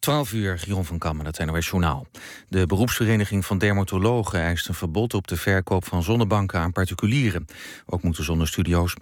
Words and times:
12 0.00 0.32
uur, 0.32 0.62
Jeroen 0.66 0.84
van 0.84 0.98
Kammen, 0.98 1.26
het 1.26 1.44
NOS 1.44 1.68
Journaal. 1.68 2.06
De 2.48 2.66
beroepsvereniging 2.66 3.46
van 3.46 3.58
dermatologen 3.58 4.40
eist 4.40 4.68
een 4.68 4.74
verbod 4.74 5.14
op 5.14 5.26
de 5.28 5.36
verkoop 5.36 5.84
van 5.84 6.02
zonnebanken 6.02 6.60
aan 6.60 6.72
particulieren. 6.72 7.46
Ook 7.86 8.02
moeten 8.02 8.24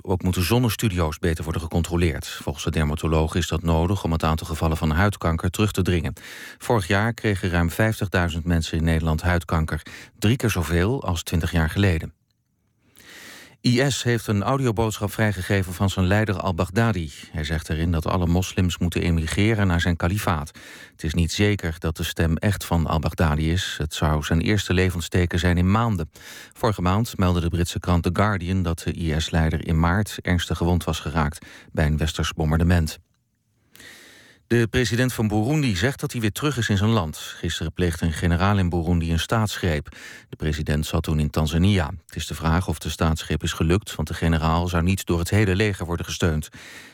ook 0.03 0.23
moeten 0.23 0.43
zonnestudio's 0.43 1.19
beter 1.19 1.45
worden 1.45 1.63
gecontroleerd. 1.63 2.29
Volgens 2.29 2.65
de 2.65 2.71
dermatologen 2.71 3.41
is 3.41 3.49
dat 3.49 3.63
nodig 3.63 4.05
om 4.05 4.13
het 4.13 4.23
aantal 4.23 4.47
gevallen 4.47 4.77
van 4.77 4.91
huidkanker 4.91 5.51
terug 5.51 5.73
te 5.73 5.83
dringen. 5.83 6.15
Vorig 6.59 6.87
jaar 6.87 7.15
kregen 7.15 7.51
ruim 7.51 7.71
50.000 7.71 8.43
mensen 8.43 8.79
in 8.79 8.85
Nederland 8.85 9.23
huidkanker. 9.23 9.83
Drie 10.19 10.37
keer 10.37 10.51
zoveel 10.51 11.05
als 11.05 11.23
20 11.23 11.53
jaar 11.53 11.71
geleden. 11.71 12.18
IS 13.61 14.03
heeft 14.03 14.27
een 14.27 14.43
audioboodschap 14.43 15.13
vrijgegeven 15.13 15.73
van 15.73 15.91
zijn 15.91 16.07
leider 16.07 16.41
al-Baghdadi. 16.41 17.11
Hij 17.31 17.45
zegt 17.45 17.69
erin 17.69 17.93
dat 17.93 18.07
alle 18.07 18.27
moslims 18.27 18.79
moeten 18.79 19.03
emigreren 19.03 19.67
naar 19.67 19.81
zijn 19.81 19.97
kalifaat. 19.97 20.51
Het 20.93 21.03
is 21.03 21.15
niet 21.15 21.33
zeker 21.33 21.77
dat 21.79 21.97
de 21.97 22.03
stem 22.03 22.37
echt 22.37 22.65
van 22.65 22.87
al-Baghdadi 22.87 23.51
is. 23.51 23.75
Het 23.79 23.95
zou 23.95 24.23
zijn 24.23 24.41
eerste 24.41 24.75
levensteken 24.75 25.39
zijn 25.39 25.59
in 25.59 25.71
maanden. 25.71 26.11
Vorige 26.53 26.83
maand 26.83 27.17
meldde 27.17 27.41
de 27.41 27.49
Britse 27.49 27.81
krant 27.81 28.03
The 28.03 28.11
Guardian 28.13 28.63
dat 28.63 28.79
de 28.79 28.93
IS-leider 28.93 29.67
in 29.67 29.81
maart 29.81 30.19
ernstig 30.23 30.57
gewond 30.57 30.85
was 30.85 31.01
geraakt 31.01 31.47
bij 31.73 31.87
een 31.87 31.97
westers 31.97 32.33
bombardement. 32.33 32.99
De 34.49 34.67
president 34.67 35.13
van 35.13 35.29
Burundi 35.29 35.77
zegt 35.77 36.01
dat 36.01 36.13
hij 36.13 36.21
weer 36.21 36.33
terug 36.33 36.57
is 36.57 36.69
in 36.69 36.77
zijn 36.77 36.91
land. 36.91 37.17
Gisteren 37.17 37.73
pleegde 37.73 38.07
een 38.07 38.13
generaal 38.13 38.59
in 38.59 38.69
Burundi 38.69 39.13
een 39.13 39.19
staatsgreep. 39.19 39.89
De 40.29 40.37
president 40.37 40.87
zat 40.87 41.03
toen 41.03 41.19
in 41.19 41.31
Tanzania. 41.31 41.91
Het 42.07 42.17
is 42.17 42.27
de 42.27 42.35
vraag 42.35 42.69
of 42.69 42.79
de 42.79 42.89
staatsgreep 42.89 43.43
is 43.43 43.53
gelukt... 43.53 43.95
want 43.95 44.09
de 44.09 44.15
generaal 44.15 44.69
zou 44.69 44.83
niet 44.83 45.07
door 45.07 45.19
het 45.19 45.31
hele 45.31 45.55
leger 45.55 45.87
worden 45.87 46.07
gesteund. 46.07 46.49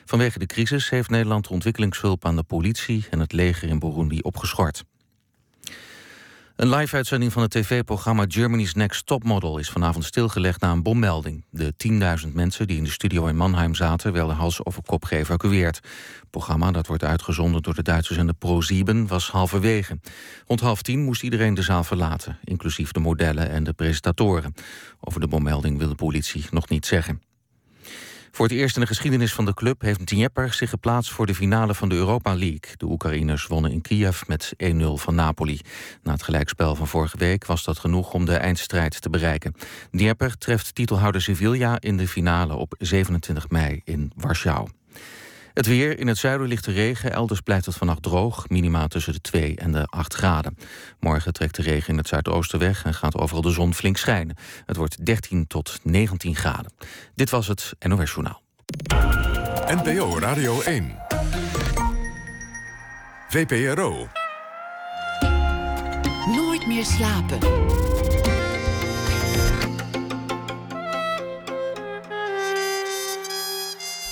Vanwege 0.05 0.39
de 0.39 0.47
crisis 0.47 0.91
heeft 0.91 1.11
Nederland 1.11 1.49
ontwikkelingshulp 1.49 2.25
aan 2.25 2.37
de 2.37 2.43
politie... 2.43 3.07
en 3.11 3.21
het 3.21 3.33
leger 3.33 3.69
in 3.69 3.79
Burundi 3.79 4.21
opgeschort. 4.21 4.85
Een 6.57 6.69
live-uitzending 6.69 7.33
van 7.33 7.43
het 7.43 7.51
tv-programma 7.51 8.25
Germany's 8.29 8.75
Next 8.75 9.07
Topmodel 9.07 9.59
is 9.59 9.71
vanavond 9.71 10.05
stilgelegd 10.05 10.61
na 10.61 10.73
een 10.73 10.83
bommelding. 10.83 11.45
De 11.51 11.75
10.000 12.27 12.33
mensen 12.33 12.67
die 12.67 12.77
in 12.77 12.85
de 12.85 12.91
studio 12.91 13.27
in 13.27 13.37
Mannheim 13.37 13.75
zaten 13.75 14.13
werden 14.13 14.35
hals 14.35 14.65
over 14.65 14.83
kop 14.83 15.05
geëvacueerd. 15.05 15.77
Het 15.77 16.31
programma, 16.31 16.71
dat 16.71 16.87
wordt 16.87 17.05
uitgezonden 17.05 17.63
door 17.63 17.75
de 17.75 17.83
Duitsers 17.83 18.19
en 18.19 18.27
de 18.27 18.35
Pro7, 18.35 19.09
was 19.09 19.31
halverwege. 19.31 19.99
Rond 20.47 20.61
half 20.61 20.83
tien 20.83 21.03
moest 21.03 21.23
iedereen 21.23 21.55
de 21.55 21.63
zaal 21.63 21.85
verlaten, 21.85 22.39
inclusief 22.45 22.93
de 22.93 23.01
modellen 23.01 23.51
en 23.51 23.65
de 23.65 23.73
presentatoren. 23.73 24.55
Over 25.01 25.21
de 25.21 25.29
bommelding 25.29 25.79
wil 25.79 25.89
de 25.89 25.95
politie 25.95 26.45
nog 26.51 26.69
niet 26.69 26.87
zeggen. 26.87 27.21
Voor 28.35 28.47
het 28.47 28.55
eerst 28.55 28.75
in 28.75 28.81
de 28.81 28.87
geschiedenis 28.87 29.33
van 29.33 29.45
de 29.45 29.55
club 29.55 29.81
heeft 29.81 30.07
Dnieper 30.07 30.53
zich 30.53 30.71
geplaatst 30.71 31.11
voor 31.13 31.27
de 31.27 31.35
finale 31.35 31.75
van 31.75 31.89
de 31.89 31.95
Europa 31.95 32.35
League. 32.35 32.77
De 32.77 32.87
Oekraïners 32.87 33.47
wonnen 33.47 33.73
in 33.73 33.81
Kiev 33.81 34.23
met 34.27 34.55
1-0 34.65 34.77
van 34.95 35.15
Napoli. 35.15 35.61
Na 36.03 36.13
het 36.13 36.23
gelijkspel 36.23 36.75
van 36.75 36.89
vorige 36.89 37.19
week 37.19 37.47
was 37.47 37.65
dat 37.65 37.79
genoeg 37.79 38.13
om 38.13 38.25
de 38.25 38.37
eindstrijd 38.37 39.01
te 39.01 39.11
bereiken. 39.11 39.55
Dnieper 39.91 40.39
treft 40.39 40.75
titelhouder 40.75 41.23
Sevilla 41.23 41.81
in 41.81 41.97
de 41.97 42.09
finale 42.09 42.55
op 42.55 42.75
27 42.79 43.49
mei 43.49 43.81
in 43.85 44.13
Warschau. 44.17 44.69
Het 45.55 45.67
weer. 45.67 45.99
In 45.99 46.07
het 46.07 46.19
zuiden 46.19 46.49
ligt 46.49 46.65
de 46.65 46.73
regen. 46.73 47.13
Elders 47.13 47.41
blijft 47.41 47.67
het 47.67 47.75
vannacht 47.75 48.03
droog. 48.03 48.49
Minima 48.49 48.87
tussen 48.87 49.13
de 49.13 49.21
2 49.21 49.57
en 49.57 49.73
de 49.73 49.87
8 49.87 50.15
graden. 50.15 50.59
Morgen 51.01 51.33
trekt 51.33 51.57
de 51.57 51.63
regen 51.63 51.89
in 51.89 51.99
het 51.99 52.09
zuidoosten 52.09 52.59
weg 52.59 52.85
en 52.85 52.95
gaat 52.95 53.17
overal 53.17 53.43
de 53.43 53.51
zon 53.51 53.75
flink 53.75 53.97
schijnen. 53.97 54.37
Het 54.67 54.77
wordt 54.77 55.07
13 55.07 55.47
tot 55.47 55.79
19 55.83 56.37
graden. 56.37 56.73
Dit 57.15 57.31
was 57.31 57.47
het 57.47 57.75
NOS 57.79 58.13
Journaal. 58.13 58.43
NPO 59.67 60.19
Radio 60.19 60.61
1. 60.61 60.97
VPRO. 63.29 64.09
Nooit 66.27 66.67
meer 66.67 66.85
slapen. 66.85 67.39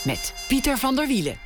Met 0.05 0.35
Pieter 0.49 0.79
van 0.79 0.97
der 0.97 1.07
Wielen. 1.07 1.37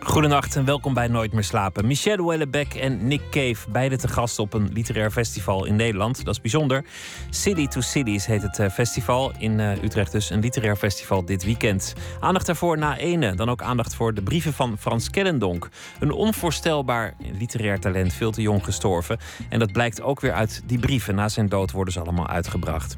Goedenacht 0.00 0.56
en 0.56 0.64
welkom 0.64 0.94
bij 0.94 1.08
Nooit 1.08 1.32
meer 1.32 1.44
slapen. 1.44 1.86
Michelle 1.86 2.26
Wellebeck 2.26 2.74
en 2.74 3.06
Nick 3.06 3.20
Cave, 3.30 3.70
beide 3.70 3.96
te 3.96 4.08
gast 4.08 4.38
op 4.38 4.52
een 4.52 4.72
literair 4.72 5.10
festival 5.10 5.64
in 5.64 5.76
Nederland. 5.76 6.24
Dat 6.24 6.34
is 6.34 6.40
bijzonder. 6.40 6.84
City 7.30 7.66
to 7.66 7.80
Cities 7.80 8.26
heet 8.26 8.42
het 8.42 8.58
eh, 8.58 8.70
festival. 8.70 9.32
In 9.38 9.60
eh, 9.60 9.82
Utrecht 9.82 10.12
dus 10.12 10.30
een 10.30 10.40
literair 10.40 10.76
festival 10.76 11.24
dit 11.24 11.44
weekend. 11.44 11.94
Aandacht 12.20 12.46
daarvoor 12.46 12.78
na 12.78 12.96
ene. 12.96 13.34
Dan 13.34 13.50
ook 13.50 13.62
aandacht 13.62 13.94
voor 13.94 14.14
de 14.14 14.22
brieven 14.22 14.52
van 14.52 14.78
Frans 14.78 15.10
Kellendonk. 15.10 15.68
Een 16.00 16.12
onvoorstelbaar 16.12 17.14
literair 17.38 17.80
talent, 17.80 18.12
veel 18.12 18.30
te 18.30 18.42
jong 18.42 18.64
gestorven. 18.64 19.18
En 19.48 19.58
dat 19.58 19.72
blijkt 19.72 20.02
ook 20.02 20.20
weer 20.20 20.32
uit 20.32 20.62
die 20.66 20.78
brieven. 20.78 21.14
Na 21.14 21.28
zijn 21.28 21.48
dood 21.48 21.70
worden 21.70 21.92
ze 21.92 22.00
allemaal 22.00 22.28
uitgebracht. 22.28 22.96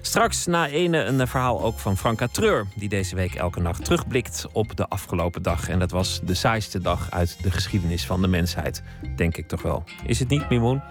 Straks 0.00 0.46
na 0.46 0.68
ene 0.68 1.04
een 1.04 1.28
verhaal 1.28 1.62
ook 1.62 1.78
van 1.78 1.96
Franka 1.96 2.26
Treur, 2.26 2.66
die 2.74 2.88
deze 2.88 3.14
week 3.14 3.34
elke 3.34 3.60
nacht 3.60 3.84
terugblikt 3.84 4.46
op 4.52 4.76
de 4.76 4.88
afgelopen 4.88 5.42
dag. 5.42 5.68
En 5.68 5.78
dat 5.78 5.90
was 5.90 6.20
de 6.24 6.34
saaiste 6.34 6.80
dag 6.80 7.10
uit 7.10 7.42
de 7.42 7.50
geschiedenis 7.50 8.06
van 8.06 8.22
de 8.22 8.28
mensheid, 8.28 8.82
denk 9.16 9.36
ik 9.36 9.48
toch 9.48 9.62
wel. 9.62 9.84
Is 10.06 10.18
het 10.18 10.28
niet, 10.28 10.48
Mimoen? 10.48 10.82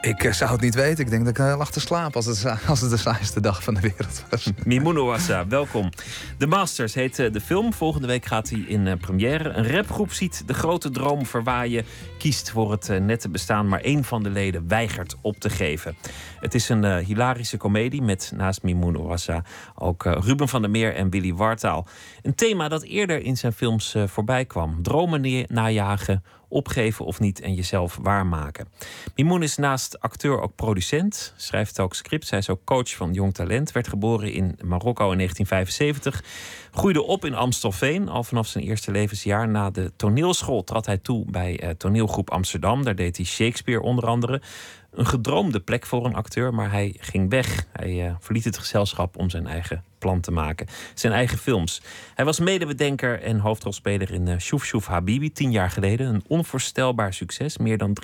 Ik 0.00 0.24
eh, 0.24 0.32
zou 0.32 0.50
het 0.52 0.60
niet 0.60 0.74
weten. 0.74 1.04
Ik 1.04 1.10
denk 1.10 1.24
dat 1.24 1.38
ik 1.38 1.44
uh, 1.44 1.56
lag 1.56 1.70
te 1.70 1.80
slapen 1.80 2.14
als 2.14 2.26
het, 2.26 2.44
als 2.68 2.80
het 2.80 2.90
de 2.90 2.96
saaiste 2.96 3.40
dag 3.40 3.62
van 3.62 3.74
de 3.74 3.80
wereld 3.80 4.24
was. 4.30 4.50
Mimoen 4.64 5.04
Wassa, 5.04 5.46
welkom. 5.46 5.90
The 6.36 6.46
Masters 6.46 6.94
heet 6.94 7.18
eh, 7.18 7.32
de 7.32 7.40
film. 7.40 7.72
Volgende 7.72 8.06
week 8.06 8.24
gaat 8.24 8.50
hij 8.50 8.58
in 8.58 8.98
première. 8.98 9.48
Een 9.48 9.70
rapgroep 9.70 10.12
ziet 10.12 10.42
de 10.46 10.54
grote 10.54 10.90
droom 10.90 11.26
verwaaien. 11.26 11.84
Kiest 12.18 12.50
voor 12.50 12.70
het 12.70 12.88
nette 13.00 13.28
bestaan, 13.28 13.68
maar 13.68 13.80
één 13.80 14.04
van 14.04 14.22
de 14.22 14.30
leden 14.30 14.68
weigert 14.68 15.16
op 15.20 15.38
te 15.38 15.50
geven. 15.50 15.96
Het 16.40 16.54
is 16.54 16.68
een 16.68 16.98
hilarische 16.98 17.56
komedie 17.56 18.02
met 18.02 18.32
naast 18.36 18.62
Mimoen 18.62 19.06
Wassa 19.06 19.44
ook 19.74 20.04
Ruben 20.04 20.48
van 20.48 20.60
der 20.60 20.70
Meer 20.70 20.94
en 20.94 21.10
Willy 21.10 21.34
Wartaal. 21.34 21.86
Een 22.22 22.34
thema 22.34 22.68
dat 22.68 22.82
eerder 22.82 23.22
in 23.22 23.36
zijn 23.36 23.52
films 23.52 23.96
voorbij 24.06 24.44
kwam. 24.44 24.82
Dromen 24.82 25.46
najagen 25.48 26.22
opgeven 26.48 27.04
of 27.04 27.20
niet 27.20 27.40
en 27.40 27.54
jezelf 27.54 27.98
waarmaken. 28.02 28.68
Mimoun 29.14 29.42
is 29.42 29.56
naast 29.56 30.00
acteur 30.00 30.40
ook 30.40 30.54
producent, 30.54 31.34
schrijft 31.36 31.80
ook 31.80 31.94
scripts. 31.94 32.30
Hij 32.30 32.38
is 32.38 32.48
ook 32.48 32.64
coach 32.64 32.96
van 32.96 33.12
jong 33.12 33.34
talent. 33.34 33.72
Werd 33.72 33.88
geboren 33.88 34.32
in 34.32 34.58
Marokko 34.64 35.10
in 35.10 35.16
1975. 35.16 36.24
Groeide 36.70 37.02
op 37.02 37.24
in 37.24 37.34
Amstelveen. 37.34 38.08
Al 38.08 38.24
vanaf 38.24 38.46
zijn 38.46 38.64
eerste 38.64 38.90
levensjaar 38.90 39.48
na 39.48 39.70
de 39.70 39.92
toneelschool 39.96 40.64
trad 40.64 40.86
hij 40.86 40.98
toe 40.98 41.24
bij 41.30 41.62
uh, 41.62 41.70
toneelgroep 41.70 42.30
Amsterdam. 42.30 42.84
Daar 42.84 42.94
deed 42.94 43.16
hij 43.16 43.26
Shakespeare 43.26 43.82
onder 43.82 44.06
andere. 44.06 44.42
Een 44.90 45.06
gedroomde 45.06 45.60
plek 45.60 45.86
voor 45.86 46.04
een 46.04 46.14
acteur, 46.14 46.54
maar 46.54 46.70
hij 46.70 46.96
ging 46.98 47.30
weg. 47.30 47.66
Hij 47.72 48.06
uh, 48.06 48.14
verliet 48.20 48.44
het 48.44 48.58
gezelschap 48.58 49.16
om 49.16 49.30
zijn 49.30 49.46
eigen 49.46 49.84
plan 49.98 50.20
te 50.20 50.30
maken. 50.30 50.66
Zijn 50.94 51.12
eigen 51.12 51.38
films. 51.38 51.82
Hij 52.14 52.24
was 52.24 52.38
medebedenker 52.38 53.22
en 53.22 53.38
hoofdrolspeler 53.38 54.12
in 54.12 54.26
uh, 54.26 54.38
Shoef 54.38 54.64
Shoef 54.64 54.86
Habibi 54.86 55.32
tien 55.32 55.50
jaar 55.50 55.70
geleden. 55.70 56.06
Een 56.06 56.24
onvoorstelbaar 56.26 57.14
succes. 57.14 57.58
Meer 57.58 57.78
dan 57.78 57.96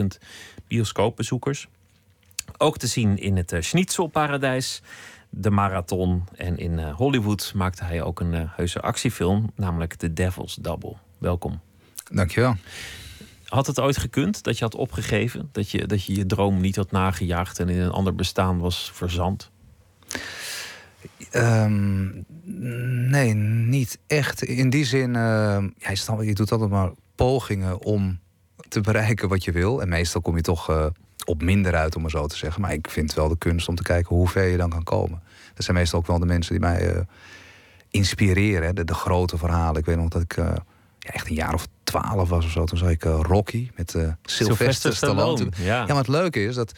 300.000 0.00 0.04
bioscoopbezoekers. 0.68 1.68
Ook 2.56 2.78
te 2.78 2.86
zien 2.86 3.18
in 3.18 3.36
het 3.36 3.52
uh, 3.52 3.60
Schnitzelparadijs, 3.60 4.82
de 5.30 5.50
Marathon. 5.50 6.24
En 6.36 6.56
in 6.56 6.78
uh, 6.78 6.94
Hollywood 6.94 7.52
maakte 7.54 7.84
hij 7.84 8.02
ook 8.02 8.20
een 8.20 8.48
heuse 8.48 8.80
actiefilm, 8.80 9.52
namelijk 9.56 9.94
The 9.94 10.12
Devil's 10.12 10.54
Double. 10.54 10.96
Welkom. 11.18 11.60
Dankjewel. 12.12 12.56
Had 13.44 13.66
het 13.66 13.80
ooit 13.80 13.96
gekund 13.96 14.42
dat 14.42 14.58
je 14.58 14.64
had 14.64 14.74
opgegeven? 14.74 15.48
Dat 15.52 15.70
je 15.70 15.86
dat 15.86 16.04
je, 16.04 16.14
je 16.14 16.26
droom 16.26 16.60
niet 16.60 16.76
had 16.76 16.90
nagejaagd 16.90 17.58
en 17.58 17.68
in 17.68 17.80
een 17.80 17.90
ander 17.90 18.14
bestaan 18.14 18.58
was 18.58 18.90
verzand? 18.94 19.50
Um, 21.36 22.24
nee, 23.10 23.34
niet 23.34 23.98
echt. 24.06 24.42
In 24.42 24.70
die 24.70 24.84
zin, 24.84 25.08
uh, 25.08 25.64
ja, 25.78 26.20
je 26.20 26.34
doet 26.34 26.52
altijd 26.52 26.70
maar 26.70 26.90
pogingen 27.14 27.82
om 27.82 28.18
te 28.68 28.80
bereiken 28.80 29.28
wat 29.28 29.44
je 29.44 29.52
wil. 29.52 29.82
En 29.82 29.88
meestal 29.88 30.20
kom 30.20 30.36
je 30.36 30.42
toch 30.42 30.70
uh, 30.70 30.86
op 31.24 31.42
minder 31.42 31.74
uit, 31.74 31.96
om 31.96 32.02
maar 32.02 32.10
zo 32.10 32.26
te 32.26 32.36
zeggen. 32.36 32.60
Maar 32.60 32.72
ik 32.72 32.90
vind 32.90 33.14
wel 33.14 33.28
de 33.28 33.38
kunst 33.38 33.68
om 33.68 33.74
te 33.74 33.82
kijken 33.82 34.16
hoe 34.16 34.28
ver 34.28 34.46
je 34.46 34.56
dan 34.56 34.70
kan 34.70 34.82
komen. 34.82 35.22
Dat 35.54 35.64
zijn 35.64 35.76
meestal 35.76 35.98
ook 35.98 36.06
wel 36.06 36.18
de 36.18 36.26
mensen 36.26 36.52
die 36.52 36.60
mij 36.60 36.94
uh, 36.94 37.00
inspireren. 37.90 38.74
De, 38.74 38.84
de, 38.84 38.94
grote 38.94 39.38
verhalen. 39.38 39.80
Ik 39.80 39.86
weet 39.86 39.96
nog 39.96 40.08
dat 40.08 40.22
ik 40.22 40.36
ja, 40.36 40.64
echt 40.98 41.28
een 41.28 41.34
jaar 41.34 41.54
of 41.54 41.66
twaalf 41.84 42.28
was 42.28 42.44
of 42.44 42.50
zo. 42.50 42.64
Toen 42.64 42.78
zag 42.78 42.90
ik 42.90 43.02
Rocky 43.02 43.70
met 43.76 43.90
Sylvester, 43.90 44.18
Sylvester 44.22 44.94
Stallone. 44.96 45.48
Ja. 45.56 45.64
ja, 45.64 45.86
maar 45.86 45.96
het 45.96 46.08
leuke 46.08 46.44
is 46.44 46.54
dat 46.54 46.72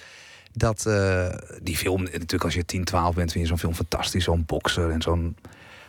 dat 0.58 0.85
uh, 0.88 1.29
die 1.62 1.76
film, 1.76 2.03
natuurlijk 2.03 2.44
als 2.44 2.55
je 2.55 2.64
10, 2.64 2.85
12 2.85 3.14
bent, 3.14 3.32
vind 3.32 3.44
je 3.44 3.49
zo'n 3.49 3.58
film 3.58 3.75
fantastisch, 3.75 4.25
zo'n 4.25 4.44
bokser 4.47 4.91
en 4.91 5.03
zo'n. 5.03 5.37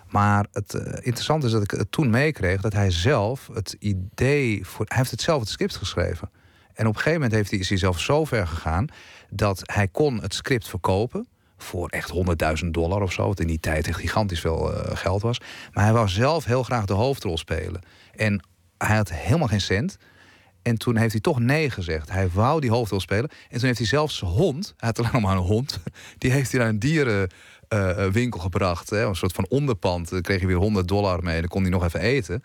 Maar 0.10 0.46
het 0.52 0.74
uh, 0.74 0.81
interessante 0.81 1.46
is 1.46 1.52
dat 1.52 1.64
ik 1.64 1.72
het 1.72 1.92
toen 1.92 2.10
meekreeg 2.10 2.62
dat 2.62 2.74
hij 2.74 2.92
zelf 2.92 3.50
het 3.54 3.75
idee 3.80 4.66
voor. 4.66 4.86
Hij 4.88 4.98
heeft 4.98 5.12
het 5.12 5.22
zelf 5.22 5.40
het 5.40 5.50
script 5.50 5.75
geschreven. 5.75 6.30
En 6.74 6.88
op 6.88 6.96
een 6.96 7.02
gegeven 7.02 7.14
moment 7.14 7.31
heeft 7.31 7.50
hij, 7.50 7.60
is 7.60 7.69
hij 7.69 7.78
zelf 7.78 8.00
zo 8.00 8.25
ver 8.25 8.48
gegaan 8.48 8.88
dat 9.30 9.62
hij 9.64 9.88
kon 9.88 10.22
het 10.22 10.34
script 10.34 10.68
verkopen 10.68 11.28
voor 11.58 11.90
echt 11.90 12.12
100.000 12.63 12.68
dollar 12.70 13.02
of 13.02 13.12
zo. 13.12 13.28
Wat 13.28 13.40
in 13.40 13.48
die 13.48 13.60
tijd 13.60 13.88
echt 13.88 14.00
gigantisch 14.00 14.40
veel 14.40 14.74
uh, 14.74 14.80
geld 14.96 15.22
was. 15.22 15.40
Maar 15.74 15.84
hij 15.84 15.94
wou 15.94 16.08
zelf 16.08 16.46
heel 16.46 16.63
graag 16.63 16.86
de 16.86 16.94
hoofdrol 16.94 17.38
spelen. 17.38 17.81
En 18.16 18.44
hij 18.78 18.96
had 18.96 19.12
helemaal 19.12 19.48
geen 19.48 19.62
cent. 19.62 19.98
En 20.68 20.78
toen 20.78 20.98
heeft 20.98 21.12
hij 21.12 21.22
toch 21.22 21.40
nee 21.40 21.69
gezegd. 21.69 22.12
Hij 22.12 22.30
wou 22.30 22.62
die 22.62 22.69
hoofdrol 22.69 23.00
spelen. 23.00 23.30
En 23.50 23.58
toen 23.58 23.66
heeft 23.66 23.78
hij 23.78 23.88
zelfs 23.88 24.18
zijn 24.18 24.31
hond, 24.31 24.74
hij 24.78 24.88
had 24.96 25.00
alleen 25.00 25.22
maar 25.22 25.36
een 25.36 25.44
hond, 25.44 25.80
die 26.18 26.31
heeft 26.31 26.52
hij 26.52 26.60
naar 26.60 26.69
een 26.69 26.80
dierenwinkel 26.80 28.40
gebracht. 28.40 28.90
Hè, 28.90 29.06
een 29.06 29.16
soort 29.16 29.34
van 29.34 29.46
onderpand. 29.50 30.10
Daar 30.10 30.22
kreeg 30.22 30.38
hij 30.38 30.48
weer 30.48 30.58
100 30.58 30.88
dollar 30.88 31.24
mee. 31.24 31.36
En 31.36 31.40
dan 31.40 31.50
kon 31.50 31.62
hij 31.62 31.72
nog 31.72 31.84
even 31.84 32.00
eten. 32.00 32.44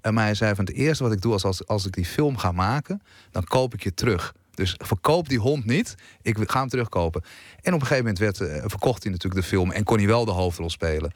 En 0.00 0.14
maar 0.14 0.24
hij 0.24 0.34
zei 0.34 0.54
van 0.54 0.64
het 0.64 0.74
eerste 0.74 1.02
wat 1.02 1.12
ik 1.12 1.20
doe 1.20 1.32
als, 1.32 1.44
als, 1.44 1.66
als 1.66 1.86
ik 1.86 1.92
die 1.92 2.04
film 2.04 2.36
ga 2.36 2.52
maken, 2.52 3.02
dan 3.30 3.44
koop 3.44 3.74
ik 3.74 3.82
je 3.82 3.94
terug. 3.94 4.34
Dus 4.54 4.74
verkoop 4.78 5.28
die 5.28 5.38
hond 5.38 5.64
niet. 5.64 5.94
Ik 6.22 6.50
ga 6.50 6.58
hem 6.58 6.68
terugkopen. 6.68 7.22
En 7.62 7.74
op 7.74 7.80
een 7.80 7.86
gegeven 7.86 8.14
moment 8.14 8.18
werd, 8.18 8.40
eh, 8.40 8.62
verkocht 8.66 9.02
hij 9.02 9.12
natuurlijk 9.12 9.42
de 9.42 9.48
film 9.48 9.70
en 9.70 9.84
kon 9.84 9.98
hij 9.98 10.06
wel 10.06 10.24
de 10.24 10.30
hoofdrol 10.30 10.70
spelen. 10.70 11.12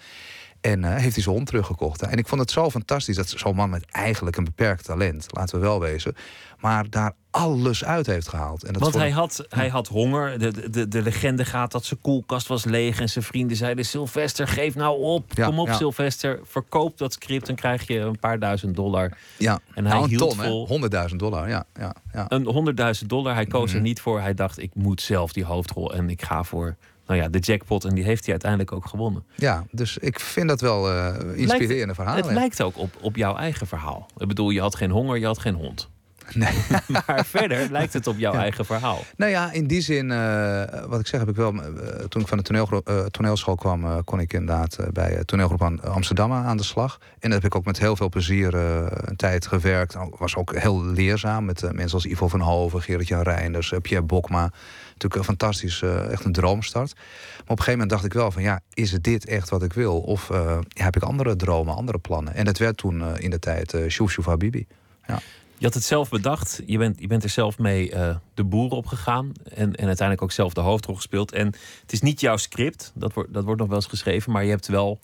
En 0.60 0.82
uh, 0.82 0.96
heeft 0.96 1.14
hij 1.14 1.22
zijn 1.22 1.34
hond 1.34 1.46
teruggekocht. 1.46 2.02
En 2.02 2.18
ik 2.18 2.28
vond 2.28 2.40
het 2.40 2.50
zo 2.50 2.70
fantastisch 2.70 3.16
dat 3.16 3.28
zo'n 3.28 3.54
man 3.54 3.70
met 3.70 3.84
eigenlijk 3.90 4.36
een 4.36 4.44
beperkt 4.44 4.84
talent, 4.84 5.26
laten 5.30 5.54
we 5.54 5.66
wel 5.66 5.80
wezen, 5.80 6.14
maar 6.60 6.90
daar 6.90 7.12
alles 7.30 7.84
uit 7.84 8.06
heeft 8.06 8.28
gehaald. 8.28 8.64
En 8.64 8.72
dat 8.72 8.82
Want 8.82 8.94
hij 8.94 9.10
had, 9.10 9.46
hij 9.48 9.68
had 9.68 9.88
honger. 9.88 10.38
De, 10.38 10.70
de, 10.70 10.88
de 10.88 11.02
legende 11.02 11.44
gaat 11.44 11.72
dat 11.72 11.84
zijn 11.84 12.00
koelkast 12.00 12.46
was 12.46 12.64
leeg. 12.64 13.00
En 13.00 13.08
zijn 13.08 13.24
vrienden 13.24 13.56
zeiden: 13.56 13.84
Sylvester, 13.84 14.48
geef 14.48 14.74
nou 14.74 15.02
op. 15.02 15.32
Ja, 15.34 15.46
Kom 15.46 15.58
op, 15.58 15.66
ja. 15.66 15.74
Sylvester. 15.74 16.40
Verkoop 16.44 16.98
dat 16.98 17.12
script. 17.12 17.46
Dan 17.46 17.54
krijg 17.56 17.86
je 17.86 17.98
een 17.98 18.18
paar 18.18 18.38
duizend 18.38 18.76
dollar. 18.76 19.16
Ja, 19.38 19.60
En 19.74 19.86
hij 19.86 19.94
nou, 19.94 20.08
hield 20.08 20.28
ton, 20.30 20.38
hè? 20.38 20.46
vol. 20.48 20.80
100.000 21.10 21.16
dollar. 21.16 21.48
Ja, 21.48 21.64
ja, 21.74 21.94
ja. 22.12 22.24
Een 22.28 22.46
honderdduizend 22.46 23.08
dollar. 23.10 23.34
Hij 23.34 23.46
koos 23.46 23.66
Mhm. 23.68 23.76
er 23.76 23.82
niet 23.82 24.00
voor. 24.00 24.20
Hij 24.20 24.34
dacht: 24.34 24.58
ik 24.58 24.70
moet 24.74 25.00
zelf 25.00 25.32
die 25.32 25.44
hoofdrol. 25.44 25.94
En 25.94 26.10
ik 26.10 26.22
ga 26.22 26.42
voor 26.44 26.76
nou 27.06 27.20
ja, 27.20 27.28
de 27.28 27.38
jackpot. 27.38 27.84
En 27.84 27.94
die 27.94 28.04
heeft 28.04 28.22
hij 28.22 28.30
uiteindelijk 28.30 28.72
ook 28.72 28.86
gewonnen. 28.86 29.24
ja, 29.34 29.64
dus 29.70 29.98
ik 29.98 30.20
vind 30.20 30.48
dat 30.48 30.60
wel 30.60 30.90
eh, 30.90 31.14
inspirerende 31.34 31.94
verhalen. 31.94 32.24
Het 32.24 32.32
lijkt 32.32 32.62
ook 32.62 32.78
op, 32.78 32.90
op 33.00 33.16
jouw 33.16 33.36
eigen 33.36 33.66
verhaal. 33.66 34.06
Ik 34.16 34.28
bedoel, 34.28 34.50
je 34.50 34.60
had 34.60 34.74
geen 34.74 34.90
honger, 34.90 35.18
je 35.18 35.26
had 35.26 35.38
geen 35.38 35.54
hond. 35.54 35.88
Nee. 36.34 36.54
maar 37.06 37.24
verder 37.26 37.70
lijkt 37.70 37.92
het 37.92 38.06
op 38.06 38.18
jouw 38.18 38.32
Ja. 38.32 38.40
eigen 38.40 38.64
verhaal. 38.64 39.04
Nou 39.16 39.30
ja, 39.30 39.52
in 39.52 39.66
die 39.66 39.80
zin, 39.80 40.10
eh, 40.10 40.62
wat 40.86 41.00
ik 41.00 41.06
zeg, 41.06 41.20
heb 41.20 41.28
ik 41.28 41.36
wel. 41.36 41.52
eh, 41.54 42.04
toen 42.04 42.22
ik 42.22 42.28
van 42.28 42.38
de 42.38 42.82
eh, 42.84 43.04
toneelschool 43.04 43.54
kwam, 43.54 44.04
kon 44.04 44.20
ik 44.20 44.32
inderdaad 44.32 44.76
bij 44.92 45.22
toneelgroep 45.24 45.62
aan 45.62 45.82
Amsterdam 45.82 46.32
aan 46.32 46.56
de 46.56 46.62
slag. 46.62 46.98
En 47.18 47.30
dat 47.30 47.42
heb 47.42 47.44
ik 47.52 47.54
ook 47.58 47.64
met 47.64 47.78
heel 47.78 47.96
veel 47.96 48.08
plezier 48.08 48.54
een 48.54 49.16
tijd 49.16 49.46
gewerkt. 49.46 49.96
Was 50.18 50.36
ook 50.36 50.56
heel 50.56 50.84
leerzaam 50.84 51.44
met 51.44 51.60
mensen 51.72 51.92
als 51.94 52.04
Ivo 52.06 52.28
van 52.28 52.40
Hoven, 52.40 52.82
Gerrit-Jan 52.82 53.22
Reinders, 53.22 53.72
Pierre 53.82 54.06
Bokma. 54.06 54.52
Natuurlijk 54.86 55.14
een 55.14 55.24
fantastisch, 55.24 55.82
echt 55.82 56.24
een 56.24 56.32
droomstart. 56.32 56.94
Maar 56.94 57.02
op 57.36 57.48
een 57.48 57.56
gegeven 57.56 57.72
moment 57.72 57.90
dacht 57.90 58.04
ik 58.04 58.12
wel 58.12 58.30
van 58.30 58.42
ja, 58.42 58.60
is 58.74 58.92
het 58.92 59.04
dit 59.04 59.26
echt 59.26 59.48
wat 59.48 59.62
ik 59.62 59.72
wil? 59.72 60.00
Of 60.00 60.28
ja, 60.68 60.84
heb 60.84 60.96
ik 60.96 61.02
andere 61.02 61.36
dromen, 61.36 61.74
andere 61.74 61.98
plannen? 61.98 62.34
En 62.34 62.44
dat 62.44 62.58
werd 62.58 62.76
toen 62.76 63.16
in 63.18 63.30
de 63.30 63.38
tijd 63.38 63.72
uh, 63.74 63.88
Shouf 63.90 64.24
Habibi. 64.26 64.66
Ja. 65.06 65.20
Je 65.58 65.64
had 65.64 65.74
het 65.74 65.84
zelf 65.84 66.08
bedacht. 66.08 66.60
Je 66.66 66.78
bent, 66.78 67.00
je 67.00 67.06
bent 67.06 67.22
er 67.22 67.28
zelf 67.28 67.58
mee 67.58 67.90
eh, 67.90 68.16
de 68.34 68.44
boer 68.44 68.70
op 68.70 68.86
gegaan. 68.86 69.32
En, 69.44 69.74
en 69.74 69.86
uiteindelijk 69.86 70.22
ook 70.22 70.32
zelf 70.32 70.52
de 70.52 70.60
hoofdrol 70.60 70.94
gespeeld. 70.94 71.32
En 71.32 71.46
het 71.80 71.92
is 71.92 72.00
niet 72.00 72.20
jouw 72.20 72.36
script. 72.36 72.92
Dat 72.94 73.12
wordt, 73.12 73.32
dat 73.32 73.44
wordt 73.44 73.60
nog 73.60 73.68
wel 73.68 73.78
eens 73.78 73.86
geschreven. 73.86 74.32
Maar 74.32 74.44
je 74.44 74.50
hebt 74.50 74.66
wel 74.66 75.00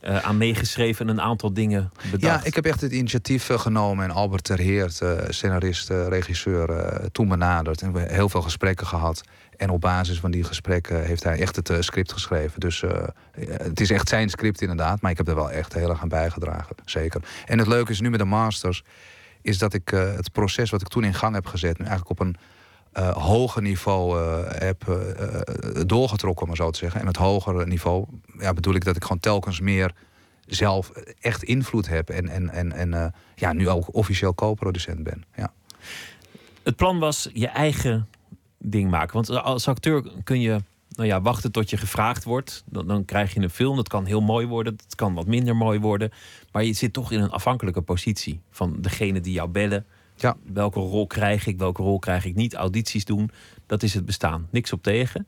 eh, 0.00 0.18
aan 0.18 0.36
meegeschreven 0.36 1.08
en 1.08 1.12
een 1.12 1.20
aantal 1.20 1.52
dingen 1.52 1.92
bedacht. 2.10 2.42
Ja, 2.42 2.44
ik 2.44 2.54
heb 2.54 2.64
echt 2.64 2.80
het 2.80 2.92
initiatief 2.92 3.50
eh, 3.50 3.58
genomen 3.58 4.04
en 4.04 4.10
Albert 4.10 4.44
Terheert, 4.44 5.02
scenarist, 5.28 5.88
regisseur, 5.88 7.00
toen 7.12 7.28
benaderd. 7.28 7.82
En 7.82 7.92
we 7.92 7.98
hebben 7.98 8.16
heel 8.16 8.28
veel 8.28 8.42
gesprekken 8.42 8.86
gehad. 8.86 9.22
En 9.56 9.70
op 9.70 9.80
basis 9.80 10.20
van 10.20 10.30
die 10.30 10.44
gesprekken 10.44 11.04
heeft 11.04 11.24
hij 11.24 11.40
echt 11.40 11.56
het 11.56 11.84
script 11.84 12.12
geschreven. 12.12 12.60
Dus 12.60 12.82
het 13.38 13.80
is 13.80 13.90
echt 13.90 14.08
zijn 14.08 14.28
script 14.28 14.60
inderdaad, 14.60 15.00
maar 15.00 15.10
ik 15.10 15.16
heb 15.16 15.28
er 15.28 15.34
wel 15.34 15.50
echt 15.50 15.74
heel 15.74 15.90
erg 15.90 16.02
aan 16.02 16.08
bijgedragen, 16.08 16.76
zeker. 16.84 17.20
En 17.46 17.58
het 17.58 17.66
leuke 17.66 17.90
is 17.90 18.00
nu 18.00 18.10
met 18.10 18.18
de 18.18 18.24
Masters, 18.24 18.82
is 19.44 19.58
dat 19.58 19.74
ik 19.74 19.92
eh, 19.92 20.14
het 20.14 20.32
proces 20.32 20.70
wat 20.70 20.80
ik 20.80 20.88
toen 20.88 21.04
in 21.04 21.14
gang 21.14 21.34
heb 21.34 21.46
gezet, 21.46 21.78
nu 21.78 21.84
eigenlijk 21.84 22.20
op 22.20 22.26
een 22.26 22.36
eh, 22.92 23.16
hoger 23.16 23.62
niveau 23.62 24.20
eh, 24.20 24.60
heb 24.60 24.84
doorgetrokken, 25.86 26.42
om 26.42 26.48
maar 26.48 26.56
zo 26.56 26.70
te 26.70 26.78
zeggen. 26.78 27.00
En 27.00 27.06
het 27.06 27.16
hogere 27.16 27.66
niveau 27.66 28.06
ja, 28.38 28.52
bedoel 28.52 28.74
ik 28.74 28.84
dat 28.84 28.96
ik 28.96 29.02
gewoon 29.02 29.20
telkens 29.20 29.60
meer 29.60 29.92
zelf 30.46 30.90
echt 31.20 31.42
invloed 31.42 31.88
heb. 31.88 32.10
En, 32.10 32.28
en, 32.28 32.50
en, 32.50 32.72
en 32.72 33.14
ja, 33.34 33.52
nu 33.52 33.68
ook 33.68 33.94
officieel 33.94 34.34
co-producent 34.34 35.02
ben. 35.02 35.24
Ja. 35.36 35.52
Het 36.62 36.76
plan 36.76 36.98
was 36.98 37.28
je 37.32 37.48
eigen 37.48 38.08
ding 38.58 38.90
maken. 38.90 39.14
Want 39.14 39.30
als 39.30 39.68
acteur 39.68 40.04
kun 40.24 40.40
je 40.40 40.60
nou 40.88 41.08
ja, 41.08 41.20
wachten 41.20 41.52
tot 41.52 41.70
je 41.70 41.76
gevraagd 41.76 42.24
wordt. 42.24 42.64
Dan, 42.66 42.86
dan 42.86 43.04
krijg 43.04 43.34
je 43.34 43.40
een 43.40 43.50
film. 43.50 43.76
Dat 43.76 43.88
kan 43.88 44.04
heel 44.04 44.20
mooi 44.20 44.46
worden. 44.46 44.76
Dat 44.76 44.94
kan 44.94 45.14
wat 45.14 45.26
minder 45.26 45.56
mooi 45.56 45.78
worden. 45.80 46.10
Maar 46.54 46.64
je 46.64 46.72
zit 46.72 46.92
toch 46.92 47.12
in 47.12 47.20
een 47.20 47.30
afhankelijke 47.30 47.80
positie 47.82 48.40
van 48.50 48.76
degene 48.80 49.20
die 49.20 49.32
jou 49.32 49.48
bellen. 49.48 49.86
Ja. 50.16 50.36
Welke 50.52 50.80
rol 50.80 51.06
krijg 51.06 51.46
ik? 51.46 51.58
Welke 51.58 51.82
rol 51.82 51.98
krijg 51.98 52.24
ik 52.24 52.34
niet? 52.34 52.54
Audities 52.54 53.04
doen. 53.04 53.30
Dat 53.66 53.82
is 53.82 53.94
het 53.94 54.04
bestaan. 54.04 54.48
Niks 54.50 54.72
op 54.72 54.82
tegen. 54.82 55.26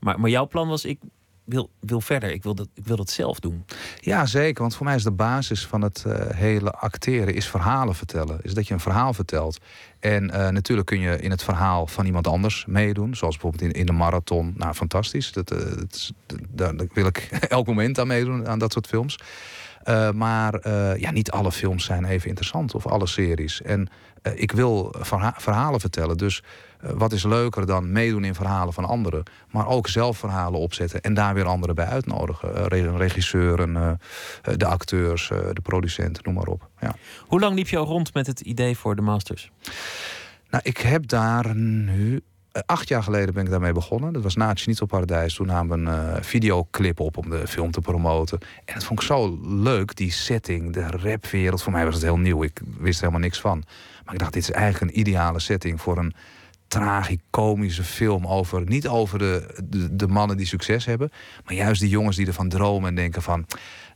Maar, 0.00 0.20
maar 0.20 0.30
jouw 0.30 0.46
plan 0.46 0.68
was: 0.68 0.84
ik 0.84 0.98
wil, 1.44 1.70
wil 1.80 2.00
verder. 2.00 2.32
Ik 2.32 2.42
wil, 2.42 2.54
dat, 2.54 2.68
ik 2.74 2.86
wil 2.86 2.96
dat 2.96 3.10
zelf 3.10 3.40
doen. 3.40 3.64
ja, 4.00 4.26
zeker. 4.26 4.60
Want 4.62 4.76
voor 4.76 4.86
mij 4.86 4.94
is 4.94 5.02
de 5.02 5.10
basis 5.10 5.66
van 5.66 5.82
het 5.82 6.04
eh, 6.06 6.36
hele 6.36 6.70
acteren 6.72 7.34
is 7.34 7.48
verhalen 7.48 7.94
vertellen. 7.94 8.38
Is 8.42 8.54
dat 8.54 8.66
je 8.66 8.74
een 8.74 8.80
verhaal 8.80 9.12
vertelt. 9.14 9.58
En 10.00 10.30
eh, 10.30 10.48
natuurlijk 10.48 10.86
kun 10.86 11.00
je 11.00 11.20
in 11.20 11.30
het 11.30 11.42
verhaal 11.42 11.86
van 11.86 12.06
iemand 12.06 12.26
anders 12.26 12.64
meedoen. 12.66 13.14
Zoals 13.16 13.34
bijvoorbeeld 13.36 13.62
in, 13.74 13.80
in 13.80 13.86
de 13.86 13.92
marathon. 13.92 14.54
Nou, 14.56 14.74
fantastisch. 14.74 15.32
Dat, 15.32 15.50
eh, 15.50 15.58
dat 15.58 15.94
is- 15.94 16.12
daar, 16.50 16.76
daar 16.76 16.86
wil 16.92 17.06
ik 17.06 17.18
elk 17.48 17.66
moment 17.66 17.98
aan 17.98 18.06
meedoen, 18.06 18.48
aan 18.48 18.58
dat 18.58 18.72
soort 18.72 18.86
films. 18.86 19.18
Eh, 19.88 20.10
maar 20.10 20.54
eh, 20.54 20.96
ja, 20.96 21.10
niet 21.10 21.30
alle 21.30 21.52
films 21.52 21.84
zijn 21.84 22.04
even 22.04 22.28
interessant. 22.28 22.74
Of 22.74 22.86
alle 22.86 23.06
series. 23.06 23.62
En 23.62 23.88
eh, 24.22 24.32
ik 24.36 24.52
wil 24.52 24.94
verha- 24.98 25.34
verhalen 25.36 25.80
vertellen. 25.80 26.16
Dus 26.16 26.42
wat 26.80 27.12
is 27.12 27.24
leuker 27.24 27.66
dan 27.66 27.92
meedoen 27.92 28.24
in 28.24 28.34
verhalen 28.34 28.72
van 28.72 28.84
anderen. 28.84 29.22
Maar 29.50 29.66
ook 29.66 29.88
zelf 29.88 30.18
verhalen 30.18 30.60
opzetten. 30.60 31.00
En 31.00 31.14
daar 31.14 31.34
weer 31.34 31.46
anderen 31.46 31.74
bij 31.74 31.86
uitnodigen. 31.86 32.68
Re- 32.68 32.86
een 32.88 32.96
regisseur, 32.96 33.60
een, 33.60 33.98
de 34.56 34.66
acteurs, 34.66 35.28
de 35.28 35.60
producenten, 35.62 36.22
noem 36.24 36.34
maar 36.34 36.46
op. 36.46 36.68
Ja. 36.80 36.94
Hoe 37.26 37.40
lang 37.40 37.54
liep 37.54 37.68
je 37.68 37.76
al 37.76 37.84
rond 37.84 38.14
met 38.14 38.26
het 38.26 38.40
idee 38.40 38.76
voor 38.76 38.96
de 38.96 39.02
Masters? 39.02 39.50
Nou, 40.50 40.62
ik 40.66 40.78
heb 40.78 41.08
daar 41.08 41.54
nu. 41.54 42.20
Acht 42.66 42.88
jaar 42.88 43.02
geleden 43.02 43.34
ben 43.34 43.44
ik 43.44 43.50
daarmee 43.50 43.72
begonnen. 43.72 44.12
Dat 44.12 44.22
was 44.22 44.36
na 44.36 44.48
het 44.48 44.58
Schnitzelparadijs. 44.58 45.34
Toen 45.34 45.46
namen 45.46 45.84
we 45.84 45.90
een 45.90 46.14
eh, 46.14 46.22
videoclip 46.22 47.00
op 47.00 47.16
om 47.16 47.30
de 47.30 47.46
film 47.46 47.70
te 47.70 47.80
promoten. 47.80 48.38
En 48.64 48.74
dat 48.74 48.84
vond 48.84 49.00
ik 49.00 49.06
zo 49.06 49.38
leuk, 49.42 49.96
die 49.96 50.12
setting, 50.12 50.72
de 50.72 50.86
rapwereld. 50.86 51.62
Voor 51.62 51.72
mij 51.72 51.84
was 51.84 51.94
het 51.94 52.02
heel 52.02 52.18
nieuw. 52.18 52.42
Ik 52.42 52.60
wist 52.78 52.96
er 52.96 53.00
helemaal 53.00 53.20
niks 53.20 53.40
van. 53.40 53.64
Maar 54.04 54.14
ik 54.14 54.20
dacht, 54.20 54.32
dit 54.32 54.42
is 54.42 54.50
eigenlijk 54.50 54.92
een 54.92 55.00
ideale 55.00 55.40
setting 55.40 55.80
voor 55.80 55.98
een 55.98 56.14
tragicomische 56.68 57.84
film 57.84 58.26
over 58.26 58.64
niet 58.64 58.88
over 58.88 59.18
de, 59.18 59.60
de, 59.64 59.96
de 59.96 60.08
mannen 60.08 60.36
die 60.36 60.46
succes 60.46 60.84
hebben, 60.84 61.10
maar 61.44 61.54
juist 61.54 61.80
die 61.80 61.90
jongens 61.90 62.16
die 62.16 62.26
ervan 62.26 62.48
dromen 62.48 62.88
en 62.88 62.94
denken 62.94 63.22
van 63.22 63.46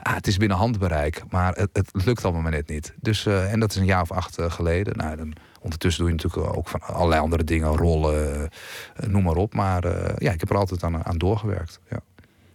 ah, 0.03 0.15
het 0.15 0.27
is 0.27 0.37
binnen 0.37 0.57
handbereik, 0.57 1.23
maar 1.31 1.55
het, 1.55 1.71
het 1.73 1.91
lukt 2.05 2.25
allemaal 2.25 2.43
maar 2.43 2.51
net 2.51 2.69
niet. 2.69 2.95
Dus 3.01 3.27
eh, 3.27 3.53
en 3.53 3.61
dat 3.61 3.71
is 3.71 3.77
een 3.77 3.85
jaar 3.85 4.03
of 4.03 4.13
acht 4.13 4.39
eh, 4.39 4.51
geleden. 4.51 4.97
Nou, 4.97 5.17
dan, 5.17 5.33
ondertussen 5.63 6.05
doe 6.05 6.13
je 6.13 6.23
natuurlijk 6.23 6.57
ook 6.57 6.69
van 6.69 6.81
allerlei 6.81 7.21
andere 7.21 7.45
dingen, 7.45 7.77
rollen, 7.77 8.51
eh, 8.97 9.09
noem 9.09 9.23
maar 9.23 9.37
op. 9.37 9.55
Maar 9.55 9.85
eh, 9.85 10.17
ja, 10.19 10.33
ik 10.33 10.41
heb 10.41 10.51
er 10.51 10.57
altijd 10.57 10.83
aan, 10.83 11.05
aan 11.05 11.19
doorgewerkt. 11.19 11.81
Ja. 11.91 12.01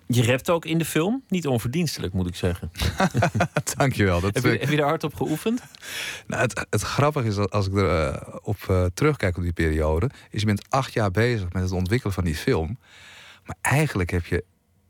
Je 0.07 0.25
rapt 0.25 0.49
ook 0.49 0.65
in 0.65 0.77
de 0.77 0.85
film. 0.85 1.23
Niet 1.27 1.47
onverdienstelijk, 1.47 2.13
moet 2.13 2.27
ik 2.27 2.35
zeggen. 2.35 2.71
Dankjewel. 3.77 4.19
Dat, 4.19 4.33
Heb 4.33 4.43
je, 4.43 4.49
heb 4.49 4.69
je 4.69 4.77
er 4.77 4.83
hard 4.83 5.03
op 5.03 5.15
geoefend? 5.15 5.61
Nou, 6.27 6.41
het, 6.41 6.65
het 6.69 6.81
grappige 6.81 7.27
is 7.27 7.35
dat 7.35 7.51
als 7.51 7.67
ik 7.67 7.75
er 7.75 8.05
eh, 8.05 8.35
op 8.41 8.57
eh, 8.67 8.85
terugkijk 8.93 9.37
op 9.37 9.43
die 9.43 9.53
periode, 9.53 10.09
is 10.29 10.39
je 10.39 10.45
bent 10.45 10.69
acht 10.69 10.93
jaar 10.93 11.11
bezig 11.11 11.53
met 11.53 11.63
het 11.63 11.71
ontwikkelen 11.71 12.13
van 12.13 12.23
die 12.23 12.35
film. 12.35 12.77
Maar 13.45 13.55
eigenlijk 13.61 14.09
heb 14.09 14.25
je 14.25 14.43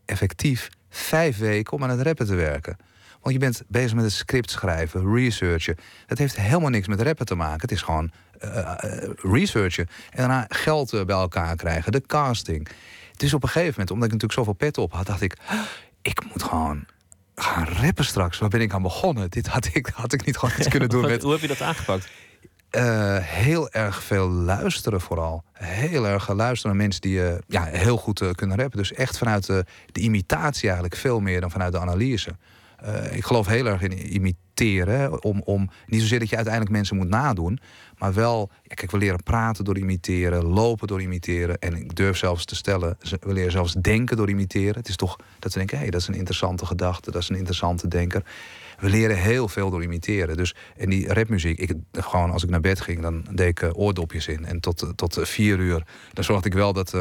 effectief 0.06 0.70
vijf 0.90 1.38
weken 1.38 1.74
om 1.74 1.84
aan 1.84 1.90
het 1.90 2.02
rappen 2.02 2.26
te 2.26 2.36
werken. 2.36 2.78
Want 3.27 3.39
je 3.39 3.46
bent 3.46 3.63
bezig 3.67 3.93
met 3.93 4.03
het 4.03 4.13
script 4.13 4.51
schrijven, 4.51 5.13
researchen. 5.13 5.75
Dat 6.05 6.17
heeft 6.17 6.36
helemaal 6.36 6.69
niks 6.69 6.88
met 6.88 7.01
rappen 7.01 7.25
te 7.25 7.36
maken. 7.36 7.62
Het 7.62 7.72
is 7.72 7.81
gewoon 7.81 8.12
eh, 8.39 8.60
eh, 8.60 9.10
researchen. 9.17 9.88
En 10.10 10.17
daarna 10.17 10.46
geld 10.50 10.93
eh, 10.93 11.05
bij 11.05 11.15
elkaar 11.15 11.55
krijgen, 11.55 11.91
de 11.91 12.01
casting. 12.01 12.67
Dus 13.15 13.34
op 13.34 13.43
een 13.43 13.50
gegeven 13.50 13.72
moment, 13.72 13.91
omdat 13.91 14.07
ik 14.07 14.13
natuurlijk 14.13 14.39
zoveel 14.39 14.53
pet 14.53 14.77
op 14.77 14.93
had, 14.93 15.05
dacht 15.05 15.22
ik, 15.22 15.38
"Ah, 15.48 15.60
ik 16.01 16.24
moet 16.34 16.43
gewoon 16.43 16.86
gaan 17.36 17.67
rappen 17.67 18.05
straks. 18.05 18.38
Waar 18.38 18.50
ben 18.50 18.62
ik 18.62 18.74
aan 18.74 18.81
begonnen? 18.81 19.29
Dit 19.29 19.48
had 19.48 19.69
ik, 19.74 19.88
had 20.03 20.13
ik 20.13 20.25
niet 20.25 20.38
gewoon 20.38 20.55
iets 20.57 20.67
kunnen 20.67 20.89
doen 20.96 21.01
met 21.01 21.22
Hoe 21.22 21.31
heb 21.31 21.41
je 21.41 21.48
dat 21.48 21.62
aangepakt? 21.62 22.10
eh, 22.69 23.17
heel 23.17 23.69
erg 23.69 24.03
veel 24.03 24.29
luisteren 24.29 25.01
vooral. 25.01 25.43
Heel 25.53 26.07
erg 26.07 26.34
luisteren 26.34 26.75
naar 26.75 26.86
mensen 26.86 27.01
die 27.01 27.24
eh, 27.24 27.38
ja, 27.48 27.63
heel 27.63 27.98
goed 27.98 28.22
eh, 28.22 28.31
kunnen 28.31 28.57
rappen. 28.57 28.77
Dus 28.77 28.93
echt 28.93 29.17
vanuit 29.17 29.46
de, 29.46 29.65
de 29.91 30.00
imitatie 30.00 30.63
eigenlijk 30.63 30.96
veel 30.96 31.19
meer 31.19 31.41
dan 31.41 31.51
vanuit 31.51 31.72
de 31.72 31.79
analyse. 31.79 32.36
Eh, 32.77 33.15
ik 33.15 33.25
geloof 33.25 33.48
heel 33.48 33.65
erg 33.65 33.81
in 33.81 34.13
imiteren. 34.13 35.24
Om, 35.24 35.41
om, 35.46 35.69
niet 35.88 36.01
zozeer 36.01 36.19
dat 36.19 36.29
je 36.29 36.36
uiteindelijk 36.36 36.75
mensen 36.75 36.96
moet 36.96 37.10
nadoen. 37.10 37.60
Maar 37.98 38.13
wel, 38.13 38.50
ja, 38.63 38.75
kijk, 38.75 38.91
we 38.91 38.98
leren 38.98 39.24
praten 39.24 39.63
door 39.65 39.77
imiteren. 39.77 40.43
Lopen 40.46 40.88
door 40.88 41.01
imiteren. 41.01 41.60
En 41.60 41.75
ik 41.75 41.96
durf 41.96 42.17
zelfs 42.17 42.46
te 42.46 42.55
stellen, 42.55 42.98
we 43.19 43.34
leren 43.34 43.51
zelfs 43.51 43.74
denken 43.74 44.17
door 44.17 44.29
imiteren. 44.29 44.75
Het 44.75 44.88
is 44.88 44.96
toch 44.96 45.15
dat 45.39 45.51
we 45.51 45.57
denken, 45.57 45.77
hé, 45.77 45.84
hey, 45.84 45.91
dat 45.91 46.01
is 46.01 46.07
een 46.07 46.13
interessante 46.13 46.65
gedachte. 46.65 47.12
Dat 47.12 47.22
is 47.22 47.29
een 47.29 47.36
interessante 47.36 47.88
denker. 47.88 48.24
we 48.79 48.89
leren 48.89 49.17
heel 49.17 49.48
veel 49.48 49.69
door 49.69 49.84
imiteren. 49.84 50.38
Dus 50.38 50.55
en 50.77 50.89
die 50.89 51.13
rapmuziek, 51.13 51.60
ik, 51.60 51.74
gewoon 51.91 52.31
als 52.31 52.43
ik 52.43 52.50
naar 52.50 52.60
bed 52.60 52.81
ging, 52.81 53.01
dan 53.01 53.25
deed 53.31 53.48
ik 53.48 53.62
eh, 53.62 53.69
oordopjes 53.74 54.27
in. 54.27 54.46
En 54.46 54.60
tot, 54.60 54.91
tot 54.96 55.19
vier 55.22 55.60
uur, 55.60 55.84
dan 56.13 56.24
zorgde 56.24 56.48
ik 56.48 56.55
wel 56.55 56.74
dat 56.74 56.93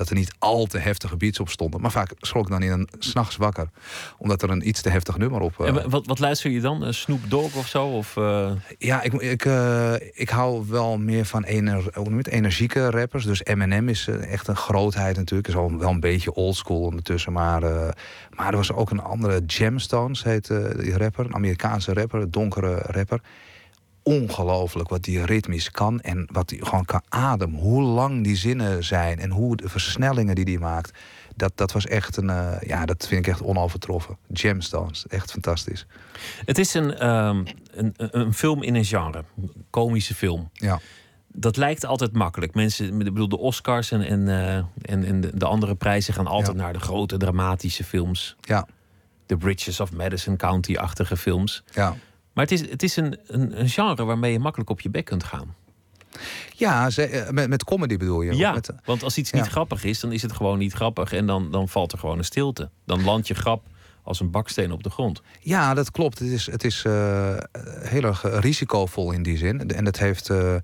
dat 0.00 0.08
er 0.08 0.14
niet 0.14 0.34
al 0.38 0.66
te 0.66 0.78
heftige 0.78 1.16
beats 1.16 1.40
op 1.40 1.48
stonden. 1.48 1.80
Maar 1.80 1.90
vaak 1.90 2.12
schrok 2.18 2.44
ik 2.44 2.50
dan 2.50 2.62
in 2.62 2.70
een 2.70 2.88
s'nachts 2.98 3.36
wakker. 3.36 3.70
Omdat 4.18 4.42
er 4.42 4.50
een 4.50 4.68
iets 4.68 4.80
te 4.80 4.88
heftig 4.88 5.18
nummer 5.18 5.40
op... 5.40 5.58
Uh... 5.58 5.84
wat, 5.84 6.06
wat 6.06 6.18
luister 6.18 6.50
je 6.50 6.60
dan? 6.60 6.94
Snoop 6.94 7.20
Dogg 7.28 7.56
of 7.56 7.66
zo? 7.66 7.86
Of, 7.86 8.16
uh... 8.16 8.50
Ja, 8.78 9.02
ik, 9.02 9.12
ik, 9.12 9.44
uh, 9.44 9.94
ik 10.12 10.28
hou 10.28 10.66
wel 10.68 10.98
meer 10.98 11.24
van 11.24 11.44
ener, 11.44 11.84
energieke 12.22 12.90
rappers. 12.90 13.24
Dus 13.24 13.44
Eminem 13.44 13.88
is 13.88 14.08
echt 14.08 14.48
een 14.48 14.56
grootheid 14.56 15.16
natuurlijk. 15.16 15.48
Is 15.48 15.56
al 15.56 15.78
wel 15.78 15.90
een 15.90 16.00
beetje 16.00 16.34
oldschool 16.34 16.80
ondertussen. 16.80 17.32
Maar, 17.32 17.60
maar 18.36 18.50
er 18.50 18.56
was 18.56 18.72
ook 18.72 18.90
een 18.90 19.02
andere, 19.02 19.42
Gemstones 19.46 20.22
heet 20.22 20.46
die 20.78 20.96
rapper. 20.96 21.24
Een 21.24 21.34
Amerikaanse 21.34 21.92
rapper, 21.92 22.20
een 22.20 22.30
donkere 22.30 22.74
rapper 22.74 23.20
ongelooflijk 24.10 24.88
wat 24.88 25.04
die 25.04 25.24
ritmisch 25.24 25.70
kan 25.70 26.00
en 26.00 26.28
wat 26.32 26.50
hij 26.50 26.58
gewoon 26.62 26.84
kan 26.84 27.02
ademen. 27.08 27.60
Hoe 27.60 27.82
lang 27.82 28.24
die 28.24 28.36
zinnen 28.36 28.84
zijn 28.84 29.18
en 29.18 29.30
hoe 29.30 29.56
de 29.56 29.68
versnellingen 29.68 30.34
die 30.34 30.44
hij 30.44 30.58
maakt. 30.58 30.98
Dat, 31.36 31.52
dat 31.54 31.72
was 31.72 31.86
echt 31.86 32.16
een, 32.16 32.28
uh, 32.28 32.56
ja, 32.60 32.86
dat 32.86 33.06
vind 33.06 33.26
ik 33.26 33.32
echt 33.32 33.42
onovertroffen. 33.42 34.16
Gemstones, 34.32 35.06
echt 35.06 35.30
fantastisch. 35.30 35.86
Het 36.44 36.58
is 36.58 36.74
een, 36.74 37.08
um, 37.08 37.44
een, 37.70 37.94
een 37.96 38.34
film 38.34 38.62
in 38.62 38.74
een 38.74 38.84
genre, 38.84 39.24
komische 39.70 40.14
film. 40.14 40.50
Ja. 40.52 40.80
Dat 41.32 41.56
lijkt 41.56 41.84
altijd 41.84 42.12
makkelijk. 42.12 42.54
Mensen, 42.54 42.86
ik 42.86 42.98
bedoel, 42.98 43.28
de 43.28 43.38
Oscars 43.38 43.90
en, 43.90 44.02
en, 44.02 44.20
uh, 44.20 44.54
en, 44.54 45.04
en 45.04 45.20
de, 45.20 45.36
de, 45.36 45.46
andere 45.46 45.74
prijzen 45.74 46.14
gaan 46.14 46.26
altijd 46.26 46.56
ja. 46.56 46.62
naar 46.62 46.72
de 46.72 46.80
grote 46.80 47.16
dramatische 47.16 47.84
films. 47.84 48.36
Ja. 48.40 48.66
De 49.26 49.36
Bridges 49.36 49.80
of 49.80 49.92
Madison 49.92 50.36
County-achtige 50.36 51.16
films. 51.16 51.62
Ja. 51.72 51.96
Maar 52.32 52.44
het 52.44 52.52
is, 52.52 52.70
het 52.70 52.82
is 52.82 52.96
een, 52.96 53.18
een, 53.26 53.60
een 53.60 53.68
genre 53.68 54.04
waarmee 54.04 54.32
je 54.32 54.38
makkelijk 54.38 54.70
op 54.70 54.80
je 54.80 54.90
bek 54.90 55.04
kunt 55.04 55.24
gaan. 55.24 55.54
Ja, 56.56 56.88
eh, 56.88 57.30
met, 57.30 57.48
met 57.48 57.64
comedy 57.64 57.96
bedoel 57.96 58.22
je? 58.22 58.36
Ja, 58.36 58.52
met, 58.52 58.68
eh, 58.68 58.76
want 58.84 59.02
als 59.02 59.18
iets 59.18 59.32
niet 59.32 59.46
grappig 59.46 59.84
is, 59.84 60.00
dan 60.00 60.12
is 60.12 60.22
het 60.22 60.32
gewoon 60.32 60.58
niet 60.58 60.72
grappig. 60.72 61.12
En 61.12 61.26
dan, 61.26 61.50
dan 61.50 61.68
valt 61.68 61.92
er 61.92 61.98
gewoon 61.98 62.18
een 62.18 62.24
stilte. 62.24 62.70
Dan 62.84 63.04
land 63.04 63.26
je 63.26 63.34
grap 63.34 63.62
als 64.10 64.20
een 64.20 64.30
baksteen 64.30 64.72
op 64.72 64.82
de 64.82 64.90
grond. 64.90 65.22
Ja, 65.40 65.74
dat 65.74 65.90
klopt. 65.90 66.18
Het 66.18 66.28
is, 66.28 66.46
het 66.46 66.64
is 66.64 66.84
uh, 66.86 67.36
heel 67.80 68.02
erg 68.02 68.40
risicovol 68.40 69.12
in 69.12 69.22
die 69.22 69.36
zin. 69.36 69.70
En 69.70 69.84
dat 69.84 69.98
heeft. 69.98 70.28
Uh, 70.28 70.54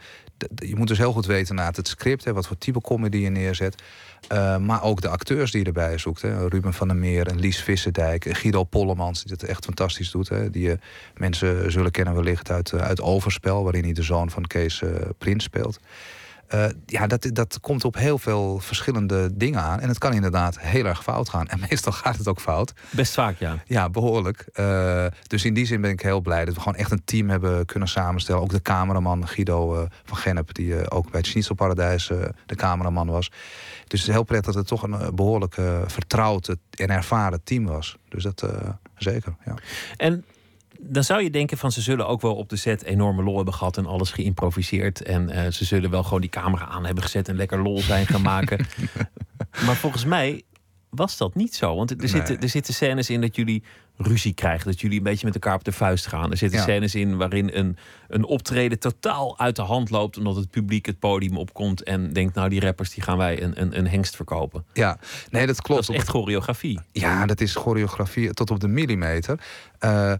je 0.55 0.77
moet 0.77 0.89
dus 0.89 0.99
heel 0.99 1.13
goed 1.13 1.27
weten 1.27 1.55
na 1.55 1.71
het 1.75 1.89
script, 1.89 2.25
hè, 2.25 2.33
wat 2.33 2.47
voor 2.47 2.59
type 2.59 2.81
comedy 2.81 3.17
je 3.17 3.29
neerzet. 3.29 3.83
Uh, 4.33 4.57
maar 4.57 4.83
ook 4.83 5.01
de 5.01 5.09
acteurs 5.09 5.51
die 5.51 5.61
je 5.61 5.67
erbij 5.67 5.99
zoekt. 5.99 6.23
Ruben 6.23 6.73
van 6.73 6.89
der 6.89 6.97
Meer, 6.97 7.27
en 7.27 7.39
Lies 7.39 7.61
Visserdijk, 7.63 8.37
Guido 8.37 8.65
Pollemans, 8.65 9.25
die 9.25 9.37
dat 9.37 9.49
echt 9.49 9.65
fantastisch 9.65 10.11
doet. 10.11 10.29
Hè. 10.29 10.51
Die 10.51 10.79
mensen 11.17 11.73
zullen 11.73 11.91
kennen 11.91 12.15
wellicht 12.15 12.51
uit, 12.51 12.73
uit 12.73 13.01
Overspel, 13.01 13.63
waarin 13.63 13.85
hij 13.85 13.93
de 13.93 14.03
zoon 14.03 14.31
van 14.31 14.47
Kees 14.47 14.83
Prins 15.19 15.45
speelt. 15.45 15.81
Uh, 16.55 16.67
ja, 16.87 17.07
dat, 17.07 17.29
dat 17.33 17.61
komt 17.61 17.85
op 17.85 17.95
heel 17.95 18.19
veel 18.19 18.59
verschillende 18.59 19.37
dingen 19.37 19.61
aan. 19.61 19.81
En 19.81 19.89
het 19.89 19.99
kan 19.99 20.13
inderdaad 20.13 20.61
heel 20.61 20.85
erg 20.85 21.03
fout 21.03 21.29
gaan. 21.29 21.49
En 21.49 21.61
meestal 21.71 21.93
gaat 21.93 22.17
het 22.17 22.29
ook 22.29 22.41
fout. 22.41 22.73
Best 22.91 23.15
vaak, 23.15 23.39
ja. 23.39 23.63
Ja, 23.67 23.91
behoorlijk. 23.91 24.49
Uh, 24.55 25.07
dus 25.27 25.45
in 25.45 25.55
die 25.55 25.67
zin 25.67 25.81
ben 25.81 25.91
ik 25.91 26.01
heel 26.01 26.21
blij 26.21 26.45
dat 26.45 26.55
we 26.55 26.61
gewoon 26.61 26.79
echt 26.79 26.91
een 26.91 27.05
team 27.05 27.29
hebben 27.29 27.67
kunnen 27.67 27.89
samenstellen. 27.89 28.43
Ook 28.43 28.51
de 28.51 28.63
cameraman 28.63 29.29
Guido 29.29 29.75
uh, 29.75 29.83
van 30.05 30.17
Gennep, 30.17 30.55
die 30.55 30.91
ook 30.91 31.11
bij 31.11 31.21
het 31.21 31.29
Schnitzelparadijs 31.29 32.07
de 32.47 32.55
cameraman 32.55 33.07
was. 33.07 33.29
Dus 33.87 34.01
het 34.01 34.09
is 34.09 34.15
heel 34.15 34.23
prettig 34.23 34.47
dat 34.47 34.55
het 34.55 34.67
toch 34.67 34.83
een 34.83 35.15
behoorlijk 35.15 35.55
vertrouwd 35.87 36.57
en 36.71 36.89
ervaren 36.89 37.41
team 37.45 37.67
was. 37.67 37.97
Dus 38.09 38.23
dat 38.23 38.49
zeker, 38.97 39.37
ja. 39.45 39.55
En 39.97 40.25
dan 40.89 41.05
zou 41.05 41.23
je 41.23 41.31
denken 41.31 41.59
van 41.59 41.73
ze 41.73 41.81
zullen 41.81 42.07
ook 42.07 42.21
wel 42.21 42.35
op 42.35 42.49
de 42.49 42.57
set 42.57 42.83
enorme 42.85 43.23
lol 43.23 43.37
hebben 43.37 43.55
gehad 43.55 43.77
en 43.77 43.87
alles 43.87 44.11
geïmproviseerd. 44.11 45.03
En 45.03 45.29
uh, 45.29 45.51
ze 45.51 45.65
zullen 45.65 45.91
wel 45.91 46.03
gewoon 46.03 46.21
die 46.21 46.31
camera 46.31 46.67
aan 46.67 46.85
hebben 46.85 47.03
gezet 47.05 47.29
en 47.29 47.37
lekker 47.37 47.63
lol 47.63 47.79
zijn 47.81 48.07
gaan 48.07 48.23
maken. 48.23 48.67
maar 49.67 49.77
volgens 49.77 50.05
mij 50.05 50.43
was 50.91 51.17
dat 51.17 51.35
niet 51.35 51.55
zo. 51.55 51.77
Want 51.77 51.91
er, 51.91 51.97
Nee. 51.97 52.09
zitten, 52.09 52.41
er 52.41 52.49
zitten 52.49 52.75
scènes 52.75 53.11
in 53.11 53.21
dat 53.21 53.37
jullie 53.37 53.63
ruzie 53.97 54.33
krijgen. 54.35 54.67
Dat 54.67 54.81
jullie 54.81 54.99
een 54.99 55.05
beetje 55.05 55.25
met 55.27 55.35
elkaar 55.35 55.55
op 55.55 55.65
de 55.65 55.73
vuist 55.73 56.07
gaan. 56.07 56.31
Er 56.31 56.37
zitten 56.37 56.59
Ja. 56.59 56.65
scènes 56.65 56.95
in 56.95 57.17
waarin 57.17 57.51
een, 57.53 57.77
een 58.09 58.25
optreden 58.25 58.79
totaal 58.79 59.39
uit 59.39 59.57
de 59.57 59.63
hand 59.63 59.91
loopt. 59.91 60.19
Omdat 60.19 60.37
het 60.37 60.51
publiek 60.51 60.87
het 60.87 60.99
podium 60.99 61.37
opkomt 61.37 61.83
en 61.83 62.13
denkt... 62.13 62.35
nou, 62.35 62.49
die 62.49 62.61
rappers 62.61 62.91
die 62.91 63.03
gaan 63.03 63.17
wij 63.19 63.43
een, 63.43 63.61
een, 63.61 63.79
een 63.79 63.89
hengst 63.89 64.17
verkopen. 64.17 64.65
Ja, 64.73 64.99
nee, 65.31 65.47
dat 65.47 65.63
klopt. 65.63 65.81
Dat 65.87 65.91
is 65.91 65.97
echt 66.01 66.09
choreografie. 66.09 66.81
Ja, 66.93 67.27
dat 67.27 67.41
is 67.41 67.55
choreografie 67.55 68.33
tot 68.35 68.51
op 68.51 68.61
de 68.61 68.69
millimeter. 68.69 69.41
Eh, 69.79 70.13
eh, 70.13 70.19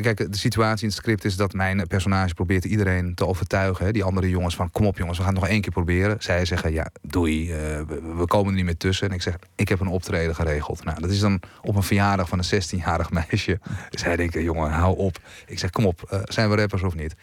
kijk, 0.00 0.16
de 0.16 0.38
situatie 0.38 0.82
in 0.82 0.88
het 0.88 0.96
script 0.96 1.24
is 1.24 1.36
dat 1.36 1.52
mijn 1.52 1.86
personage 1.86 2.34
probeert 2.34 2.64
iedereen 2.64 3.14
te 3.14 3.26
overtuigen. 3.26 3.92
Die 3.92 4.04
andere 4.04 4.28
jongens 4.28 4.56
van, 4.56 4.70
kom 4.70 4.86
op 4.86 4.98
jongens, 4.98 5.18
we 5.18 5.24
gaan 5.24 5.32
het 5.32 5.42
nog 5.42 5.50
één 5.50 5.60
keer 5.60 5.72
proberen. 5.72 6.16
Zij 6.18 6.44
zeggen, 6.44 6.72
ja, 6.72 6.90
doei, 7.02 7.52
eh, 7.52 7.58
we, 8.16 8.24
komen 8.26 8.48
er 8.48 8.54
niet 8.54 8.64
meer 8.64 8.76
tussen. 8.76 9.08
En 9.08 9.14
ik 9.14 9.22
zeg, 9.22 9.36
ik 9.54 9.68
heb 9.68 9.80
een 9.80 9.86
optreden 9.86 10.34
geregeld. 10.34 10.84
Nou, 10.84 11.00
dat 11.00 11.10
is 11.10 11.20
dan 11.20 11.40
op 11.62 11.76
een 11.76 11.82
verjaardag 11.82 12.28
van 12.28 12.38
een 12.38 12.62
16-jarig 12.62 13.10
meisje. 13.10 13.60
Zij 13.90 14.16
denken, 14.16 14.42
jongen, 14.42 14.70
hou 14.70 14.98
op. 14.98 15.18
Ik 15.46 15.58
zeg, 15.58 15.70
kom 15.70 15.86
op, 15.86 16.02
eh, 16.10 16.20
zijn 16.24 16.50
we 16.50 16.56
rappers 16.56 16.82
of 16.82 16.94
niet? 16.94 17.14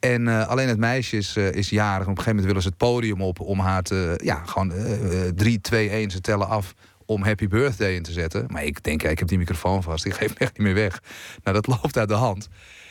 En 0.00 0.28
eh, 0.28 0.48
alleen 0.48 0.68
het 0.68 0.78
meisje 0.78 1.16
is, 1.16 1.36
eh, 1.36 1.52
is 1.52 1.70
jarig. 1.70 2.04
En 2.04 2.10
op 2.10 2.18
een 2.18 2.24
gegeven 2.24 2.30
moment 2.30 2.46
willen 2.46 2.62
ze 2.62 2.68
het 2.68 2.76
podium 2.76 3.22
op 3.22 3.40
om 3.40 3.58
haar 3.58 3.82
te... 3.82 4.20
Ja, 4.22 4.42
gewoon 4.44 4.72
eh, 4.72 5.26
eh, 5.26 5.34
3, 5.34 5.60
2, 5.60 5.88
1, 5.90 6.10
ze 6.10 6.20
tellen 6.20 6.48
af 6.48 6.74
om 7.10 7.22
Happy 7.22 7.48
Birthday 7.48 7.94
in 7.94 8.02
te 8.02 8.12
zetten. 8.12 8.46
Maar 8.48 8.64
ik 8.64 8.82
denk, 8.82 9.02
ik 9.02 9.18
heb 9.18 9.28
die 9.28 9.38
microfoon 9.38 9.82
vast. 9.82 10.04
Ik 10.04 10.14
geef 10.14 10.28
hem 10.28 10.36
echt 10.36 10.58
niet 10.58 10.66
meer 10.66 10.74
weg. 10.74 11.02
Nou, 11.42 11.60
dat 11.60 11.66
loopt 11.82 11.98
uit 11.98 12.08
de 12.08 12.14
hand. 12.14 12.48
En 12.48 12.50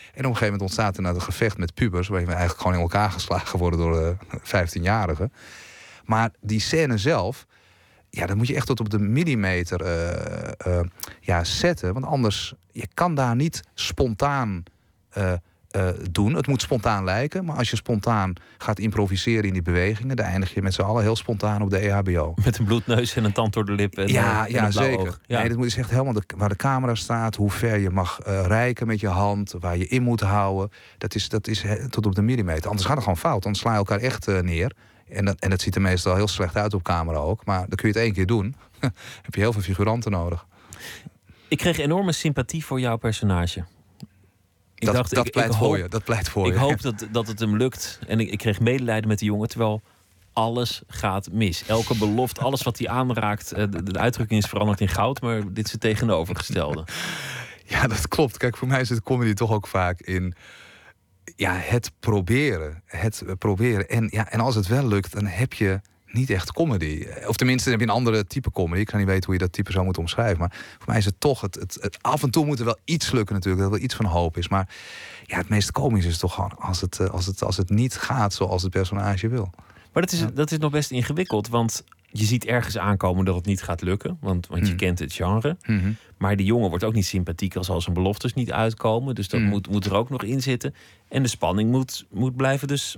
op 0.10 0.16
een 0.16 0.24
gegeven 0.24 0.44
moment 0.46 0.62
ontstaat 0.62 0.96
er 0.96 1.02
nou 1.02 1.16
een 1.16 1.22
gevecht 1.22 1.58
met 1.58 1.74
pubers... 1.74 2.08
waarin 2.08 2.28
we 2.28 2.34
eigenlijk 2.34 2.62
gewoon 2.62 2.78
in 2.78 2.84
elkaar 2.84 3.12
geslagen 3.12 3.60
worden 3.60 3.80
door 3.80 4.02
eh 4.02 4.68
15-jarigen. 4.68 5.34
Maar 6.06 6.32
die 6.42 6.60
scène 6.60 6.98
zelf... 6.98 7.46
Ja, 8.10 8.26
dat 8.26 8.38
moet 8.38 8.48
je 8.48 8.56
echt 8.56 8.68
tot 8.68 8.80
op 8.80 8.90
de 8.90 9.00
millimeter 9.00 9.82
eh, 9.82 10.80
eh, 10.80 10.86
ja, 11.20 11.44
zetten. 11.44 11.94
Want 11.94 12.06
anders, 12.06 12.54
je 12.72 12.88
kan 12.94 13.16
daar 13.16 13.36
niet 13.36 13.62
spontaan 13.74 14.64
eh, 15.10 15.34
eh, 15.88 16.06
doen. 16.12 16.34
Het 16.36 16.48
moet 16.48 16.62
spontaan 16.62 17.04
lijken. 17.04 17.46
Maar 17.46 17.56
als 17.58 17.70
je 17.70 17.76
spontaan 17.76 18.34
gaat 18.58 18.80
improviseren 18.80 19.44
in 19.44 19.54
die 19.54 19.62
bewegingen... 19.62 20.16
dan 20.16 20.26
eindig 20.26 20.54
je 20.54 20.62
met 20.62 20.74
z'n 20.74 20.82
allen 20.82 21.02
heel 21.04 21.16
spontaan 21.16 21.62
op 21.62 21.70
de 21.70 21.78
EHBO. 21.78 22.34
Met 22.44 22.58
een 22.58 22.66
bloedneus 22.66 23.16
en 23.16 23.24
een 23.24 23.32
tand 23.32 23.54
door 23.54 23.66
de 23.66 23.72
lip. 23.72 23.98
En, 23.98 24.08
Ja, 24.08 24.48
eh, 24.48 24.56
en 24.56 24.62
ja 24.64 24.72
zeker. 24.72 25.00
oog. 25.00 25.20
Ja. 25.26 25.40
Nee, 25.40 25.48
dat 25.50 25.58
moet 25.58 25.66
is 25.66 25.78
echt 25.78 25.90
helemaal 25.90 26.14
de, 26.14 26.24
waar 26.38 26.50
de 26.50 26.56
camera 26.56 26.96
staat, 26.96 27.36
hoe 27.36 27.52
ver 27.52 27.78
je 27.80 27.90
mag 27.90 28.20
eh 28.20 28.46
reiken 28.48 28.88
met 28.88 29.00
je 29.00 29.08
hand, 29.08 29.54
waar 29.60 29.78
je 29.78 29.88
in 29.88 30.04
moet 30.04 30.22
houden. 30.22 30.72
Dat 30.98 31.16
is, 31.16 31.30
dat 31.30 31.48
is 31.48 31.62
he- 31.62 31.90
tot 31.90 32.06
op 32.06 32.16
de 32.16 32.22
millimeter. 32.22 32.68
Anders 32.68 32.86
gaat 32.86 32.96
het 32.96 33.04
gewoon 33.04 33.20
fout. 33.20 33.44
Dan 33.44 33.56
sla 33.56 33.72
je 33.72 33.78
elkaar 33.78 34.00
echt 34.00 34.28
neer. 34.42 34.76
En 35.10 35.26
dat, 35.26 35.40
en 35.40 35.50
dat 35.50 35.62
ziet 35.62 35.76
er 35.76 35.82
meestal 35.82 36.16
heel 36.16 36.28
slecht 36.28 36.56
uit 36.56 36.74
op 36.74 36.84
camera 36.84 37.18
ook. 37.18 37.46
Maar 37.46 37.60
dan 37.60 37.76
kun 37.78 37.88
je 37.90 37.94
het 37.94 38.04
één 38.04 38.14
keer 38.14 38.26
doen. 38.26 38.56
heb 39.22 39.36
je 39.36 39.40
heel 39.40 39.54
veel 39.54 39.62
figuranten 39.62 40.12
nodig. 40.12 40.46
Ik 41.48 41.58
kreeg 41.58 41.78
enorme 41.78 42.12
sympathie 42.12 42.66
voor 42.66 42.80
jouw 42.80 42.98
personage. 42.98 43.66
Ik 44.80 44.86
dat 44.86 44.96
dacht, 44.96 45.14
dat 45.16 45.26
ik- 45.26 45.32
pleit 45.32 45.52
ik 45.52 45.58
voor 45.58 45.68
hoop- 45.68 45.78
je. 45.78 45.88
Dat 45.88 46.04
pleit 46.04 46.30
voor 46.30 46.48
ik 46.48 46.54
je. 46.54 46.60
hoop 46.60 46.82
dat, 46.82 47.08
dat 47.12 47.28
het 47.28 47.40
hem 47.40 47.58
lukt. 47.58 48.00
En 48.08 48.20
ik, 48.20 48.30
ik 48.30 48.38
kreeg 48.38 48.60
medelijden 48.60 49.08
met 49.08 49.20
de 49.20 49.26
jongen, 49.26 49.48
terwijl 49.48 49.82
alles 50.34 50.82
gaat 50.88 51.32
mis. 51.32 51.64
Elke 51.68 51.98
belofte, 51.98 52.42
alles 52.42 52.64
wat 52.64 52.78
hij 52.78 52.88
aanraakt, 52.90 53.52
eh, 53.52 53.64
de, 53.70 53.84
de 53.84 54.00
uitdrukking 54.00 54.44
is 54.44 54.50
veranderd 54.50 54.82
in 54.82 54.88
goud, 54.88 55.22
maar 55.22 55.54
dit 55.54 55.66
is 55.66 55.72
het 55.72 55.82
tegenovergestelde. 55.82 56.84
Ja, 57.66 57.88
dat 57.88 58.08
klopt. 58.08 58.38
Kijk, 58.38 58.58
voor 58.58 58.68
mij 58.68 58.86
zit 58.86 59.04
comedy 59.04 59.34
toch 59.34 59.52
ook 59.52 59.68
vaak 59.68 60.02
in 60.02 60.34
ja, 61.36 61.54
het 61.56 61.92
proberen. 62.00 62.84
Het 62.86 63.24
proberen. 63.40 63.90
En, 63.90 64.08
ja, 64.12 64.30
en 64.32 64.40
als 64.40 64.56
het 64.56 64.68
wel 64.68 64.88
lukt, 64.88 65.14
dan 65.14 65.26
heb 65.26 65.54
je 65.54 65.82
niet 66.12 66.30
echt 66.30 66.52
comedy. 66.52 67.06
Of 67.28 67.36
tenminste, 67.36 67.70
heb 67.70 67.80
je 67.80 67.86
een 67.86 67.92
andere 67.92 68.26
type 68.28 68.52
comedy. 68.52 68.80
Ik 68.82 68.86
kan 68.88 69.00
niet 69.00 69.08
weten 69.08 69.26
hoe 69.26 69.34
je 69.34 69.40
dat 69.40 69.52
type 69.52 69.72
zou 69.72 69.84
moeten 69.84 70.02
omschrijven. 70.02 70.40
Maar 70.40 70.52
voor 70.78 70.88
mij 70.88 70.98
is 70.98 71.06
het 71.06 71.20
toch... 71.20 71.42
Het, 71.42 71.56
het, 71.56 71.78
het- 71.82 71.98
af 72.02 72.24
en 72.24 72.30
toe 72.32 72.46
moet 72.46 72.60
er 72.60 72.66
wel 72.66 72.78
iets 72.86 73.12
lukken 73.12 73.36
natuurlijk. 73.36 73.64
Dat 73.64 73.72
er 73.72 73.78
wel 73.78 73.86
iets 73.86 73.96
van 73.96 74.06
hoop 74.06 74.38
is. 74.38 74.48
Maar 74.48 74.70
ja, 75.26 75.38
het 75.38 75.50
meest 75.50 75.72
komisch 75.72 76.06
is 76.06 76.18
toch 76.18 76.34
gewoon 76.34 76.58
als 76.58 76.82
het, 76.82 77.00
eh, 77.00 77.10
als 77.10 77.26
het, 77.26 77.44
als 77.44 77.58
het 77.58 77.70
niet 77.70 77.96
gaat 77.96 78.34
zoals 78.34 78.62
het 78.62 78.72
personage 78.72 79.28
wil. 79.28 79.50
Maar 79.94 80.04
dat 80.04 80.12
is, 80.12 80.24
dat 80.34 80.52
is 80.52 80.58
nog 80.58 80.72
best 80.72 80.92
ingewikkeld, 80.92 81.48
want 81.48 81.84
je 82.12 82.26
ziet 82.26 82.46
ergens 82.46 82.78
aankomen 82.78 83.26
dat 83.26 83.36
het 83.36 83.46
niet 83.46 83.62
gaat 83.62 83.82
lukken, 83.82 84.18
want, 84.22 84.48
want 84.48 84.62
je 84.62 84.68
Hmm. 84.68 84.78
kent 84.78 85.00
het 85.00 85.14
genre. 85.14 85.58
Maar 86.18 86.36
die 86.36 86.46
jongen 86.46 86.70
wordt 86.70 86.84
ook 86.84 86.94
niet 86.94 87.06
sympathiek 87.06 87.56
als 87.56 87.70
al 87.70 87.82
zijn 87.82 87.94
beloftes 87.96 88.34
niet 88.34 88.52
uitkomen. 88.52 89.16
Dus 89.16 89.28
dat 89.28 89.40
Mm. 89.40 89.46
moet, 89.48 89.70
moet 89.70 89.86
er 89.86 89.94
ook 89.96 90.10
nog 90.10 90.24
in 90.24 90.42
zitten. 90.42 90.76
En 91.10 91.24
de 91.24 91.30
spanning 91.30 91.72
moet, 91.72 92.06
moet 92.12 92.36
blijven. 92.36 92.68
Dus 92.68 92.98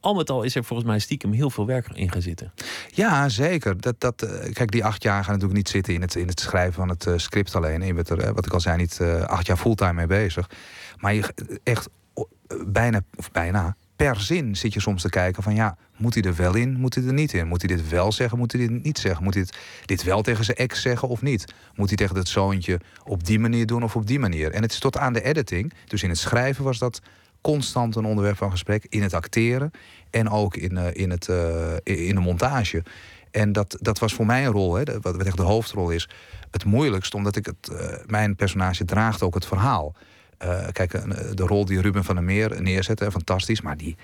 al 0.00 0.14
met 0.14 0.30
al 0.30 0.42
is 0.42 0.54
er 0.54 0.64
volgens 0.64 0.88
mij 0.88 0.98
stiekem 0.98 1.32
heel 1.32 1.50
veel 1.50 1.66
werk 1.66 1.88
in 1.92 2.12
gaan 2.12 2.22
zitten. 2.22 2.52
Ja, 2.86 3.28
zeker. 3.28 3.80
Dat, 3.80 3.94
dat, 3.98 4.22
eh, 4.22 4.52
kijk, 4.52 4.70
die 4.70 4.84
acht 4.84 5.02
jaar 5.02 5.24
gaan 5.24 5.32
natuurlijk 5.32 5.58
niet 5.58 5.68
zitten 5.68 5.94
in 5.94 6.00
het, 6.00 6.14
in 6.14 6.28
het 6.28 6.40
schrijven 6.40 6.72
van 6.72 6.88
het 6.88 7.06
eh, 7.06 7.12
script 7.16 7.54
alleen. 7.54 7.86
Je 7.86 8.02
eh, 8.02 8.30
wat 8.30 8.46
ik 8.46 8.52
al 8.52 8.60
zei, 8.60 8.76
niet 8.76 9.00
acht 9.26 9.46
jaar 9.46 9.56
fulltime 9.56 9.92
mee 9.92 10.06
bezig. 10.06 10.50
Maar 10.96 11.14
je 11.14 11.34
echt 11.62 11.88
bijna, 12.66 13.00
of 13.16 13.30
bijna, 13.30 13.76
per 13.96 14.20
zin 14.20 14.56
zit 14.56 14.72
je 14.74 14.80
soms 14.80 15.02
te 15.02 15.08
kijken 15.08 15.42
van 15.42 15.54
ja, 15.54 15.76
moet 15.96 16.14
hij 16.14 16.22
er 16.22 16.36
wel 16.36 16.54
in, 16.54 16.80
moet 16.80 16.94
hij 16.94 17.04
er 17.04 17.12
niet 17.12 17.32
in? 17.32 17.46
Moet 17.46 17.62
hij 17.62 17.76
dit 17.76 17.88
wel 17.88 18.12
zeggen, 18.12 18.38
moet 18.38 18.52
hij 18.52 18.66
dit 18.66 18.82
niet 18.82 18.98
zeggen? 18.98 19.24
Moet 19.24 19.34
hij 19.34 19.42
dit, 19.42 19.56
dit 19.84 20.02
wel 20.02 20.22
tegen 20.22 20.44
zijn 20.44 20.56
ex 20.56 20.82
zeggen 20.82 21.08
of 21.08 21.22
niet? 21.22 21.54
Moet 21.74 21.88
hij 21.88 21.96
tegen 21.96 22.16
het 22.16 22.28
zoontje 22.28 22.80
op 23.04 23.24
die 23.24 23.38
manier 23.38 23.66
doen 23.66 23.82
of 23.82 23.96
op 23.96 24.06
die 24.06 24.18
manier? 24.18 24.50
En 24.52 24.62
het 24.62 24.72
is 24.72 24.78
tot 24.78 24.96
aan 24.96 25.12
de 25.12 25.22
editing, 25.22 25.72
dus 25.84 26.02
in 26.02 26.08
het 26.08 26.18
schrijven 26.18 26.64
was 26.64 26.78
dat 26.78 27.00
constant 27.40 27.96
een 27.96 28.04
onderwerp 28.04 28.36
van 28.36 28.50
gesprek. 28.50 28.86
In 28.88 29.02
het 29.02 29.14
acteren 29.14 29.70
en 30.10 30.30
ook 30.30 30.56
in, 30.56 30.72
uh, 30.72 30.86
in, 30.92 31.10
het, 31.10 31.28
uh, 31.28 31.74
in 31.82 32.14
de 32.14 32.20
montage. 32.20 32.82
En 33.30 33.52
dat, 33.52 33.76
dat 33.80 33.98
was 33.98 34.14
voor 34.14 34.26
mij 34.26 34.46
een 34.46 34.52
rol, 34.52 34.74
hè, 34.74 35.00
wat, 35.00 35.22
echt 35.22 35.36
de 35.36 35.42
hoofdrol 35.42 35.90
is, 35.90 36.08
het 36.50 36.64
moeilijkst, 36.64 37.14
omdat 37.14 37.36
ik 37.36 37.46
het, 37.46 37.70
uh, 37.72 37.78
mijn 38.06 38.36
personage 38.36 38.84
draagt 38.84 39.22
ook 39.22 39.34
het 39.34 39.46
verhaal. 39.46 39.94
Uh, 40.44 40.66
kijk, 40.72 40.92
de 41.36 41.42
rol 41.42 41.64
die 41.64 41.80
Ruben 41.80 42.04
van 42.04 42.14
der 42.14 42.24
Meer 42.24 42.62
neerzette, 42.62 43.10
fantastisch. 43.10 43.60
Maar 43.60 43.76
die, 43.76 43.96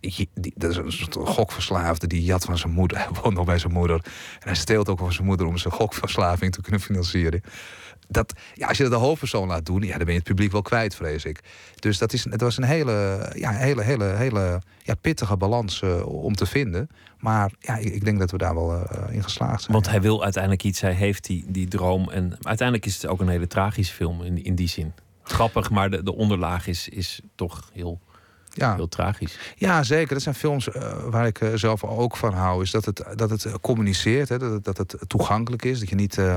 die, 0.00 0.28
die, 0.34 0.52
dat 0.56 0.70
is 0.70 0.76
een 0.76 0.92
soort 0.92 1.28
gokverslaafde. 1.28 2.06
Die 2.06 2.24
jat 2.24 2.44
van 2.44 2.58
zijn 2.58 2.72
moeder. 2.72 2.98
Hij 3.02 3.08
woont 3.22 3.34
nog 3.34 3.44
bij 3.44 3.58
zijn 3.58 3.72
moeder. 3.72 3.96
En 4.04 4.46
hij 4.46 4.54
steelt 4.54 4.88
ook 4.88 4.98
van 4.98 5.12
zijn 5.12 5.26
moeder 5.26 5.46
om 5.46 5.56
zijn 5.56 5.74
gokverslaving 5.74 6.52
te 6.52 6.60
kunnen 6.60 6.80
financieren. 6.80 7.42
Dat, 8.10 8.32
ja, 8.54 8.68
als 8.68 8.76
je 8.76 8.82
dat 8.82 8.92
de 8.92 8.98
hoofdpersoon 8.98 9.48
laat 9.48 9.66
doen, 9.66 9.82
ja, 9.82 9.96
dan 9.96 9.98
ben 9.98 10.12
je 10.12 10.18
het 10.18 10.28
publiek 10.28 10.52
wel 10.52 10.62
kwijt, 10.62 10.94
vrees 10.94 11.24
ik. 11.24 11.40
Dus 11.74 11.98
dat 11.98 12.12
is, 12.12 12.24
het 12.24 12.40
was 12.40 12.56
een 12.56 12.64
hele, 12.64 13.28
ja, 13.34 13.50
hele, 13.50 13.82
hele, 13.82 14.04
hele 14.04 14.60
ja, 14.82 14.94
pittige 14.94 15.36
balans 15.36 15.82
uh, 15.82 16.06
om 16.06 16.34
te 16.34 16.46
vinden. 16.46 16.88
Maar 17.18 17.50
ja, 17.58 17.76
ik, 17.76 17.94
ik 17.94 18.04
denk 18.04 18.18
dat 18.18 18.30
we 18.30 18.38
daar 18.38 18.54
wel 18.54 18.74
uh, 18.74 18.82
in 19.10 19.22
geslaagd 19.22 19.60
zijn. 19.60 19.72
Want 19.72 19.88
hij 19.88 20.00
wil 20.00 20.22
uiteindelijk 20.22 20.64
iets, 20.64 20.80
hij 20.80 20.92
heeft 20.92 21.24
die, 21.24 21.44
die 21.48 21.68
droom. 21.68 22.10
En 22.10 22.36
uiteindelijk 22.42 22.86
is 22.86 22.94
het 22.94 23.06
ook 23.06 23.20
een 23.20 23.28
hele 23.28 23.46
tragische 23.46 23.94
film 23.94 24.22
in, 24.22 24.44
in 24.44 24.54
die 24.54 24.68
zin 24.68 24.92
grappig, 25.30 25.70
maar 25.70 25.90
de, 25.90 26.02
de 26.02 26.14
onderlaag 26.14 26.66
is, 26.66 26.88
is 26.88 27.20
toch 27.34 27.70
heel, 27.72 28.00
ja. 28.52 28.74
heel 28.74 28.88
tragisch. 28.88 29.38
Ja, 29.56 29.82
zeker. 29.82 30.14
Dat 30.14 30.22
zijn 30.22 30.34
films 30.34 30.68
uh, 30.68 30.92
waar 31.04 31.26
ik 31.26 31.40
uh, 31.40 31.54
zelf 31.54 31.84
ook 31.84 32.16
van 32.16 32.32
hou. 32.32 32.62
Is 32.62 32.70
dat 32.70 32.84
het, 32.84 33.04
dat 33.14 33.30
het 33.30 33.60
communiceert, 33.60 34.28
hè, 34.28 34.38
dat, 34.38 34.52
het, 34.52 34.64
dat 34.64 34.78
het 34.78 34.96
toegankelijk 35.06 35.64
is. 35.64 35.80
Dat 35.80 35.88
je 35.88 35.94
niet. 35.94 36.16
Uh, 36.16 36.34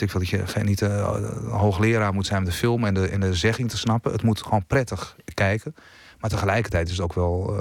ik 0.00 0.12
dat 0.12 0.28
je 0.28 0.44
niet 0.62 0.80
een 0.80 1.50
hoogleraar 1.50 2.14
moet 2.14 2.26
zijn 2.26 2.38
om 2.38 2.44
de 2.44 2.52
film 2.52 2.84
en 2.84 2.94
de, 2.94 3.08
en 3.08 3.20
de 3.20 3.34
zegging 3.34 3.70
te 3.70 3.76
snappen. 3.76 4.12
Het 4.12 4.22
moet 4.22 4.42
gewoon 4.42 4.66
prettig 4.66 5.16
kijken. 5.34 5.74
Maar 6.20 6.30
tegelijkertijd 6.30 6.86
is 6.86 6.92
het 6.92 7.02
ook 7.02 7.14
wel 7.14 7.54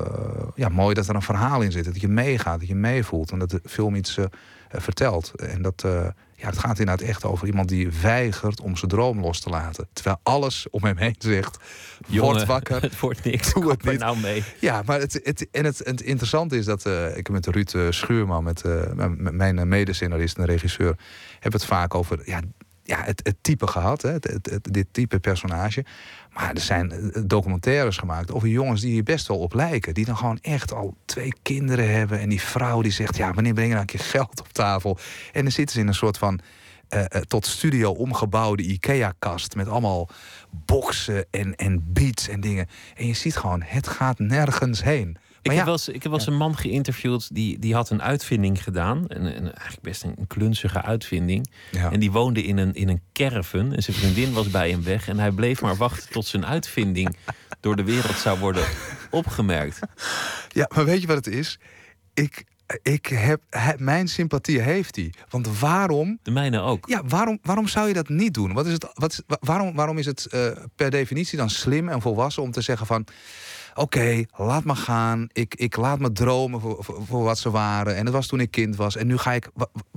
ja, 0.56 0.70
mooi 0.70 0.94
dat 0.94 1.08
er 1.08 1.15
een 1.15 1.22
verhaal 1.22 1.62
in 1.62 1.72
zit. 1.72 1.86
Dat 1.86 2.01
je 2.01 2.08
meegaat, 2.08 2.60
dat 2.60 2.68
je 2.68 2.75
meevoelt. 2.75 3.32
En 3.32 3.39
dat 3.39 3.50
de 3.50 3.62
film 3.65 3.96
iets 3.96 4.18
vertelt. 4.70 5.34
En 5.36 5.62
dat, 5.62 5.86
ja, 6.43 6.50
het 6.50 6.59
gaat 6.59 6.79
inderdaad 6.79 7.07
echt 7.07 7.25
over 7.25 7.47
iemand 7.47 7.69
die 7.69 7.89
weigert 8.01 8.62
om 8.62 8.75
zijn 8.75 8.91
droom 8.91 9.19
los 9.19 9.39
te 9.39 9.50
laten. 9.50 9.88
Terwijl 9.93 10.19
alles 10.23 10.67
om 10.69 10.83
hem 10.83 10.97
heen 10.97 11.15
zegt: 11.17 11.57
Jongen, 12.07 12.33
word 12.33 12.45
wakker. 12.45 12.81
Het 12.91 13.00
wordt 13.00 13.23
niks. 13.23 13.53
Doe 13.53 13.69
het 13.69 13.83
niet. 13.83 14.00
nou 14.00 14.17
mee. 14.17 14.43
Ja, 14.59 14.81
maar 14.85 15.00
het, 15.00 15.19
het, 15.23 15.47
en 15.51 15.65
het, 15.65 15.77
het 15.77 16.01
interessante 16.01 16.57
is 16.57 16.65
dat 16.65 16.85
uh, 16.85 17.17
ik 17.17 17.29
met 17.29 17.47
Ruud 17.47 17.73
uh, 17.73 17.91
Schuurman, 17.91 18.43
met, 18.43 18.63
uh, 18.65 18.81
met 18.93 19.33
mijn 19.33 19.67
medescenarist 19.67 20.38
en 20.38 20.45
regisseur, 20.45 20.97
heb 21.39 21.53
het 21.53 21.65
vaak 21.65 21.95
over 21.95 22.21
ja, 22.25 22.41
ja, 22.83 23.03
het, 23.03 23.21
het 23.23 23.35
type 23.41 23.67
gehad, 23.67 24.01
hè, 24.01 24.12
het, 24.12 24.50
het, 24.50 24.67
dit 24.71 24.88
type 24.91 25.19
personage. 25.19 25.85
Maar 26.33 26.53
er 26.53 26.61
zijn 26.61 27.11
documentaires 27.25 27.97
gemaakt 27.97 28.31
over 28.31 28.47
jongens 28.47 28.81
die 28.81 28.91
hier 28.91 29.03
best 29.03 29.27
wel 29.27 29.37
op 29.37 29.53
lijken. 29.53 29.93
Die 29.93 30.05
dan 30.05 30.17
gewoon 30.17 30.39
echt 30.41 30.73
al 30.73 30.95
twee 31.05 31.33
kinderen 31.41 31.91
hebben. 31.91 32.19
En 32.19 32.29
die 32.29 32.41
vrouw 32.41 32.81
die 32.81 32.91
zegt, 32.91 33.17
ja, 33.17 33.33
wanneer 33.33 33.53
breng 33.53 33.67
je 33.67 33.73
nou 33.75 33.85
een 33.89 33.97
keer 33.97 34.05
geld 34.05 34.39
op 34.39 34.47
tafel? 34.47 34.97
En 35.31 35.41
dan 35.41 35.51
zitten 35.51 35.75
ze 35.75 35.81
in 35.81 35.87
een 35.87 35.93
soort 35.93 36.17
van 36.17 36.39
uh, 36.89 36.99
uh, 36.99 37.21
tot 37.21 37.45
studio 37.45 37.91
omgebouwde 37.91 38.63
IKEA-kast. 38.63 39.55
Met 39.55 39.67
allemaal 39.67 40.09
boksen 40.49 41.25
en, 41.29 41.55
en 41.55 41.83
beats 41.93 42.27
en 42.27 42.41
dingen. 42.41 42.67
En 42.95 43.07
je 43.07 43.13
ziet 43.13 43.35
gewoon, 43.35 43.61
het 43.61 43.87
gaat 43.87 44.19
nergens 44.19 44.83
heen. 44.83 45.17
Ik, 45.43 45.51
ja, 45.51 45.57
heb 45.57 45.65
wel 45.65 45.73
eens, 45.73 45.88
ik 45.88 45.93
heb 45.93 46.12
wel 46.12 46.19
eens 46.19 46.27
een 46.27 46.38
man 46.38 46.57
geïnterviewd 46.57 47.35
die, 47.35 47.59
die 47.59 47.73
had 47.73 47.89
een 47.89 48.01
uitvinding 48.01 48.63
gedaan. 48.63 49.05
Een, 49.07 49.25
een 49.25 49.53
eigenlijk 49.53 49.81
best 49.81 50.03
een, 50.03 50.27
klunzige 50.27 50.81
uitvinding. 50.81 51.50
Ja. 51.71 51.91
En 51.91 52.00
die 52.00 52.12
woonde 52.12 52.43
in 52.43 52.57
een, 52.57 52.73
in 52.73 52.89
een 52.89 53.01
caravan. 53.13 53.73
En 53.73 53.83
zijn 53.83 53.97
vriendin 53.97 54.33
was 54.33 54.50
bij 54.50 54.69
hem 54.69 54.83
weg. 54.83 55.07
En 55.07 55.19
hij 55.19 55.31
bleef 55.31 55.62
maar 55.62 55.75
wachten 55.75 56.12
tot 56.12 56.25
zijn 56.25 56.45
uitvinding 56.45 57.15
door 57.59 57.75
de 57.75 57.83
wereld 57.83 58.15
zou 58.15 58.39
worden 58.39 58.65
opgemerkt. 59.12 59.79
Ja, 60.50 60.69
maar 60.75 60.85
weet 60.85 61.01
je 61.01 61.07
wat 61.07 61.25
het 61.25 61.27
is? 61.27 61.59
Ik, 62.13 62.44
ik 62.81 63.05
heb, 63.05 63.41
mijn 63.77 64.07
sympathie 64.07 64.59
heeft 64.59 64.96
hij. 64.96 65.13
Want 65.29 65.59
waarom. 65.59 66.20
De 66.22 66.31
mijne 66.31 66.59
ook. 66.59 66.87
Ja, 66.87 67.01
waarom, 67.05 67.39
waarom 67.41 67.68
zou 67.68 67.87
je 67.87 67.94
dat 67.94 68.09
niet 68.09 68.33
doen? 68.33 68.53
Wat 68.53 68.65
is 68.65 68.74
het, 68.74 68.87
wat 68.94 69.24
waarom, 69.39 69.75
waarom 69.75 69.98
is 69.98 70.05
het 70.05 70.27
uh, 70.31 70.51
per 70.75 70.91
definitie 70.91 71.37
dan 71.37 71.50
slim 71.50 71.89
en 71.89 72.01
volwassen 72.01 72.44
om 72.44 72.51
te 72.51 72.61
zeggen 72.61 72.87
van 72.87 73.05
oké, 73.75 73.98
okay, 73.98 74.27
laat 74.36 74.64
me 74.64 74.75
gaan. 74.75 75.29
Ik, 75.31 75.55
ik 75.55 75.75
laat 75.75 76.00
me 76.00 76.12
dromen 76.12 76.59
voor, 76.59 76.83
voor, 76.83 77.05
voor, 77.05 77.24
wat 77.24 77.40
ze 77.40 77.51
waren. 77.51 77.96
En 77.96 78.05
dat 78.05 78.14
was 78.14 78.27
toen 78.27 78.40
ik 78.40 78.51
kind 78.51 78.75
was. 78.75 78.96
En 78.96 79.07
nu 79.07 79.18
ga 79.18 79.33
ik. 79.33 79.50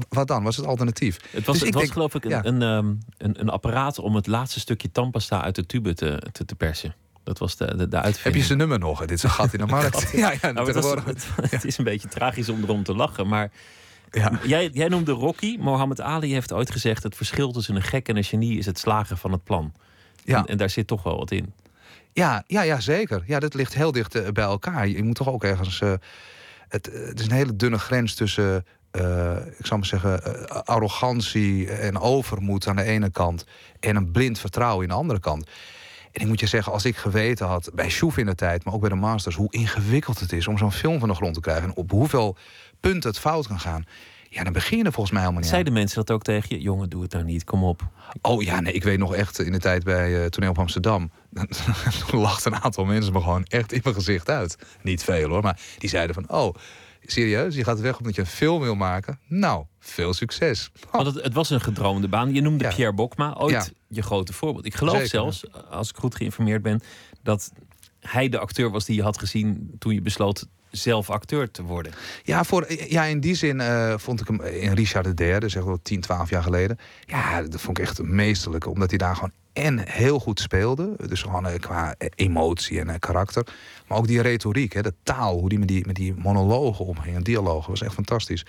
Wat 0.08 0.28
dan? 0.28 0.42
Was 0.42 0.56
het 0.56 0.66
alternatief? 0.66 1.16
Het 1.30 1.46
was, 1.46 1.58
dus 1.58 1.68
het 1.68 1.74
was 1.74 1.90
geloof 1.90 2.14
ik 2.14 2.24
een, 2.24 2.30
ja. 2.30 2.44
een, 2.44 2.62
um, 2.62 2.98
een, 3.18 3.40
een, 3.40 3.48
apparaat 3.48 3.98
om 3.98 4.14
het 4.14 4.26
laatste 4.26 4.60
stukje 4.60 4.90
tandpasta 4.92 5.42
uit 5.42 5.54
de 5.54 5.66
tube 5.66 5.94
te, 5.94 6.22
te, 6.32 6.44
te 6.44 6.54
persen. 6.54 6.94
Dat 7.24 7.38
was 7.38 7.56
de, 7.56 7.76
de, 7.76 7.88
de 7.88 7.96
uitvinding. 7.96 8.22
Heb 8.22 8.34
je 8.34 8.42
zijn 8.42 8.58
nummer 8.58 8.78
nog? 8.78 9.00
Dit 9.00 9.10
is 9.10 9.22
een 9.22 9.30
gat 9.30 9.52
in 9.52 9.58
de 9.58 9.66
markt. 9.76 10.10
ja, 10.12 10.32
ja, 10.40 10.50
nou, 10.50 10.66
het, 10.66 10.84
was, 10.84 11.04
het, 11.04 11.26
het, 11.50 11.64
is 11.64 11.78
een 11.78 11.84
beetje 11.84 12.08
tragisch 12.08 12.48
om 12.48 12.62
erom 12.62 12.82
te 12.82 12.94
lachen. 12.94 13.28
Maar 13.28 13.50
ja. 14.10 14.40
jij, 14.42 14.70
jij 14.72 14.88
noemde 14.88 15.12
Rocky. 15.12 15.56
Mohammed 15.60 16.00
Ali 16.00 16.32
heeft 16.32 16.52
ooit 16.52 16.70
gezegd... 16.70 17.02
het 17.02 17.16
verschil 17.16 17.52
tussen 17.52 17.76
een 17.76 17.82
gek 17.82 18.08
en 18.08 18.16
een 18.16 18.24
genie 18.24 18.58
is 18.58 18.66
het 18.66 18.78
slagen 18.78 19.18
van 19.18 19.32
het 19.32 19.44
plan. 19.44 19.72
Ja. 20.24 20.38
En, 20.38 20.46
en 20.46 20.56
daar 20.56 20.70
zit 20.70 20.86
toch 20.86 21.02
wel 21.02 21.16
wat 21.16 21.30
in. 21.30 21.52
Ja, 22.16 22.42
ja, 22.46 22.62
ja, 22.62 22.80
zeker. 22.80 23.22
Ja, 23.26 23.38
dat 23.38 23.54
ligt 23.54 23.74
heel 23.74 23.92
dicht 23.92 24.16
uh, 24.16 24.28
bij 24.28 24.44
elkaar. 24.44 24.88
Je 24.88 25.02
moet 25.02 25.14
toch 25.14 25.28
ook 25.28 25.44
ergens. 25.44 25.80
Uh, 25.80 25.92
het, 26.68 26.86
het, 26.92 27.20
is 27.20 27.26
een 27.26 27.32
hele 27.32 27.56
dunne 27.56 27.78
grens 27.78 28.14
tussen. 28.14 28.64
Ik 29.58 29.66
zou 29.66 29.78
maar 29.78 29.88
zeggen, 29.88 30.46
arrogantie 30.64 31.70
en 31.70 31.98
overmoed 31.98 32.66
aan 32.66 32.76
de 32.76 32.82
ene 32.82 33.10
kant. 33.10 33.46
en 33.80 33.96
een 33.96 34.10
blind 34.10 34.38
vertrouwen 34.38 34.82
in 34.82 34.88
de 34.88 34.94
andere 34.94 35.20
kant. 35.20 35.46
En 36.12 36.20
ik 36.20 36.26
moet 36.26 36.40
je 36.40 36.46
zeggen, 36.46 36.72
als 36.72 36.84
ik 36.84 36.96
geweten 36.96 37.46
had, 37.46 37.70
bij 37.74 37.88
Shoef 37.88 38.16
in 38.16 38.26
de 38.26 38.34
tijd, 38.34 38.64
maar 38.64 38.74
ook 38.74 38.80
bij 38.80 38.88
de 38.88 38.94
Masters, 38.94 39.36
hoe 39.36 39.52
ingewikkeld 39.52 40.20
het 40.20 40.32
is 40.32 40.48
om 40.48 40.58
zo'n 40.58 40.72
film 40.72 40.98
van 40.98 41.08
de 41.08 41.14
grond 41.14 41.34
te 41.34 41.40
krijgen. 41.40 41.64
En 41.64 41.74
op 41.74 41.90
hoeveel 41.90 42.36
punten 42.80 43.10
het 43.10 43.18
fout 43.18 43.46
kan 43.46 43.60
gaan. 43.60 43.84
Ja, 44.36 44.44
dan 44.44 44.52
begin 44.52 44.78
je 44.78 44.84
er 44.84 44.92
volgens 44.92 45.10
mij 45.10 45.20
helemaal 45.20 45.42
niet 45.42 45.50
Zeiden 45.50 45.72
mensen 45.72 45.96
dat 45.96 46.10
ook 46.10 46.22
tegen 46.22 46.56
je? 46.56 46.62
Jongen, 46.62 46.88
doe 46.88 47.02
het 47.02 47.12
nou 47.12 47.24
niet, 47.24 47.44
kom 47.44 47.64
op. 47.64 47.82
Oh 48.22 48.42
ja, 48.42 48.60
nee, 48.60 48.72
ik 48.72 48.82
weet 48.82 48.98
nog 48.98 49.14
echt 49.14 49.38
in 49.38 49.52
de 49.52 49.58
tijd 49.58 49.84
bij 49.84 50.20
uh, 50.20 50.24
Toneel 50.24 50.50
op 50.50 50.58
Amsterdam. 50.58 51.10
Toen 52.08 52.20
lachten 52.20 52.52
een 52.52 52.62
aantal 52.62 52.84
mensen 52.84 53.12
me 53.12 53.20
gewoon 53.20 53.44
echt 53.44 53.72
in 53.72 53.80
mijn 53.82 53.94
gezicht 53.94 54.30
uit. 54.30 54.58
Niet 54.82 55.04
veel 55.04 55.28
hoor, 55.28 55.42
maar 55.42 55.60
die 55.78 55.88
zeiden 55.88 56.14
van... 56.14 56.30
oh, 56.30 56.54
serieus, 57.02 57.54
je 57.54 57.64
gaat 57.64 57.80
weg 57.80 57.98
omdat 57.98 58.14
je 58.14 58.20
een 58.20 58.26
film 58.26 58.60
wil 58.60 58.74
maken? 58.74 59.18
Nou, 59.26 59.64
veel 59.78 60.14
succes. 60.14 60.70
Oh. 60.86 60.92
Want 61.02 61.06
het, 61.06 61.24
het, 61.24 61.34
was 61.34 61.50
een 61.50 61.60
gedroomde 61.60 62.08
baan. 62.08 62.34
Je 62.34 62.40
noemde 62.40 62.68
Pierre 62.68 62.94
Bokma 62.94 63.34
ooit 63.38 63.52
ja. 63.52 63.64
je 63.88 64.02
grote 64.02 64.32
voorbeeld. 64.32 64.66
Ik 64.66 64.74
geloof 64.74 64.94
Zeker, 64.94 65.10
zelfs, 65.10 65.44
als 65.70 65.90
ik 65.90 65.96
goed 65.96 66.14
geïnformeerd 66.14 66.62
ben... 66.62 66.80
dat 67.22 67.52
hij 68.00 68.28
de 68.28 68.38
acteur 68.38 68.70
was 68.70 68.84
die 68.84 68.96
je 68.96 69.02
had 69.02 69.18
gezien 69.18 69.74
toen 69.78 69.94
je 69.94 70.02
besloot 70.02 70.46
zelf 70.76 71.10
acteur 71.10 71.50
te 71.50 71.62
worden. 71.62 71.92
Ja, 72.22 72.44
voor, 72.44 72.72
ja 72.88 73.04
in 73.04 73.20
die 73.20 73.34
zin 73.34 73.60
uh, 73.60 73.94
vond 73.96 74.20
ik 74.20 74.26
hem 74.26 74.40
in 74.40 74.72
Richard 74.72 75.20
III, 75.20 75.48
zeg 75.48 75.64
wel 75.64 75.78
10, 75.82 76.00
12 76.00 76.30
jaar 76.30 76.42
geleden. 76.42 76.78
Ja, 77.06 77.42
dat 77.42 77.60
vond 77.60 77.78
ik 77.78 77.84
echt 77.84 78.02
meesterlijk. 78.02 78.66
Omdat 78.66 78.90
hij 78.90 78.98
daar 78.98 79.14
gewoon 79.14 79.32
en 79.56 79.88
heel 79.88 80.18
goed 80.18 80.40
speelde. 80.40 80.94
Dus 81.08 81.22
gewoon 81.22 81.46
uh, 81.46 81.54
qua 81.54 81.94
emotie 82.14 82.80
en 82.80 82.88
uh, 82.88 82.94
karakter. 82.98 83.46
Maar 83.86 83.98
ook 83.98 84.06
die 84.06 84.20
retoriek, 84.22 84.72
hè, 84.72 84.82
de 84.82 84.94
taal, 85.02 85.38
hoe 85.38 85.48
die 85.48 85.58
met 85.58 85.68
die, 85.68 85.86
met 85.86 85.96
die 85.96 86.14
monologen 86.14 86.84
omging 86.84 87.16
en 87.16 87.22
dialogen, 87.22 87.70
was 87.70 87.82
echt 87.82 87.94
fantastisch. 87.94 88.44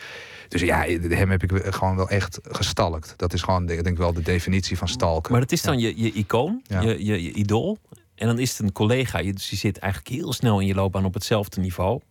Dus 0.48 0.62
ja, 0.62 0.86
hem 1.10 1.30
heb 1.30 1.44
ik 1.44 1.74
gewoon 1.74 1.96
wel 1.96 2.10
echt 2.10 2.40
gestalkt. 2.44 3.13
Dat 3.18 3.34
is 3.34 3.42
gewoon, 3.42 3.66
denk 3.66 3.88
ik 3.88 3.98
wel, 3.98 4.13
de 4.13 4.22
definitie 4.22 4.78
van 4.78 4.88
stalken. 4.88 5.32
Maar 5.32 5.42
dat 5.42 5.52
is 5.52 5.62
dan 5.62 5.80
ja. 5.80 5.88
je, 5.88 6.04
je 6.04 6.12
icoon, 6.12 6.62
ja. 6.63 6.82
je, 6.82 7.06
je, 7.06 7.24
je 7.24 7.32
idool. 7.32 7.78
En 8.16 8.28
dan 8.28 8.40
is 8.40 8.50
het 8.50 8.60
een 8.60 8.72
collega. 8.72 9.20
Je, 9.20 9.34
dus 9.34 9.50
je 9.50 9.56
zit 9.56 9.78
eigenlijk 9.78 10.13
heel 10.13 10.34
snel 10.34 10.60
in 10.60 10.68
je 10.68 10.76
loopbaan 10.76 11.06
op 11.06 11.13
hetzelfde 11.13 11.62
niveau. 11.62 12.02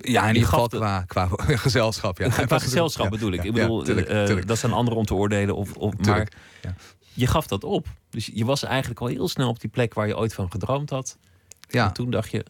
Ja, 0.00 0.28
in 0.28 0.34
ieder 0.34 0.48
geval 0.48 0.68
qua, 0.68 1.04
qua 1.06 1.28
gezelschap. 1.66 2.18
Ja. 2.18 2.28
Qua 2.28 2.58
gezelschap 2.68 3.10
bedoel 3.10 3.32
ik. 3.32 3.44
ik 3.44 3.52
bedoel, 3.52 3.82
tuurlijk, 3.82 4.12
uh, 4.12 4.24
tuurlijk. 4.24 4.46
dat 4.46 4.58
zijn 4.58 4.72
anderen 4.72 4.98
om 4.98 5.06
te 5.06 5.14
oordelen. 5.14 5.56
Of, 5.56 5.72
of, 5.72 5.96
maar 5.96 6.28
je 7.12 7.26
gaf 7.26 7.46
dat 7.46 7.64
op. 7.64 7.86
Dus 8.10 8.30
je 8.34 8.44
was 8.44 8.62
eigenlijk 8.62 9.00
al 9.00 9.06
heel 9.06 9.28
snel 9.28 9.48
op 9.48 9.60
die 9.60 9.70
plek 9.70 9.94
waar 9.94 10.06
je 10.06 10.16
ooit 10.16 10.34
van 10.34 10.50
gedroomd 10.50 10.90
had. 10.90 11.18
Ja. 11.68 11.86
En 11.86 11.92
toen 11.92 12.10
dacht 12.10 12.30
je, 12.30 12.44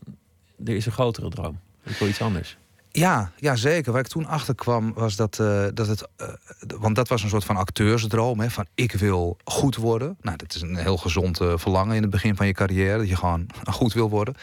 er 0.64 0.76
is 0.76 0.86
een 0.86 0.92
grotere 0.92 1.28
droom. 1.28 1.58
Ik 1.82 1.96
wil 1.96 2.08
iets 2.08 2.20
anders. 2.20 2.56
Ja, 2.96 3.32
ja, 3.36 3.56
zeker. 3.56 3.92
Waar 3.92 4.00
ik 4.00 4.06
toen 4.06 4.26
achter 4.26 4.54
kwam 4.54 4.92
was 4.92 5.16
dat, 5.16 5.38
uh, 5.40 5.66
dat 5.74 5.86
het. 5.86 6.08
Uh, 6.20 6.28
want 6.78 6.96
dat 6.96 7.08
was 7.08 7.22
een 7.22 7.28
soort 7.28 7.44
van 7.44 7.56
acteursdroom. 7.56 8.40
Hè, 8.40 8.50
van 8.50 8.66
ik 8.74 8.92
wil 8.92 9.36
goed 9.44 9.76
worden. 9.76 10.16
Nou, 10.20 10.36
dat 10.36 10.54
is 10.54 10.60
een 10.60 10.76
heel 10.76 10.96
gezond 10.96 11.40
uh, 11.40 11.52
verlangen 11.56 11.96
in 11.96 12.02
het 12.02 12.10
begin 12.10 12.36
van 12.36 12.46
je 12.46 12.52
carrière. 12.52 12.98
Dat 12.98 13.08
je 13.08 13.16
gewoon 13.16 13.46
goed 13.70 13.92
wil 13.92 14.10
worden. 14.10 14.34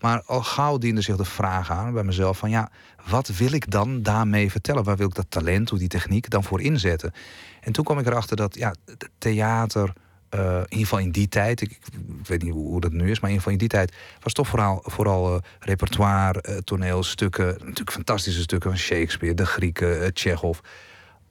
Maar 0.00 0.22
al 0.26 0.42
gauw 0.42 0.78
diende 0.78 1.00
zich 1.00 1.16
de 1.16 1.24
vraag 1.24 1.70
aan 1.70 1.92
bij 1.92 2.04
mezelf: 2.04 2.38
van 2.38 2.50
ja, 2.50 2.70
wat 3.08 3.28
wil 3.28 3.52
ik 3.52 3.70
dan 3.70 4.02
daarmee 4.02 4.50
vertellen? 4.50 4.84
Waar 4.84 4.96
wil 4.96 5.06
ik 5.06 5.14
dat 5.14 5.26
talent, 5.28 5.70
hoe 5.70 5.78
die 5.78 5.88
techniek 5.88 6.30
dan 6.30 6.44
voor 6.44 6.60
inzetten? 6.60 7.12
En 7.60 7.72
toen 7.72 7.84
kwam 7.84 7.98
ik 7.98 8.06
erachter 8.06 8.36
dat 8.36 8.54
ja, 8.54 8.74
theater 9.18 9.92
in 10.30 10.66
ieder 10.68 10.78
geval 10.78 10.98
in 10.98 11.10
die 11.10 11.28
tijd, 11.28 11.60
ik, 11.60 11.78
weet 12.24 12.42
niet 12.42 12.52
hoe, 12.52 12.80
dat 12.80 12.92
nu 12.92 13.10
is, 13.10 13.20
maar 13.20 13.30
in 13.30 13.36
ieder 13.36 13.36
geval 13.36 13.52
in 13.52 13.58
die 13.58 13.68
tijd 13.68 13.94
was 14.20 14.32
toch 14.32 14.48
vooral, 14.48 14.82
vooral 14.86 15.40
repertoire, 15.58 16.62
toneelstukken, 16.64 17.46
natuurlijk 17.46 17.92
fantastische 17.92 18.40
stukken 18.40 18.70
van 18.70 18.78
Shakespeare, 18.78 19.34
de 19.34 19.46
Grieken, 19.46 20.14
Tsjechov. 20.14 20.58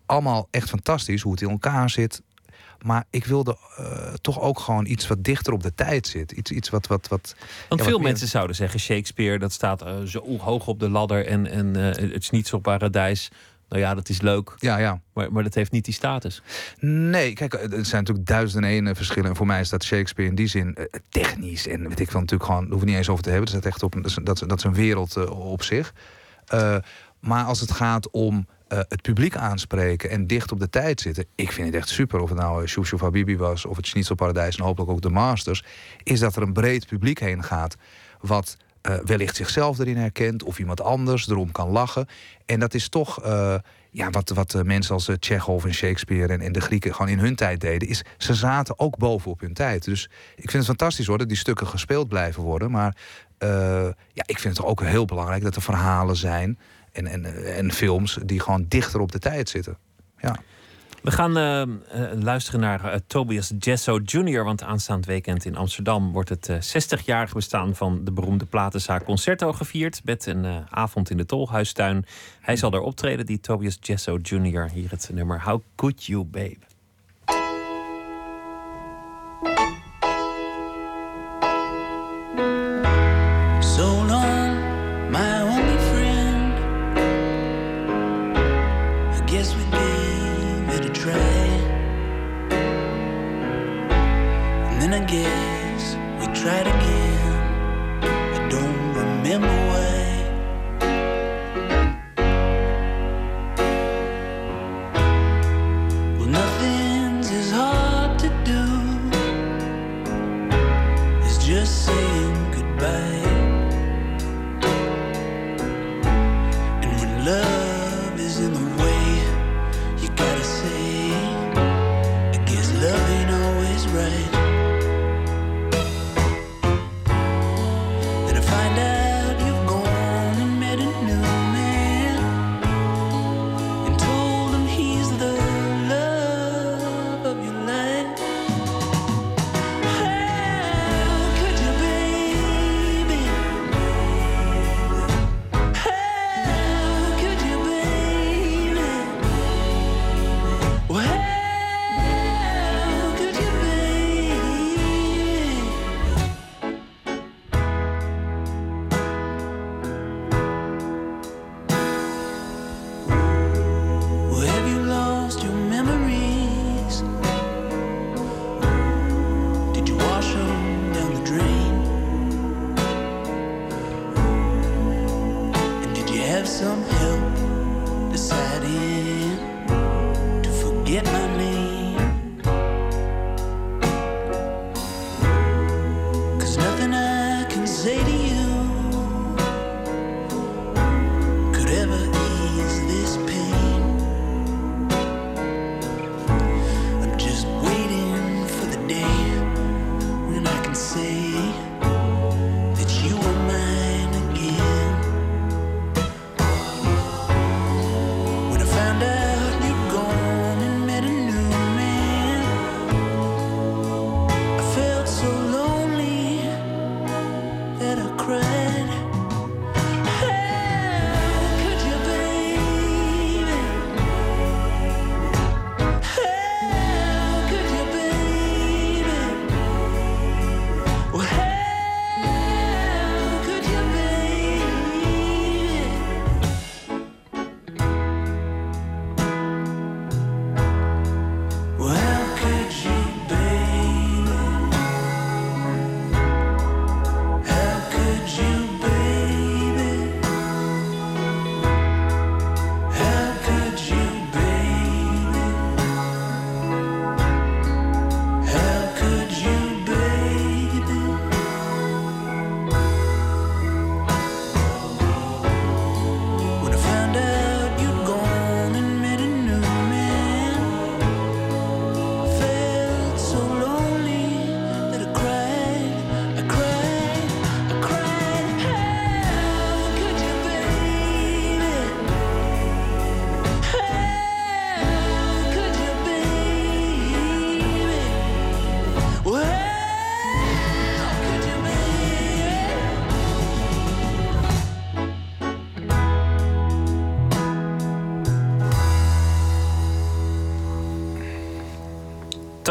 Allemaal 0.05 0.47
echt 0.51 0.69
fantastisch 0.69 1.21
hoe 1.21 1.31
het 1.31 1.41
in 1.41 1.49
elkaar 1.49 1.89
zit. 1.89 2.21
Maar 2.81 3.05
ik 3.09 3.25
wilde 3.25 3.57
uh, 3.79 4.13
toch 4.21 4.39
ook 4.39 4.59
gewoon 4.59 4.85
iets 4.85 5.07
wat 5.07 5.23
dichter 5.23 5.53
op 5.53 5.63
de 5.63 5.73
tijd 5.73 6.07
zit. 6.07 6.31
Iets, 6.31 6.51
iets 6.51 6.69
wat, 6.69 6.87
wat, 6.87 7.07
wat. 7.07 7.35
Want 7.69 7.81
veel 7.81 7.99
mensen 7.99 8.27
zouden 8.27 8.55
zeggen: 8.55 8.79
Shakespeare, 8.79 9.39
dat 9.39 9.51
staat 9.51 9.85
uh, 9.85 10.01
zo 10.01 10.37
hoog 10.37 10.67
op 10.67 10.79
de 10.79 10.89
ladder. 10.89 11.25
En, 11.25 11.47
en 11.47 11.77
uh, 11.77 12.13
het 12.13 12.23
Schnitzelparadijs. 12.23 13.31
Nou 13.69 13.81
ja, 13.81 13.93
dat 13.93 14.09
is 14.09 14.21
leuk. 14.21 14.55
Ja, 14.57 14.77
ja. 14.77 15.01
Maar, 15.13 15.31
maar 15.31 15.43
dat 15.43 15.53
heeft 15.53 15.71
niet 15.71 15.85
die 15.85 15.93
status. 15.93 16.41
Nee, 16.79 17.33
kijk, 17.33 17.53
er 17.53 17.85
zijn 17.85 18.01
natuurlijk 18.01 18.27
duizenden 18.27 18.69
en 18.69 18.85
één 18.85 18.95
verschillen. 18.95 19.29
En 19.29 19.35
voor 19.35 19.45
mij 19.45 19.59
is 19.59 19.69
dat 19.69 19.83
Shakespeare 19.83 20.29
in 20.29 20.35
die 20.35 20.47
zin 20.47 20.77
technisch. 21.09 21.67
En 21.67 21.87
weet 21.87 21.99
ik 21.99 22.11
van 22.11 22.19
natuurlijk 22.19 22.49
gewoon, 22.49 22.61
daar 22.61 22.69
hoeven 22.69 22.85
we 22.87 22.91
niet 22.91 23.01
eens 23.01 23.09
over 23.09 23.23
te 23.23 23.29
hebben. 23.29 23.51
Dat 23.51 23.59
is 23.59 23.69
echt 23.69 23.83
op, 23.83 23.93
dat 23.93 24.05
is, 24.05 24.17
dat, 24.23 24.43
dat 24.47 24.57
is 24.57 24.63
een 24.63 24.73
wereld 24.73 25.29
op 25.29 25.63
zich. 25.63 25.93
maar 27.19 27.45
als 27.45 27.59
het 27.59 27.71
gaat 27.71 28.09
om 28.09 28.47
uh, 28.73 28.79
het 28.79 29.01
publiek 29.01 29.35
aanspreken 29.35 30.09
en 30.09 30.27
dicht 30.27 30.51
op 30.51 30.59
de 30.59 30.69
tijd 30.69 31.01
zitten. 31.01 31.25
Ik 31.35 31.51
vind 31.51 31.67
het 31.67 31.75
echt 31.75 31.89
super. 31.89 32.19
Of 32.19 32.29
het 32.29 32.37
nou 32.37 32.67
Shushu 32.67 32.97
Habibi 32.97 33.37
was 33.37 33.65
of 33.65 33.75
het 33.75 33.87
Schnitzelparadijs 33.87 34.57
en 34.57 34.63
hopelijk 34.63 34.91
ook 34.91 35.01
de 35.01 35.09
Masters. 35.09 35.63
Is 36.03 36.19
dat 36.19 36.35
er 36.35 36.41
een 36.41 36.53
breed 36.53 36.87
publiek 36.87 37.19
heen 37.19 37.43
gaat. 37.43 37.75
Wat 38.21 38.57
uh, 38.89 38.95
wellicht 39.05 39.35
zichzelf 39.35 39.79
erin 39.79 39.97
herkent 39.97 40.43
of 40.43 40.59
iemand 40.59 40.81
anders 40.81 41.27
erom 41.27 41.51
kan 41.51 41.69
lachen. 41.69 42.07
En 42.45 42.59
dat 42.59 42.73
is 42.73 42.89
toch 42.89 43.21
ja, 43.91 44.09
wat, 44.09 44.29
wat 44.29 44.63
mensen 44.63 44.93
als 44.93 45.09
Tsjechov 45.19 45.65
en 45.65 45.73
Shakespeare 45.73 46.37
en, 46.37 46.51
de 46.51 46.61
Grieken 46.61 46.95
gewoon 46.95 47.11
in 47.11 47.19
hun 47.19 47.35
tijd 47.35 47.61
deden. 47.61 47.87
Is 47.87 48.03
ze 48.17 48.33
zaten 48.33 48.79
ook 48.79 48.97
bovenop 48.97 49.39
hun 49.39 49.53
tijd. 49.53 49.83
Dus 49.83 50.09
ik 50.35 50.51
vind 50.51 50.53
het 50.53 50.65
fantastisch 50.65 51.07
hoor 51.07 51.17
dat 51.17 51.27
die 51.27 51.37
stukken 51.37 51.67
gespeeld 51.67 52.07
blijven 52.07 52.43
worden. 52.43 52.71
Maar 52.71 52.95
ja, 54.13 54.23
ik 54.25 54.39
vind 54.39 54.57
het 54.57 54.65
ook 54.65 54.83
heel 54.83 55.05
belangrijk 55.05 55.43
dat 55.43 55.55
er 55.55 55.61
verhalen 55.61 56.15
zijn 56.15 56.57
en, 57.07 57.45
en, 57.55 57.71
films 57.71 58.17
die 58.25 58.39
gewoon 58.39 58.65
dichter 58.67 58.99
op 58.99 59.11
de 59.11 59.19
tijd 59.19 59.49
zitten. 59.49 59.77
Ja. 60.17 60.35
We 61.01 61.11
gaan 61.11 61.37
uh, 61.37 61.75
luisteren 62.21 62.59
naar 62.59 62.85
uh, 62.85 62.95
Tobias 63.07 63.53
Jesso 63.59 63.99
Jr. 64.03 64.43
Want 64.43 64.63
aanstaand 64.63 65.05
weekend 65.05 65.45
in 65.45 65.55
Amsterdam 65.55 66.11
wordt 66.11 66.29
het 66.29 66.49
60-jarig 66.49 67.33
bestaan 67.33 67.75
van 67.75 68.03
de 68.03 68.11
beroemde 68.11 68.45
platenzaak 68.45 69.03
Concerto 69.03 69.53
gevierd. 69.53 70.01
Met 70.03 70.25
een 70.25 70.45
avond 70.69 71.09
in 71.09 71.17
de 71.17 71.25
Tolhuistuin. 71.25 72.05
Hij 72.41 72.55
zal 72.55 72.71
er 72.71 72.81
optreden, 72.81 73.25
die 73.25 73.39
Tobias 73.39 73.77
Jesso 73.81 74.17
Jr. 74.21 74.69
Hier 74.69 74.89
het 74.89 75.09
nummer 75.13 75.43
How 75.43 75.61
Could 75.75 76.05
You 76.05 76.23
Babe. 76.23 76.68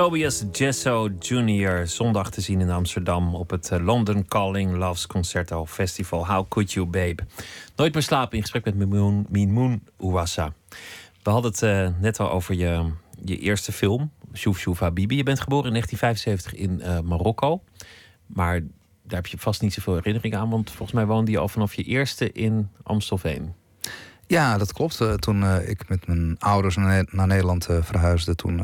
Tobias 0.08 0.44
Jesso 0.52 1.08
Jr. 1.18 1.86
zondag 1.86 2.30
te 2.30 2.40
zien 2.40 2.60
in 2.60 2.70
Amsterdam 2.70 3.34
op 3.34 3.50
het 3.50 3.70
eh, 3.70 3.84
London 3.84 4.24
Calling 4.28 4.76
Loves 4.76 5.06
Concerto 5.06 5.66
Festival. 5.66 6.26
How 6.26 6.48
Could 6.48 6.72
You 6.72 6.86
Babe? 6.86 7.22
Nooit 7.76 7.92
meer 7.92 8.02
slapen 8.02 8.36
in 8.36 8.40
gesprek 8.40 8.64
met 8.64 8.74
Mimoun, 8.74 9.26
Mimoun. 9.28 9.82
We 9.96 11.30
hadden 11.30 11.50
het 11.50 11.62
uh, 11.62 11.88
net 12.00 12.20
al 12.20 12.30
over 12.30 12.54
je, 12.54 12.90
je 13.24 13.38
eerste 13.38 13.72
film, 13.72 14.10
Shouf 14.34 14.58
Shouf 14.58 14.78
Habibi. 14.78 15.16
Je 15.16 15.22
bent 15.22 15.40
geboren 15.40 15.66
in 15.66 15.72
1975 15.72 16.54
in 16.54 16.80
uh, 16.80 17.00
Marokko. 17.08 17.62
Maar 18.26 18.60
daar 19.02 19.20
heb 19.20 19.26
je 19.26 19.38
vast 19.38 19.62
niet 19.62 19.72
zoveel 19.72 19.94
herinnering 19.94 20.36
aan, 20.36 20.50
want 20.50 20.70
volgens 20.70 20.92
mij 20.92 21.06
woonde 21.06 21.30
je 21.30 21.38
al 21.38 21.48
vanaf 21.48 21.74
je 21.74 21.82
eerste 21.82 22.32
in 22.32 22.68
Amstelveen. 22.82 23.54
Ja, 24.28 24.58
dat 24.58 24.72
klopt. 24.72 25.00
Uh, 25.00 25.14
toen 25.14 25.42
uh, 25.42 25.68
ik 25.68 25.88
met 25.88 26.06
mijn 26.06 26.36
ouders 26.38 26.76
naar, 26.76 27.04
naar 27.10 27.26
Nederland 27.26 27.70
uh, 27.70 27.82
verhuisde, 27.82 28.34
toen 28.34 28.62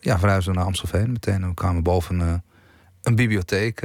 ja, 0.00 0.18
verhuisden 0.18 0.52
we 0.52 0.58
naar 0.58 0.68
Amstelveen. 0.68 1.12
Meteen 1.12 1.48
we 1.48 1.54
kwamen 1.54 1.82
boven 1.82 2.42
een 3.02 3.14
bibliotheek 3.14 3.80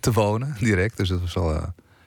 te 0.00 0.12
wonen, 0.12 0.56
direct. 0.60 0.96
Dus 0.96 1.08
dat 1.08 1.20
was 1.20 1.36
al. 1.36 1.54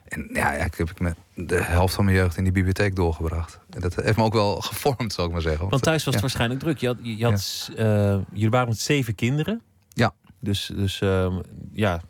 en 0.04 0.28
ja, 0.32 0.52
ik 0.52 0.74
heb 0.74 0.90
ik 0.90 1.00
met 1.00 1.16
de 1.34 1.62
helft 1.62 1.94
van 1.94 2.04
mijn 2.04 2.16
jeugd 2.16 2.36
in 2.36 2.42
die 2.42 2.52
bibliotheek 2.52 2.96
doorgebracht. 2.96 3.58
En 3.70 3.80
dat 3.80 3.94
heeft 3.94 4.16
me 4.16 4.22
ook 4.22 4.32
wel 4.32 4.60
gevormd, 4.70 5.12
zou 5.12 5.26
ik 5.26 5.32
maar 5.32 5.42
zeggen. 5.42 5.68
Want 5.68 5.82
thuis 5.82 6.04
was 6.04 6.14
het 6.14 6.22
waarschijnlijk 6.22 6.60
druk. 6.60 6.78
Je 6.78 6.86
had, 6.86 6.96
je 7.02 7.24
had, 7.24 7.70
ja. 7.76 8.20
jullie 8.32 8.50
waren 8.50 8.68
met 8.68 8.78
zeven 8.78 9.14
kinderen. 9.14 9.62
Ja. 9.88 10.12
Dus, 10.38 10.72
dus 10.74 11.00
ehm, 11.00 11.40
ja, 11.72 12.00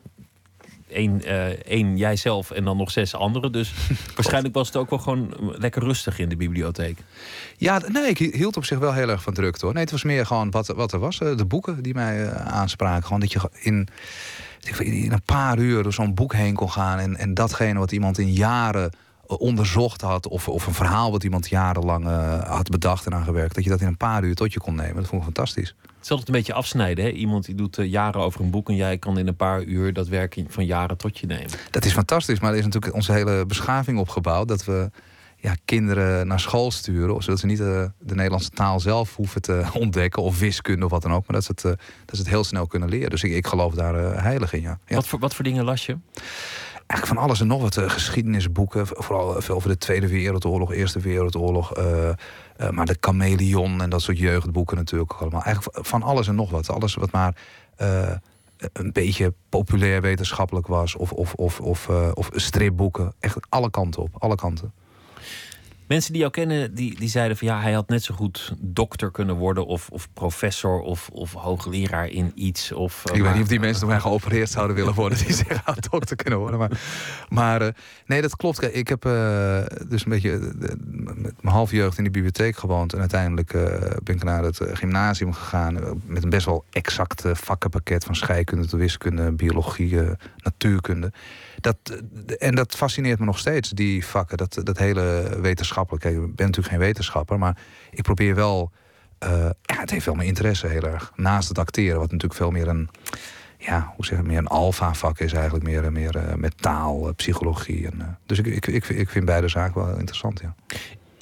één, 0.93 1.21
uh, 1.25 1.47
één 1.47 1.97
jijzelf 1.97 2.51
en 2.51 2.65
dan 2.65 2.77
nog 2.77 2.91
zes 2.91 3.15
anderen. 3.15 3.53
Dus 3.53 3.73
waarschijnlijk 4.17 4.55
was 4.55 4.67
het 4.67 4.77
ook 4.77 4.91
wel 4.91 4.99
gewoon 4.99 5.35
lekker 5.59 5.83
rustig 5.83 6.19
in 6.19 6.29
de 6.29 6.37
bibliotheek. 6.37 6.99
Ja, 7.57 7.81
nee, 7.89 8.09
ik 8.09 8.19
hield 8.19 8.57
op 8.57 8.65
zich 8.65 8.79
wel 8.79 8.93
heel 8.93 9.09
erg 9.09 9.23
van 9.23 9.35
drukte 9.35 9.65
hoor. 9.65 9.75
Nee, 9.75 9.83
het 9.83 9.93
was 9.93 10.03
meer 10.03 10.27
gewoon 10.27 10.51
wat, 10.51 10.67
wat 10.67 10.93
er 10.93 10.99
was. 10.99 11.19
De 11.19 11.45
boeken 11.47 11.83
die 11.83 11.95
mij 11.95 12.33
aanspraken. 12.33 13.05
Gewoon 13.05 13.21
dat 13.21 13.33
je 13.33 13.41
in, 13.61 13.89
in 14.79 15.13
een 15.13 15.23
paar 15.25 15.59
uur 15.59 15.83
door 15.83 15.93
zo'n 15.93 16.15
boek 16.15 16.35
heen 16.35 16.55
kon 16.55 16.71
gaan. 16.71 16.99
En, 16.99 17.17
en 17.17 17.35
datgene 17.35 17.79
wat 17.79 17.93
iemand 17.93 18.19
in 18.19 18.33
jaren 18.33 18.91
eh, 18.91 18.99
onderzocht 19.39 20.01
had. 20.01 20.29
Of, 20.29 20.49
of 20.49 20.67
een 20.67 20.75
verhaal 20.75 21.11
wat 21.11 21.25
iemand 21.25 21.49
jarenlang 21.49 22.05
uh, 22.05 22.43
had 22.43 22.71
bedacht 22.71 23.07
en 23.07 23.15
aangewerkt. 23.15 23.55
Dat 23.55 23.65
je 23.65 23.71
dat 23.71 23.81
in 23.81 23.87
een 23.87 23.97
paar 23.97 24.25
uur 24.25 24.35
tot 24.35 24.53
je 24.53 24.61
kon 24.61 24.75
nemen. 24.75 24.95
Dat 24.95 25.07
vond 25.07 25.21
ik 25.21 25.25
fantastisch. 25.35 25.75
Het 25.83 26.11
is 26.11 26.11
altijd 26.11 26.29
een 26.29 26.35
beetje 26.35 26.53
afsnijden. 26.53 27.05
Hè? 27.05 27.11
Iemand 27.11 27.45
die 27.45 27.55
doet 27.55 27.79
uh, 27.79 27.91
jaren 27.91 28.21
over 28.21 28.41
een 28.41 28.51
boek 28.51 28.69
en 28.69 28.75
jij 28.75 28.99
kan 28.99 29.19
in 29.19 29.27
een 29.27 29.37
paar 29.37 29.63
uur 29.63 29.93
dat 29.93 30.09
werk 30.09 30.43
van 30.49 30.67
jaren 30.67 30.97
tot 30.97 31.19
je 31.19 31.27
nemen. 31.27 31.51
Dat 31.71 31.85
is 31.85 31.93
fantastisch, 31.93 32.41
maar 32.41 32.53
er 32.53 32.59
is 32.59 32.65
natuurlijk 32.65 32.95
onze 32.95 33.13
hele 33.13 33.47
beschaving 33.47 33.99
opgebouwd. 33.99 34.49
Dat 34.49 34.65
we 34.65 34.91
ja, 35.37 35.55
kinderen 35.65 36.27
naar 36.27 36.41
school 36.41 36.71
sturen, 36.71 37.23
zodat 37.23 37.41
ze 37.41 37.47
niet 37.47 37.61
uh, 37.61 37.85
de 37.99 38.15
Nederlandse 38.15 38.51
taal 38.51 38.81
zelf 38.81 39.17
hoeven 39.17 39.43
te 39.43 39.65
ontdekken, 39.79 40.23
of 40.23 40.39
wiskunde 40.39 40.85
of 40.85 40.91
wat 40.91 41.03
dan 41.03 41.13
ook, 41.13 41.27
maar 41.27 41.37
dat 41.41 41.45
ze 41.45 41.51
het, 41.51 41.65
uh, 41.65 41.71
dat 42.05 42.17
ze 42.17 42.23
het 42.23 42.31
heel 42.31 42.45
snel 42.45 42.67
kunnen 42.67 42.89
leren. 42.89 43.11
Dus 43.11 43.23
ik, 43.23 43.33
ik 43.33 43.47
geloof 43.47 43.75
daar 43.75 44.23
heilig 44.23 44.53
in. 44.53 44.61
Ja. 44.61 44.79
ja. 44.87 44.95
Wat, 44.95 45.07
voor, 45.07 45.19
wat 45.19 45.35
voor 45.35 45.45
dingen 45.45 45.65
las 45.65 45.87
je? 45.87 45.97
Eigenlijk 46.87 47.07
van 47.07 47.17
alles 47.17 47.41
en 47.41 47.47
nog 47.47 47.61
wat. 47.61 47.91
geschiedenisboeken, 47.91 48.87
vooral 48.87 49.41
veel 49.43 49.55
over 49.55 49.69
de 49.69 49.79
Tweede 49.79 50.09
Wereldoorlog, 50.09 50.73
Eerste 50.73 51.01
Wereldoorlog. 51.01 51.79
Uh, 51.79 52.11
maar 52.71 52.87
de 52.87 52.97
chameleon 53.01 53.83
en 53.83 53.91
dat 53.91 54.03
soort 54.03 54.19
jeugdboeken 54.19 54.77
natuurlijk 54.77 55.13
allemaal. 55.13 55.43
Eigenlijk 55.43 55.87
van 55.87 56.03
alles 56.03 56.29
en 56.29 56.35
nog 56.35 56.51
wat. 56.51 56.71
Alles 56.71 56.95
wat 56.95 57.13
maar 57.13 57.37
een 58.57 58.93
beetje 58.93 59.35
populair 59.49 60.01
wetenschappelijk 60.01 60.67
was. 60.67 60.97
Of, 60.97 61.13
of, 61.13 61.35
of, 61.35 61.61
of, 61.61 61.89
of 62.15 62.31
stripboeken. 62.33 63.13
Echt 63.21 63.37
alle 63.49 63.71
kanten 63.71 64.03
op. 64.03 64.11
Alle 64.19 64.35
kanten. 64.35 64.73
Mensen 65.93 66.13
die 66.13 66.21
jou 66.21 66.33
kennen, 66.33 66.75
die, 66.75 66.99
die 66.99 67.09
zeiden 67.09 67.37
van 67.37 67.47
ja, 67.47 67.61
hij 67.61 67.73
had 67.73 67.89
net 67.89 68.03
zo 68.03 68.15
goed 68.15 68.55
dokter 68.59 69.11
kunnen 69.11 69.37
worden, 69.37 69.67
of, 69.67 69.89
of 69.89 70.09
professor, 70.13 70.81
of, 70.81 71.09
of 71.13 71.33
hoogleraar 71.33 72.09
in 72.09 72.33
iets. 72.35 72.73
Of, 72.73 73.05
ik 73.13 73.23
weet 73.23 73.33
niet 73.33 73.43
of 73.43 73.49
die 73.49 73.61
mensen 73.61 73.81
door 73.81 73.91
mij 73.91 74.01
geopereerd 74.01 74.51
zouden 74.51 74.77
willen 74.77 74.95
worden, 74.95 75.19
die 75.19 75.35
zeggen 75.35 75.61
had 75.65 75.89
dokter 75.91 76.17
kunnen 76.17 76.39
worden. 76.39 76.59
Maar, 76.59 76.81
maar 77.29 77.63
uh, 77.63 77.69
nee, 78.07 78.23
dat 78.23 78.37
klopt. 78.37 78.75
Ik 78.77 78.89
heb 78.89 79.07
uh, 79.07 79.61
dus 79.89 80.05
een 80.05 80.11
beetje 80.11 80.39
met 80.89 81.35
mijn 81.41 81.55
halve 81.55 81.77
jeugd 81.77 81.99
in 81.99 82.05
de 82.05 82.11
bibliotheek 82.11 82.57
gewoond. 82.57 82.93
En 82.93 83.01
uiteindelijk 83.01 83.53
ben 84.03 84.15
ik 84.15 84.25
naar 84.25 84.43
het 84.43 84.61
gymnasium 84.73 85.33
gegaan 85.33 86.01
met 86.07 86.23
een 86.23 86.31
best 86.31 86.47
wel 86.47 86.65
exact 86.71 87.25
vakkenpakket 87.33 88.05
van 88.05 88.17
scheikunde 88.17 88.67
tot 88.67 88.81
wiskunde, 88.81 89.33
biologie, 89.33 89.99
natuurkunde. 90.37 91.13
Dat, 91.63 91.77
en 92.39 92.55
dat 92.55 92.75
fascineert 92.75 93.19
me 93.19 93.25
nog 93.25 93.39
steeds, 93.39 93.71
die 93.71 94.07
vakken, 94.07 94.37
dat, 94.37 94.61
dat 94.63 94.79
hele 94.79 95.37
wetenschappelijke. 95.41 96.09
Ik 96.09 96.15
ben 96.15 96.47
natuurlijk 96.47 96.69
geen 96.69 96.79
wetenschapper, 96.79 97.39
maar 97.39 97.57
ik 97.91 98.03
probeer 98.03 98.35
wel. 98.35 98.71
Uh, 99.25 99.51
ja, 99.63 99.81
het 99.81 99.91
heeft 99.91 100.05
wel 100.05 100.15
mijn 100.15 100.29
interesse 100.29 100.67
heel 100.67 100.83
erg. 100.83 101.13
Naast 101.17 101.49
het 101.49 101.59
acteren, 101.59 101.99
wat 101.99 102.11
natuurlijk 102.11 102.41
veel 102.41 102.51
meer 102.51 102.69
een. 102.69 102.89
Ja, 103.59 103.93
hoe 103.97 104.05
zeg 104.05 104.19
je, 104.19 104.25
meer 104.25 104.39
een 104.39 104.47
alfa-vak 104.47 105.19
is 105.19 105.33
eigenlijk. 105.33 105.65
Meer, 105.65 105.93
meer 105.93 106.17
uh, 106.17 106.35
met 106.35 106.63
taal, 106.63 107.09
uh, 107.09 107.15
psychologie. 107.15 107.87
En, 107.87 108.19
dus 108.27 108.39
ik, 108.39 108.47
ik, 108.47 108.67
ik, 108.67 108.89
ik 108.89 109.11
vind 109.11 109.25
beide 109.25 109.49
zaken 109.49 109.85
wel 109.85 109.99
interessant, 109.99 110.41
ja. 110.41 110.55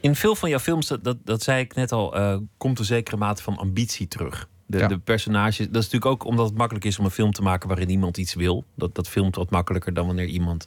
In 0.01 0.17
veel 0.17 0.37
van 0.37 0.49
jouw 0.49 0.59
films, 0.59 0.87
dat, 0.87 1.05
dat, 1.05 1.17
dat 1.25 1.43
zei 1.43 1.61
ik 1.61 1.75
net 1.75 1.93
al, 1.93 2.17
komt 2.57 2.79
een 2.79 2.85
zekere 2.85 3.17
mate 3.17 3.43
van 3.43 3.57
ambitie 3.57 4.09
terug. 4.09 4.49
De, 4.71 4.79
ja. 4.79 4.87
de 4.87 4.99
personages. 4.99 5.57
Dat 5.57 5.83
is 5.83 5.91
natuurlijk 5.91 6.07
ook 6.07 6.25
omdat 6.25 6.47
het 6.47 6.57
makkelijk 6.57 6.85
is 6.85 6.99
om 6.99 7.05
een 7.05 7.11
film 7.11 7.33
te 7.33 7.43
maken 7.43 7.69
waarin 7.69 7.91
iemand 7.91 8.17
iets 8.17 8.35
wil. 8.35 8.65
Dat, 8.75 8.95
dat 8.95 9.09
filmt 9.09 9.37
wat 9.37 9.51
makkelijker 9.51 9.95
dan 9.95 10.07
wanneer 10.07 10.27
iemand 10.27 10.67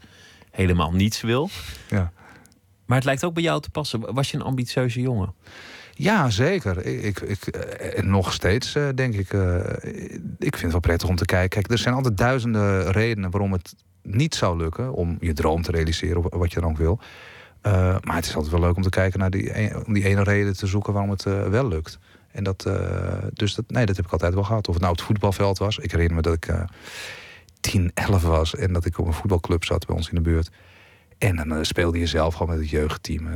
helemaal 0.51 0.91
niets 0.91 1.21
wil. 1.21 1.49
Ja. 1.89 2.11
Maar 2.85 2.97
het 2.97 3.05
lijkt 3.05 3.23
ook 3.23 3.33
bij 3.33 3.43
jou 3.43 3.61
te 3.61 3.69
passen. 3.69 4.13
Was 4.13 4.31
je 4.31 4.37
een 4.37 4.43
ambitieuze 4.43 5.01
jongen? 5.01 5.33
Ja, 5.93 6.29
zeker. 6.29 6.85
Ik, 6.85 7.19
ik, 7.19 7.45
ik 7.95 8.03
nog 8.03 8.33
steeds 8.33 8.75
uh, 8.75 8.89
denk 8.95 9.13
ik. 9.13 9.33
Uh, 9.33 9.59
ik 10.39 10.57
vind 10.57 10.61
het 10.61 10.71
wel 10.71 10.79
prettig 10.79 11.09
om 11.09 11.15
te 11.15 11.25
kijken. 11.25 11.49
Kijk, 11.49 11.71
er 11.71 11.77
zijn 11.77 11.95
altijd 11.95 12.17
duizenden 12.17 12.91
redenen 12.91 13.31
waarom 13.31 13.51
het 13.51 13.75
niet 14.01 14.35
zou 14.35 14.57
lukken 14.57 14.93
om 14.93 15.17
je 15.19 15.33
droom 15.33 15.61
te 15.61 15.71
realiseren, 15.71 16.17
of 16.17 16.39
wat 16.39 16.53
je 16.53 16.59
dan 16.59 16.69
ook 16.69 16.77
wil. 16.77 16.99
Uh, 17.67 17.71
maar 18.01 18.15
het 18.15 18.25
is 18.25 18.35
altijd 18.35 18.51
wel 18.51 18.61
leuk 18.61 18.75
om 18.75 18.81
te 18.81 18.89
kijken 18.89 19.19
naar 19.19 19.29
die, 19.29 19.85
om 19.85 19.93
die 19.93 20.05
ene 20.05 20.23
reden 20.23 20.57
te 20.57 20.67
zoeken 20.67 20.93
waarom 20.93 21.11
het 21.11 21.23
wel 21.23 21.67
lukt. 21.67 21.99
En 22.33 22.43
dat, 22.43 22.65
uh, 22.67 23.17
dus 23.33 23.55
dat, 23.55 23.65
nee, 23.67 23.85
dat 23.85 23.95
heb 23.95 24.05
ik 24.05 24.11
altijd 24.11 24.33
wel 24.33 24.43
gehad. 24.43 24.67
Of 24.67 24.73
het 24.73 24.83
nou 24.83 24.95
het 24.95 25.03
voetbalveld 25.03 25.57
was. 25.57 25.77
Ik 25.77 25.91
herinner 25.91 26.15
me 26.15 26.21
dat 26.21 26.33
ik 26.33 26.47
uh, 26.47 26.63
10, 27.59 27.91
11 27.93 28.23
was 28.23 28.55
en 28.55 28.73
dat 28.73 28.85
ik 28.85 28.97
op 28.97 29.07
een 29.07 29.13
voetbalclub 29.13 29.65
zat 29.65 29.85
bij 29.85 29.95
ons 29.95 30.09
in 30.09 30.15
de 30.15 30.21
buurt. 30.21 30.51
En 31.17 31.35
dan 31.35 31.53
uh, 31.53 31.57
speelde 31.61 31.99
je 31.99 32.07
zelf 32.07 32.33
gewoon 32.33 32.49
met 32.49 32.59
het 32.59 32.69
jeugdteam 32.69 33.27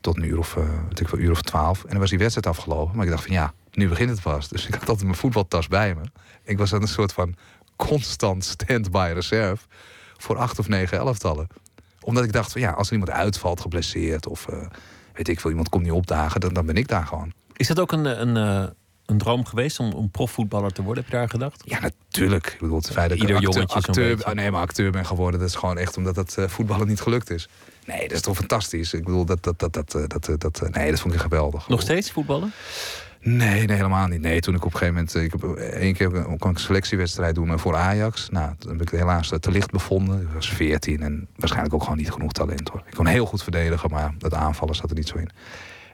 tot 0.00 0.16
een 0.16 0.24
uur 0.24 0.38
of, 0.38 0.56
ik 0.94 1.08
wel, 1.08 1.20
uur 1.20 1.30
of 1.30 1.42
12. 1.42 1.82
En 1.82 1.90
dan 1.90 1.98
was 1.98 2.10
die 2.10 2.18
wedstrijd 2.18 2.46
afgelopen. 2.46 2.96
Maar 2.96 3.04
ik 3.04 3.10
dacht 3.10 3.24
van 3.24 3.34
ja, 3.34 3.52
nu 3.72 3.88
begint 3.88 4.10
het 4.10 4.22
pas. 4.22 4.48
Dus 4.48 4.66
ik 4.66 4.74
had 4.74 4.88
altijd 4.88 5.06
mijn 5.06 5.18
voetbaltas 5.18 5.68
bij 5.68 5.94
me. 5.94 6.02
Ik 6.42 6.58
was 6.58 6.70
dan 6.70 6.82
een 6.82 6.88
soort 6.88 7.12
van 7.12 7.34
constant 7.76 8.44
stand-by 8.44 9.10
reserve 9.14 9.66
voor 10.16 10.36
acht 10.36 10.58
of 10.58 10.68
negen 10.68 10.98
elftallen. 10.98 11.46
Omdat 12.00 12.24
ik 12.24 12.32
dacht 12.32 12.52
van 12.52 12.60
ja, 12.60 12.70
als 12.70 12.86
er 12.86 12.92
iemand 12.92 13.12
uitvalt, 13.12 13.60
geblesseerd 13.60 14.26
of 14.26 14.46
weet 15.12 15.28
ik 15.28 15.40
veel, 15.40 15.50
iemand 15.50 15.68
komt 15.68 15.82
niet 15.82 15.92
opdagen, 15.92 16.40
dan, 16.40 16.52
dan 16.52 16.66
ben 16.66 16.76
ik 16.76 16.88
daar 16.88 17.06
gewoon. 17.06 17.32
Is 17.60 17.66
dat 17.66 17.80
ook 17.80 17.92
een, 17.92 18.20
een, 18.20 18.36
een 19.06 19.18
droom 19.18 19.44
geweest 19.44 19.78
om, 19.78 19.92
om 19.92 20.10
profvoetballer 20.10 20.72
te 20.72 20.82
worden? 20.82 21.02
Heb 21.02 21.12
je 21.12 21.18
daar 21.18 21.28
gedacht? 21.28 21.62
Ja, 21.64 21.80
natuurlijk. 21.80 22.46
Ik 22.46 22.60
bedoel, 22.60 22.76
het 22.76 22.90
feit 22.90 23.08
dat 23.08 23.18
Ieder 23.18 23.36
ik 23.36 23.46
acteur, 23.46 23.62
acteur, 23.62 24.14
acteur 24.16 24.34
nee, 24.34 24.50
maar 24.50 24.60
acteur 24.60 24.90
ben 24.90 25.06
geworden, 25.06 25.40
dat 25.40 25.48
is 25.48 25.54
gewoon 25.54 25.78
echt 25.78 25.96
omdat 25.96 26.16
het 26.16 26.36
uh, 26.38 26.48
voetballen 26.48 26.86
niet 26.86 27.00
gelukt 27.00 27.30
is. 27.30 27.48
Nee, 27.86 28.02
dat 28.02 28.10
is 28.10 28.20
toch 28.20 28.36
fantastisch. 28.36 28.92
Ik 28.92 29.04
bedoel, 29.04 29.24
dat, 29.24 29.42
dat, 29.42 29.58
dat, 29.58 29.72
dat, 29.72 29.92
dat, 30.08 30.40
dat, 30.40 30.70
nee, 30.70 30.90
dat 30.90 31.00
vond 31.00 31.14
ik 31.14 31.20
geweldig. 31.20 31.68
Nog 31.68 31.80
steeds 31.80 32.10
voetballen? 32.10 32.52
Nee, 33.20 33.66
nee, 33.66 33.76
helemaal 33.76 34.06
niet. 34.06 34.20
Nee, 34.20 34.40
toen 34.40 34.54
ik 34.54 34.64
op 34.64 34.72
een 34.72 34.78
gegeven 34.78 34.94
moment... 34.94 35.14
Ik 35.14 35.32
heb 35.32 35.56
één 35.56 35.94
keer 35.94 36.10
kon 36.10 36.34
ik 36.34 36.44
een 36.44 36.56
selectiewedstrijd 36.56 37.34
doen 37.34 37.58
voor 37.58 37.76
Ajax. 37.76 38.28
Nou, 38.30 38.54
toen 38.58 38.72
heb 38.72 38.82
ik 38.82 38.88
helaas 38.90 39.32
te 39.40 39.50
licht 39.50 39.70
bevonden. 39.70 40.20
Ik 40.20 40.28
was 40.34 40.50
14 40.52 41.02
en 41.02 41.28
waarschijnlijk 41.36 41.74
ook 41.74 41.82
gewoon 41.82 41.98
niet 41.98 42.10
genoeg 42.10 42.32
talent 42.32 42.68
hoor. 42.68 42.82
Ik 42.86 42.94
kon 42.94 43.06
heel 43.06 43.26
goed 43.26 43.42
verdedigen, 43.42 43.90
maar 43.90 44.14
dat 44.18 44.34
aanvallen 44.34 44.74
zat 44.74 44.90
er 44.90 44.96
niet 44.96 45.08
zo 45.08 45.16
in. 45.16 45.30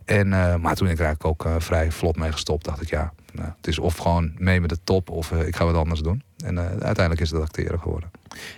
En, 0.06 0.26
uh, 0.26 0.56
maar 0.56 0.74
toen 0.74 0.88
ik 0.88 0.98
er 0.98 1.04
eigenlijk 1.04 1.24
ook 1.24 1.46
uh, 1.46 1.54
vrij 1.58 1.90
vlot 1.90 2.16
mee 2.16 2.32
gestopt, 2.32 2.64
dacht 2.64 2.82
ik 2.82 2.90
ja, 2.90 3.12
nou, 3.32 3.48
het 3.56 3.66
is 3.66 3.78
of 3.78 3.96
gewoon 3.96 4.32
mee 4.38 4.60
met 4.60 4.70
de 4.70 4.78
top 4.84 5.10
of 5.10 5.30
uh, 5.30 5.46
ik 5.46 5.56
ga 5.56 5.64
wat 5.64 5.74
anders 5.74 6.00
doen. 6.00 6.22
En 6.44 6.58
uiteindelijk 6.58 7.20
is 7.20 7.30
het 7.30 7.40
acteren 7.40 7.80
geworden. 7.80 8.10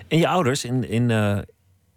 En 0.09 0.19
je 0.19 0.29
ouders 0.29 0.65
in, 0.65 0.89
in, 0.89 1.11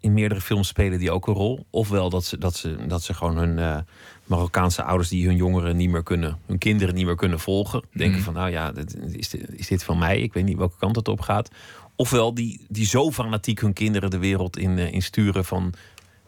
in 0.00 0.12
meerdere 0.12 0.40
films 0.40 0.68
spelen 0.68 0.98
die 0.98 1.10
ook 1.10 1.26
een 1.26 1.34
rol? 1.34 1.66
Ofwel 1.70 2.10
dat 2.10 2.24
ze, 2.24 2.38
dat 2.38 2.56
ze, 2.56 2.76
dat 2.86 3.02
ze 3.02 3.14
gewoon 3.14 3.36
hun 3.36 3.84
Marokkaanse 4.24 4.82
ouders 4.82 5.08
die 5.08 5.26
hun 5.26 5.36
jongeren 5.36 5.76
niet 5.76 5.90
meer 5.90 6.02
kunnen, 6.02 6.38
hun 6.46 6.58
kinderen 6.58 6.94
niet 6.94 7.06
meer 7.06 7.16
kunnen 7.16 7.40
volgen, 7.40 7.82
denken 7.92 8.16
Mhm. 8.16 8.24
van 8.24 8.34
nou 8.34 8.50
ja, 8.50 8.72
dit, 8.72 8.96
is, 9.12 9.28
dit, 9.28 9.48
is 9.52 9.66
dit 9.66 9.84
van 9.84 9.98
mij? 9.98 10.20
Ik 10.20 10.32
weet 10.32 10.44
niet 10.44 10.56
welke 10.56 10.78
kant 10.78 10.96
het 10.96 11.08
op 11.08 11.20
gaat. 11.20 11.48
Ofwel 11.96 12.34
die, 12.34 12.66
die 12.68 12.86
zo 12.86 13.10
fanatiek 13.10 13.60
hun 13.60 13.72
kinderen 13.72 14.10
de 14.10 14.18
wereld 14.18 14.58
in, 14.58 14.78
in 14.78 15.02
sturen 15.02 15.44
van 15.44 15.72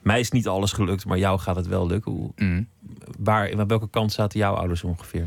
mij 0.04 0.20
is 0.20 0.30
niet 0.30 0.48
alles 0.48 0.72
gelukt, 0.72 1.04
maar 1.06 1.18
jou 1.18 1.38
gaat 1.38 1.56
het 1.56 1.66
wel 1.66 1.86
lukken. 1.86 2.12
Hoe, 2.12 2.30
Mm. 2.36 2.68
waar, 3.18 3.58
aan 3.58 3.68
welke 3.68 3.88
kant 3.90 4.12
zaten 4.12 4.38
jouw 4.38 4.54
ouders 4.54 4.82
ongeveer? 4.84 5.26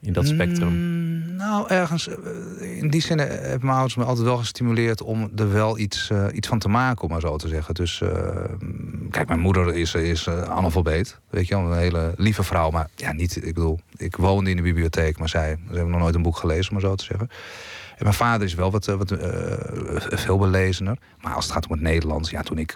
in 0.00 0.12
dat 0.12 0.26
spectrum? 0.26 0.68
Mm, 0.72 1.36
nou, 1.36 1.68
ergens. 1.68 2.08
eh, 2.08 2.78
In 2.78 2.90
die 2.90 3.00
zin 3.00 3.20
eh, 3.20 3.28
hebben 3.28 3.60
mijn 3.60 3.72
ouders 3.76 3.94
me 3.96 4.04
altijd 4.04 4.26
wel 4.26 4.36
gestimuleerd 4.36 5.02
om 5.02 5.30
er 5.36 5.52
wel 5.52 5.78
iets, 5.78 6.10
eh, 6.10 6.26
iets 6.32 6.48
van 6.48 6.58
te 6.58 6.68
maken, 6.68 7.02
om 7.04 7.10
maar 7.10 7.20
zo 7.20 7.36
te 7.36 7.48
zeggen. 7.48 7.74
Dus 7.74 8.02
kijk, 9.10 9.28
mijn 9.28 9.40
moeder 9.40 9.74
is, 9.74 9.94
is 9.94 10.26
eh, 10.26 10.42
analfabeet. 10.42 11.18
Weet 11.30 11.46
je 11.48 11.54
wel, 11.56 11.72
een 11.72 11.78
hele 11.78 12.14
lieve 12.16 12.42
vrouw. 12.42 12.70
Maar 12.70 12.88
ja, 12.94 13.12
niet. 13.12 13.36
Ik 13.36 13.54
bedoel, 13.54 13.78
ik 13.96 14.16
woonde 14.16 14.50
in 14.50 14.56
de 14.56 14.62
bibliotheek, 14.62 15.18
maar 15.18 15.28
zij, 15.28 15.58
ze 15.68 15.74
hebben 15.74 15.90
nog 15.92 16.00
nooit 16.00 16.14
een 16.14 16.22
boek 16.22 16.36
gelezen, 16.36 16.68
om 16.68 16.72
maar 16.80 16.90
zo 16.90 16.94
te 16.94 17.04
zeggen. 17.04 17.28
En 17.96 18.02
mijn 18.02 18.14
vader 18.14 18.46
is 18.46 18.54
wel 18.54 18.70
wat, 18.70 18.84
wat 18.86 19.14
veel 20.20 20.38
belezener. 20.38 20.98
Maar 21.20 21.34
als 21.34 21.44
het 21.44 21.52
gaat 21.54 21.66
om 21.66 21.72
het 21.72 21.80
Nederlands, 21.80 22.30
ja, 22.30 22.42
toen 22.42 22.58
ik 22.58 22.74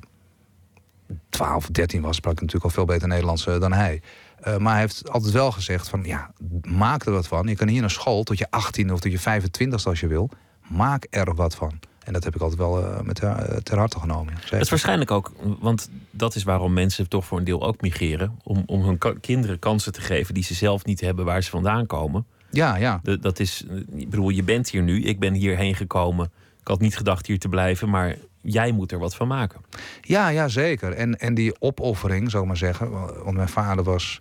12, 1.31 1.67
13 1.67 2.01
was, 2.03 2.17
sprak 2.17 2.33
ik 2.33 2.39
natuurlijk 2.41 2.65
al 2.67 2.71
veel 2.77 2.85
beter 2.85 3.09
Nederlands 3.09 3.47
eh, 3.47 3.61
dan 3.61 3.73
hij. 3.73 4.03
Eh, 4.41 4.57
maar 4.57 4.73
hij 4.73 4.81
heeft 4.81 5.11
altijd 5.11 5.33
wel 5.33 5.53
gezegd 5.53 5.89
van, 5.89 6.03
ja, 6.05 6.31
maak 6.69 7.05
er 7.07 7.13
wat 7.13 7.27
van. 7.27 7.47
Je 7.47 7.57
kan 7.57 7.69
hier 7.69 7.81
naar 7.81 7.91
school 7.91 8.23
tot 8.23 8.39
je 8.39 8.47
18 8.51 8.93
of 8.93 9.01
tot 9.01 9.13
je 9.13 9.19
25 9.19 9.87
als 9.87 10.01
je 10.01 10.07
wil. 10.07 10.31
Maak 10.69 11.07
er 11.11 11.35
wat 11.35 11.55
van. 11.55 11.79
En 12.05 12.13
dat 12.13 12.25
heb 12.25 12.35
ik 12.35 12.41
altijd 12.41 12.59
wel 12.61 12.85
eh, 12.85 13.01
met 13.01 13.15
ter, 13.15 13.63
ter 13.63 13.79
harte 13.79 13.99
genomen. 14.01 14.35
ja. 14.35 14.41
Het 14.51 14.61
is 14.61 14.71
waarschijnlijk 14.71 15.11
ook, 15.11 15.33
want 15.61 15.91
dat 16.11 16.35
is 16.35 16.43
waarom 16.43 16.73
mensen 16.73 17.09
toch 17.09 17.25
voor 17.25 17.39
een 17.39 17.45
deel 17.45 17.63
ook 17.67 17.81
migreren. 17.81 18.39
Om, 18.43 18.63
om 18.67 18.83
hun 18.85 18.99
ka- 18.99 19.15
kinderen 19.21 19.59
kansen 19.59 19.93
te 19.93 20.01
geven 20.01 20.35
die 20.35 20.43
ze 20.43 20.55
zelf 20.55 20.85
niet 20.85 21.01
hebben 21.01 21.25
waar 21.25 21.43
ze 21.43 21.51
vandaan 21.51 21.87
komen. 21.87 22.27
Ja, 22.51 22.77
ja. 22.77 23.01
De- 23.03 23.19
dat 23.19 23.39
is, 23.41 23.65
ik 23.95 24.11
bedoel, 24.11 24.29
je 24.29 24.43
bent 24.43 24.69
hier 24.71 24.83
nu, 24.83 25.03
ik 25.03 25.19
ben 25.19 25.35
hierheen 25.35 25.75
gekomen. 25.75 26.31
Ik 26.61 26.69
had 26.69 26.81
niet 26.81 26.97
gedacht 26.97 27.27
hier 27.27 27.39
te 27.39 27.49
blijven, 27.49 27.89
maar 27.91 28.17
jij 28.43 28.73
moet 28.73 28.93
er 28.93 28.99
wat 28.99 29.15
van 29.15 29.29
maken. 29.29 29.61
Ja, 30.01 30.29
ja, 30.29 30.49
zeker. 30.49 30.93
En, 30.93 31.19
en 31.19 31.35
die 31.35 31.61
opoffering, 31.61 32.31
zou 32.31 32.43
ik 32.43 32.49
maar 32.49 32.57
zeggen. 32.57 32.91
Want 33.25 33.37
mijn 33.37 33.49
vader 33.49 33.85
was 33.85 34.21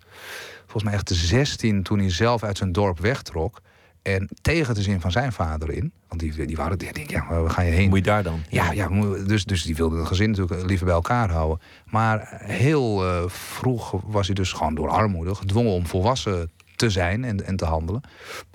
volgens 0.60 0.84
mij 0.84 0.94
echt 0.94 1.08
de 1.08 1.16
16 1.16 1.84
toen 1.84 2.00
hij 2.00 2.12
zelf 2.12 2.44
uit 2.44 2.58
zijn 2.58 2.72
dorp 2.72 3.00
wegtrok. 3.00 3.62
En 4.02 4.30
tegen 4.42 4.76
de 4.76 4.82
zin 4.82 5.02
van 5.02 5.12
zijn 5.12 5.32
vader 5.32 5.72
in. 5.72 5.92
Want 6.08 6.22
die, 6.22 6.46
die 6.46 6.56
waren, 6.56 6.78
die 6.78 6.94
denk, 6.94 7.10
ja, 7.10 7.28
waar 7.28 7.50
ga 7.50 7.62
je 7.62 7.72
heen? 7.72 7.90
Moet 7.90 7.98
je 7.98 8.04
daar 8.04 8.24
dan? 8.24 8.42
Ja, 8.50 8.72
ja 8.72 8.88
dus, 9.26 9.46
dus 9.46 9.64
die 9.64 9.76
wilde 9.76 9.98
het 9.98 10.08
gezin 10.08 10.30
natuurlijk 10.30 10.66
liever 10.66 10.86
bij 10.86 10.96
elkaar 10.96 11.32
houden. 11.32 11.60
Maar 11.86 12.42
heel 12.44 13.06
eh, 13.06 13.24
vroeg 13.28 14.02
was 14.06 14.26
hij 14.26 14.36
dus 14.36 14.52
gewoon 14.52 14.76
door 14.76 14.90
armoede 14.90 15.36
gedwongen 15.36 15.72
om 15.72 15.88
volwassen 15.88 16.52
te 16.76 16.90
zijn 16.90 17.24
en, 17.24 17.46
en 17.46 17.56
te 17.56 17.66
handelen. 17.66 18.02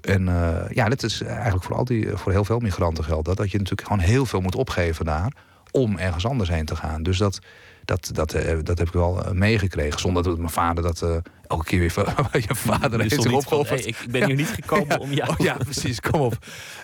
En 0.01 0.29
eh, 0.29 0.71
ja, 0.71 0.89
dit 0.89 1.03
is 1.03 1.23
eigenlijk 1.23 1.65
voor, 1.65 1.77
al 1.77 1.85
die, 1.85 2.09
voor 2.17 2.33
heel 2.33 2.45
veel 2.45 2.59
migranten 2.59 3.05
geldt 3.05 3.25
dat. 3.25 3.37
Dat 3.37 3.51
je 3.51 3.59
natuurlijk 3.59 3.89
gewoon 3.89 4.03
heel 4.03 4.27
veel 4.27 4.41
moet 4.41 4.55
opgeven 4.55 5.05
daar 5.05 5.33
om 5.75 5.99
ergens 5.99 6.27
anders 6.27 6.49
heen 6.49 6.65
te 6.65 6.77
gaan. 6.77 7.03
Dus 7.03 7.19
dat, 7.19 7.39
dat, 7.85 8.11
dat, 8.13 8.33
eh, 8.33 8.59
dat 8.63 8.79
heb 8.79 8.87
ik 8.87 8.93
wel 8.93 9.25
eh, 9.25 9.33
meegekregen. 9.33 10.01
Zonder 10.01 10.23
dat 10.23 10.39
mijn 10.39 10.51
vader 10.51 10.83
dat 10.83 11.03
eh, 11.03 11.17
elke 11.47 11.65
keer 11.65 11.79
weer... 11.79 11.93
je 12.49 12.55
vader 12.55 12.93
Je 12.93 13.03
heeft 13.03 13.23
van, 13.23 13.35
opgeofferd. 13.35 13.81
hey, 13.81 13.89
ik 13.89 14.11
ben 14.11 14.27
hier 14.27 14.37
niet 14.37 14.55
gekomen 14.61 15.01
om 15.01 15.13
jou... 15.13 15.31
Oh 15.31 15.39
ja, 15.39 15.57
precies, 15.57 16.01
kom 16.01 16.21
op. 16.21 16.39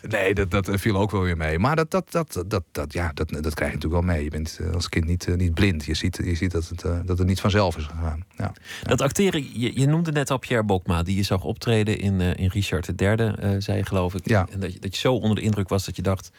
Nee, 0.08 0.34
dat, 0.34 0.50
dat 0.50 0.70
viel 0.72 0.96
ook 0.96 1.10
wel 1.10 1.20
weer 1.20 1.36
mee. 1.36 1.58
Maar 1.58 1.76
dat, 1.76 1.90
dat, 1.90 2.12
dat, 2.12 2.44
dat, 2.46 2.62
dat, 2.72 2.92
ja, 2.92 3.10
dat, 3.14 3.28
dat 3.28 3.54
krijg 3.54 3.70
je 3.70 3.76
natuurlijk 3.76 4.04
wel 4.04 4.14
mee. 4.14 4.24
Je 4.24 4.30
bent 4.30 4.60
als 4.74 4.88
kind 4.88 5.06
niet, 5.06 5.36
niet 5.36 5.54
blind. 5.54 5.84
Je 5.84 5.94
ziet, 5.94 6.20
je 6.24 6.34
ziet 6.34 6.50
dat, 6.50 6.68
het, 6.68 7.06
dat 7.06 7.18
het 7.18 7.26
niet 7.26 7.40
vanzelf 7.40 7.76
is 7.76 7.84
gegaan. 7.84 8.24
Ja. 8.36 8.52
Dat 8.82 9.00
acteren, 9.00 9.60
je, 9.60 9.80
je 9.80 9.86
noemde 9.86 10.12
net 10.12 10.30
al 10.30 10.38
Pierre 10.38 10.64
Bokma, 10.64 11.02
die 11.02 11.16
je 11.16 11.22
zag 11.22 11.44
optreden 11.44 11.98
in, 11.98 12.20
in 12.20 12.48
Richard 12.48 13.00
III, 13.00 13.14
eh 13.16 13.50
zei 13.58 13.78
je 13.78 13.84
geloof 13.84 14.14
ik. 14.14 14.28
Ja. 14.28 14.46
En 14.50 14.60
dat 14.60 14.72
je, 14.72 14.78
dat 14.78 14.94
je 14.94 15.00
zo 15.00 15.14
onder 15.14 15.36
de 15.36 15.42
indruk 15.42 15.68
was 15.68 15.84
dat 15.84 15.96
je 15.96 16.02
dacht, 16.02 16.30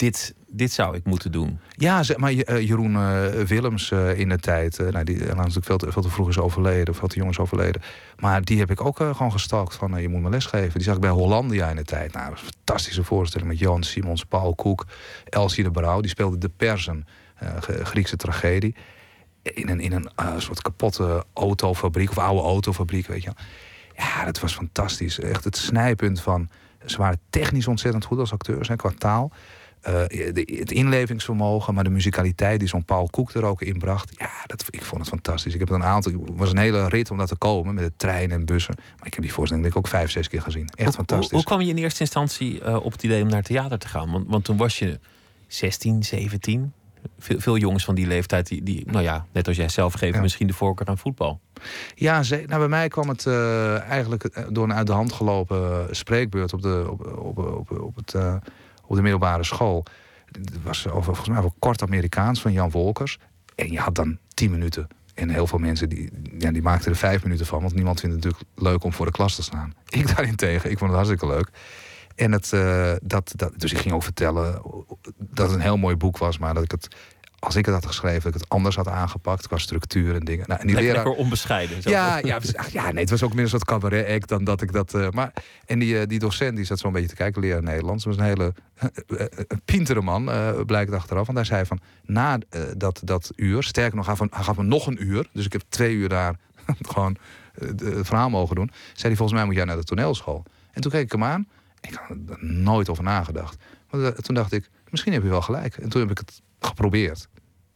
dit, 0.00 0.34
dit 0.46 0.72
zou 0.72 0.96
ik 0.96 1.04
moeten 1.04 1.32
doen. 1.32 1.58
Ja, 1.70 2.02
zeg 2.02 2.16
maar 2.16 2.32
eh, 2.32 2.68
Jeroen 2.68 2.96
eh, 2.96 3.26
Willems 3.26 3.90
eh, 3.90 4.18
in 4.18 4.28
de 4.28 4.38
tijd, 4.38 4.78
nou, 4.78 5.04
die 5.04 5.18
natuurlijk 5.18 5.66
veel 5.66 5.76
te, 5.76 5.92
veel 5.92 6.02
te 6.02 6.08
vroeg 6.08 6.28
is 6.28 6.38
overleden, 6.38 6.94
veel 6.94 7.08
te 7.08 7.16
jong 7.16 7.30
is 7.30 7.38
overleden. 7.38 7.82
Maar 8.16 8.44
die 8.44 8.58
heb 8.58 8.70
ik 8.70 8.84
ook 8.84 8.96
gewoon 8.96 9.32
gestalkt 9.32 9.74
van 9.74 10.02
je 10.02 10.08
moet 10.08 10.22
me 10.22 10.28
lesgeven. 10.28 10.72
Die 10.72 10.82
zag 10.82 10.94
ik 10.94 11.00
bij 11.00 11.10
Hollandia 11.10 11.68
in 11.68 11.76
de 11.76 11.84
tijd. 11.84 12.12
Nou, 12.12 12.24
dat 12.24 12.38
was 12.38 12.42
een 12.48 12.52
fantastische 12.54 13.04
voorstelling 13.04 13.48
met 13.48 13.58
Johan 13.58 13.82
Simons, 13.82 14.24
Paul 14.24 14.54
Koek, 14.54 14.86
Elsie 15.24 15.64
de 15.64 15.70
Brouw. 15.70 16.00
Die 16.00 16.10
speelde 16.10 16.38
de 16.38 16.50
Persen, 16.56 17.06
Griekse 17.82 18.16
tragedie. 18.16 18.74
In 19.42 19.68
een, 19.68 19.80
in 19.80 19.92
een 19.92 20.10
soort 20.36 20.62
kapotte 20.62 21.24
autofabriek 21.34 22.10
of 22.10 22.18
oude 22.18 22.42
autofabriek, 22.42 23.06
weet 23.06 23.22
je. 23.22 23.32
Ja, 23.96 24.24
dat 24.24 24.40
was 24.40 24.54
fantastisch. 24.54 25.18
Echt 25.18 25.44
het 25.44 25.56
snijpunt 25.56 26.20
van. 26.20 26.48
Ze 26.86 26.96
waren 26.96 27.20
technisch 27.30 27.66
ontzettend 27.66 28.04
goed 28.04 28.18
als 28.18 28.32
acteurs 28.32 28.68
en 28.68 28.76
qua 28.76 28.90
taal. 28.98 29.32
Eh, 29.80 29.92
de- 30.08 30.56
het 30.58 30.70
inlevingsvermogen, 30.72 31.74
maar 31.74 31.84
de 31.84 31.90
muzikaliteit 31.90 32.58
die 32.58 32.68
zo'n 32.68 32.84
Paul 32.84 33.08
Koek 33.10 33.32
er 33.32 33.44
ook 33.44 33.62
in 33.62 33.78
bracht. 33.78 34.12
Ja, 34.16 34.30
dat, 34.46 34.64
ik 34.70 34.82
vond 34.84 35.00
het 35.00 35.10
fantastisch. 35.10 35.52
Ik 35.54 35.58
heb 35.60 35.68
het 35.68 35.78
een 35.78 35.84
aantal. 35.84 36.12
Het 36.12 36.20
was 36.34 36.50
een 36.50 36.58
hele 36.58 36.88
rit 36.88 37.10
om 37.10 37.16
daar 37.18 37.26
te 37.26 37.36
komen 37.36 37.74
met 37.74 37.84
de 37.84 37.92
trein 37.96 38.30
en 38.30 38.44
bussen. 38.44 38.74
Maar 38.98 39.06
ik 39.06 39.14
heb 39.14 39.22
die 39.22 39.32
voorstelling 39.32 39.66
denk 39.66 39.76
ik 39.78 39.84
ook 39.86 39.92
vijf, 39.92 40.10
zes 40.10 40.28
keer 40.28 40.42
gezien. 40.42 40.66
Echt 40.74 40.84
Hoe, 40.84 40.92
fantastisch. 40.92 41.30
hoe 41.30 41.42
kwam 41.44 41.60
je 41.60 41.68
in 41.70 41.76
eerste 41.76 42.00
instantie 42.00 42.60
eh, 42.62 42.84
op 42.84 42.92
het 42.92 43.02
idee 43.02 43.22
om 43.22 43.28
naar 43.28 43.42
theater 43.42 43.78
te 43.78 43.88
gaan? 43.88 44.10
Want, 44.12 44.24
want 44.28 44.44
toen 44.44 44.56
was 44.56 44.78
je 44.78 44.98
16, 45.46 46.02
17. 46.04 46.72
Veel, 47.18 47.40
veel 47.40 47.56
jongens 47.56 47.84
van 47.84 47.94
die 47.94 48.06
leeftijd, 48.06 48.46
die, 48.46 48.62
die, 48.62 48.82
nou 48.90 49.02
ja, 49.04 49.26
net 49.32 49.48
als 49.48 49.56
jij 49.56 49.68
zelf, 49.68 49.92
geven 49.92 50.14
Ja. 50.14 50.20
misschien 50.20 50.46
de 50.46 50.52
voorkeur 50.52 50.86
aan 50.86 50.98
voetbal. 50.98 51.40
Ja, 51.94 52.22
ze, 52.22 52.44
nou, 52.46 52.58
bij 52.58 52.68
mij 52.68 52.88
kwam 52.88 53.08
het 53.08 53.26
eh, 53.26 53.80
eigenlijk 53.80 54.42
door 54.54 54.64
een 54.64 54.74
uit 54.74 54.86
de 54.86 54.92
hand 54.92 55.12
gelopen 55.12 55.86
spreekbeurt 55.96 56.52
op 56.52 56.62
de, 56.62 56.86
op, 56.90 57.06
op, 57.18 57.38
op, 57.38 57.70
op, 57.80 57.96
het, 57.96 58.14
op 58.90 58.96
de 58.96 59.02
middelbare 59.02 59.44
school. 59.44 59.84
Het 60.32 60.62
was 60.62 60.88
over, 60.88 61.04
volgens 61.04 61.28
mij 61.28 61.38
over 61.38 61.52
kort 61.58 61.82
Amerikaans 61.82 62.40
van 62.40 62.52
Jan 62.52 62.70
Wolkers. 62.70 63.18
En 63.54 63.72
je 63.72 63.78
had 63.78 63.94
dan 63.94 64.18
tien 64.34 64.50
minuten. 64.50 64.88
En 65.14 65.28
heel 65.28 65.46
veel 65.46 65.58
mensen 65.58 65.88
die, 65.88 66.10
ja, 66.38 66.50
die 66.50 66.62
maakten 66.62 66.90
er 66.90 66.96
vijf 66.96 67.22
minuten 67.22 67.46
van. 67.46 67.60
Want 67.60 67.74
niemand 67.74 68.00
vindt 68.00 68.14
het 68.14 68.24
natuurlijk 68.24 68.52
leuk 68.54 68.84
om 68.84 68.92
voor 68.92 69.06
de 69.06 69.12
klas 69.12 69.34
te 69.34 69.42
staan. 69.42 69.74
Ik 69.88 70.14
daarentegen, 70.16 70.70
ik 70.70 70.78
vond 70.78 70.90
het 70.90 71.00
hartstikke 71.00 71.34
leuk. 71.34 71.50
En 72.14 72.32
het, 72.32 72.52
eh, 72.52 72.92
dat, 73.02 73.32
dat, 73.36 73.52
dus 73.56 73.72
ik 73.72 73.78
ging 73.78 73.94
ook 73.94 74.02
vertellen 74.02 74.62
dat 75.16 75.46
het 75.46 75.56
een 75.56 75.62
heel 75.62 75.76
mooi 75.76 75.96
boek 75.96 76.18
was. 76.18 76.38
Maar 76.38 76.54
dat 76.54 76.62
ik 76.62 76.70
het, 76.70 76.96
als 77.40 77.56
ik 77.56 77.64
het 77.66 77.74
had 77.74 77.86
geschreven, 77.86 78.22
dat 78.22 78.34
ik 78.34 78.40
het 78.40 78.48
anders 78.48 78.76
had 78.76 78.88
aangepakt 78.88 79.46
qua 79.46 79.58
structuur 79.58 80.14
en 80.14 80.24
dingen. 80.24 80.44
Nou, 80.48 80.60
en 80.60 80.66
die 80.66 80.76
leraar, 80.76 80.94
lekker 80.94 81.12
onbescheiden. 81.12 81.82
Zo. 81.82 81.90
ja, 81.90 82.18
ja, 82.18 82.38
ja, 82.72 82.90
nee, 82.90 83.00
het 83.00 83.10
was 83.10 83.22
ook 83.22 83.34
meer 83.34 83.42
een 83.42 83.48
soort 83.48 83.64
cabaret-act 83.64 84.28
dan 84.28 84.44
dat 84.44 84.62
ik 84.62 84.72
dat... 84.72 84.94
eh, 84.94 85.10
maar, 85.10 85.32
en 85.66 85.78
die, 85.78 85.98
eh, 85.98 86.06
die 86.06 86.18
docent 86.18 86.56
die 86.56 86.64
zat 86.64 86.78
zo'n 86.78 86.92
beetje 86.92 87.08
te 87.08 87.14
kijken, 87.14 87.42
leren 87.42 87.64
Nederlands. 87.64 88.04
Was 88.04 88.16
een 88.16 88.22
hele 88.22 88.54
eh, 88.76 89.26
pintere 89.64 90.00
man, 90.00 90.30
blijkt 90.66 90.92
achteraf. 90.92 91.26
Want 91.26 91.38
hij 91.38 91.46
zei 91.46 91.64
van, 91.64 91.80
na 92.04 92.38
dat, 92.76 93.00
dat 93.04 93.30
uur... 93.36 93.62
Sterker 93.62 93.96
nog, 93.96 94.06
hij, 94.06 94.28
gaf 94.30 94.56
me 94.56 94.62
nog 94.62 94.86
een 94.86 95.04
uur. 95.04 95.28
Dus 95.32 95.44
ik 95.44 95.52
heb 95.52 95.62
twee 95.68 95.94
uur 95.94 96.08
daar 96.08 96.36
gewoon 96.92 97.16
het 97.58 98.06
verhaal 98.06 98.30
mogen 98.30 98.56
doen. 98.56 98.70
Zei 98.92 99.08
hij, 99.08 99.16
volgens 99.16 99.38
mij 99.38 99.46
moet 99.46 99.54
jij 99.56 99.64
naar 99.64 99.76
de 99.76 99.84
toneelschool. 99.84 100.44
En 100.72 100.80
toen 100.80 100.90
keek 100.90 101.04
ik 101.04 101.12
hem 101.12 101.24
aan. 101.24 101.48
Ik 101.80 101.94
had 101.94 102.16
er 102.28 102.44
nooit 102.44 102.88
over 102.88 103.04
nagedacht. 103.04 103.56
Maar 103.90 104.12
toen 104.12 104.34
dacht 104.34 104.52
ik, 104.52 104.70
misschien 104.90 105.12
heb 105.12 105.22
je 105.22 105.28
wel 105.28 105.42
gelijk. 105.42 105.76
En 105.76 105.88
toen 105.88 106.00
heb 106.00 106.10
ik 106.10 106.18
het 106.18 106.42
geprobeerd. 106.60 107.28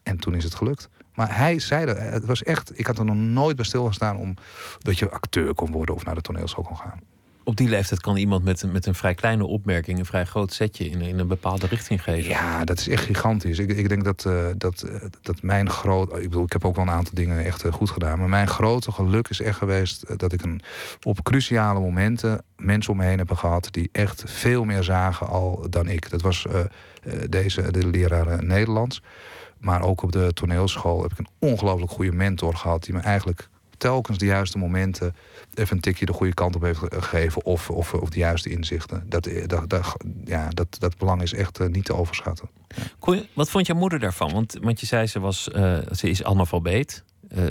En 0.02 0.18
toen 0.18 0.34
is 0.34 0.44
het 0.44 0.54
gelukt. 0.54 0.88
Maar 1.14 1.36
hij 1.36 1.58
zei 1.58 1.86
dat, 1.86 1.98
het 1.98 2.24
was 2.24 2.42
echt, 2.42 2.78
ik 2.78 2.86
had 2.86 2.98
er 2.98 3.04
nog 3.04 3.16
nooit 3.16 3.56
bij 3.56 3.64
stilgestaan 3.64 4.16
om 4.16 4.34
dat 4.78 4.98
je 4.98 5.10
acteur 5.10 5.54
kon 5.54 5.70
worden 5.70 5.94
of 5.94 6.04
naar 6.04 6.14
de 6.14 6.20
toneelschool 6.20 6.64
kon 6.64 6.76
gaan. 6.76 7.00
Op 7.46 7.56
die 7.56 7.68
leeftijd 7.68 8.00
kan 8.00 8.16
iemand 8.16 8.44
met 8.44 8.62
een, 8.62 8.72
met 8.72 8.86
een 8.86 8.94
vrij 8.94 9.14
kleine 9.14 9.44
opmerking 9.44 9.98
een 9.98 10.06
vrij 10.06 10.24
groot 10.24 10.52
setje 10.52 10.90
in, 10.90 11.00
in 11.00 11.18
een 11.18 11.28
bepaalde 11.28 11.66
richting 11.66 12.02
geven. 12.02 12.28
Ja, 12.30 12.64
dat 12.64 12.78
is 12.78 12.88
echt 12.88 13.04
gigantisch. 13.04 13.58
Ik, 13.58 13.70
ik 13.70 13.88
denk 13.88 14.04
dat, 14.04 14.24
eh, 14.24 14.46
dat, 14.56 14.82
eh, 14.82 15.00
dat 15.22 15.42
mijn 15.42 15.70
groot. 15.70 16.16
Ik 16.16 16.22
bedoel, 16.22 16.44
ik 16.44 16.52
heb 16.52 16.64
ook 16.64 16.76
wel 16.76 16.84
een 16.84 16.90
aantal 16.90 17.14
dingen 17.14 17.44
echt 17.44 17.64
eh, 17.64 17.72
goed 17.72 17.90
gedaan. 17.90 18.18
Maar 18.18 18.28
mijn 18.28 18.48
grote 18.48 18.92
geluk 18.92 19.28
is 19.28 19.40
echt 19.40 19.58
geweest 19.58 20.18
dat 20.18 20.32
ik 20.32 20.42
een, 20.42 20.60
op 21.02 21.22
cruciale 21.22 21.80
momenten 21.80 22.44
mensen 22.56 22.92
om 22.92 22.98
me 22.98 23.04
heen 23.04 23.18
heb 23.18 23.30
gehad 23.30 23.68
die 23.70 23.88
echt 23.92 24.22
veel 24.26 24.64
meer 24.64 24.82
zagen 24.82 25.26
al 25.26 25.66
dan 25.70 25.88
ik. 25.88 26.10
Dat 26.10 26.22
was 26.22 26.46
deze, 27.28 27.70
de 27.72 27.86
leraar 27.86 28.26
eh, 28.26 28.38
Nederlands. 28.38 29.02
Maar 29.58 29.82
ook 29.82 30.02
op 30.02 30.12
de 30.12 30.30
toneelschool 30.32 31.02
heb 31.02 31.12
ik 31.12 31.18
een 31.18 31.28
ongelooflijk 31.38 31.90
goede 31.92 32.12
mentor 32.12 32.56
gehad. 32.56 32.84
Die 32.84 32.94
me 32.94 33.00
eigenlijk 33.00 33.48
telkens 33.78 34.18
de 34.18 34.26
juiste 34.26 34.58
momenten 34.58 35.14
even 35.54 35.76
een 35.76 35.82
tikje 35.82 36.06
de 36.06 36.12
goede 36.12 36.34
kant 36.34 36.56
op 36.56 36.62
heeft 36.62 36.78
ge- 36.78 36.90
gegeven. 36.94 37.44
Of, 37.44 37.70
of, 37.70 37.94
of 37.94 38.08
de 38.10 38.18
juiste 38.18 38.50
inzichten. 38.50 39.04
Dat, 39.08 39.26
eh, 39.26 39.46
dat, 39.66 39.96
ja, 40.24 40.48
dat, 40.48 40.66
dat 40.78 40.98
belang 40.98 41.22
is 41.22 41.32
echt 41.34 41.58
eh, 41.60 41.66
niet 41.66 41.84
te 41.84 41.94
overschatten. 41.96 42.48
Wat 43.34 43.50
vond 43.50 43.66
jouw 43.66 43.76
moeder 43.76 43.98
daarvan? 43.98 44.32
Want, 44.32 44.56
want 44.60 44.80
je 44.80 44.86
zei 44.86 45.06
ze, 45.06 45.20
was, 45.20 45.50
eh, 45.50 45.78
ze 45.92 46.08
is 46.10 46.24
analfabeet. 46.24 47.04
eh 47.28 47.44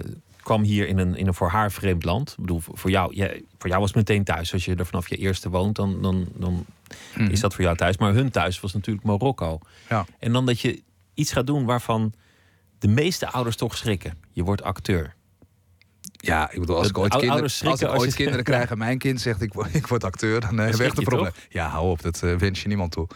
kwam 0.43 0.63
hier 0.63 0.87
in 0.87 0.97
een, 0.97 1.15
in 1.15 1.27
een 1.27 1.33
voor 1.33 1.49
haar 1.49 1.71
vreemd 1.71 2.03
land. 2.03 2.29
Ik 2.29 2.35
bedoel, 2.37 2.61
voor 2.65 2.89
jou, 2.89 3.15
jij, 3.15 3.43
voor 3.57 3.69
jou 3.69 3.81
was 3.81 3.89
het 3.93 3.97
meteen 3.97 4.23
thuis. 4.23 4.53
Als 4.53 4.65
je 4.65 4.75
er 4.75 4.85
vanaf 4.85 5.09
je 5.09 5.15
eerste 5.17 5.49
woont, 5.49 5.75
dan, 5.75 6.01
dan, 6.01 6.27
dan 6.35 6.65
is 7.29 7.39
dat 7.39 7.53
voor 7.53 7.63
jou 7.63 7.77
thuis. 7.77 7.97
Maar 7.97 8.13
hun 8.13 8.29
thuis 8.31 8.59
was 8.59 8.73
natuurlijk 8.73 9.05
Marokko. 9.05 9.59
Ja. 9.89 10.05
En 10.19 10.31
dan 10.33 10.45
dat 10.45 10.59
je 10.59 10.81
iets 11.13 11.31
gaat 11.31 11.47
doen 11.47 11.65
waarvan 11.65 12.13
de 12.79 12.87
meeste 12.87 13.27
ouders 13.31 13.55
toch 13.55 13.77
schrikken. 13.77 14.17
Je 14.31 14.43
wordt 14.43 14.61
acteur. 14.63 15.15
Ja, 16.11 16.51
ik 16.51 16.59
bedoel, 16.59 16.75
als 16.77 16.87
ik 16.87 16.97
ooit, 16.97 17.15
kinderen, 17.15 17.49
schrikken 17.51 17.71
als 17.71 17.81
ik 17.81 17.87
als 17.87 17.99
ooit 18.01 18.09
je- 18.11 18.15
kinderen 18.17 18.43
krijg 18.53 18.69
en 18.69 18.77
mijn 18.77 18.97
kind 18.97 19.21
zegt 19.21 19.41
ik, 19.41 19.53
word- 19.53 19.73
ik 19.73 19.87
word 19.87 20.03
acteur, 20.03 20.39
dan 20.41 20.59
uh, 20.59 20.65
heb 20.65 20.73
ik 20.73 20.79
echt 20.81 20.97
een 20.97 21.03
probleem. 21.03 21.31
Ja, 21.49 21.67
hou 21.67 21.89
op, 21.89 22.01
dat 22.01 22.23
eh, 22.23 22.35
wens 22.35 22.61
je 22.61 22.67
niemand 22.67 22.91
toe. 22.91 23.07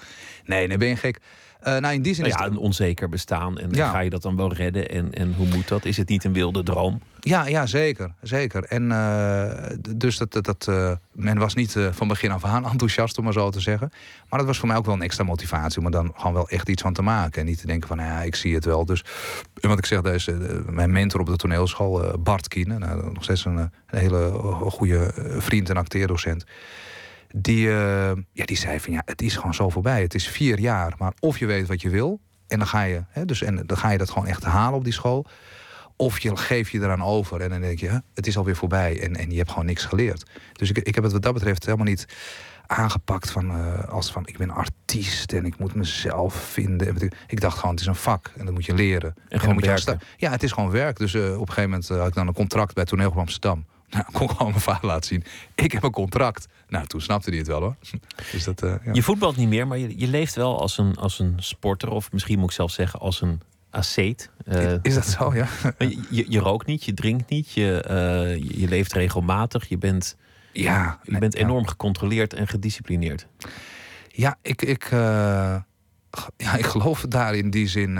Nee, 0.45 0.67
nee, 0.67 0.77
ben 0.77 0.87
je 0.87 0.95
gek. 0.95 1.19
Uh, 1.67 1.77
nou, 1.77 1.93
in 1.93 2.01
die 2.01 2.13
zin 2.13 2.23
nou 2.23 2.35
ja, 2.35 2.43
is 2.43 2.49
het 2.49 2.57
een 2.57 2.65
onzeker 2.65 3.09
bestaan. 3.09 3.57
En 3.57 3.75
ga 3.75 3.99
je 3.99 4.09
dat 4.09 4.21
dan 4.21 4.35
wel 4.35 4.53
redden? 4.53 4.89
En, 4.89 5.13
en 5.13 5.33
hoe 5.33 5.47
moet 5.47 5.67
dat? 5.67 5.85
Is 5.85 5.97
het 5.97 6.09
niet 6.09 6.23
een 6.23 6.33
wilde 6.33 6.63
droom? 6.63 7.01
Ja, 7.19 7.47
ja 7.47 7.65
zeker. 7.65 8.11
zeker. 8.21 8.63
En 8.63 8.83
uh, 8.83 9.95
dus 9.97 10.17
dat, 10.17 10.45
dat, 10.45 10.67
uh, 10.69 10.91
men 11.11 11.37
was 11.37 11.53
niet 11.53 11.75
van 11.91 12.07
begin 12.07 12.31
af 12.31 12.45
aan 12.45 12.65
enthousiast, 12.71 13.17
om 13.17 13.23
maar 13.23 13.33
zo 13.33 13.49
te 13.49 13.59
zeggen. 13.59 13.91
Maar 14.29 14.39
dat 14.39 14.47
was 14.47 14.57
voor 14.57 14.67
mij 14.67 14.77
ook 14.77 14.85
wel 14.85 14.95
een 14.95 15.01
extra 15.01 15.23
motivatie 15.23 15.79
om 15.79 15.85
er 15.85 15.91
dan 15.91 16.13
gewoon 16.15 16.33
wel 16.33 16.49
echt 16.49 16.69
iets 16.69 16.81
van 16.81 16.93
te 16.93 17.01
maken. 17.01 17.41
En 17.41 17.47
niet 17.47 17.59
te 17.59 17.67
denken 17.67 17.87
van, 17.87 17.97
nou 17.97 18.09
ja, 18.09 18.21
ik 18.21 18.35
zie 18.35 18.55
het 18.55 18.65
wel. 18.65 18.85
Dus 18.85 19.03
wat 19.53 19.77
ik 19.77 19.85
zeg, 19.85 20.01
deze, 20.01 20.63
mijn 20.69 20.91
mentor 20.91 21.19
op 21.19 21.27
de 21.27 21.35
toneelschool, 21.35 22.17
Bart 22.19 22.47
Kiene, 22.47 22.77
nou, 22.77 23.13
nog 23.13 23.23
steeds 23.23 23.45
een, 23.45 23.57
een 23.57 23.71
hele 23.89 24.29
goede 24.69 25.11
vriend 25.37 25.69
en 25.69 25.77
acteerdocent 25.77 26.45
die, 27.35 27.67
uh, 27.67 28.11
ja, 28.31 28.45
die 28.45 28.57
zei 28.57 28.79
van 28.79 28.93
ja, 28.93 29.01
het 29.05 29.21
is 29.21 29.35
gewoon 29.35 29.53
zo 29.53 29.69
voorbij. 29.69 30.01
Het 30.01 30.13
is 30.13 30.27
vier 30.27 30.59
jaar, 30.59 30.93
maar 30.97 31.13
of 31.19 31.39
je 31.39 31.45
weet 31.45 31.67
wat 31.67 31.81
je 31.81 31.89
wil 31.89 32.19
en 32.47 32.57
dan 32.57 32.67
ga 32.67 32.81
je, 32.81 33.03
hè, 33.09 33.25
dus, 33.25 33.41
en 33.41 33.63
dan 33.65 33.77
ga 33.77 33.89
je 33.89 33.97
dat 33.97 34.09
gewoon 34.09 34.27
echt 34.27 34.43
halen 34.43 34.77
op 34.77 34.83
die 34.83 34.93
school. 34.93 35.25
Of 35.95 36.19
je 36.19 36.37
geef 36.37 36.69
je 36.69 36.79
eraan 36.79 37.03
over 37.03 37.41
en 37.41 37.49
dan 37.49 37.61
denk 37.61 37.79
je, 37.79 38.01
het 38.13 38.27
is 38.27 38.37
alweer 38.37 38.55
voorbij 38.55 39.01
en, 39.01 39.15
en 39.15 39.31
je 39.31 39.37
hebt 39.37 39.49
gewoon 39.49 39.65
niks 39.65 39.85
geleerd. 39.85 40.29
Dus 40.53 40.69
ik, 40.69 40.77
ik 40.77 40.95
heb 40.95 41.03
het 41.03 41.13
wat 41.13 41.21
dat 41.21 41.33
betreft 41.33 41.65
helemaal 41.65 41.85
niet 41.85 42.07
aangepakt 42.67 43.31
van, 43.31 43.51
uh, 43.51 43.83
als 43.83 44.11
van 44.11 44.27
ik 44.27 44.37
ben 44.37 44.49
artiest 44.49 45.33
en 45.33 45.45
ik 45.45 45.59
moet 45.59 45.75
mezelf 45.75 46.33
vinden. 46.33 47.11
Ik 47.27 47.39
dacht 47.41 47.57
gewoon, 47.57 47.71
het 47.71 47.79
is 47.79 47.87
een 47.87 47.95
vak 47.95 48.31
en 48.37 48.45
dat 48.45 48.53
moet 48.53 48.65
je 48.65 48.73
leren. 48.73 49.13
En, 49.29 49.39
gewoon 49.39 49.53
moet 49.53 49.65
je 49.65 49.97
Ja, 50.17 50.31
het 50.31 50.43
is 50.43 50.51
gewoon 50.51 50.69
werk. 50.69 50.97
Dus 50.97 51.13
uh, 51.13 51.23
op 51.23 51.47
een 51.47 51.53
gegeven 51.53 51.69
moment 51.69 51.87
had 51.87 52.07
ik 52.07 52.13
dan 52.13 52.27
een 52.27 52.33
contract 52.33 52.73
bij 52.73 52.85
Toneel 52.85 53.11
van 53.11 53.19
Amsterdam. 53.19 53.65
Nou, 53.89 54.05
kon 54.11 54.29
gewoon 54.29 54.49
mijn 54.49 54.61
vader 54.61 54.85
laten 54.85 55.07
zien. 55.07 55.23
Ik 55.55 55.71
heb 55.71 55.83
een 55.83 55.91
contract. 55.91 56.47
Nou, 56.67 56.87
toen 56.87 57.01
snapte 57.01 57.29
hij 57.29 57.37
het 57.37 57.47
wel 57.47 57.61
hoor. 57.61 57.75
Dus 58.31 58.43
dat, 58.43 58.63
uh, 58.63 58.75
ja. 58.83 58.93
Je 58.93 59.03
voetbalt 59.03 59.35
niet 59.35 59.47
meer, 59.47 59.67
maar 59.67 59.77
je, 59.77 59.99
je 59.99 60.07
leeft 60.07 60.35
wel 60.35 60.59
als 60.59 60.77
een, 60.77 60.95
als 60.95 61.19
een 61.19 61.33
sporter. 61.37 61.89
Of 61.89 62.11
misschien 62.11 62.39
moet 62.39 62.49
ik 62.49 62.55
zelf 62.55 62.71
zeggen 62.71 62.99
als 62.99 63.21
een 63.21 63.41
asceet. 63.69 64.29
Uh, 64.45 64.73
is 64.81 64.93
dat 64.93 65.05
zo, 65.05 65.33
ja? 65.33 65.47
Je, 66.09 66.25
je, 66.29 66.39
rookt 66.39 66.65
niet, 66.65 66.83
je 66.83 66.93
drinkt 66.93 67.29
niet. 67.29 67.51
Je, 67.51 67.85
uh, 67.89 68.59
je 68.59 68.67
leeft 68.67 68.93
regelmatig. 68.93 69.69
Je 69.69 69.77
bent, 69.77 70.17
ja, 70.53 70.99
je 71.03 71.17
bent 71.17 71.35
enorm 71.35 71.67
gecontroleerd 71.67 72.33
en 72.33 72.47
gedisciplineerd. 72.47 73.27
Ja, 74.07 74.37
ik... 74.41 74.61
ik 74.61 74.89
ja, 76.37 76.55
ik 76.57 76.65
geloof 76.65 77.05
daar 77.09 77.35
in 77.35 77.49
die 77.49 77.67
zin 77.67 77.99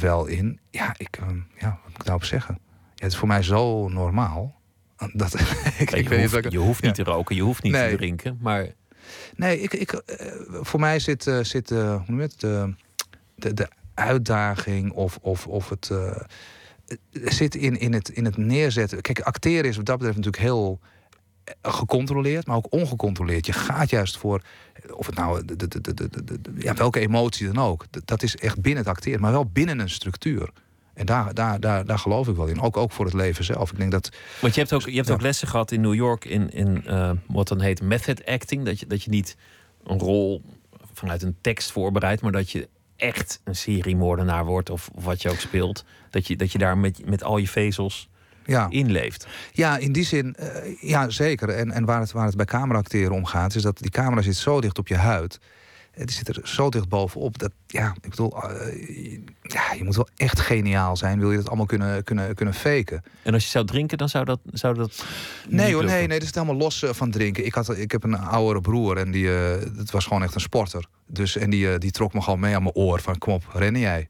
wel 0.00 0.26
in. 0.26 0.60
Ja, 0.70 0.94
ik, 0.96 1.18
ja, 1.58 1.68
wat 1.68 1.88
moet 1.88 1.98
ik 1.98 2.04
daarop 2.04 2.24
zeggen? 2.24 2.58
Ja, 2.94 3.04
het 3.04 3.12
is 3.12 3.18
voor 3.18 3.28
mij 3.28 3.42
zo 3.42 3.88
normaal. 3.88 4.59
Dat, 5.12 5.34
ik, 5.78 5.90
je, 5.96 6.08
weet 6.08 6.30
hoeft, 6.30 6.52
je 6.52 6.58
hoeft 6.58 6.82
niet 6.82 6.94
te 6.94 7.02
roken, 7.02 7.36
je 7.36 7.42
hoeft 7.42 7.62
niet 7.62 7.72
te 7.72 7.94
drinken, 7.96 8.38
maar... 8.40 8.66
Nee, 9.36 9.60
ik, 9.60 9.72
ik, 9.74 9.92
uh, 9.92 10.00
voor 10.60 10.80
mij 10.80 10.98
zit, 10.98 11.26
uh, 11.26 11.42
zit 11.42 11.70
uh, 11.70 11.94
hoe 11.94 12.04
noem 12.06 12.20
het, 12.20 12.40
de, 12.40 12.74
de, 13.34 13.54
de 13.54 13.68
uitdaging 13.94 14.92
of, 14.92 15.18
of, 15.20 15.46
of 15.46 15.68
het... 15.68 15.90
zit 17.12 17.54
in, 17.54 17.78
in, 17.78 17.92
het, 17.92 18.08
in 18.08 18.24
het 18.24 18.36
neerzetten. 18.36 19.00
Kijk, 19.00 19.20
acteren 19.20 19.70
is 19.70 19.76
wat 19.76 19.86
dat 19.86 19.98
betreft 19.98 20.18
natuurlijk 20.18 20.44
heel 20.44 20.80
gecontroleerd, 21.62 22.46
maar 22.46 22.56
ook 22.56 22.72
ongecontroleerd. 22.72 23.46
Je 23.46 23.52
gaat 23.52 23.90
juist 23.90 24.18
voor, 24.18 24.42
of 24.90 25.06
het 25.06 25.14
nou, 25.14 25.44
de, 25.44 25.56
de, 25.56 25.80
de, 25.80 25.94
de, 25.94 26.40
ja, 26.56 26.74
welke 26.74 27.00
emotie 27.00 27.46
dan 27.46 27.64
ook. 27.64 27.84
Dat 28.04 28.22
is 28.22 28.36
echt 28.36 28.60
binnen 28.60 28.82
het 28.84 28.92
acteren, 28.92 29.20
maar 29.20 29.32
wel 29.32 29.46
binnen 29.46 29.78
een 29.78 29.90
structuur. 29.90 30.50
En 31.00 31.06
daar, 31.06 31.34
daar, 31.34 31.60
daar, 31.60 31.84
daar 31.84 31.98
geloof 31.98 32.28
ik 32.28 32.36
wel 32.36 32.46
in. 32.46 32.60
Ook, 32.60 32.76
ook 32.76 32.92
voor 32.92 33.04
het 33.04 33.14
leven 33.14 33.44
zelf. 33.44 33.70
Ik 33.70 33.78
denk 33.78 33.90
dat, 33.90 34.10
Want 34.40 34.54
je 34.54 34.60
hebt 34.60 34.72
ook, 34.72 34.82
je 34.82 34.96
hebt 34.96 35.10
ook 35.10 35.20
lessen 35.20 35.48
gehad 35.48 35.72
in 35.72 35.80
New 35.80 35.94
York 35.94 36.24
in, 36.24 36.50
in 36.50 36.84
uh, 36.86 37.10
wat 37.26 37.48
dan 37.48 37.60
heet 37.60 37.82
method 37.82 38.26
acting. 38.26 38.64
Dat 38.64 38.80
je, 38.80 38.86
dat 38.86 39.02
je 39.02 39.10
niet 39.10 39.36
een 39.84 39.98
rol 39.98 40.42
vanuit 40.92 41.22
een 41.22 41.36
tekst 41.40 41.72
voorbereidt, 41.72 42.22
maar 42.22 42.32
dat 42.32 42.50
je 42.50 42.68
echt 42.96 43.40
een 43.44 43.56
seriemoordenaar 43.56 44.44
wordt 44.44 44.70
of, 44.70 44.90
of 44.94 45.04
wat 45.04 45.22
je 45.22 45.30
ook 45.30 45.38
speelt. 45.38 45.84
Dat 46.10 46.26
je, 46.26 46.36
dat 46.36 46.52
je 46.52 46.58
daar 46.58 46.78
met, 46.78 47.06
met 47.06 47.22
al 47.22 47.36
je 47.36 47.48
vezels 47.48 48.08
ja. 48.44 48.66
inleeft. 48.70 49.26
Ja, 49.52 49.76
in 49.76 49.92
die 49.92 50.04
zin, 50.04 50.36
uh, 50.40 50.80
ja 50.80 51.10
zeker. 51.10 51.48
En, 51.48 51.70
en 51.70 51.84
waar, 51.84 52.00
het, 52.00 52.12
waar 52.12 52.26
het 52.26 52.36
bij 52.36 52.46
cameraacteren 52.46 53.12
om 53.12 53.24
gaat, 53.24 53.54
is 53.54 53.62
dat 53.62 53.78
die 53.78 53.90
camera 53.90 54.22
zit 54.22 54.36
zo 54.36 54.60
dicht 54.60 54.78
op 54.78 54.88
je 54.88 54.96
huid 54.96 55.38
die 56.06 56.16
zit 56.16 56.28
er 56.28 56.40
zo 56.48 56.68
dicht 56.68 56.88
bovenop. 56.88 57.38
Dat, 57.38 57.50
ja, 57.66 57.94
ik 58.00 58.10
bedoel, 58.10 58.36
uh, 58.36 59.18
ja, 59.42 59.72
je 59.72 59.84
moet 59.84 59.96
wel 59.96 60.08
echt 60.16 60.40
geniaal 60.40 60.96
zijn. 60.96 61.18
Wil 61.18 61.30
je 61.30 61.36
dat 61.36 61.48
allemaal 61.48 61.66
kunnen, 61.66 62.04
kunnen, 62.04 62.34
kunnen 62.34 62.54
faken. 62.54 63.02
En 63.22 63.34
als 63.34 63.44
je 63.44 63.50
zou 63.50 63.64
drinken, 63.64 63.98
dan 63.98 64.08
zou 64.08 64.24
dat. 64.24 64.40
Zou 64.52 64.74
dat 64.74 65.04
nee 65.48 65.74
hoor, 65.74 65.84
nee, 65.84 66.06
nee, 66.06 66.18
dat 66.18 66.28
is 66.28 66.34
helemaal 66.34 66.56
los 66.56 66.82
uh, 66.82 66.90
van 66.92 67.10
drinken. 67.10 67.44
Ik, 67.44 67.54
had, 67.54 67.76
ik 67.76 67.92
heb 67.92 68.04
een 68.04 68.18
oudere 68.18 68.60
broer 68.60 68.96
en 68.96 69.10
die, 69.10 69.24
uh, 69.24 69.52
dat 69.76 69.90
was 69.90 70.04
gewoon 70.04 70.22
echt 70.22 70.34
een 70.34 70.40
sporter. 70.40 70.84
Dus, 71.06 71.36
en 71.36 71.50
die, 71.50 71.78
die 71.78 71.90
trok 71.90 72.12
me 72.12 72.22
gewoon 72.22 72.40
mee 72.40 72.54
aan 72.54 72.62
mijn 72.62 72.74
oor 72.74 73.00
van 73.00 73.18
kom 73.18 73.32
op, 73.32 73.44
rennen 73.52 73.80
jij. 73.80 74.08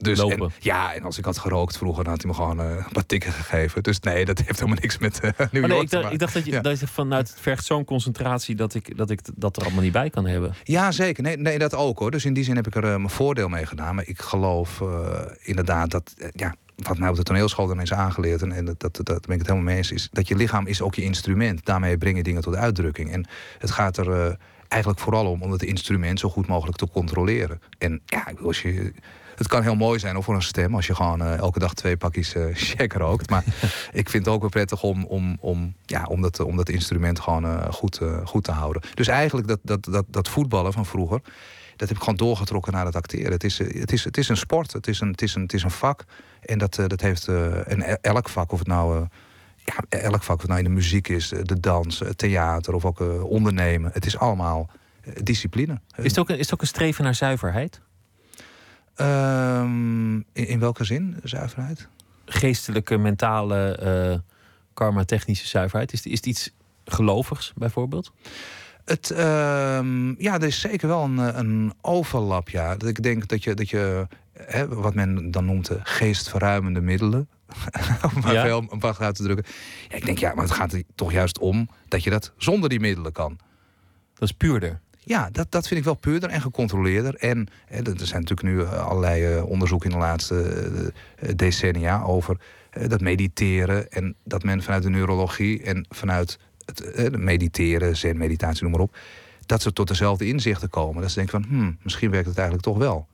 Dus, 0.00 0.18
En, 0.18 0.50
ja, 0.58 0.94
en 0.94 1.02
als 1.02 1.18
ik 1.18 1.24
had 1.24 1.38
gerookt 1.38 1.76
vroeger, 1.76 2.04
dan 2.04 2.12
had 2.12 2.22
hij 2.22 2.30
me 2.30 2.36
gewoon 2.36 2.60
uh, 2.60 2.86
wat 2.92 3.08
tikken 3.08 3.32
gegeven. 3.32 3.82
Dus 3.82 4.00
nee, 4.00 4.24
dat 4.24 4.38
heeft 4.38 4.58
helemaal 4.58 4.80
niks 4.80 4.98
met 4.98 5.20
uh, 5.24 5.30
New 5.50 5.62
oh, 5.62 5.70
nee, 5.70 5.80
ik, 5.80 5.90
dacht, 5.90 6.12
ik 6.12 6.18
dacht 6.18 6.34
dat 6.34 6.44
je, 6.44 6.60
dat 6.60 6.80
je 6.80 6.86
vanuit 6.86 7.28
het 7.28 7.40
vergt 7.40 7.64
zo'n 7.64 7.84
concentratie 7.84 8.54
dat 8.54 8.74
ik, 8.74 8.96
dat 8.96 9.10
ik 9.10 9.20
dat 9.34 9.56
er 9.56 9.62
allemaal 9.62 9.82
niet 9.82 9.92
bij 9.92 10.10
kan 10.10 10.26
hebben. 10.26 10.54
Ja, 10.64 10.92
zeker. 10.92 11.22
Nee, 11.22 11.36
nee 11.36 11.58
dat 11.58 11.74
ook 11.74 11.98
hoor. 11.98 12.10
Dus 12.10 12.24
in 12.24 12.32
die 12.32 12.44
zin 12.44 12.56
heb 12.56 12.66
ik 12.66 12.74
er 12.74 12.84
uh, 12.84 12.88
mijn 12.90 13.10
voordeel 13.10 13.48
mee 13.48 13.66
gedaan. 13.66 13.94
Maar 13.94 14.06
ik 14.06 14.20
geloof 14.20 14.82
inderdaad 15.42 15.90
dat, 15.90 16.14
ja, 16.32 16.54
wat 16.76 16.98
mij 16.98 17.08
op 17.08 17.16
de 17.16 17.22
toneelschool 17.22 17.66
dan 17.66 17.80
is 17.80 17.92
aangeleerd, 17.92 18.42
en, 18.42 18.52
en 18.52 18.64
dat, 18.64 18.80
dat, 18.80 18.96
dat 18.96 19.06
ben 19.06 19.34
ik 19.34 19.38
het 19.38 19.46
helemaal 19.46 19.62
mee 19.62 19.76
eens, 19.76 19.92
is 19.92 20.08
dat 20.12 20.28
je 20.28 20.36
lichaam 20.36 20.66
is 20.66 20.82
ook 20.82 20.94
je 20.94 21.02
instrument. 21.02 21.64
Daarmee 21.64 21.98
breng 21.98 22.16
je 22.16 22.22
dingen 22.22 22.42
tot 22.42 22.54
uitdrukking. 22.54 23.12
En 23.12 23.26
het 23.58 23.70
gaat 23.70 23.96
er 23.96 24.36
eigenlijk 24.68 25.02
vooral 25.02 25.26
om 25.26 25.42
om 25.42 25.50
het 25.50 25.62
instrument 25.62 26.20
zo 26.20 26.28
goed 26.28 26.46
mogelijk 26.46 26.76
te 26.76 26.88
controleren. 26.88 27.60
En 27.78 28.00
ja, 28.06 28.26
als 28.42 28.62
je 28.62 28.92
het 29.38 29.48
kan 29.48 29.62
heel 29.62 29.74
mooi 29.74 29.98
zijn 29.98 30.16
of 30.16 30.24
voor 30.24 30.34
een 30.34 30.42
stem 30.42 30.74
als 30.74 30.86
je 30.86 30.94
gewoon 30.94 31.22
uh, 31.22 31.36
elke 31.36 31.58
dag 31.58 31.74
twee 31.74 31.96
pakjes 31.96 32.34
uh, 32.36 32.44
check 32.52 32.92
rookt. 32.92 33.30
Maar 33.30 33.44
ik 33.92 34.08
vind 34.08 34.24
het 34.24 34.34
ook 34.34 34.40
wel 34.40 34.48
prettig 34.48 34.82
om, 34.82 35.04
om, 35.04 35.36
om, 35.40 35.74
ja, 35.84 36.04
om, 36.04 36.22
dat, 36.22 36.40
om 36.40 36.56
dat 36.56 36.68
instrument 36.68 37.20
gewoon 37.20 37.44
uh, 37.44 37.64
goed, 37.70 38.00
goed 38.24 38.44
te 38.44 38.52
houden. 38.52 38.82
Dus 38.94 39.08
eigenlijk 39.08 39.48
dat, 39.48 39.58
dat, 39.62 39.84
dat, 39.84 40.04
dat 40.08 40.28
voetballen 40.28 40.72
van 40.72 40.86
vroeger. 40.86 41.20
Dat 41.76 41.88
heb 41.88 41.96
ik 41.96 42.02
gewoon 42.02 42.16
doorgetrokken 42.16 42.72
naar 42.72 42.84
het 42.84 42.96
acteren. 42.96 43.32
Het 43.32 43.44
is, 43.44 43.58
het 43.58 43.92
is, 43.92 44.04
het 44.04 44.16
is 44.16 44.28
een 44.28 44.36
sport, 44.36 44.72
het 44.72 44.86
is 44.86 45.00
een, 45.00 45.10
het 45.10 45.22
is 45.22 45.34
een, 45.34 45.42
het 45.42 45.52
is 45.52 45.62
een 45.62 45.70
vak. 45.70 46.04
En 46.40 46.58
dat, 46.58 46.74
dat 46.74 47.00
heeft 47.00 47.28
en 47.28 47.80
e-, 47.80 47.96
elk 48.00 48.28
vak, 48.28 48.52
of 48.52 48.58
het 48.58 48.68
nou 48.68 49.06
ja, 49.56 49.98
elk 49.98 50.22
vak, 50.22 50.40
het 50.40 50.48
nou 50.48 50.58
in 50.58 50.66
de 50.66 50.70
muziek 50.70 51.08
is, 51.08 51.28
de 51.28 51.60
dans, 51.60 51.98
het 51.98 52.18
theater 52.18 52.74
of 52.74 52.84
ook 52.84 53.00
ondernemen. 53.22 53.90
Het 53.92 54.06
is 54.06 54.18
allemaal 54.18 54.70
discipline. 55.22 55.80
Is 55.96 56.04
het, 56.04 56.18
ook, 56.18 56.30
is 56.30 56.38
het 56.38 56.54
ook 56.54 56.60
een 56.60 56.66
streven 56.66 57.04
naar 57.04 57.14
zuiverheid? 57.14 57.80
Um, 59.00 60.16
in, 60.32 60.46
in, 60.46 60.58
welke 60.58 60.84
zin, 60.84 61.16
zuiverheid? 61.22 61.88
Geestelijke, 62.24 62.96
mentale, 62.96 63.80
uh, 63.82 64.18
karma-technische 64.74 65.46
zuiverheid. 65.46 65.92
Is, 65.92 66.06
is 66.06 66.16
het 66.16 66.26
iets 66.26 66.50
gelovigs 66.84 67.52
bijvoorbeeld? 67.56 68.12
Het, 68.84 69.10
uh, 69.10 69.18
ja, 70.18 70.34
er 70.34 70.44
is 70.44 70.60
zeker 70.60 70.88
wel 70.88 71.04
een, 71.04 71.38
een 71.38 71.72
overlap. 71.80 72.48
Ja. 72.48 72.76
Dat 72.76 72.88
ik 72.88 73.02
denk 73.02 73.28
dat 73.28 73.44
je, 73.44 73.54
dat 73.54 73.70
je 73.70 74.06
hè, 74.32 74.68
wat 74.68 74.94
men 74.94 75.30
dan 75.30 75.44
noemt 75.44 75.66
de 75.66 75.80
geestverruimende 75.82 76.80
middelen. 76.80 77.28
om 78.14 78.20
maar 78.20 78.32
ja? 78.32 78.42
veel 78.42 78.66
een 78.68 78.80
wacht 78.80 79.00
uit 79.00 79.14
te 79.14 79.22
drukken. 79.22 79.44
Ja, 79.88 79.96
ik 79.96 80.04
denk, 80.04 80.18
ja, 80.18 80.34
maar 80.34 80.44
het 80.44 80.52
gaat 80.52 80.72
er 80.72 80.82
toch 80.94 81.12
juist 81.12 81.38
om 81.38 81.68
dat 81.88 82.04
je 82.04 82.10
dat 82.10 82.32
zonder 82.36 82.68
die 82.68 82.80
middelen 82.80 83.12
kan. 83.12 83.38
Dat 84.14 84.28
is 84.28 84.34
puurder. 84.34 84.80
Ja, 85.08 85.28
dat, 85.32 85.46
dat 85.50 85.66
vind 85.66 85.80
ik 85.80 85.86
wel 85.86 85.94
puurder 85.94 86.30
en 86.30 86.40
gecontroleerder. 86.40 87.14
En 87.14 87.48
hè, 87.66 87.76
er 87.76 88.06
zijn 88.06 88.24
natuurlijk 88.24 88.42
nu 88.42 88.62
eh, 88.62 88.86
allerlei 88.86 89.36
uh, 89.36 89.44
onderzoeken 89.44 89.90
in 89.90 89.96
de 89.96 90.02
laatste 90.02 90.70
uh, 91.22 91.30
decennia 91.36 92.02
over 92.02 92.36
dat 92.88 93.00
mediteren. 93.00 93.90
En 93.90 94.14
dat 94.24 94.42
men 94.42 94.62
vanuit 94.62 94.82
de 94.82 94.90
neurologie 94.90 95.62
en 95.62 95.86
vanuit 95.88 96.38
het 96.64 97.16
mediteren, 97.16 97.96
zen, 97.96 98.18
meditatie, 98.18 98.62
noem 98.62 98.72
maar 98.72 98.80
op. 98.80 98.96
Dat 99.46 99.62
ze 99.62 99.72
tot 99.72 99.88
dezelfde 99.88 100.26
inzichten 100.26 100.70
komen. 100.70 101.00
Dat 101.00 101.10
ze 101.10 101.16
denken 101.16 101.42
van, 101.42 101.50
hmm, 101.50 101.78
misschien 101.82 102.10
werkt 102.10 102.28
het 102.28 102.36
eigenlijk 102.36 102.66
toch 102.66 102.78
wel. 102.78 103.06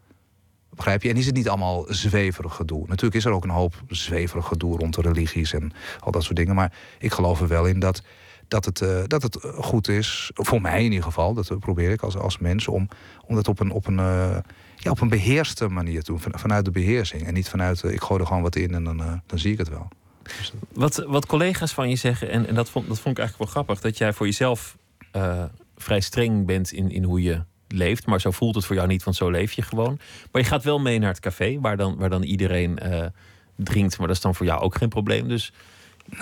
Begrijp 0.71 1.03
je? 1.03 1.09
En 1.09 1.17
is 1.17 1.27
het 1.27 1.35
niet 1.35 1.49
allemaal 1.49 1.87
zweverig 1.89 2.55
gedoe? 2.55 2.85
Natuurlijk 2.87 3.15
is 3.15 3.25
er 3.25 3.33
ook 3.33 3.45
een 3.45 3.51
hoop 3.51 3.83
zweverig 3.89 4.47
gedoe 4.47 4.77
rond 4.77 4.97
religies 4.97 5.53
en 5.53 5.73
al 6.01 6.13
dat 6.13 6.23
soort 6.23 6.37
dingen. 6.37 6.55
Maar 6.55 6.73
ik 6.99 7.13
geloof 7.13 7.41
er 7.41 7.49
wel 7.49 7.67
in 7.67 7.79
dat 7.79 8.03
dat 8.49 8.65
het, 8.65 8.81
uh, 8.81 9.03
dat 9.07 9.23
het 9.23 9.39
goed 9.57 9.89
is, 9.89 10.31
voor 10.35 10.61
mij 10.61 10.79
in 10.79 10.91
ieder 10.91 11.03
geval, 11.03 11.35
dat 11.35 11.59
probeer 11.59 11.91
ik 11.91 12.03
als, 12.03 12.17
als 12.17 12.39
mens, 12.39 12.69
om, 12.69 12.89
om 13.27 13.35
dat 13.35 13.49
op 13.49 13.61
een, 13.61 13.71
op 13.71 13.87
een, 13.87 13.99
uh, 13.99 14.37
ja, 14.77 14.91
op 14.91 15.01
een 15.01 15.09
beheerste 15.09 15.69
manier 15.69 16.03
te 16.03 16.11
doen. 16.11 16.21
Van, 16.21 16.33
vanuit 16.39 16.65
de 16.65 16.71
beheersing. 16.71 17.27
En 17.27 17.35
niet 17.35 17.49
vanuit, 17.49 17.83
ik 17.83 18.03
gooi 18.03 18.21
er 18.21 18.27
gewoon 18.27 18.43
wat 18.43 18.57
in 18.57 18.75
en 18.75 18.85
dan, 18.85 19.23
dan 19.27 19.39
zie 19.39 19.53
ik 19.53 19.59
het 19.59 19.69
wel. 19.69 19.89
Dus 20.23 20.53
wat, 20.73 21.05
wat 21.07 21.27
collega's 21.27 21.73
van 21.73 21.89
je 21.89 21.97
zeggen, 21.97 22.31
en, 22.31 22.47
en 22.47 22.55
dat, 22.55 22.71
vond, 22.71 22.89
dat 22.89 23.01
vond 23.01 23.19
ik 23.19 23.23
eigenlijk 23.23 23.51
wel 23.51 23.63
grappig, 23.63 23.85
dat 23.85 23.99
jij 23.99 24.13
voor 24.13 24.27
jezelf 24.27 24.77
vrij 25.77 26.01
streng 26.01 26.47
bent 26.47 26.73
in, 26.73 26.91
in 26.91 27.05
hoe 27.05 27.23
je 27.23 27.43
leeft. 27.69 28.07
Maar 28.07 28.21
zo 28.21 28.31
voelt 28.31 28.55
het 28.55 28.65
voor 28.65 28.77
jou 28.77 28.89
niet, 28.89 29.05
want 29.05 29.17
zo 29.17 29.31
leef 29.31 29.53
je 29.53 29.63
gewoon. 29.63 29.99
Maar 30.33 30.43
je 30.43 30.49
gaat 30.49 30.65
wel 30.65 30.79
mee 30.81 30.99
naar 30.99 31.11
het 31.11 31.21
café, 31.21 31.61
waar 31.61 31.77
dan, 31.77 31.97
waar 31.97 32.11
dan 32.11 32.23
iedereen 32.23 32.79
drinkt. 33.57 33.99
Maar 33.99 34.07
dat 34.07 34.17
is 34.17 34.23
dan 34.23 34.35
voor 34.35 34.47
jou 34.47 34.61
ook 34.61 34.75
geen 34.75 34.89
probleem. 34.89 35.29
Dus 35.29 35.53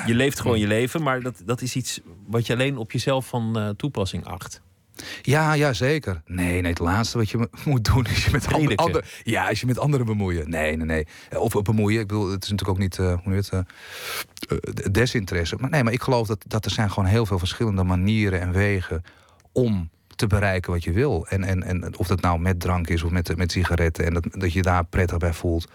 je 0.07 0.15
leeft 0.15 0.41
gewoon 0.41 0.59
je 0.59 0.67
leven, 0.67 1.03
maar 1.03 1.21
dat, 1.21 1.43
dat 1.45 1.63
is 1.63 1.77
iets 1.77 2.01
wat 2.27 2.47
je 2.47 2.53
alleen 2.53 2.77
op 2.77 2.93
jezelf 2.93 3.27
van 3.27 3.59
uh, 3.59 3.69
toepassing 3.69 4.25
acht. 4.25 4.61
Ja, 5.23 5.53
ja, 5.53 5.73
zeker. 5.73 6.23
Nee, 6.27 6.61
nee, 6.61 6.71
het 6.71 6.79
laatste 6.79 7.19
wat 7.19 7.31
je 7.31 7.39
mo- 7.39 7.47
moet 7.65 7.85
doen 7.85 8.07
is 8.07 8.25
je 8.25 8.31
met 8.31 8.53
andere, 8.53 9.05
ja, 9.23 9.49
is 9.49 9.61
je 9.61 9.67
met 9.67 9.79
anderen 9.79 10.07
bemoeien. 10.07 10.51
Nee, 10.51 10.77
nee, 10.77 10.87
nee. 10.87 11.07
Of 11.41 11.55
eh, 11.55 11.63
bemoeien. 11.63 12.01
Ik 12.01 12.07
bedoel, 12.07 12.31
het 12.31 12.45
is 12.45 12.51
natuurlijk 12.51 12.79
ook 12.79 12.85
niet 12.85 12.99
eh, 12.99 13.07
hoe 13.07 13.21
noem 13.25 13.35
je 13.35 13.39
het, 13.39 13.51
eh, 13.53 13.59
eh, 14.49 14.93
desinteresse. 14.93 15.57
Maar 15.61 15.71
nee, 15.71 15.85
maar 15.85 15.93
ik 15.93 16.03
geloof 16.03 16.27
dat, 16.27 16.45
dat 16.47 16.65
er 16.65 16.71
zijn 16.71 16.91
gewoon 16.91 17.09
heel 17.09 17.27
veel 17.27 17.39
verschillende 17.39 17.83
manieren 17.83 18.41
en 18.41 18.53
wegen 18.53 19.03
om 19.53 19.91
te 20.17 20.27
bereiken 20.27 20.73
wat 20.73 20.85
je 20.85 20.93
wil. 20.93 21.27
En, 21.27 21.45
en, 21.45 21.63
en 21.63 21.99
of 21.99 22.07
dat 22.07 22.21
nou 22.21 22.39
met 22.39 22.61
drank 22.61 22.89
is 22.89 23.03
of 23.03 23.11
met, 23.11 23.37
met 23.37 23.53
sigaretten 23.53 24.05
en 24.05 24.15
dat, 24.15 24.27
dat 24.31 24.53
je 24.53 24.63
daar 24.63 24.85
prettig 24.85 25.17
bij 25.19 25.33
voelt. 25.33 25.69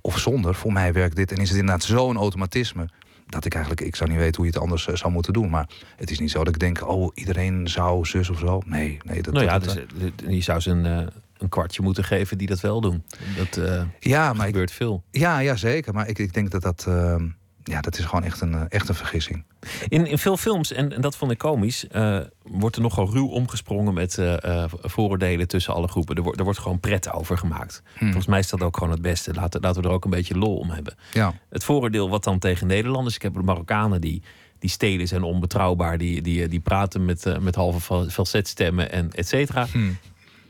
Of 0.00 0.18
zonder. 0.18 0.54
Voor 0.54 0.72
mij 0.72 0.92
werkt 0.92 1.16
dit. 1.16 1.32
En 1.32 1.36
is 1.36 1.48
het 1.48 1.58
inderdaad 1.58 1.84
zo'n 1.84 2.16
automatisme. 2.16 2.88
Dat 3.26 3.44
ik 3.44 3.54
eigenlijk, 3.54 3.86
ik 3.86 3.96
zou 3.96 4.10
niet 4.10 4.18
weten 4.18 4.36
hoe 4.36 4.44
je 4.44 4.50
het 4.52 4.60
anders 4.60 4.88
eh, 4.88 4.94
zou 4.94 5.12
moeten 5.12 5.32
doen. 5.32 5.50
Maar 5.50 5.68
het 5.96 6.10
is 6.10 6.18
niet 6.18 6.30
zo 6.30 6.38
dat 6.44 6.54
ik 6.54 6.58
denk, 6.60 6.88
oh, 6.88 7.10
iedereen 7.14 7.68
zou 7.68 8.06
zus 8.06 8.30
of 8.30 8.38
zo. 8.38 8.62
Nee, 8.66 8.98
nee. 9.04 9.22
Dat, 9.22 9.34
nou 9.34 9.46
ja, 9.46 9.58
dat- 9.58 9.74
dus, 9.94 10.10
eh, 10.26 10.34
je 10.34 10.40
zou 10.40 10.60
ze 10.60 10.70
een, 10.70 10.86
eh, 10.86 11.06
een 11.38 11.48
kwartje 11.48 11.82
moeten 11.82 12.04
geven 12.04 12.38
die 12.38 12.46
dat 12.46 12.60
wel 12.60 12.80
doen. 12.80 13.02
Dat 13.36 13.60
ja, 14.00 14.32
maar 14.32 14.46
ik, 14.46 14.52
gebeurt 14.52 14.70
veel. 14.72 15.02
ja, 15.10 15.38
ja, 15.38 15.56
zeker. 15.56 15.94
Maar 15.94 16.08
ik, 16.08 16.18
ik 16.18 16.34
denk 16.34 16.50
dat 16.50 16.62
dat, 16.62 16.84
ehm, 16.88 17.26
ja, 17.70 17.80
dat 17.80 17.98
is 17.98 18.04
gewoon 18.04 18.24
echt 18.24 18.40
een, 18.40 18.54
eh, 18.54 18.62
echt 18.68 18.88
een 18.88 18.94
vergissing. 18.94 19.44
In, 19.88 20.06
in 20.06 20.18
veel 20.18 20.36
films, 20.36 20.72
en, 20.72 20.92
en 20.92 21.00
dat 21.00 21.16
vond 21.16 21.30
ik 21.30 21.38
komisch, 21.38 21.86
eh, 21.88 22.18
wordt 22.42 22.76
er 22.76 22.82
nogal 22.82 23.10
ruw 23.10 23.26
omgesprongen 23.28 23.94
met 23.94 24.18
eh, 24.18 24.64
vooroordelen 24.68 25.48
tussen 25.48 25.74
alle 25.74 25.88
groepen. 25.88 26.16
Er, 26.16 26.22
wordt 26.22 26.38
er 26.38 26.44
wordt 26.44 26.58
gewoon 26.60 26.80
pret 26.80 27.12
over 27.12 27.38
gemaakt. 27.38 27.82
Volgens 27.98 28.26
mij 28.26 28.38
is 28.38 28.48
dat 28.48 28.62
ook 28.62 28.76
gewoon 28.76 28.92
het 28.92 29.02
beste. 29.02 29.34
Laten, 29.34 29.60
laten 29.60 29.82
we 29.82 29.88
er 29.88 29.94
ook 29.94 30.04
een 30.04 30.10
beetje 30.10 30.38
lol 30.38 30.56
om 30.56 30.70
hebben. 30.70 30.94
Ja, 31.12 31.34
Het 31.50 31.64
vooroordeel 31.64 32.08
wat 32.08 32.24
dan 32.24 32.38
tegen 32.38 32.66
Nederlanders. 32.66 33.14
Ik 33.14 33.22
heb 33.22 33.32
de 33.34 33.42
Marokkanen 33.42 34.00
die, 34.00 34.22
die 34.58 34.70
stelen 34.70 35.08
zijn 35.08 35.22
onbetrouwbaar. 35.22 35.98
Die, 35.98 36.22
die, 36.22 36.48
die 36.48 36.60
praten 36.60 37.04
met, 37.04 37.40
met 37.40 37.54
halve 37.54 37.80
fal- 37.80 38.08
falsetstemmen 38.08 38.92
en 38.92 39.12
et 39.12 39.28
cetera. 39.28 39.66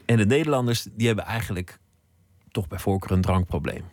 En 0.07 0.17
de 0.17 0.27
Nederlanders 0.27 0.87
die 0.93 1.07
hebben 1.07 1.25
eigenlijk 1.25 1.79
toch 2.51 2.69
bij 2.69 2.79
voorkeur 2.79 3.11
een 3.13 3.21
drankprobleem. 3.21 3.85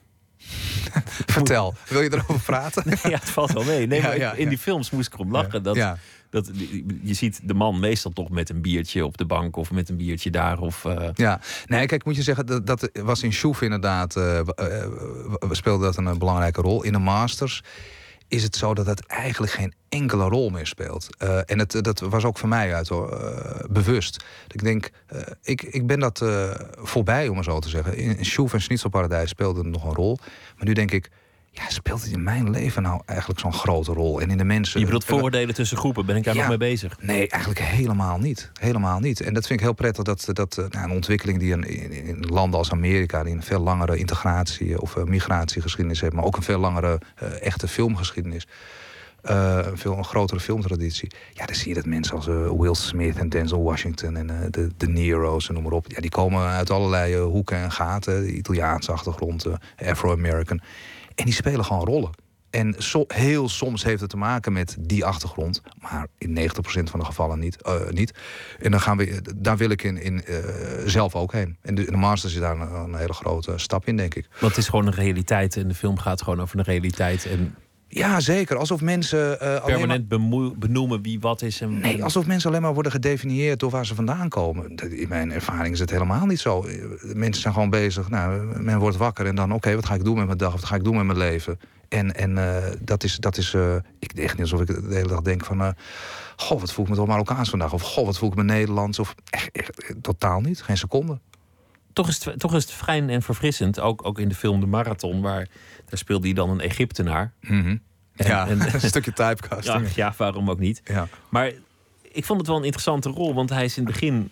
vertel. 1.35 1.73
Wil 1.87 2.01
je 2.01 2.13
erover 2.13 2.39
praten? 2.45 2.83
Ja, 3.03 3.09
het 3.19 3.29
valt 3.29 3.51
wel 3.51 3.63
mee. 3.63 3.87
Nee, 3.87 4.01
maar 4.01 4.17
ja, 4.17 4.33
in 4.33 4.49
die 4.49 4.57
films 4.57 4.89
moest 4.91 5.07
ik 5.07 5.13
erom 5.13 5.31
lachen. 5.31 5.63
Dat, 5.63 5.75
dat, 6.29 6.51
je 7.03 7.13
ziet 7.13 7.39
de 7.43 7.53
man 7.53 7.79
meestal 7.79 8.11
toch 8.11 8.29
met 8.29 8.49
een 8.49 8.61
biertje 8.61 9.05
op 9.05 9.17
de 9.17 9.25
bank 9.25 9.55
of 9.55 9.71
met 9.71 9.89
een 9.89 9.97
biertje 9.97 10.29
daar. 10.29 10.59
Of, 10.59 10.85
eh, 10.85 11.09
Ja, 11.13 11.39
nee, 11.65 11.85
kijk, 11.85 12.05
moet 12.05 12.15
je 12.15 12.21
zeggen, 12.21 12.45
dat, 12.45 12.67
dat 12.67 12.89
was 12.93 13.23
in 13.23 13.33
Sjoef 13.33 13.61
inderdaad, 13.61 14.13
w- 14.13 14.49
speelde 15.51 15.83
dat 15.83 15.97
een 15.97 16.17
belangrijke 16.17 16.61
rol. 16.61 16.83
In 16.83 16.91
de 16.91 16.99
Masters 16.99 17.61
is 18.33 18.43
het 18.43 18.55
zo 18.55 18.73
dat 18.73 18.85
het 18.85 19.05
eigenlijk 19.05 19.51
geen 19.51 19.73
enkele 19.89 20.23
rol 20.23 20.49
meer 20.49 20.67
speelt. 20.67 21.07
Eh, 21.17 21.39
en 21.45 21.59
het, 21.59 21.83
dat 21.83 21.99
was 21.99 22.25
ook 22.25 22.37
voor 22.37 22.49
mij 22.49 22.73
uit 22.73 22.87
hoor, 22.87 23.11
eh, 23.11 23.69
bewust. 23.69 24.23
Ik 24.47 24.63
denk, 24.63 24.89
eh, 25.07 25.21
ik, 25.41 25.61
ik 25.61 25.87
ben 25.87 25.99
dat 25.99 26.21
eh, 26.21 26.51
voorbij, 26.75 27.27
om 27.27 27.35
maar 27.35 27.43
zo 27.43 27.59
te 27.59 27.69
zeggen. 27.69 27.97
In, 27.97 28.17
in 28.17 28.49
en 28.51 28.61
Schnitzelparadijs 28.61 29.29
speelde 29.29 29.59
het 29.59 29.69
nog 29.69 29.83
een 29.83 29.93
rol. 29.93 30.17
Maar 30.55 30.65
nu 30.65 30.73
denk 30.73 30.91
ik, 30.91 31.09
ja, 31.55 31.69
speelt 31.69 32.03
het 32.03 32.11
in 32.11 32.23
mijn 32.23 32.49
leven 32.49 32.81
nou 32.83 33.01
eigenlijk 33.05 33.39
zo'n 33.39 33.53
grote 33.53 33.93
rol? 33.93 34.21
En 34.21 34.29
in 34.29 34.37
de 34.37 34.43
mensen. 34.43 34.79
je 34.79 34.85
bedoelt 34.85 35.05
vooroordelen 35.05 35.55
tussen 35.55 35.77
groepen. 35.77 36.05
Ben 36.05 36.15
ik 36.15 36.23
daar 36.23 36.33
Ja. 36.33 36.39
nog 36.39 36.49
mee 36.49 36.57
bezig? 36.57 36.97
Nee, 37.01 37.27
eigenlijk 37.29 37.61
helemaal 37.61 38.17
niet. 38.17 38.51
Helemaal 38.59 38.99
niet. 38.99 39.21
En 39.21 39.33
dat 39.33 39.47
vind 39.47 39.59
ik 39.59 39.65
heel 39.65 39.75
prettig 39.75 40.03
dat, 40.03 40.27
dat 40.31 40.57
eh, 40.57 40.65
nou, 40.69 40.85
een 40.85 40.91
ontwikkeling 40.95 41.39
die 41.39 41.51
in, 41.51 41.63
in 42.07 42.25
landen 42.27 42.59
als 42.59 42.71
Amerika, 42.71 43.23
die 43.23 43.33
een 43.33 43.43
veel 43.43 43.59
langere 43.59 43.97
integratie 43.97 44.81
of 44.81 44.95
eh, 44.95 45.03
migratiegeschiedenis 45.03 46.01
heeft, 46.01 46.13
maar 46.13 46.23
ook 46.23 46.37
een 46.37 46.43
veel 46.43 46.59
langere 46.59 46.99
eh, 47.15 47.41
echte 47.41 47.67
filmgeschiedenis. 47.67 48.47
een 49.21 49.77
veel 49.77 49.97
een 49.97 50.05
grotere 50.05 50.39
filmtraditie. 50.39 51.11
Ja, 51.33 51.45
dan 51.45 51.55
zie 51.55 51.67
je 51.67 51.73
dat 51.73 51.85
mensen 51.85 52.15
als 52.15 52.27
eh, 52.27 52.49
Will 52.57 52.73
Smith 52.73 53.17
en 53.17 53.29
Denzel 53.29 53.63
Washington 53.63 54.15
en 54.17 54.47
de, 54.51 54.69
de 54.77 54.87
Nero's 54.87 55.47
en 55.47 55.53
noem 55.53 55.63
maar 55.63 55.71
op. 55.71 55.85
Ja, 55.87 56.01
die 56.01 56.09
komen 56.09 56.47
uit 56.47 56.69
allerlei 56.69 57.17
hoeken 57.17 57.57
en 57.57 57.71
gaten. 57.71 58.37
Italiaanse 58.37 58.91
achtergrond, 58.91 59.45
Afro-American. 59.85 60.61
En 61.15 61.25
die 61.25 61.33
spelen 61.33 61.65
gewoon 61.65 61.85
rollen. 61.85 62.09
En 62.49 62.75
heel 63.07 63.49
soms 63.49 63.83
heeft 63.83 64.01
het 64.01 64.09
te 64.09 64.17
maken 64.17 64.53
met 64.53 64.75
die 64.79 65.05
achtergrond, 65.05 65.61
maar 65.81 66.07
in 66.17 66.37
90% 66.37 66.43
van 66.63 66.99
de 66.99 67.05
gevallen 67.05 67.39
niet. 67.39 67.61
eh, 67.61 67.89
niet. 67.89 68.13
En 68.59 68.71
dan 68.71 68.81
gaan 68.81 68.97
we, 68.97 69.21
daar 69.35 69.57
wil 69.57 69.69
ik 69.69 69.83
in, 69.83 69.97
in, 69.97 70.25
eh, 70.25 70.37
zelf 70.85 71.15
ook 71.15 71.31
heen. 71.31 71.57
En 71.61 71.75
de, 71.75 71.85
de 71.85 71.97
Masters 71.97 72.33
is 72.33 72.39
daar 72.39 72.59
een, 72.59 72.73
een 72.73 72.95
hele 72.95 73.13
grote 73.13 73.53
stap 73.55 73.87
in, 73.87 73.97
denk 73.97 74.15
ik. 74.15 74.27
Want 74.39 74.55
het 74.55 74.57
is 74.57 74.69
gewoon 74.69 74.87
een 74.87 74.93
realiteit 74.93 75.57
en 75.57 75.67
de 75.67 75.73
film 75.73 75.97
gaat 75.97 76.21
gewoon 76.21 76.41
over 76.41 76.57
een 76.59 76.65
realiteit. 76.65 77.25
En 77.25 77.55
Ja, 77.95 78.19
zeker. 78.19 78.57
Alsof 78.57 78.81
mensen 78.81 79.39
eh, 79.39 79.47
maar, 79.49 79.61
permanent 79.61 80.07
bemoe- 80.07 80.55
benoemen 80.57 81.01
wie 81.01 81.19
wat 81.19 81.41
is. 81.41 81.61
En, 81.61 81.79
nee, 81.79 82.03
alsof 82.03 82.25
mensen 82.25 82.49
alleen 82.49 82.61
maar 82.61 82.73
worden 82.73 82.91
gedefinieerd 82.91 83.59
door 83.59 83.69
waar 83.69 83.85
ze 83.85 83.95
vandaan 83.95 84.29
komen. 84.29 84.75
In 84.75 85.07
mijn 85.09 85.31
ervaring 85.31 85.73
is 85.73 85.79
het 85.79 85.89
helemaal 85.89 86.25
niet 86.25 86.39
zo. 86.39 86.63
Eh, 86.63 86.75
Mensen 87.13 87.41
zijn 87.41 87.53
gewoon 87.53 87.69
bezig. 87.69 88.09
Nou, 88.09 88.59
men 88.61 88.79
wordt 88.79 88.97
wakker 88.97 89.25
en 89.25 89.35
dan, 89.35 89.53
oké, 89.53 89.75
wat 89.75 89.85
ga 89.85 89.93
ik 89.93 90.03
doen 90.03 90.15
met 90.15 90.25
mijn 90.25 90.37
dag? 90.37 90.51
Wat 90.51 90.65
ga 90.65 90.75
ik 90.75 90.83
doen 90.83 90.95
met 90.95 91.05
mijn 91.05 91.17
leven? 91.17 91.59
En, 91.89 92.15
en 92.15 92.37
eh, 92.37 92.71
dat 92.81 93.03
is, 93.03 93.17
dat 93.17 93.37
is 93.37 93.53
ik 93.99 94.11
echt 94.13 94.33
niet 94.37 94.51
alsof 94.51 94.61
ik 94.61 94.67
de 94.67 94.95
hele 94.95 95.07
dag 95.07 95.21
denk 95.21 95.45
van, 95.45 95.75
goh, 96.35 96.59
wat 96.59 96.73
voel 96.73 96.83
ik 96.85 96.91
me 96.91 96.97
toch 96.97 97.07
Marokkaans 97.07 97.49
vandaag? 97.49 97.73
Of 97.73 97.81
goh, 97.81 98.05
wat 98.05 98.17
voel 98.17 98.29
ik 98.29 98.35
me 98.35 98.43
Nederlands? 98.43 98.99
Of 98.99 99.15
echt, 99.29 99.49
echt, 99.51 99.93
totaal 100.01 100.41
niet, 100.41 100.61
geen 100.61 100.77
seconde. 100.77 101.19
toch, 101.93 102.07
is 102.07 102.25
het, 102.25 102.39
toch 102.39 102.55
is 102.55 102.63
het 102.63 102.71
fijn 102.73 103.09
en 103.09 103.21
verfrissend. 103.21 103.79
Ook, 103.79 104.05
ook 104.05 104.19
in 104.19 104.27
de 104.29 104.35
film 104.35 104.59
De 104.59 104.65
Marathon, 104.65 105.21
waar 105.21 105.47
daar 105.85 105.97
speelde 105.97 106.25
hij 106.25 106.35
dan 106.35 106.49
een 106.49 106.59
Egyptenaar. 106.61 107.33
En- 107.39 107.81
ja, 108.15 108.47
en- 108.47 108.61
een 108.73 108.81
stukje 108.81 109.11
Ja, 109.15 109.29
typecasting. 109.29 109.89
ja, 109.93 110.13
waarom 110.17 110.49
ook 110.49 110.59
niet? 110.59 110.81
Ja. 110.85 111.07
Maar 111.29 111.51
ik 112.11 112.25
vond 112.25 112.39
het 112.39 112.47
wel 112.47 112.57
een 112.57 112.63
interessante 112.63 113.09
rol, 113.09 113.33
want 113.33 113.49
hij 113.49 113.63
is 113.65 113.77
in 113.77 113.83
het 113.83 113.91
begin 113.93 114.29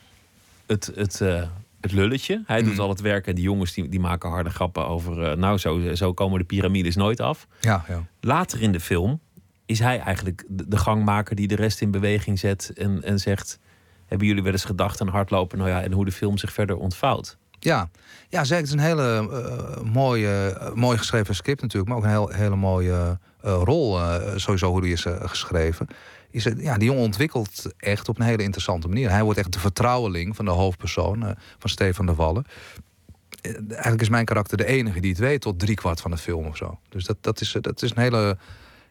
het, 0.65 0.91
het, 0.95 1.21
eh, 1.21 1.43
het 1.81 1.91
lulletje. 1.91 2.43
Hij 2.45 2.61
doet 2.63 2.71
Mhm. 2.73 2.81
al 2.81 2.89
het 2.89 3.01
werk 3.01 3.27
en 3.27 3.35
die 3.35 3.43
jongens 3.43 3.73
die, 3.73 3.89
die 3.89 3.99
maken 3.99 4.29
harde 4.29 4.49
grappen 4.49 4.87
over... 4.87 5.23
eh, 5.23 5.37
nou, 5.37 5.57
zo, 5.57 5.95
zo 5.95 6.13
komen 6.13 6.39
de 6.39 6.45
piramides 6.45 6.95
nooit 6.95 7.19
af. 7.19 7.47
Ja, 7.59 7.85
ja. 7.87 8.05
Later 8.19 8.61
in 8.61 8.71
de 8.71 8.79
film 8.79 9.19
is 9.65 9.79
hij 9.79 9.99
eigenlijk 9.99 10.43
de, 10.47 10.67
de 10.67 10.77
gangmaker 10.77 11.35
die 11.35 11.47
de 11.47 11.55
rest 11.55 11.81
in 11.81 11.91
beweging 11.91 12.39
zet 12.39 12.71
en, 12.75 13.03
en 13.03 13.19
zegt... 13.19 13.59
Hebben 14.05 14.29
jullie 14.29 14.43
wel 14.43 14.51
eens 14.51 14.65
gedacht 14.65 15.01
aan 15.01 15.07
hardlopen? 15.07 15.57
Nou 15.57 15.69
ja, 15.69 15.81
en 15.83 15.91
hoe 15.91 16.05
de 16.05 16.11
film 16.11 16.37
zich 16.37 16.53
verder 16.53 16.77
ontvouwt. 16.77 17.37
Ja, 17.63 17.89
ja 18.29 18.43
zeker. 18.43 18.63
Het 18.63 18.65
is 18.65 18.71
een 18.71 18.87
hele 18.87 19.29
eh, 19.31 19.81
mooie, 19.81 20.57
eh, 20.59 20.73
mooi 20.73 20.97
geschreven 20.97 21.35
script 21.35 21.61
natuurlijk, 21.61 21.89
maar 21.89 21.99
ook 21.99 22.03
een 22.03 22.09
heel, 22.09 22.29
hele 22.29 22.55
mooie 22.55 23.19
eh, 23.41 23.61
rol, 23.63 23.99
sowieso 24.35 24.71
hoe 24.71 24.81
die 24.81 24.93
is 24.93 25.05
geschreven. 25.19 25.87
Is 26.29 26.43
ja, 26.57 26.77
die 26.77 26.87
jongen 26.87 27.03
ontwikkelt 27.03 27.73
echt 27.77 28.09
op 28.09 28.19
een 28.19 28.25
hele 28.25 28.43
interessante 28.43 28.87
manier. 28.87 29.09
Hij 29.09 29.23
wordt 29.23 29.39
echt 29.39 29.53
de 29.53 29.59
vertrouweling 29.59 30.35
van 30.35 30.45
de 30.45 30.51
hoofdpersoon, 30.51 31.35
van 31.59 31.69
Stefan 31.69 32.05
de 32.05 32.15
Wallen. 32.15 32.45
Eigenlijk 33.69 34.01
is 34.01 34.09
mijn 34.09 34.25
karakter 34.25 34.57
de 34.57 34.65
enige 34.65 34.99
die 34.99 35.09
het 35.09 35.19
weet 35.19 35.41
tot 35.41 35.59
driekwart 35.59 36.01
van 36.01 36.11
de 36.11 36.17
film 36.17 36.45
of 36.45 36.57
zo. 36.57 36.79
Dus 36.89 37.05
dat, 37.05 37.17
dat, 37.21 37.41
is, 37.41 37.57
dat 37.61 37.81
is 37.81 37.91
een 37.91 38.01
hele. 38.01 38.37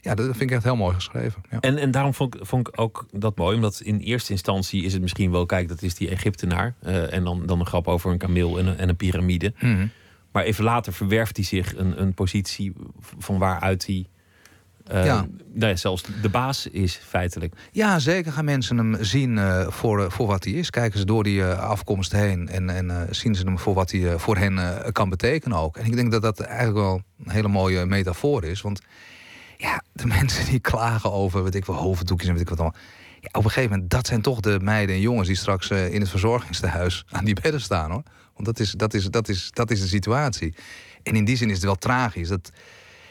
Ja, 0.01 0.14
dat 0.14 0.24
vind 0.26 0.40
ik 0.40 0.51
echt 0.51 0.64
heel 0.64 0.76
mooi 0.76 0.94
geschreven. 0.94 1.42
Ja. 1.51 1.61
En, 1.61 1.78
en 1.78 1.90
daarom 1.90 2.14
vond 2.14 2.34
ik, 2.34 2.40
vond 2.46 2.68
ik 2.68 2.80
ook 2.80 3.07
dat 3.12 3.36
mooi. 3.36 3.55
Omdat 3.57 3.80
in 3.80 3.98
eerste 3.98 4.32
instantie 4.32 4.84
is 4.84 4.92
het 4.92 5.03
misschien 5.03 5.30
wel... 5.30 5.46
Kijk, 5.46 5.68
dat 5.68 5.82
is 5.82 5.94
die 5.94 6.09
Egyptenaar. 6.11 6.74
eh, 6.80 7.12
en 7.12 7.24
dan, 7.24 7.46
dan 7.46 7.61
een 7.61 7.66
grap 7.66 7.88
over 7.88 8.11
een 8.11 8.18
kameel 8.18 8.59
en 8.59 8.66
een, 8.66 8.76
en 8.76 8.88
een 8.88 8.96
piramide. 8.96 9.53
Mhm. 9.61 9.86
Maar 10.32 10.42
even 10.44 10.64
later 10.64 10.92
verwerft 10.92 11.36
hij 11.36 11.44
zich 11.44 11.76
een, 11.76 12.01
een 12.01 12.14
positie 12.14 12.72
van 13.18 13.38
waaruit 13.38 13.86
hij... 13.86 14.07
eh, 14.86 15.05
Ja. 15.05 15.26
nou 15.53 15.70
ja, 15.70 15.76
zelfs 15.76 16.03
de 16.22 16.28
baas 16.28 16.66
is 16.66 16.96
feitelijk. 16.96 17.55
Ja, 17.72 17.98
zeker 17.98 18.32
gaan 18.32 18.44
mensen 18.44 18.76
hem 18.76 18.96
zien 19.01 19.38
eh, 19.38 19.68
voor, 19.68 20.11
voor 20.12 20.26
wat 20.26 20.44
hij 20.44 20.53
is. 20.53 20.70
Kijken 20.70 20.98
ze 20.98 21.05
door 21.05 21.24
die 21.24 21.44
afkomst 21.44 22.12
heen 22.12 22.48
en, 22.48 22.70
en 22.70 23.07
zien 23.14 23.34
ze 23.34 23.44
hem 23.44 23.59
voor 23.59 23.74
wat 23.74 23.90
hij 23.90 24.18
voor 24.18 24.36
hen 24.36 24.82
kan 24.92 25.09
betekenen 25.09 25.59
ook. 25.59 25.76
En 25.76 25.84
ik 25.86 25.94
denk 25.96 26.12
dat 26.12 26.22
dat 26.22 26.40
eigenlijk 26.40 26.78
wel 26.78 27.03
een 27.24 27.30
hele 27.30 27.48
mooie 27.48 27.86
metafoor 27.86 28.44
is. 28.44 28.61
Want 28.61 28.80
ja, 29.61 29.83
de 29.93 30.07
mensen 30.19 30.47
die 30.47 30.61
klagen 30.61 31.13
over, 31.13 31.43
weet 31.43 31.55
ik 31.55 31.65
wel, 31.65 31.77
hoofddoekjes 31.77 32.29
en 32.29 32.35
weet 32.35 32.43
ik 32.43 32.49
wat 32.49 32.61
allemaal. 32.61 32.81
Ja, 33.21 33.29
op 33.33 33.45
een 33.45 33.51
gegeven 33.51 33.71
moment, 33.71 33.91
dat 33.91 34.07
zijn 34.07 34.23
toch 34.23 34.41
de 34.41 34.59
meiden 34.63 34.95
en 34.95 35.01
jongens 35.01 35.29
die 35.29 35.37
straks 35.37 35.71
eh, 35.71 35.95
in 35.95 36.01
het 36.01 36.11
verzorgingstehuis 36.11 37.05
aan 37.11 37.25
die 37.25 37.41
bedden 37.41 37.61
staan 37.61 37.91
hoor. 37.91 38.03
Want 38.35 38.47
dat 38.47 38.61
is, 38.61 38.73
dat, 38.73 38.95
is, 38.95 39.05
dat, 39.05 39.29
is, 39.29 39.51
dat 39.53 39.71
is 39.71 39.81
de 39.81 39.87
situatie. 39.87 40.55
En 41.03 41.17
in 41.17 41.25
die 41.25 41.37
zin 41.37 41.49
is 41.49 41.55
het 41.55 41.65
wel 41.65 41.75
tragisch 41.75 42.29
dat, 42.29 42.51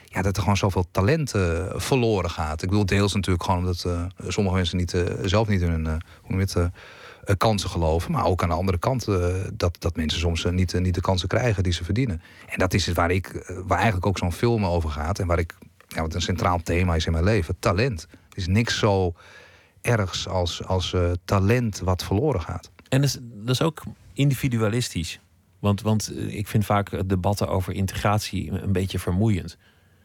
ja, 0.06 0.22
dat 0.22 0.36
er 0.36 0.42
gewoon 0.42 0.58
zoveel 0.58 0.86
talent 0.92 1.34
eh, 1.34 1.66
verloren 1.76 2.30
gaat. 2.30 2.62
Ik 2.62 2.70
bedoel, 2.70 2.86
deels 2.86 3.14
natuurlijk 3.14 3.44
gewoon 3.44 3.60
omdat 3.60 3.84
eh, 3.86 4.06
sommige 4.28 4.56
mensen 4.56 4.78
niet, 4.78 5.04
zelf 5.22 5.48
niet 5.48 5.62
in 5.62 5.70
hun 5.70 6.02
hoe 6.22 6.40
het, 6.40 6.56
kansen 7.38 7.70
geloven. 7.70 8.12
Maar 8.12 8.26
ook 8.26 8.44
aan 8.44 8.50
de 8.50 8.56
andere 8.56 8.78
kant 8.78 9.06
dat, 9.54 9.76
dat 9.80 9.96
mensen 9.96 10.20
soms 10.20 10.46
niet, 10.52 10.80
niet 10.80 10.94
de 10.94 11.02
kansen 11.02 11.28
krijgen 11.28 11.64
die 11.64 11.74
ze 11.74 11.84
verdienen. 11.84 12.22
En 12.48 12.60
dat 12.60 12.74
is 12.74 12.86
het 12.86 12.96
waar, 12.96 13.12
ik, 13.12 13.54
waar 13.66 13.78
eigenlijk 13.78 14.06
ook 14.06 14.18
zo'n 14.18 14.34
film 14.34 14.66
over 14.66 14.90
gaat. 14.90 15.20
En 15.20 15.28
waar 15.28 15.40
ik, 15.40 15.56
ja, 15.96 16.02
wat 16.02 16.14
een 16.14 16.22
centraal 16.22 16.60
thema 16.64 16.96
is 16.96 17.06
in 17.06 17.12
mijn 17.12 17.24
leven. 17.24 17.56
Talent. 17.60 18.08
Er 18.12 18.38
is 18.38 18.48
niks 18.48 18.78
zo 18.80 19.14
ergs 19.82 20.28
als, 20.28 20.64
als 20.66 20.94
eh, 20.94 21.12
talent 21.26 21.80
wat 21.80 22.04
verloren 22.04 22.42
gaat. 22.42 22.72
En 22.90 23.02
dat 23.02 23.10
is, 23.10 23.18
dat 23.22 23.50
is 23.50 23.62
ook 23.62 23.82
individualistisch. 24.14 25.20
Want, 25.60 25.82
want 25.82 26.12
eh, 26.16 26.38
ik 26.38 26.48
vind 26.48 26.66
vaak 26.66 27.10
debatten 27.10 27.48
over 27.48 27.74
integratie 27.74 28.52
een 28.52 28.72
beetje 28.72 29.00
vermoeiend. 29.00 29.58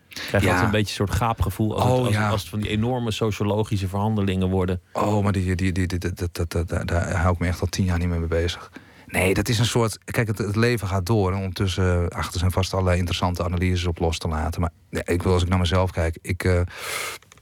Ik 0.08 0.20
krijg 0.20 0.42
Ja. 0.44 0.48
altijd 0.48 0.66
een 0.66 0.72
beetje 0.72 1.00
een 1.00 1.06
soort 1.08 1.18
gaapgevoel 1.18 1.74
als, 1.80 1.84
Oh, 1.90 1.96
het, 1.96 2.06
als, 2.06 2.14
ja. 2.14 2.28
als 2.28 2.40
het 2.40 2.50
van 2.50 2.60
die 2.60 2.68
enorme 2.70 3.10
sociologische 3.10 3.88
verhandelingen 3.88 4.48
worden. 4.48 4.80
Oh, 4.92 5.22
maar 5.22 5.32
die, 5.32 5.54
die, 5.56 5.72
die, 5.72 5.86
die, 5.86 5.98
dat- 6.32 6.50
dat- 6.50 6.68
daar 6.88 7.12
hou 7.16 7.34
ik 7.34 7.40
me 7.40 7.46
echt 7.46 7.60
al 7.60 7.66
tien 7.66 7.84
jaar 7.84 7.98
niet 7.98 8.08
meer 8.08 8.18
mee 8.18 8.28
bezig. 8.28 8.72
Nee, 9.06 9.34
dat 9.34 9.48
is 9.48 9.58
een 9.58 9.66
soort. 9.66 9.98
Kijk, 10.04 10.26
het, 10.26 10.38
het 10.38 10.56
leven 10.56 10.88
gaat 10.88 11.06
door. 11.06 11.32
En 11.32 11.38
ondertussen 11.38 12.10
eh, 12.10 12.18
achter 12.18 12.38
zijn 12.38 12.50
vast 12.50 12.72
allerlei 12.72 12.98
interessante 12.98 13.44
analyses 13.44 13.86
op 13.86 13.98
los 13.98 14.18
te 14.18 14.28
laten. 14.28 14.60
Maar 14.60 14.70
ik 14.90 15.22
wil 15.22 15.32
als 15.32 15.42
ik 15.42 15.48
naar 15.48 15.58
mezelf 15.58 15.90
kijk. 15.90 16.18
Ik 16.22 16.44
eh, 16.44 16.60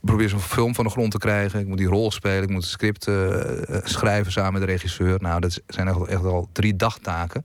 probeer 0.00 0.28
zo'n 0.28 0.40
film 0.40 0.74
van 0.74 0.84
de 0.84 0.90
grond 0.90 1.10
te 1.10 1.18
krijgen. 1.18 1.60
Ik 1.60 1.66
moet 1.66 1.78
die 1.78 1.86
rol 1.86 2.10
spelen. 2.10 2.42
Ik 2.42 2.48
moet 2.48 2.62
het 2.62 2.70
script 2.70 3.06
eh, 3.06 3.40
schrijven 3.82 4.32
samen 4.32 4.52
met 4.52 4.62
de 4.62 4.68
regisseur. 4.68 5.20
Nou, 5.20 5.40
dat 5.40 5.60
zijn 5.66 5.88
echt, 5.88 6.04
echt 6.06 6.24
al 6.24 6.48
drie 6.52 6.76
dagtaken. 6.76 7.42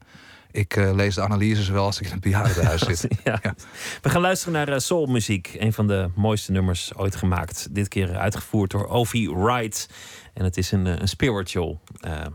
Ik 0.50 0.76
lees 0.76 1.14
de 1.14 1.20
analyses 1.20 1.68
wel 1.68 1.84
als 1.84 2.00
ik 2.00 2.06
in 2.06 2.12
een 2.12 2.20
bejaardenhuis 2.20 2.80
zit. 2.98 3.08
Ja. 3.24 3.38
Ja. 3.42 3.54
We 4.02 4.08
gaan 4.08 4.20
luisteren 4.20 4.54
naar 4.54 4.68
eh, 4.68 4.78
soulmuziek. 4.78 5.56
Een 5.58 5.72
van 5.72 5.86
de 5.86 6.10
mooiste 6.14 6.52
nummers 6.52 6.94
ooit 6.94 7.16
gemaakt. 7.16 7.68
Dit 7.70 7.88
keer 7.88 8.16
uitgevoerd 8.16 8.70
door 8.70 8.86
Ovi 8.86 9.30
Wright. 9.30 9.88
En 10.34 10.44
het 10.44 10.56
is 10.56 10.72
een, 10.72 10.86
een 10.86 11.08
spiritual, 11.08 11.80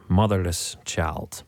Motherless 0.08 0.78
Child. 0.84 1.46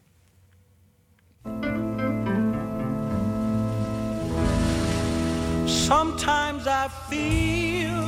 Sometimes 5.68 6.66
I 6.66 6.88
feel 7.10 8.02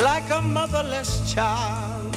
like 0.00 0.30
a 0.30 0.40
motherless 0.40 1.34
child. 1.34 2.14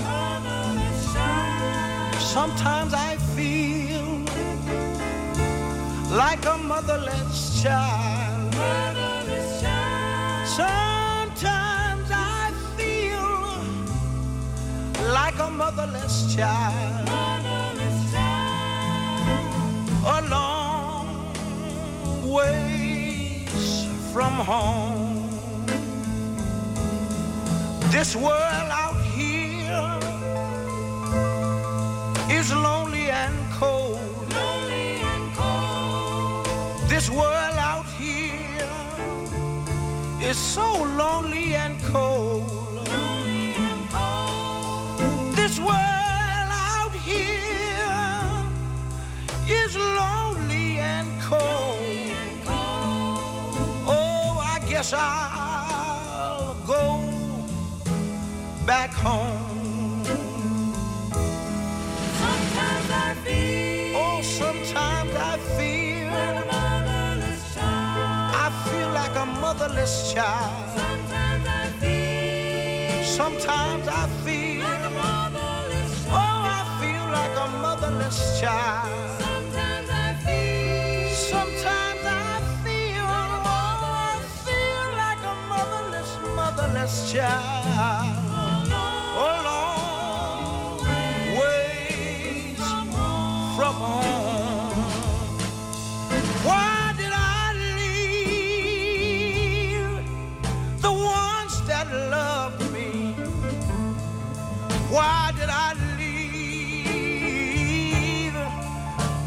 Sometimes 2.19 2.93
I 2.93 3.17
feel 3.35 4.23
like 6.15 6.45
a 6.45 6.57
motherless 6.57 7.63
child. 7.63 8.53
Sometimes 10.45 12.09
I 12.11 12.51
feel 12.77 13.27
like 15.11 15.39
a 15.39 15.49
motherless 15.49 16.35
child. 16.35 16.96
A 20.09 20.21
long 20.29 21.33
ways 22.23 23.85
from 24.13 24.31
home. 24.31 25.29
This 27.91 28.15
world 28.15 28.69
out 28.71 29.01
here 29.03 29.99
is 32.31 32.53
lonely 32.53 33.09
and 33.09 33.35
cold. 33.51 33.99
Lonely 34.33 35.01
and 35.11 35.35
cold. 35.35 36.47
This 36.87 37.09
world 37.09 37.57
out 37.57 37.85
here 37.99 38.69
is 40.21 40.37
so 40.37 40.83
lonely 40.83 41.53
and 41.55 41.81
cold. 41.83 42.66
Guess 54.89 54.99
I'll 54.99 56.55
go 56.65 57.01
back 58.65 58.91
home. 58.91 60.03
Sometimes 62.21 62.89
I 62.91 63.15
feel. 63.25 63.97
Oh, 63.97 64.21
sometimes 64.21 65.13
I 65.15 65.37
feel. 65.57 66.07
I 68.45 68.49
feel 68.65 68.89
like 68.89 69.15
a 69.15 69.25
motherless 69.25 70.13
child. 70.13 70.79
Sometimes 70.79 71.47
I 71.47 71.67
feel. 71.81 73.03
Sometimes 73.03 73.87
I 73.87 74.07
feel. 74.23 74.65
Oh, 76.09 76.39
I 76.59 76.63
feel 76.79 77.05
like 77.11 77.35
a 77.35 77.47
motherless 77.61 78.39
child. 78.39 79.26
Child. 87.17 88.67
Oh, 89.23 89.37
long 89.49 90.77
ways 91.39 92.61
from 93.55 93.75
home. 93.75 94.77
Why 96.45 96.93
did 96.99 97.13
I 97.13 97.53
leave 97.79 98.91
the 100.81 100.93
ones 100.93 101.53
that 101.65 101.87
loved 102.15 102.63
me? 102.71 102.89
Why 104.95 105.31
did 105.39 105.49
I 105.49 105.73
leave 105.97 106.77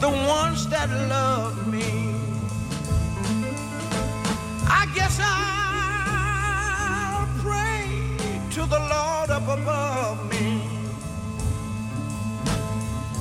the 0.01 0.11
ones 0.39 0.61
that 0.69 0.89
loved 1.09 1.67
me? 1.67 1.89
I 4.69 4.87
guess 4.95 5.19
I'll 5.21 5.50
above 9.53 10.29
me 10.29 10.63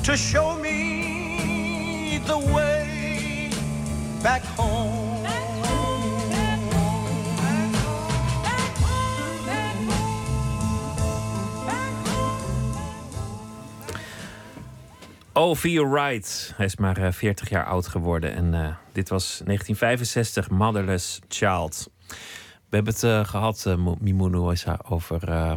to 0.04 0.16
show 0.16 0.56
me 0.60 2.20
the 2.26 2.38
way 2.54 3.50
back 4.22 4.44
home. 4.56 5.08
Ovi 15.34 15.80
Wright. 15.80 16.54
Hij 16.56 16.66
is 16.66 16.76
maar 16.76 16.98
eh, 16.98 17.12
40 17.12 17.50
jaar 17.50 17.66
oud 17.66 17.88
geworden. 17.88 18.34
En 18.36 18.54
eh, 18.54 18.76
dit 18.92 19.10
was 19.10 19.42
1965, 19.46 20.50
Motherless 20.50 21.20
Child. 21.28 21.90
We 22.70 22.76
hebben 22.76 22.94
het 22.94 23.04
eh, 23.04 23.26
gehad, 23.26 23.66
uh, 23.68 23.88
Mimoun 24.00 24.36
Ouessa, 24.36 24.80
over, 24.90 25.30
eh, 25.30 25.54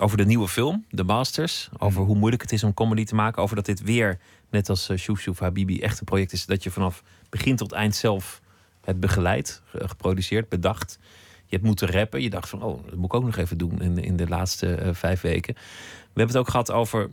over 0.00 0.16
de 0.16 0.24
nieuwe 0.24 0.48
film, 0.48 0.84
The 0.90 1.04
Masters. 1.04 1.68
Over 1.78 2.02
hoe 2.02 2.16
moeilijk 2.16 2.42
het 2.42 2.52
is 2.52 2.64
om 2.64 2.74
comedy 2.74 3.04
te 3.04 3.14
maken. 3.14 3.42
Over 3.42 3.56
dat 3.56 3.66
dit 3.66 3.82
weer, 3.82 4.18
net 4.50 4.68
als 4.68 4.90
uh, 4.90 4.96
Shouf 4.96 5.20
Shouf 5.20 5.38
Habibi, 5.38 5.80
echt 5.80 5.98
een 5.98 6.04
project 6.04 6.32
is... 6.32 6.46
dat 6.46 6.62
je 6.62 6.70
vanaf 6.70 7.02
begin 7.28 7.56
tot 7.56 7.72
eind 7.72 7.96
zelf 7.96 8.40
het 8.80 9.00
begeleid, 9.00 9.62
ge- 9.64 9.88
geproduceerd, 9.88 10.48
bedacht. 10.48 10.98
Je 11.44 11.54
hebt 11.54 11.66
moeten 11.66 11.90
rappen. 11.90 12.22
Je 12.22 12.30
dacht 12.30 12.48
van, 12.48 12.62
oh, 12.62 12.84
dat 12.84 12.94
moet 12.94 13.04
ik 13.04 13.14
ook 13.14 13.24
nog 13.24 13.36
even 13.36 13.58
doen 13.58 13.80
in, 13.82 13.98
in 13.98 14.16
de 14.16 14.28
laatste 14.28 14.74
eh, 14.74 14.94
vijf 14.94 15.20
weken. 15.20 15.54
We 15.54 16.20
hebben 16.24 16.26
het 16.26 16.36
ook 16.36 16.50
gehad 16.50 16.70
over 16.70 17.10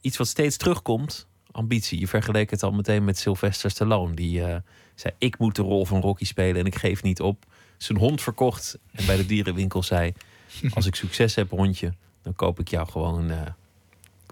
iets 0.00 0.16
wat 0.16 0.28
steeds 0.28 0.56
terugkomt. 0.56 1.26
Ambitie. 1.50 2.00
Je 2.00 2.08
vergeleek 2.08 2.50
het 2.50 2.62
al 2.62 2.72
meteen 2.72 3.04
met 3.04 3.18
Sylvester 3.18 3.70
Stallone. 3.70 4.14
Die 4.14 4.44
eh, 4.44 4.56
zei, 4.94 5.14
ik 5.18 5.38
moet 5.38 5.56
de 5.56 5.62
rol 5.62 5.84
van 5.84 6.00
Rocky 6.00 6.24
spelen 6.24 6.60
en 6.60 6.66
ik 6.66 6.74
geef 6.74 7.02
niet 7.02 7.20
op. 7.20 7.44
Zijn 7.76 7.98
hond 7.98 8.22
verkocht 8.22 8.78
en 8.92 9.06
bij 9.06 9.16
de 9.16 9.26
dierenwinkel 9.26 9.82
zei... 9.82 10.12
als 10.74 10.86
ik 10.86 10.94
succes 10.94 11.34
heb, 11.34 11.50
hondje, 11.50 11.92
dan 12.22 12.34
koop 12.34 12.60
ik 12.60 12.68
jou 12.68 12.88
gewoon 12.88 13.30
eh, 13.30 13.40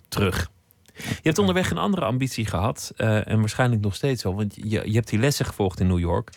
terug. 0.08 0.50
Je 0.96 1.20
hebt 1.22 1.38
onderweg 1.38 1.70
een 1.70 1.78
andere 1.78 2.04
ambitie 2.04 2.46
gehad. 2.46 2.92
eh, 2.96 3.28
en 3.28 3.38
waarschijnlijk 3.38 3.82
nog 3.82 3.94
steeds 3.94 4.22
zo. 4.22 4.34
Want 4.34 4.54
je, 4.54 4.82
je 4.84 4.94
hebt 4.94 5.08
die 5.08 5.18
lessen 5.18 5.46
gevolgd 5.46 5.80
in 5.80 5.86
New 5.86 5.98
York. 5.98 6.32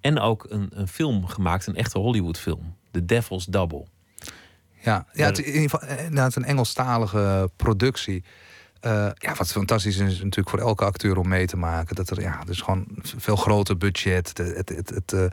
En 0.00 0.18
ook 0.18 0.46
een, 0.48 0.68
een 0.70 0.88
film 0.88 1.26
gemaakt, 1.26 1.66
een 1.66 1.76
echte 1.76 1.98
Hollywood-film. 1.98 2.76
The 2.90 3.04
Devil's 3.04 3.44
Double. 3.44 3.84
Ja, 4.80 5.06
ja 5.12 5.26
het, 5.26 5.38
is 5.38 5.44
in 5.44 5.52
ieder 5.52 5.70
geval 5.70 5.88
eh, 5.88 5.98
inderdaad 5.98 6.36
een 6.36 6.44
Engelstalige 6.44 7.50
productie. 7.56 8.24
Ja, 9.14 9.34
wat 9.36 9.52
fantastisch 9.52 9.96
is 9.96 10.22
natuurlijk 10.22 10.48
voor 10.48 10.58
elke 10.58 10.84
acteur 10.84 11.18
om 11.18 11.28
mee 11.28 11.46
te 11.46 11.56
maken. 11.56 11.96
Dat 11.96 12.10
er, 12.10 12.20
ja, 12.20 12.44
dus 12.44 12.60
gewoon 12.60 12.86
veel 13.16 13.36
groter 13.36 13.76
budget. 13.76 14.38
Het, 14.38 14.56
het, 14.56 14.68
het, 14.68 14.90
het, 14.90 15.30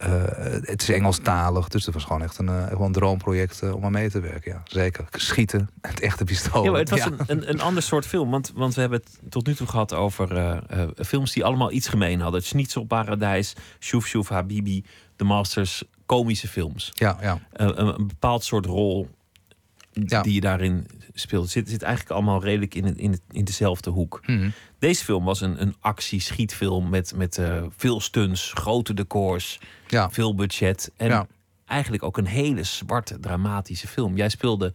eh, 0.00 0.46
eh, 0.46 0.62
het 0.62 0.82
is 0.82 0.88
Engelstalig, 0.88 1.68
dus 1.68 1.84
het 1.84 1.94
was 1.94 2.04
gewoon 2.04 2.22
echt 2.22 2.38
een, 2.38 2.48
eh, 2.48 2.66
gewoon 2.66 2.86
een 2.86 2.92
droomproject 2.92 3.62
eh, 3.62 3.74
om 3.74 3.84
aan 3.84 3.92
mee 3.92 4.10
te 4.10 4.20
werken. 4.20 4.52
Ja, 4.52 4.60
zeker. 4.64 5.04
Schieten, 5.10 5.70
het 5.80 6.00
echte 6.00 6.24
pistool. 6.24 6.64
Ja, 6.64 6.72
het 6.72 6.90
was 6.90 6.98
Ja. 6.98 7.06
Een, 7.06 7.18
een, 7.26 7.48
een 7.50 7.60
ander 7.60 7.82
soort 7.82 8.06
film. 8.06 8.30
Want, 8.30 8.52
want 8.54 8.74
we 8.74 8.80
hebben 8.80 8.98
het 9.04 9.30
tot 9.30 9.46
nu 9.46 9.54
toe 9.54 9.66
gehad 9.66 9.94
over 9.94 10.36
eh, 10.36 10.58
eh, 10.82 10.88
films 10.96 11.32
die 11.32 11.44
allemaal 11.44 11.72
iets 11.72 11.88
gemeen 11.88 12.20
hadden. 12.20 12.42
Schnitzelparadijs, 12.42 13.54
Shoef 13.80 14.06
Shoef 14.06 14.28
Habibi, 14.28 14.84
The 15.16 15.24
Masters, 15.24 15.84
komische 16.06 16.48
films. 16.48 16.90
Ja, 16.92 17.16
ja. 17.20 17.38
Eh, 17.52 17.66
een, 17.66 17.86
een 17.86 18.06
bepaald 18.06 18.44
soort 18.44 18.66
rol 18.66 19.08
Ja. 19.92 20.22
die 20.22 20.34
je 20.34 20.40
daarin 20.40 20.86
speelt. 21.14 21.50
Zit, 21.50 21.68
zit 21.68 21.82
eigenlijk 21.82 22.12
allemaal 22.14 22.42
redelijk 22.42 22.74
in, 22.74 22.84
het- 22.84 22.98
in, 22.98 23.10
het- 23.10 23.22
in 23.30 23.44
dezelfde 23.44 23.90
hoek. 23.90 24.20
Mhm. 24.26 24.50
Deze 24.78 25.04
film 25.04 25.24
was 25.24 25.40
een, 25.40 25.60
een 25.62 25.74
actie-schietfilm 25.80 26.88
met, 26.88 27.12
met 27.16 27.38
eh, 27.38 27.62
veel 27.76 28.00
stunts, 28.00 28.52
grote 28.54 28.94
decors, 28.94 29.60
ja. 29.88 30.10
veel 30.10 30.34
budget. 30.34 30.92
En 30.96 31.08
Ja. 31.08 31.26
eigenlijk 31.66 32.02
ook 32.02 32.16
een 32.18 32.26
hele 32.26 32.62
zwarte, 32.64 33.20
dramatische 33.20 33.88
film. 33.88 34.16
Jij 34.16 34.28
speelde 34.28 34.72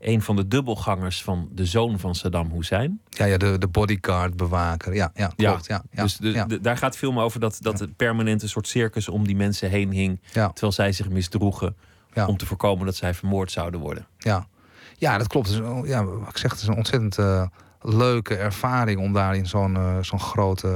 een 0.00 0.22
van 0.22 0.36
de 0.36 0.48
dubbelgangers 0.48 1.22
van 1.22 1.48
de 1.52 1.66
zoon 1.66 1.98
van 1.98 2.14
Saddam 2.14 2.50
Hussein. 2.52 3.00
Ja, 3.08 3.24
ja 3.24 3.36
de, 3.36 3.58
de 3.58 3.68
bodyguard, 3.68 4.36
bewaker. 4.36 4.94
Ja, 4.94 5.10
ja 5.14 5.26
klopt. 5.36 5.66
Ja, 5.66 5.82
ja, 5.90 6.02
dus 6.02 6.16
de, 6.16 6.30
ja. 6.30 6.44
de- 6.44 6.60
daar 6.60 6.76
gaat 6.76 6.90
het 6.90 6.98
film 6.98 7.18
over 7.18 7.40
dat, 7.40 7.58
dat 7.60 7.78
het 7.78 7.96
permanent 7.96 8.42
een 8.42 8.48
soort 8.48 8.66
circus 8.68 9.08
om 9.08 9.26
die 9.26 9.36
mensen 9.36 9.70
heen 9.70 9.90
hing. 9.92 10.20
Terwijl 10.32 10.72
zij 10.72 10.92
zich 10.92 11.08
misdroegen 11.08 11.76
om 12.26 12.36
te 12.36 12.46
voorkomen 12.46 12.86
dat 12.86 12.96
zij 12.96 13.14
vermoord 13.14 13.52
zouden 13.52 13.80
worden. 13.80 14.06
Ja, 14.18 14.46
ja 15.02 15.18
dat 15.18 15.26
klopt. 15.26 15.48
Het 15.48 15.58
een- 15.58 15.86
ja, 15.86 16.00
ik 16.28 16.36
zeg, 16.36 16.50
het 16.50 16.60
is 16.60 16.66
een 16.66 16.76
ontzettend 16.76 17.18
eh, 17.18 17.46
leuke 17.80 18.36
ervaring 18.36 19.00
om 19.00 19.12
daar 19.12 19.36
in 19.36 19.46
zo'n 19.46 19.76
eh, 19.76 19.96
zo'n 20.00 20.20
grote, 20.20 20.70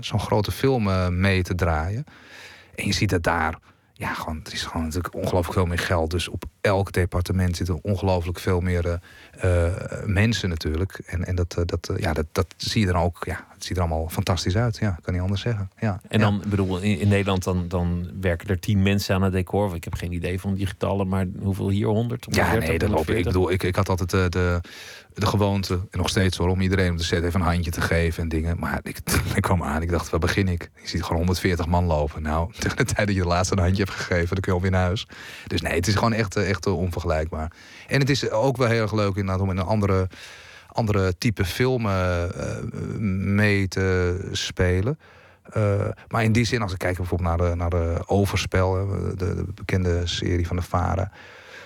zo'n 0.00 0.20
grote 0.20 0.50
film 0.52 0.88
eh, 0.88 1.08
mee 1.08 1.42
te 1.42 1.54
draaien. 1.54 2.04
En 2.74 2.86
je 2.86 2.92
ziet 2.92 3.10
dat 3.10 3.22
daar, 3.22 3.58
ja, 3.92 4.14
gewoon, 4.14 4.40
er 4.44 4.52
is 4.52 4.62
gewoon 4.64 4.82
natuurlijk 4.84 5.14
ongelooflijk 5.14 5.52
veel 5.54 5.66
meer 5.66 5.78
geld. 5.78 6.10
Dus 6.10 6.28
op 6.28 6.44
elk 6.60 6.92
departement 6.92 7.56
zitten 7.56 7.78
ongelooflijk 7.82 8.38
veel 8.38 8.60
meer 8.60 9.00
mensen 10.04 10.48
natuurlijk. 10.48 11.02
En, 11.06 11.24
en 11.24 11.34
dat, 11.34 11.56
dat, 11.64 11.90
ja, 11.96 12.12
dat, 12.12 12.26
dat 12.32 12.46
zie 12.56 12.80
je 12.80 12.92
dan 12.92 13.02
ook, 13.02 13.24
ja, 13.26 13.46
het 13.60 13.68
ziet 13.68 13.78
er 13.78 13.82
allemaal 13.82 14.08
fantastisch 14.08 14.56
uit. 14.56 14.76
Ja, 14.76 14.98
kan 15.02 15.12
niet 15.12 15.22
anders 15.22 15.40
zeggen. 15.40 15.70
Ja, 15.78 16.00
En 16.08 16.20
dan, 16.20 16.42
bedoel, 16.46 16.78
in, 16.78 16.98
in 16.98 17.08
Nederland 17.08 17.44
dan, 17.44 17.68
dan 17.68 18.10
werken 18.20 18.48
er 18.48 18.60
tien 18.60 18.82
mensen 18.82 19.14
aan 19.14 19.22
het 19.22 19.32
decor. 19.32 19.74
Ik 19.74 19.84
heb 19.84 19.94
geen 19.94 20.12
idee 20.12 20.40
van 20.40 20.54
die 20.54 20.66
getallen, 20.66 21.08
maar 21.08 21.26
hoeveel 21.42 21.68
hier? 21.68 21.86
100? 21.86 22.26
Ja, 22.30 22.42
130, 22.42 22.68
nee, 22.68 22.78
dat 22.78 22.88
loop 22.88 23.08
ik. 23.08 23.16
Ik 23.16 23.24
140? 23.24 23.32
bedoel, 23.32 23.50
ik, 23.50 23.62
ik 23.62 23.76
had 23.76 23.88
altijd 23.88 24.12
eh, 24.12 24.28
de, 24.28 24.60
de 25.14 25.26
gewoonte, 25.26 25.74
en 25.74 25.98
nog 25.98 26.08
steeds 26.08 26.36
hoor, 26.36 26.48
om 26.48 26.60
iedereen 26.60 26.90
op 26.90 26.98
de 26.98 27.04
set 27.04 27.24
even 27.24 27.40
een 27.40 27.46
handje 27.46 27.70
te 27.70 27.80
geven 27.80 28.22
en 28.22 28.28
dingen. 28.28 28.58
Maar 28.58 28.80
ik, 28.82 29.00
ik 29.34 29.42
kwam 29.42 29.62
aan, 29.62 29.82
ik 29.82 29.90
dacht, 29.90 30.10
waar 30.10 30.20
begin 30.20 30.48
ik? 30.48 30.70
Je 30.82 30.88
ziet 30.88 31.02
gewoon 31.02 31.18
140 31.18 31.66
man 31.66 31.84
lopen. 31.84 32.22
Nou, 32.22 32.52
tegen 32.58 32.76
de 32.76 32.84
tijd 32.84 33.06
dat 33.06 33.16
je 33.16 33.22
de 33.22 33.28
laatste 33.28 33.56
een 33.56 33.62
handje 33.62 33.82
hebt 33.82 33.96
gegeven, 33.96 34.28
dan 34.28 34.40
kun 34.40 34.52
je 34.52 34.58
alweer 34.58 34.70
naar 34.70 34.84
huis. 34.84 35.06
Dus 35.46 35.60
nee, 35.60 35.74
het 35.74 35.86
is 35.86 35.94
gewoon 35.94 36.12
echt, 36.12 36.36
eh, 36.36 36.48
echt 36.48 36.66
eh, 36.66 36.76
onvergelijkbaar. 36.76 37.52
En 37.86 38.00
het 38.00 38.10
is 38.10 38.30
ook 38.30 38.56
wel 38.56 38.68
heel 38.68 38.82
erg 38.82 38.92
leuk 38.92 39.16
inderdaad 39.16 39.40
om 39.40 39.50
in 39.50 39.56
een 39.56 39.64
andere, 39.64 40.08
andere 40.72 41.18
type 41.18 41.44
film 41.44 41.86
eh, 41.86 42.24
mee 43.18 43.68
te 43.68 44.18
spelen. 44.32 44.98
Eh, 45.42 45.88
maar 46.08 46.24
in 46.24 46.32
die 46.32 46.44
zin, 46.44 46.62
als 46.62 46.72
ik 46.72 46.78
kijk 46.78 46.96
bijvoorbeeld 46.96 47.28
naar 47.28 47.48
de, 47.48 47.56
naar 47.56 47.70
de 47.70 48.02
Overspel, 48.06 48.88
de 49.16 49.44
bekende 49.54 50.06
serie 50.06 50.46
van 50.46 50.56
de 50.56 50.62
Varen. 50.62 51.12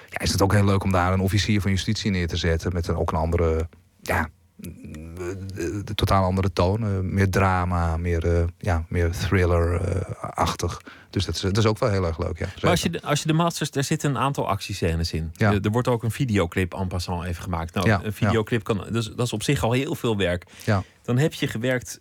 Ja, 0.08 0.20
is 0.20 0.32
het 0.32 0.42
ook 0.42 0.52
heel 0.52 0.64
leuk 0.64 0.84
om 0.84 0.92
daar 0.92 1.12
een 1.12 1.20
officier 1.20 1.60
van 1.60 1.70
justitie 1.70 2.10
neer 2.10 2.28
te 2.28 2.36
zetten. 2.36 2.72
Met 2.72 2.88
een, 2.88 2.96
ook 2.96 3.12
een 3.12 3.18
andere, 3.18 3.68
ja, 4.00 4.28
de, 4.56 5.82
de 5.84 5.94
totaal 5.94 6.24
andere 6.24 6.52
toon. 6.52 6.82
eh, 6.82 6.98
meer 7.00 7.30
drama, 7.30 7.96
meer, 7.96 8.36
eh, 8.36 8.44
ja, 8.58 8.84
meer 8.88 9.10
thriller-achtig. 9.10 10.80
dus 11.10 11.24
dat 11.24 11.34
is, 11.34 11.40
dat 11.40 11.56
is 11.56 11.66
ook 11.66 11.78
wel 11.78 11.90
heel 11.90 12.06
erg 12.06 12.18
leuk, 12.18 12.38
ja. 12.38 12.46
Maar 12.62 12.70
als 12.70 12.82
je, 12.82 12.90
de, 12.90 13.02
als 13.02 13.20
je 13.20 13.26
de 13.26 13.32
Masters, 13.32 13.70
daar 13.70 13.84
zitten 13.84 14.10
een 14.10 14.18
aantal 14.18 14.48
actiescènes 14.48 15.12
in. 15.12 15.30
Ja. 15.34 15.52
Er, 15.52 15.60
er 15.60 15.70
wordt 15.70 15.88
ook 15.88 16.02
een 16.02 16.10
videoclip 16.10 16.74
en 16.74 16.88
passant 16.88 17.24
even 17.24 17.42
gemaakt. 17.42 17.74
Nou, 17.74 17.86
Ja, 17.86 18.00
een 18.04 18.12
videoclip 18.12 18.64
kan, 18.64 18.86
dus, 18.90 19.06
dat 19.06 19.26
is 19.26 19.32
op 19.32 19.42
zich 19.42 19.62
al 19.62 19.72
heel 19.72 19.94
veel 19.94 20.16
werk. 20.16 20.46
Ja. 20.64 20.82
Dan 21.02 21.18
heb 21.18 21.32
je 21.32 21.46
gewerkt 21.46 22.00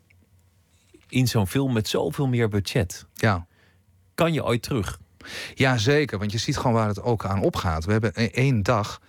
in 1.09 1.27
zo'n 1.27 1.47
film 1.47 1.73
met 1.73 1.87
zoveel 1.87 2.27
meer 2.27 2.47
budget. 2.49 3.05
Ja. 3.13 3.47
Kan 4.15 4.33
je 4.33 4.43
ooit 4.43 4.61
terug? 4.61 4.99
Ja, 5.53 5.77
zeker. 5.77 6.19
Want 6.19 6.31
je 6.31 6.37
ziet 6.37 6.57
gewoon 6.57 6.73
waar 6.73 6.87
het 6.87 7.01
ook 7.01 7.25
aan 7.25 7.41
opgaat. 7.41 7.85
We 7.85 7.91
hebben 7.91 8.11
e- 8.15 8.25
één 8.25 8.63
dag. 8.63 9.01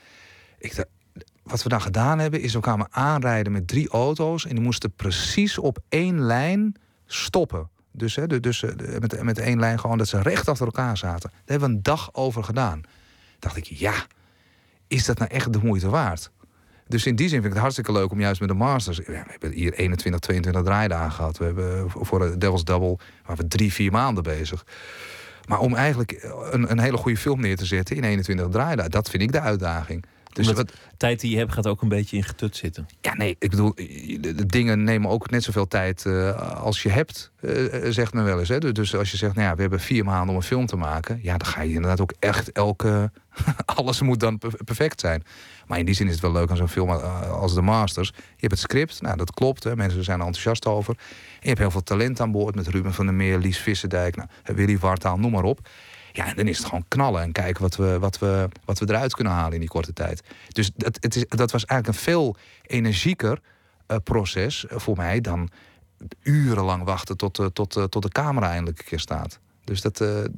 Ik, 0.59 0.85
wat 1.45 1.63
we 1.63 1.69
dan 1.69 1.81
gedaan 1.81 2.19
hebben, 2.19 2.41
is 2.41 2.55
we 2.55 2.61
kwamen 2.61 2.87
aanrijden 2.91 3.53
met 3.53 3.69
drie 3.69 3.89
auto's. 3.89 4.47
En 4.47 4.55
die 4.55 4.65
moesten 4.65 4.93
precies 4.93 5.59
op 5.59 5.79
één 5.89 6.21
lijn 6.21 6.75
stoppen. 7.07 7.69
Dus, 7.93 8.17
hè, 8.17 8.41
dus 8.41 8.63
eh, 8.63 8.99
met, 8.99 9.23
met 9.23 9.39
één 9.39 9.59
lijn 9.59 9.81
gewoon 9.81 9.99
dat 9.99 10.09
ze 10.09 10.23
recht 10.23 10.49
achter 10.49 10.67
elkaar 10.67 10.97
zaten. 10.97 11.31
Daar 11.31 11.41
hebben 11.45 11.69
we 11.69 11.75
een 11.75 11.83
dag 11.83 12.15
over 12.15 12.45
gedaan. 12.45 12.81
Dacht 13.39 13.57
ik, 13.57 13.65
ja, 13.65 13.95
is 14.89 15.05
dat 15.05 15.19
nou 15.19 15.31
echt 15.31 15.53
de 15.53 15.59
moeite 15.63 15.89
waard? 15.89 16.31
Dus 16.89 17.07
in 17.07 17.17
die 17.17 17.29
zin 17.29 17.35
vind 17.35 17.45
ik 17.45 17.53
het 17.53 17.61
hartstikke 17.61 17.93
leuk 17.93 18.11
om 18.11 18.21
juist 18.21 18.41
met 18.41 18.49
de 18.49 18.55
Masters. 18.55 18.99
We 18.99 19.23
hebben 19.27 19.53
hier 19.53 19.73
21, 19.73 20.21
22 20.21 20.63
draaidagen 20.63 21.13
gehad. 21.13 21.39
We 21.39 21.45
hebben 21.45 21.91
voor 21.91 22.19
de 22.19 22.39
Devil's 22.39 22.65
Double 22.65 22.99
waren 23.27 23.43
we 23.43 23.49
drie, 23.49 23.73
vier 23.73 23.93
maanden 23.93 24.23
bezig. 24.23 24.65
Maar 25.49 25.59
om 25.59 25.75
eigenlijk 25.75 26.29
een, 26.51 26.71
een 26.71 26.79
hele 26.79 26.97
goede 26.97 27.19
film 27.19 27.41
neer 27.41 27.57
te 27.57 27.65
zetten 27.65 27.97
in 27.97 28.05
21 28.05 28.49
draaidagen, 28.49 28.91
dat 28.91 29.11
vind 29.11 29.23
ik 29.23 29.33
de 29.33 29.41
uitdaging. 29.41 30.05
Dus 30.35 30.49
Omdat 30.49 30.67
wat, 30.67 30.77
de 30.91 30.97
tijd 30.97 31.21
die 31.21 31.31
je 31.31 31.37
hebt 31.37 31.53
gaat 31.53 31.67
ook 31.67 31.83
een 31.83 31.89
beetje 31.89 32.17
in 32.17 32.23
getut 32.23 32.57
zitten. 32.57 32.87
ja, 33.01 33.15
nee, 33.15 33.37
ik 33.39 33.51
bedoel, 33.51 33.75
de, 33.75 34.47
dingen 34.47 34.85
nemen 34.85 35.11
ook 35.11 35.31
net 35.31 35.43
zoveel 35.43 35.69
tijd 35.69 36.07
eh, 36.07 36.61
als 36.63 36.83
je 36.83 36.89
hebt, 36.89 37.31
eh, 37.41 37.51
zegt 37.89 38.15
men 38.15 38.25
wel 38.25 38.39
eens. 38.39 38.49
Hè? 38.49 38.59
Dus 38.73 38.97
als 38.97 39.11
je 39.11 39.17
zegt, 39.17 39.35
nou 39.35 39.49
ja, 39.49 39.55
we 39.55 39.61
hebben 39.61 39.81
vier 39.81 40.05
maanden 40.05 40.29
om 40.29 40.37
een 40.37 40.43
film 40.43 40.67
te 40.67 40.77
maken, 40.77 41.19
ja, 41.23 41.37
dan 41.37 41.49
ga 41.49 41.63
je 41.63 41.73
inderdaad 41.73 42.01
ook 42.01 42.15
echt 42.19 42.53
elke. 42.53 43.11
alles 43.77 44.01
moet 44.01 44.21
dan 44.21 44.39
per- 44.39 44.65
perfect 44.65 45.01
zijn. 45.01 45.23
Maar 45.67 45.79
in 45.79 45.85
die 45.87 45.95
zin 45.95 46.07
is 46.07 46.13
het 46.13 46.23
wel 46.23 46.33
leuk 46.33 46.51
aan 46.51 46.57
zo'n 46.57 46.69
film 46.69 46.91
als 46.91 47.55
The 47.55 47.63
Masters. 47.63 48.09
Je 48.17 48.23
hebt 48.37 48.53
het 48.53 48.61
script, 48.61 49.03
nou, 49.03 49.17
dat 49.17 49.31
klopt, 49.31 49.65
hè, 49.65 49.77
mensen 49.77 50.05
zijn 50.05 50.21
er 50.21 50.27
enthousiast 50.27 50.67
over. 50.67 50.95
En 50.99 51.39
je 51.41 51.49
hebt 51.49 51.59
heel 51.59 51.71
veel 51.71 51.83
talent 51.83 52.21
aan 52.21 52.33
boord 52.33 52.55
met 52.55 52.69
Ruben 52.69 52.93
van 52.93 53.07
der 53.07 53.15
Meer, 53.15 53.39
Lies 53.39 53.59
Visserdijk, 53.59 54.17
nou, 54.17 54.29
Willy 54.45 54.79
Wartaal, 54.79 55.19
noem 55.19 55.31
maar 55.33 55.45
op. 55.45 55.69
Ja, 56.17 56.27
en 56.27 56.37
dan 56.37 56.47
is 56.49 56.57
het 56.59 56.67
gewoon 56.67 56.85
knallen 56.89 57.23
en 57.23 57.33
kijken 57.33 57.63
wat 57.63 57.77
we, 57.77 57.99
wat 57.99 58.19
we, 58.19 58.49
wat 58.65 58.79
we 58.79 58.89
eruit 58.89 59.15
kunnen 59.15 59.33
halen 59.33 59.53
in 59.53 59.61
die 59.61 59.69
korte 59.69 59.93
tijd. 59.93 60.23
Dus 60.49 60.71
dat, 60.77 60.97
het 61.01 61.17
is, 61.17 61.25
dat 61.29 61.51
was 61.51 61.65
eigenlijk 61.65 61.99
een 61.99 62.05
veel 62.05 62.37
energieker 62.63 63.41
eh, 63.87 63.97
proces 64.05 64.67
eh, 64.67 64.79
voor 64.79 64.97
mij 64.97 65.21
dan 65.21 65.49
urenlang 66.23 66.85
wachten 66.85 67.17
tot, 67.17 67.39
eh, 67.39 67.47
tot, 67.47 67.71
tot 67.89 68.03
de 68.03 68.09
camera 68.09 68.51
eindelijk 68.51 68.79
een 68.79 68.85
keer 68.85 69.01
staat. 69.01 69.39
Dus 69.65 69.81
dat, 69.81 69.97
de- 69.97 70.31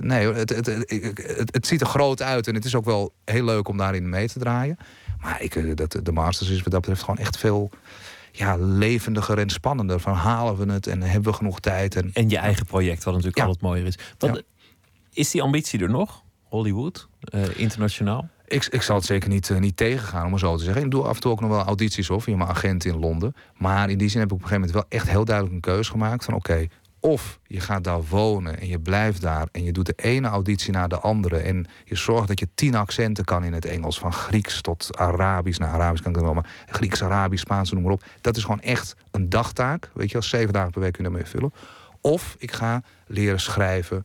nee, 0.00 0.32
het, 0.32 0.50
het, 0.50 0.66
het, 0.66 1.48
het, 1.54 1.66
ziet 1.66 1.80
er 1.80 1.86
groot 1.86 2.22
uit 2.22 2.46
en 2.46 2.54
het 2.54 2.64
is 2.64 2.74
ook 2.74 2.84
wel 2.84 3.12
heel 3.24 3.44
leuk 3.44 3.68
om 3.68 3.76
daarin 3.76 4.08
mee 4.08 4.28
te 4.28 4.38
draaien. 4.38 4.76
Maar 5.20 5.42
ik, 5.42 5.76
dat, 5.76 5.98
de 6.02 6.12
Masters 6.12 6.50
is 6.50 6.62
wat 6.62 6.70
dat 6.72 6.80
betreft 6.80 7.00
gewoon 7.02 7.18
echt 7.18 7.36
veel 7.38 7.70
ja, 8.32 8.56
levendiger 8.58 9.38
en 9.38 9.50
spannender. 9.50 10.00
Van 10.00 10.14
halen 10.14 10.56
we 10.66 10.72
het 10.72 10.86
en 10.86 11.02
hebben 11.02 11.30
we 11.30 11.36
genoeg 11.38 11.60
tijd? 11.60 11.94
En, 11.96 12.10
En 12.12 12.28
je 12.28 12.38
eigen 12.38 12.66
project, 12.66 13.04
wat 13.04 13.12
natuurlijk 13.14 13.38
Ja. 13.38 13.44
altijd 13.44 13.62
mooier 13.62 13.86
is. 13.86 13.98
Wat, 14.18 14.36
Ja. 14.36 14.42
Is 15.14 15.30
die 15.30 15.42
ambitie 15.42 15.80
er 15.80 15.90
nog? 15.90 16.22
Hollywood, 16.42 17.08
eh, 17.20 17.58
internationaal? 17.58 18.28
Ik, 18.46 18.66
ik 18.66 18.82
zal 18.82 18.96
het 18.96 19.04
zeker 19.04 19.28
niet, 19.28 19.50
eh, 19.50 19.58
niet 19.58 19.76
tegengaan, 19.76 20.26
om 20.26 20.32
het 20.32 20.40
zo 20.40 20.56
te 20.56 20.64
zeggen. 20.64 20.82
Ik 20.84 20.90
doe 20.90 21.04
af 21.04 21.14
en 21.14 21.20
toe 21.20 21.32
ook 21.32 21.40
nog 21.40 21.50
wel 21.50 21.64
audities 21.64 22.10
of 22.10 22.24
via 22.24 22.36
mijn 22.36 22.48
agent 22.48 22.84
in 22.84 22.98
Londen. 22.98 23.34
Maar 23.56 23.90
in 23.90 23.98
die 23.98 24.08
zin 24.08 24.20
heb 24.20 24.28
ik 24.28 24.34
op 24.34 24.42
een 24.42 24.48
gegeven 24.48 24.68
moment 24.68 24.88
wel 24.90 25.00
echt 25.00 25.10
heel 25.10 25.24
duidelijk 25.24 25.54
een 25.54 25.72
keuze 25.72 25.90
gemaakt. 25.90 26.24
Van 26.24 26.34
oké, 26.34 26.66
of 27.00 27.38
je 27.46 27.60
gaat 27.60 27.84
daar 27.84 28.02
wonen 28.04 28.60
en 28.60 28.68
je 28.68 28.80
blijft 28.80 29.20
daar... 29.20 29.48
en 29.52 29.64
je 29.64 29.72
doet 29.72 29.86
de 29.86 29.92
ene 29.96 30.28
auditie 30.28 30.72
naar 30.72 30.88
de 30.88 30.98
andere... 30.98 31.36
en 31.36 31.66
je 31.84 31.96
zorgt 31.96 32.28
dat 32.28 32.40
je 32.40 32.48
tien 32.54 32.74
accenten 32.74 33.24
kan 33.24 33.44
in 33.44 33.52
het 33.52 33.64
Engels. 33.64 33.98
Van 33.98 34.12
Grieks 34.12 34.60
tot 34.60 34.96
Arabisch. 34.96 35.58
Nou, 35.58 35.72
Arabisch 35.72 36.02
kan 36.02 36.14
ik 36.14 36.20
wel, 36.20 36.34
maar 36.34 36.50
Grieks, 36.66 37.02
Arabisch, 37.02 37.42
Spaans, 37.42 37.72
noem 37.72 37.82
maar 37.82 37.92
op. 37.92 38.04
Dat 38.20 38.36
is 38.36 38.42
gewoon 38.42 38.60
echt 38.60 38.96
een 39.10 39.28
dagtaak. 39.28 39.90
Weet 39.94 40.06
je 40.06 40.12
wel, 40.12 40.22
zeven 40.22 40.52
dagen 40.52 40.70
per 40.70 40.80
week 40.80 40.92
kun 40.92 41.04
je 41.04 41.10
daarmee 41.10 41.28
vullen. 41.30 41.52
Of 42.00 42.36
ik 42.38 42.52
ga 42.52 42.82
leren 43.06 43.40
schrijven, 43.40 44.02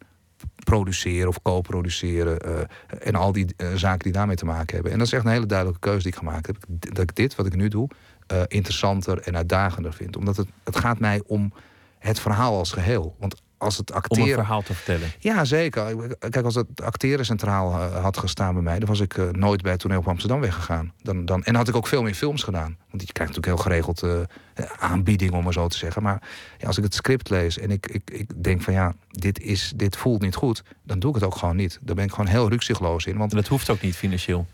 produceren 0.64 1.28
of 1.28 1.41
co-produceren. 1.41 2.39
eh, 2.39 3.07
en 3.07 3.16
al 3.16 3.32
die 3.32 3.53
eh, 3.57 3.74
zaken 3.76 4.03
die 4.03 4.12
daarmee 4.12 4.36
te 4.36 4.45
maken 4.45 4.74
hebben. 4.74 4.91
En 4.91 4.97
dat 4.97 5.07
is 5.07 5.14
echt 5.14 5.26
een 5.26 5.32
hele 5.32 5.45
duidelijke 5.45 5.82
keuze 5.82 6.03
die 6.03 6.12
ik 6.12 6.18
gemaakt 6.18 6.47
heb. 6.47 6.57
Dat 6.68 7.03
ik 7.03 7.16
dit, 7.16 7.36
wat 7.36 7.45
ik 7.45 7.55
nu 7.55 7.68
doe, 7.68 7.89
eh, 8.28 8.41
interessanter 8.47 9.22
en 9.22 9.36
uitdagender 9.36 9.93
vind. 9.93 10.18
Omdat 10.18 10.38
het, 10.38 10.47
het 10.64 10.80
gaat 10.80 10.99
mij 10.99 11.22
om 11.28 11.53
het 11.99 12.20
verhaal 12.20 12.57
als 12.57 12.72
geheel. 12.72 13.16
Want 13.20 13.41
als 13.60 13.78
het 13.78 13.91
Om 14.07 14.20
een 14.20 14.28
verhaal 14.28 14.62
te 14.62 14.74
vertellen. 14.74 15.12
Ja, 15.20 15.45
zeker. 15.45 16.16
Kijk, 16.18 16.45
als 16.45 16.55
het 16.55 16.82
acteren 16.82 17.26
centraal 17.26 17.72
eh, 17.72 18.03
had 18.03 18.18
gestaan 18.18 18.53
bij 18.53 18.64
mij... 18.64 18.80
dan 18.80 18.88
was 18.88 18.99
ik 18.99 19.18
eh, 19.18 19.30
nooit 19.30 19.62
bij 19.62 19.72
het 19.72 19.82
toneel 19.82 19.99
op 19.99 20.07
Amsterdam 20.07 20.39
weggegaan. 20.39 20.93
Dan, 21.01 21.26
dan, 21.26 21.43
en 21.43 21.55
had 21.55 21.68
ik 21.68 21.76
ook 21.76 21.88
veel 21.88 22.03
meer 22.03 22.14
films 22.14 22.43
gedaan. 22.43 22.78
Want 22.89 23.07
je 23.07 23.14
krijgt 23.14 23.36
natuurlijk 23.36 23.45
heel 23.45 23.72
geregeld 23.72 24.03
eh, 24.03 24.66
aanbieding, 24.80 25.32
om 25.32 25.43
maar 25.43 25.53
zo 25.53 25.68
te 25.68 25.78
zeggen. 25.78 26.03
Maar 26.03 26.22
ja, 26.57 26.68
als 26.68 26.78
ik 26.78 26.84
het 26.84 26.93
script 26.93 27.30
lees 27.30 27.57
en 27.57 27.72
ik, 27.72 27.88
ik, 27.88 28.12
ik 28.12 28.43
denk 28.43 28.62
van... 28.62 28.74
ja, 28.74 28.93
dit, 29.12 29.39
is, 29.39 29.74
dit 29.76 29.95
voelt 29.95 30.22
niet 30.22 30.36
goed, 30.36 30.64
dan 30.84 30.99
doe 30.99 31.10
ik 31.10 31.16
het 31.16 31.26
ook 31.26 31.36
gewoon 31.36 31.55
niet. 31.55 31.80
Daar 31.82 31.95
ben 31.95 32.05
ik 32.05 32.12
gewoon 32.12 32.28
heel 32.28 32.49
rukzichtloos 32.49 33.05
in. 33.05 33.18
Want 33.18 33.32
En 33.32 33.38
dat 33.38 33.47
hoeft 33.47 33.70
ook 33.70 33.82
niet 33.82 33.95
financieel. 33.95 34.47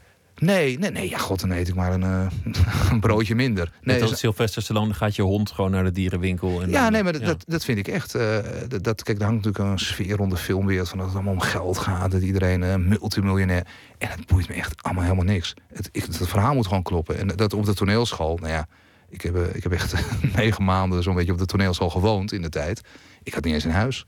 Nee, 0.46 0.80
nee, 0.80 0.92
nee, 0.92 1.10
ja, 1.10 1.18
god, 1.18 1.40
dan 1.40 1.52
eet 1.52 1.68
ik 1.68 1.76
maar 1.76 1.94
een, 1.94 2.04
eh, 2.04 2.28
een 2.92 3.00
broodje 3.00 3.36
minder. 3.36 3.72
Nee, 3.82 4.02
als 4.02 4.20
Sylvester 4.20 4.62
Stallone, 4.62 4.94
gaat 4.94 5.16
je 5.16 5.22
hond 5.22 5.52
gewoon 5.52 5.72
naar 5.72 5.84
de 5.84 5.92
dierenwinkel. 5.92 6.62
En 6.62 6.70
Ja, 6.70 6.84
dan- 6.84 6.92
nee, 6.92 7.04
maar 7.04 7.12
dat, 7.14 7.22
ja. 7.22 7.28
dat, 7.28 7.44
dat 7.48 7.64
vind 7.66 7.78
ik 7.78 7.88
echt. 7.88 8.16
eh, 8.16 8.38
dat, 8.68 8.84
dat, 8.84 9.04
kijk, 9.04 9.18
er 9.20 9.26
hangt 9.26 9.46
natuurlijk 9.46 9.72
een 9.72 9.80
sfeer 9.80 10.16
rond 10.16 10.32
de 10.32 10.38
filmwereld 10.38 10.90
van 10.90 10.98
dat 10.98 11.08
het 11.08 11.16
allemaal 11.16 11.34
om 11.34 11.40
geld 11.40 11.78
gaat. 11.78 12.12
Dat 12.12 12.22
iedereen 12.22 12.64
eh, 12.64 12.76
multimiljonair. 12.76 13.68
En 13.98 14.10
het 14.10 14.26
boeit 14.28 14.48
me 14.50 14.54
echt 14.56 14.84
allemaal 14.84 15.04
helemaal 15.04 15.26
niks. 15.26 15.54
Het, 15.74 15.90
ik, 15.92 16.04
het 16.04 16.28
verhaal 16.28 16.54
moet 16.54 16.68
gewoon 16.68 16.84
kloppen. 16.84 17.18
En 17.18 17.28
dat 17.28 17.54
op 17.54 17.66
de 17.66 17.74
toneelschool, 17.74 18.38
nou 18.38 18.52
ja, 18.52 18.68
ik 19.10 19.22
heb, 19.22 19.36
ik 19.54 19.64
heb 19.64 19.72
echt 19.72 19.94
negen 20.36 20.64
maanden 20.64 21.04
zo'n 21.04 21.16
beetje 21.16 21.32
op 21.32 21.38
de 21.38 21.46
toneelschool 21.46 21.90
gewoond 21.90 22.32
in 22.32 22.42
de 22.42 22.50
tijd. 22.50 22.82
Ik 23.24 23.34
had 23.34 23.44
niet 23.44 23.54
eens 23.54 23.64
een 23.64 23.72
huis. 23.72 24.04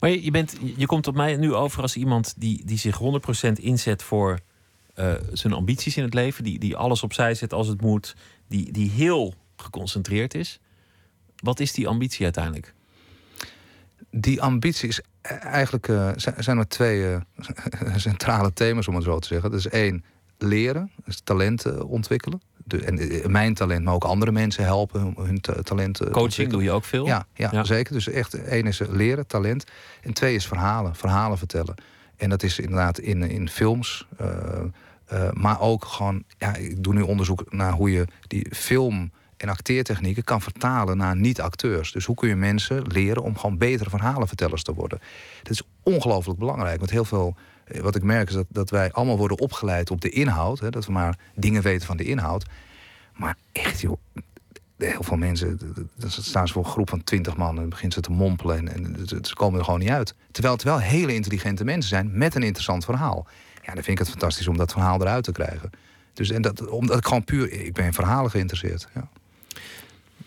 Maar 0.00 0.10
je, 0.10 0.24
je 0.24 0.30
bent, 0.30 0.56
je 0.76 0.86
komt 0.86 1.06
op 1.06 1.14
mij 1.14 1.36
nu 1.36 1.54
over 1.54 1.82
als 1.82 1.96
iemand 1.96 2.34
die, 2.36 2.62
die 2.64 2.78
zich 2.78 3.00
100% 3.48 3.52
inzet 3.52 4.02
voor 4.02 4.38
eh, 4.94 5.12
zijn 5.32 5.52
ambities 5.52 5.96
in 5.96 6.02
het 6.02 6.14
leven. 6.14 6.44
Die, 6.44 6.58
die 6.58 6.76
alles 6.76 7.02
opzij 7.02 7.34
zet 7.34 7.52
als 7.52 7.68
het 7.68 7.80
moet. 7.80 8.16
Die, 8.48 8.72
die 8.72 8.90
heel 8.90 9.34
geconcentreerd 9.56 10.34
is. 10.34 10.60
Wat 11.36 11.60
is 11.60 11.72
die 11.72 11.88
ambitie 11.88 12.24
uiteindelijk? 12.24 12.74
Die 14.10 14.42
ambitie 14.42 14.88
is 14.88 14.98
e- 15.22 15.28
eigenlijk, 15.34 15.88
eh, 15.88 16.10
zijn, 16.16 16.58
er 16.58 16.68
twee 16.68 17.12
eh, 17.12 17.20
centrale 17.96 18.52
thema's, 18.52 18.88
om 18.88 18.94
het 18.94 19.04
zo 19.04 19.18
te 19.18 19.28
zeggen. 19.28 19.50
Dat 19.50 19.58
is 19.58 19.68
één, 19.68 20.04
leren, 20.38 20.90
dus 21.04 21.20
talenten 21.24 21.86
ontwikkelen. 21.86 22.40
De, 22.66 22.84
en 22.84 23.30
mijn 23.30 23.54
talent, 23.54 23.84
maar 23.84 23.94
ook 23.94 24.04
andere 24.04 24.32
mensen 24.32 24.64
helpen 24.64 25.00
hun, 25.00 25.14
hun 25.26 25.40
ta- 25.40 25.62
talenten. 25.62 26.06
te 26.06 26.12
Coaching 26.12 26.50
doe 26.50 26.62
je 26.62 26.70
ook 26.70 26.84
veel? 26.84 27.06
Ja, 27.06 27.26
ja, 27.34 27.48
Ja. 27.52 27.64
zeker. 27.64 27.92
Dus 27.92 28.08
echt, 28.08 28.34
één 28.34 28.66
is 28.66 28.78
leren, 28.88 29.26
talent. 29.26 29.64
En 30.02 30.12
twee 30.12 30.34
is 30.34 30.46
verhalen, 30.46 30.94
verhalen 30.94 31.38
vertellen. 31.38 31.74
En 32.16 32.28
dat 32.28 32.42
is 32.42 32.58
inderdaad 32.58 32.98
in, 32.98 33.22
in 33.22 33.48
films. 33.48 34.06
eh, 34.16 34.60
eh, 35.04 35.32
maar 35.32 35.60
ook 35.60 35.84
gewoon, 35.84 36.24
ja, 36.38 36.54
ik 36.54 36.82
doe 36.82 36.94
nu 36.94 37.00
onderzoek 37.00 37.52
naar 37.52 37.72
hoe 37.72 37.90
je 37.90 38.06
die 38.26 38.46
film 38.54 39.12
en 39.36 39.48
acteertechnieken 39.48 40.24
kan 40.24 40.40
vertalen 40.40 40.96
naar 40.96 41.16
niet-acteurs. 41.16 41.92
Dus 41.92 42.04
hoe 42.04 42.16
kun 42.16 42.28
je 42.28 42.36
mensen 42.36 42.82
leren 42.86 43.22
om 43.22 43.36
gewoon 43.38 43.58
betere 43.58 43.90
verhalenvertellers 43.90 44.62
te 44.62 44.74
worden? 44.74 45.00
Dat 45.42 45.52
is 45.52 45.62
ongelooflijk 45.82 46.38
belangrijk. 46.38 46.78
Want 46.78 46.90
heel 46.90 47.04
veel, 47.04 47.36
eh, 47.64 47.80
wat 47.80 47.94
ik 47.94 48.02
merk, 48.02 48.28
is 48.28 48.34
dat, 48.34 48.46
dat 48.48 48.70
wij 48.70 48.92
allemaal 48.92 49.18
worden 49.18 49.38
opgeleid 49.38 49.90
op 49.90 50.00
de 50.00 50.10
inhoud. 50.10 50.60
Hè, 50.60 50.70
dat 50.70 50.86
we 50.86 50.92
maar 50.92 51.18
dingen 51.34 51.62
weten 51.62 51.86
van 51.86 51.96
de 51.96 52.04
inhoud. 52.04 52.46
Maar 53.16 53.36
echt, 53.52 53.80
joh, 53.80 53.98
heel 54.90 55.02
veel 55.02 55.16
mensen, 55.16 55.58
dan 55.96 56.10
staan 56.10 56.46
ze 56.46 56.52
voor 56.52 56.64
een 56.64 56.70
groep 56.70 56.88
van 56.88 57.04
twintig 57.04 57.36
man 57.36 57.48
en 57.48 57.54
dan 57.56 57.68
beginnen 57.68 57.92
ze 57.92 58.00
te 58.00 58.10
mompelen 58.10 58.68
en, 58.68 58.68
en 58.96 59.06
ze- 59.06 59.34
komen 59.34 59.58
er 59.58 59.64
gewoon 59.64 59.80
niet 59.80 59.88
uit. 59.90 60.14
Terwijl 60.30 60.54
het 60.54 60.62
wel 60.62 60.78
hele 60.78 61.14
intelligente 61.14 61.64
mensen 61.64 61.88
zijn 61.88 62.18
met 62.18 62.34
een 62.34 62.42
interessant 62.42 62.84
verhaal. 62.84 63.26
Ja, 63.54 63.74
dan 63.74 63.82
vind 63.82 63.88
ik 63.88 63.98
het 63.98 64.08
fantastisch 64.10 64.48
om 64.48 64.56
dat 64.56 64.72
verhaal 64.72 65.00
eruit 65.00 65.24
te 65.24 65.32
krijgen. 65.32 65.70
Dus 66.12 66.30
en 66.30 66.42
dat, 66.42 66.68
omdat 66.68 66.98
ik 66.98 67.04
gewoon 67.06 67.24
puur, 67.24 67.52
ik 67.52 67.72
ben 67.72 67.84
in 67.84 67.92
verhalen 67.92 68.30
geïnteresseerd. 68.30 68.88
Ja. 68.94 69.08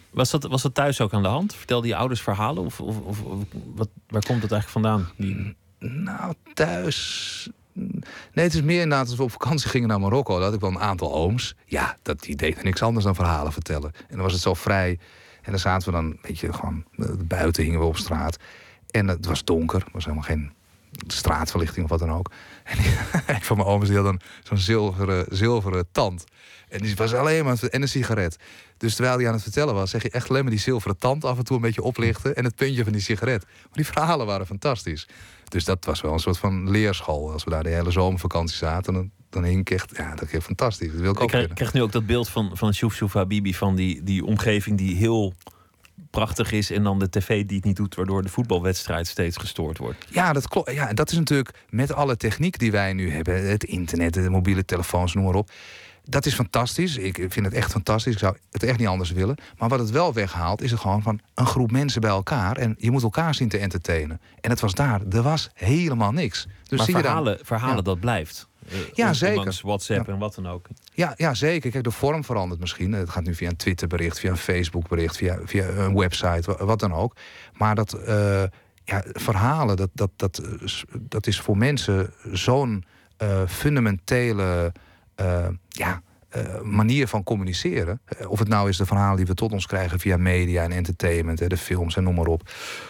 Was, 0.10 0.30
dat, 0.32 0.44
was 0.44 0.62
dat 0.62 0.74
thuis 0.74 1.02
ook 1.02 1.14
aan 1.14 1.22
de 1.22 1.28
hand? 1.28 1.56
Vertelde 1.56 1.88
je 1.88 1.96
ouders 1.96 2.22
verhalen? 2.22 2.64
Of, 2.64 2.80
of, 2.82 3.00
of 3.00 3.22
of 3.22 3.44
wat, 3.76 3.90
waar 4.08 4.26
komt 4.26 4.42
het 4.42 4.52
eigenlijk 4.52 4.70
vandaan? 4.86 5.10
Die, 5.18 5.56
Nou, 5.80 6.34
thuis. 6.54 7.50
Nee, 8.34 8.46
het 8.46 8.54
is 8.54 8.62
meer 8.62 8.82
inderdaad 8.82 9.08
als 9.08 9.18
we 9.18 9.24
op 9.24 9.32
vakantie 9.32 9.70
gingen 9.70 9.88
naar 9.88 10.00
Marokko. 10.00 10.40
Dat 10.40 10.54
ik 10.54 10.60
wel 10.60 10.70
een 10.70 10.80
aantal 10.80 11.14
ooms. 11.14 11.56
Ja, 11.66 11.98
dat, 12.02 12.20
die 12.20 12.36
deden 12.36 12.64
niks 12.64 12.82
anders 12.82 13.06
dan 13.06 13.16
verhalen 13.16 13.54
vertellen. 13.54 13.92
En 13.96 14.16
dan 14.16 14.22
was 14.22 14.34
het 14.34 14.42
zo 14.42 14.54
vrij. 14.54 15.00
En 15.42 15.52
dan 15.52 15.60
zaten 15.60 15.88
we 15.88 15.94
dan, 15.94 16.06
een 16.06 16.20
beetje 16.22 16.54
gewoon, 16.54 16.86
eh, 16.96 17.10
buiten 17.18 17.64
hingen 17.64 17.80
we 17.80 17.86
op 17.86 17.98
straat. 17.98 18.38
En 18.92 19.08
het 19.08 19.26
was 19.26 19.44
donker. 19.44 19.82
Er 19.82 19.92
was 19.92 20.04
helemaal 20.04 20.26
geen 20.26 20.52
straatverlichting 21.08 21.84
of 21.84 21.90
wat 21.90 22.00
dan 22.00 22.12
ook. 22.12 22.32
En 22.64 22.78
een 23.36 23.42
van 23.42 23.58
mijn 23.58 23.70
ooms 23.70 23.88
die 23.88 23.96
had 23.96 24.06
dan 24.06 24.22
zo'n 24.44 24.58
zilveren, 24.58 25.26
zilveren 25.30 25.88
tand. 25.92 26.24
En 26.70 26.82
die 26.82 26.96
was 26.96 27.14
alleen 27.14 27.46
maar... 27.46 27.64
En 27.64 27.82
een 27.82 27.88
sigaret. 27.88 28.38
Dus 28.78 28.96
terwijl 28.96 29.18
hij 29.18 29.28
aan 29.28 29.34
het 29.34 29.44
vertellen 29.44 29.74
was, 29.74 29.90
zeg 29.90 30.04
je 30.04 30.10
echt 30.10 30.30
alleen 30.30 30.42
maar 30.42 30.52
die 30.52 30.60
zilveren 30.60 30.98
tand 30.98 31.26
af 31.26 31.38
en 31.38 31.44
toe 31.44 31.56
een 31.56 31.62
beetje 31.62 31.84
oplichten. 31.84 32.36
En 32.36 32.44
het 32.44 32.56
puntje 32.56 32.84
van 32.84 32.92
die 32.92 33.02
sigaret. 33.02 33.44
Maar 33.46 33.72
die 33.72 33.86
verhalen 33.86 34.26
waren 34.26 34.46
fantastisch. 34.46 35.08
Dus 35.50 35.66
dat 35.66 35.86
was 35.86 36.02
wel 36.02 36.14
een 36.14 36.20
soort 36.20 36.38
van 36.38 36.70
leerschool. 36.70 37.32
Als 37.32 37.44
we 37.44 37.50
daar 37.50 37.64
de 37.64 37.70
hele 37.70 37.92
zomervakantie 37.92 38.58
zaten, 38.58 38.94
dan, 38.94 39.12
dan 39.30 39.44
hing 39.44 39.60
ik 39.60 39.70
echt... 39.70 39.98
Ja, 39.98 40.16
dat 40.16 40.30
ging 40.30 40.44
fantastisch. 40.44 40.92
Dat 40.92 41.02
wil 41.02 41.12
ik 41.12 41.18
ik 41.18 41.24
ook 41.24 41.56
krijg, 41.56 41.74
nu 41.74 41.82
ook 41.82 41.92
dat 41.92 42.06
beeld 42.06 42.30
van, 42.30 42.52
van 42.54 42.74
Shouf 42.74 42.96
Shouf 42.96 43.14
Habibi... 43.14 43.54
van 43.54 43.76
die, 43.76 44.04
die 44.04 44.26
omgeving 44.26 44.78
die 44.78 44.96
heel 44.96 45.34
prachtig 46.10 46.52
is... 46.52 46.72
en 46.72 46.84
dan 46.84 47.00
de 47.00 47.10
tv 47.10 47.46
die 47.46 47.56
het 47.56 47.66
niet 47.66 47.76
doet... 47.76 47.96
waardoor 47.96 48.22
de 48.22 48.30
voetbalwedstrijd 48.30 49.08
steeds 49.08 49.38
gestoord 49.38 49.78
wordt. 49.78 50.06
Ja, 50.10 50.34
dat 50.34 50.48
klopt. 50.48 50.72
Ja, 50.72 50.94
dat 50.94 51.12
is 51.12 51.18
natuurlijk 51.18 51.64
met 51.70 51.94
alle 51.94 52.18
techniek 52.18 52.60
die 52.60 52.72
wij 52.72 52.94
nu 52.94 53.12
hebben, 53.12 53.50
het 53.50 53.64
internet, 53.64 54.14
de 54.14 54.30
mobiele 54.30 54.66
telefoons, 54.66 55.14
noem 55.14 55.24
maar 55.24 55.36
op. 55.36 55.52
Dat 56.10 56.26
is 56.26 56.34
fantastisch. 56.34 56.98
Ik 56.98 57.16
vind 57.30 57.46
het 57.46 57.54
echt 57.54 57.72
fantastisch. 57.72 58.14
Ik 58.14 58.20
zou 58.20 58.36
het 58.52 58.64
echt 58.64 58.78
niet 58.80 58.88
anders 58.88 59.12
willen. 59.12 59.38
Maar 59.58 59.70
wat 59.70 59.80
het 59.80 59.90
wel 59.90 60.14
weghaalt, 60.14 60.62
is 60.62 60.72
het 60.72 60.80
gewoon 60.80 61.02
van 61.02 61.20
een 61.36 61.46
groep 61.46 61.72
mensen 61.72 62.02
bij 62.02 62.10
elkaar. 62.10 62.58
En 62.58 62.76
je 62.78 62.92
moet 62.92 63.04
elkaar 63.04 63.36
zien 63.36 63.50
te 63.50 63.58
entertainen. 63.58 64.22
En 64.42 64.50
het 64.50 64.60
was 64.60 64.74
daar. 64.74 65.02
Er 65.12 65.22
was 65.22 65.50
helemaal 65.54 66.12
niks. 66.12 66.48
Dus 66.68 66.78
maar 66.78 66.86
zie 66.88 66.96
je 66.96 67.02
dan- 67.02 67.12
verhalen, 67.12 67.38
verhalen 67.42 67.76
Ja. 67.76 67.82
dat 67.82 68.00
blijft. 68.00 68.48
Eh, 68.70 68.78
Ja, 68.94 69.14
zeker. 69.14 69.60
WhatsApp 69.64 70.08
Ja. 70.08 70.14
en 70.14 70.20
wat 70.20 70.36
dan 70.36 70.48
ook. 70.48 70.68
Ja, 70.94 71.14
ja, 71.18 71.34
zeker. 71.34 71.72
Kijk, 71.72 71.84
de 71.84 71.92
vorm 71.92 72.24
verandert 72.24 72.60
misschien. 72.60 72.92
Het 72.92 73.10
gaat 73.10 73.24
nu 73.24 73.36
via 73.36 73.50
een 73.50 73.56
Twitterbericht, 73.56 74.20
via 74.20 74.30
een 74.30 74.38
Facebookbericht, 74.38 75.18
via, 75.18 75.40
via 75.46 75.68
een 75.68 75.96
website, 75.96 76.42
wa- 76.58 76.66
wat 76.66 76.80
dan 76.80 76.94
ook. 76.94 77.16
Maar 77.54 77.76
dat 77.76 77.94
eh, 77.94 78.44
ja, 78.84 79.04
verhalen, 79.14 79.76
dat, 79.78 79.90
dat, 79.94 80.10
dat, 80.16 80.42
dat 81.00 81.28
is 81.28 81.40
voor 81.40 81.58
mensen 81.58 82.14
zo'n 82.32 82.84
eh, 83.18 83.42
fundamentele 83.48 84.72
ja, 85.70 86.02
eh, 86.30 86.62
manier 86.62 87.08
van 87.08 87.24
communiceren. 87.24 88.02
Eh, 88.06 88.30
Of 88.30 88.40
het 88.40 88.48
nou 88.48 88.70
is 88.70 88.78
de 88.78 88.86
verhalen 88.86 89.18
die 89.18 89.26
we 89.26 89.34
tot 89.34 89.52
ons 89.52 89.66
krijgen 89.66 90.00
via 90.00 90.18
media 90.18 90.64
en 90.64 90.72
entertainment, 90.72 91.40
hè, 91.40 91.48
de 91.48 91.58
films 91.58 91.96
en 91.96 92.04
noem 92.04 92.16
maar 92.16 92.26
op. 92.26 92.50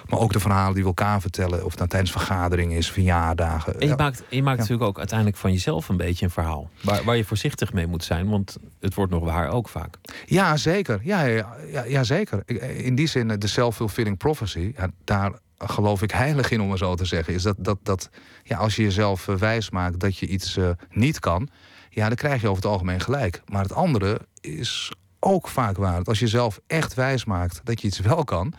Maar 0.09 0.19
ook 0.19 0.33
de 0.33 0.39
verhalen 0.39 0.73
die 0.73 0.81
we 0.81 0.87
elkaar 0.87 1.21
vertellen, 1.21 1.65
of 1.65 1.75
nou 1.77 1.89
tijdens 1.89 2.11
vergaderingen 2.11 2.77
is, 2.77 2.91
verjaardagen. 2.91 3.73
En 3.73 3.79
je 3.79 3.87
Ja. 3.87 3.95
maakt, 3.95 4.23
je 4.29 4.43
maakt 4.43 4.55
Ja. 4.55 4.61
natuurlijk 4.61 4.89
ook 4.89 4.97
uiteindelijk 4.97 5.37
van 5.37 5.51
jezelf 5.51 5.89
een 5.89 5.97
beetje 5.97 6.25
een 6.25 6.31
verhaal. 6.31 6.69
Waar, 6.83 7.03
waar 7.03 7.15
je 7.17 7.25
voorzichtig 7.25 7.73
mee 7.73 7.87
moet 7.87 8.03
zijn, 8.03 8.29
want 8.29 8.57
het 8.79 8.93
wordt 8.93 9.11
nog 9.11 9.23
waar 9.23 9.49
ook 9.49 9.69
vaak. 9.69 9.95
Ja, 10.25 10.57
zeker. 10.57 10.99
Ja, 11.03 11.21
ja, 11.23 11.55
ja, 11.71 11.83
ja, 11.83 12.03
zeker. 12.03 12.43
In 12.85 12.95
die 12.95 13.07
zin, 13.07 13.31
eh, 13.31 13.37
de 13.37 13.47
self-fulfilling 13.47 14.17
prophecy, 14.17 14.73
daar 15.03 15.31
geloof 15.57 16.01
ik 16.01 16.11
heilig 16.11 16.51
in, 16.51 16.61
om 16.61 16.69
het 16.69 16.79
zo 16.79 16.95
te 16.95 17.05
zeggen. 17.05 17.33
Is 17.33 17.43
dat, 17.43 17.55
dat, 17.59 17.77
dat 17.83 18.09
ja, 18.43 18.57
als 18.57 18.75
je 18.75 18.81
jezelf 18.83 19.27
eh, 19.27 19.35
wijs 19.35 19.69
maakt 19.69 19.99
dat 19.99 20.17
je 20.17 20.27
iets 20.27 20.57
eh, 20.57 20.69
niet 20.91 21.19
kan, 21.19 21.49
ja, 21.97 22.07
dan 22.07 22.15
krijg 22.15 22.41
je 22.41 22.47
over 22.47 22.63
het 22.63 22.71
algemeen 22.71 22.99
gelijk. 22.99 23.41
Maar 23.45 23.61
het 23.61 23.73
andere 23.73 24.19
is 24.41 24.91
ook 25.19 25.47
vaak 25.47 25.77
waar. 25.77 25.97
Dat 25.97 26.07
als 26.07 26.19
je 26.19 26.27
zelf 26.27 26.59
echt 26.67 26.93
wijs 26.93 27.25
maakt 27.25 27.61
dat 27.63 27.81
je 27.81 27.87
iets 27.87 27.99
wel 27.99 28.23
kan, 28.23 28.53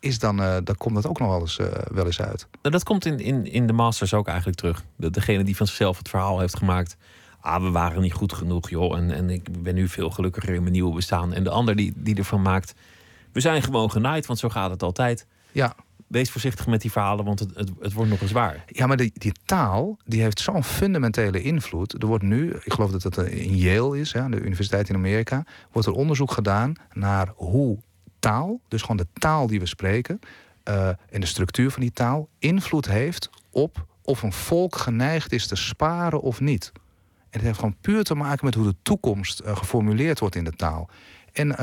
is 0.00 0.18
dan, 0.18 0.42
eh, 0.42 0.56
dan 0.64 0.76
komt 0.76 0.94
dat 0.94 1.06
ook 1.06 1.18
nog 1.18 1.28
wel 1.28 1.40
eens, 1.40 1.58
eh, 1.58 1.66
wel 1.92 2.06
eens 2.06 2.20
uit. 2.20 2.46
Nou, 2.62 2.74
dat 2.74 2.84
komt 2.84 3.04
in, 3.04 3.18
in, 3.20 3.46
in 3.46 3.66
de 3.66 3.72
Masters 3.72 4.14
ook 4.14 4.26
eigenlijk 4.26 4.58
terug. 4.58 4.84
De, 4.96 5.10
degene 5.10 5.44
die 5.44 5.56
van 5.56 5.66
zichzelf 5.66 5.98
het 5.98 6.08
verhaal 6.08 6.40
heeft 6.40 6.56
gemaakt. 6.56 6.96
Ah, 7.40 7.62
we 7.62 7.70
waren 7.70 8.02
niet 8.02 8.12
goed 8.12 8.32
genoeg, 8.32 8.70
joh. 8.70 8.96
En, 8.96 9.10
en 9.10 9.30
ik 9.30 9.62
ben 9.62 9.74
nu 9.74 9.88
veel 9.88 10.10
gelukkiger 10.10 10.54
in 10.54 10.60
mijn 10.60 10.72
nieuwe 10.72 10.94
bestaan. 10.94 11.32
En 11.32 11.44
de 11.44 11.50
ander 11.50 11.76
die, 11.76 11.92
die 11.96 12.16
ervan 12.16 12.42
maakt. 12.42 12.74
We 13.32 13.40
zijn 13.40 13.62
gewoon 13.62 13.90
genaaid, 13.90 14.26
want 14.26 14.38
zo 14.38 14.48
gaat 14.48 14.70
het 14.70 14.82
altijd. 14.82 15.26
Ja, 15.52 15.74
Wees 16.14 16.30
voorzichtig 16.30 16.66
met 16.66 16.80
die 16.80 16.90
verhalen, 16.90 17.24
want 17.24 17.38
het, 17.38 17.54
het, 17.54 17.70
het 17.80 17.92
wordt 17.92 18.10
nog 18.10 18.20
eens 18.20 18.32
waar. 18.32 18.64
Ja, 18.66 18.86
maar 18.86 18.96
die, 18.96 19.12
die 19.14 19.32
taal 19.44 19.98
die 20.04 20.22
heeft 20.22 20.40
zo'n 20.40 20.64
fundamentele 20.64 21.42
invloed. 21.42 22.02
Er 22.02 22.06
wordt 22.06 22.24
nu, 22.24 22.50
ik 22.64 22.72
geloof 22.72 22.90
dat 22.90 23.02
het 23.02 23.18
eh, 23.18 23.44
in 23.44 23.56
Yale 23.56 23.98
is, 23.98 24.12
hè, 24.12 24.28
de 24.28 24.40
universiteit 24.40 24.88
in 24.88 24.94
Amerika, 24.94 25.44
wordt 25.72 25.88
er 25.88 25.94
onderzoek 25.94 26.32
gedaan 26.32 26.74
naar 26.92 27.32
hoe 27.36 27.78
taal, 28.18 28.60
dus 28.68 28.80
gewoon 28.80 28.96
de 28.96 29.06
taal 29.12 29.46
die 29.46 29.60
we 29.60 29.66
spreken, 29.66 30.20
eh, 30.62 30.88
en 30.88 31.20
de 31.20 31.26
structuur 31.26 31.70
van 31.70 31.80
die 31.80 31.92
taal, 31.92 32.28
invloed 32.38 32.88
heeft 32.88 33.30
op 33.50 33.86
of 34.02 34.22
een 34.22 34.32
volk 34.32 34.76
geneigd 34.76 35.32
is 35.32 35.46
te 35.46 35.56
sparen 35.56 36.20
of 36.20 36.40
niet. 36.40 36.72
En 36.74 36.80
het 37.30 37.42
heeft 37.42 37.58
gewoon 37.58 37.76
puur 37.80 38.04
te 38.04 38.14
maken 38.14 38.44
met 38.44 38.54
hoe 38.54 38.66
de 38.66 38.76
toekomst 38.82 39.40
eh, 39.40 39.56
geformuleerd 39.56 40.18
wordt 40.18 40.34
in 40.34 40.44
de 40.44 40.52
taal. 40.56 40.88
En 41.32 41.56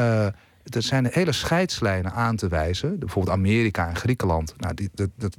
er 0.64 0.82
zijn 0.82 1.07
hele 1.12 1.32
scheidslijnen 1.32 2.14
aan 2.14 2.36
te 2.36 2.47
wijzen. 2.47 2.99
Bijvoorbeeld 2.99 3.36
Amerika 3.38 3.88
en 3.88 3.95
Griekenland. 3.95 4.53
Nou, 4.57 4.74
die, 4.74 4.89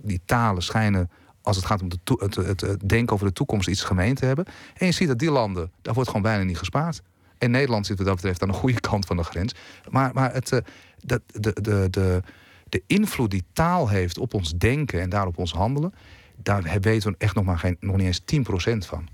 die, 0.01 0.21
talen 0.25 0.63
schijnen, 0.63 1.11
als 1.43 1.57
het 1.57 1.65
gaat 1.65 1.83
om 1.83 1.89
de 1.89 1.99
het, 2.19 2.61
het, 2.61 2.89
denken 2.89 3.15
over 3.15 3.27
de 3.27 3.33
toekomst, 3.33 3.69
iets 3.69 3.83
gemeen 3.83 4.15
te 4.15 4.25
hebben. 4.25 4.45
En 4.75 4.87
je 4.87 4.93
ziet 4.93 5.09
dat 5.09 5.19
die 5.19 5.31
landen, 5.31 5.73
daar 5.83 5.95
wordt 5.95 6.09
gewoon 6.09 6.25
bijna 6.25 6.45
niet 6.45 6.59
gespaard. 6.59 7.03
En 7.39 7.51
Nederland 7.51 7.87
zit 7.87 7.97
wat 7.97 8.07
dat 8.07 8.17
betreft 8.17 8.43
aan 8.43 8.49
de 8.49 8.55
goede 8.55 8.81
kant 8.81 9.07
van 9.07 9.17
de 9.17 9.23
grens. 9.23 9.55
Maar, 9.91 10.11
maar 10.15 10.33
het, 10.33 10.53
eh, 10.53 10.59
dat, 11.01 11.23
de, 11.27 11.53
de, 11.63 11.87
de, 11.91 12.23
de 12.69 12.83
invloed 12.87 13.31
die 13.31 13.45
taal 13.53 13.89
heeft 13.89 14.19
op 14.19 14.35
ons 14.35 14.53
denken 14.59 15.01
en 15.01 15.11
daarop 15.11 15.39
ons 15.39 15.53
handelen, 15.53 15.95
daar 16.37 16.81
weten 16.81 17.11
we 17.11 17.17
echt 17.19 17.35
nog 17.35 17.45
maar 17.45 17.59
geen, 17.59 17.77
nog 17.81 17.97
niet 17.97 18.07
eens 18.07 18.21
10% 18.21 18.87
van. 18.87 19.09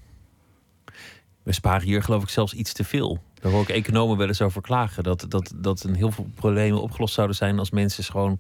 We 1.43 1.53
sparen 1.53 1.87
hier 1.87 2.03
geloof 2.03 2.23
ik 2.23 2.29
zelfs 2.29 2.55
iets 2.55 2.73
te 2.73 2.85
veel. 2.85 3.23
Daar 3.41 3.53
hoor 3.53 3.63
ik 3.63 3.69
economen 3.69 4.17
wel 4.17 4.27
eens 4.27 4.43
over 4.43 4.61
klagen. 4.63 5.03
Dat, 5.03 5.25
dat, 5.29 5.53
dat 5.55 5.83
een 5.83 5.95
heel 5.95 6.11
veel 6.13 6.29
problemen 6.35 6.81
opgelost 6.83 7.15
zouden 7.15 7.37
zijn 7.37 7.59
als 7.59 7.71
mensen 7.71 8.05
gewoon 8.05 8.39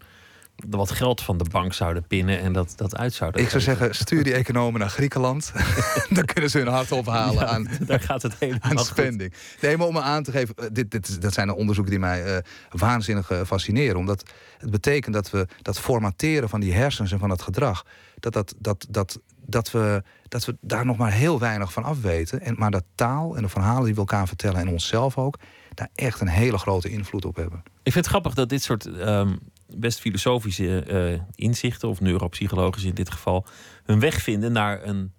wat 0.68 0.90
geld 0.90 1.22
van 1.22 1.38
de 1.38 1.44
bank 1.50 1.72
zouden 1.72 2.06
pinnen 2.06 2.40
en 2.40 2.52
dat, 2.52 2.72
dat 2.76 2.96
uit 2.96 3.14
zouden 3.14 3.40
Ik 3.42 3.48
zou 3.48 3.62
geven. 3.62 3.76
zeggen, 3.78 3.96
stuur 3.96 4.24
die 4.24 4.32
economen 4.34 4.80
naar 4.80 4.88
Griekenland. 4.88 5.52
Dan 6.10 6.24
kunnen 6.24 6.50
ze 6.50 6.58
hun 6.58 6.66
hart 6.66 6.92
ophalen 6.92 7.34
Ja, 7.44 7.46
aan, 7.46 7.68
daar 7.86 8.00
gaat 8.00 8.22
het 8.22 8.34
helemaal 8.38 8.70
aan 8.70 8.78
goed. 8.78 8.86
spending. 8.86 9.32
Nee, 9.60 9.76
maar 9.76 9.86
om 9.86 9.92
me 9.92 10.00
aan 10.00 10.22
te 10.22 10.30
geven, 10.30 10.54
eh, 10.56 10.66
dit, 10.72 10.90
dit, 10.90 11.22
dat 11.22 11.32
zijn 11.32 11.46
de 11.46 11.56
onderzoeken 11.56 11.92
die 11.92 12.00
mij 12.00 12.24
eh, 12.24 12.42
waanzinnig 12.70 13.30
eh, 13.30 13.40
fascineren. 13.46 13.96
Omdat 13.96 14.22
het 14.58 14.70
betekent 14.70 15.14
dat 15.14 15.30
we 15.30 15.46
dat 15.62 15.80
formateren 15.80 16.48
van 16.48 16.60
die 16.60 16.72
hersens 16.72 17.12
en 17.12 17.18
van 17.18 17.28
dat 17.28 17.42
gedrag, 17.42 17.84
dat, 18.20 18.32
dat, 18.32 18.54
dat, 18.58 18.86
dat, 18.90 19.20
dat, 19.50 19.70
we, 19.70 20.02
dat 20.28 20.44
we 20.44 20.56
daar 20.60 20.84
nog 20.86 20.96
maar 20.96 21.12
heel 21.12 21.38
weinig 21.38 21.72
van 21.72 21.84
af 21.84 22.00
weten. 22.00 22.40
En, 22.40 22.54
maar 22.58 22.70
dat 22.70 22.84
taal 22.94 23.36
en 23.36 23.42
de 23.42 23.48
verhalen 23.48 23.84
die 23.84 23.94
we 23.94 24.00
elkaar 24.00 24.28
vertellen 24.28 24.60
en 24.60 24.68
onszelf 24.68 25.18
ook, 25.18 25.38
daar 25.74 25.88
echt 25.94 26.20
een 26.20 26.28
hele 26.28 26.58
grote 26.58 26.88
invloed 26.88 27.24
op 27.24 27.36
hebben. 27.36 27.62
Ik 27.82 27.92
vind 27.92 28.04
het 28.04 28.06
grappig 28.06 28.34
dat 28.34 28.48
dit 28.48 28.62
soort 28.62 28.86
ehm, 28.86 29.36
best 29.76 30.00
filosofische 30.00 30.82
eh, 30.82 31.20
inzichten, 31.34 31.88
of 31.88 32.00
neuropsychologische 32.00 32.88
in 32.88 32.94
dit 32.94 33.10
geval, 33.10 33.46
hun 33.84 34.00
weg 34.00 34.22
vinden 34.22 34.52
naar 34.52 34.84
een 34.84 35.12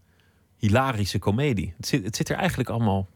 hilarische 0.58 1.20
komedie. 1.20 1.74
Het 1.78 1.88
zit, 1.88 2.04
het 2.04 2.16
zit 2.16 2.30
er 2.30 2.36
eigenlijk 2.36 2.70
allemaal 2.70 3.08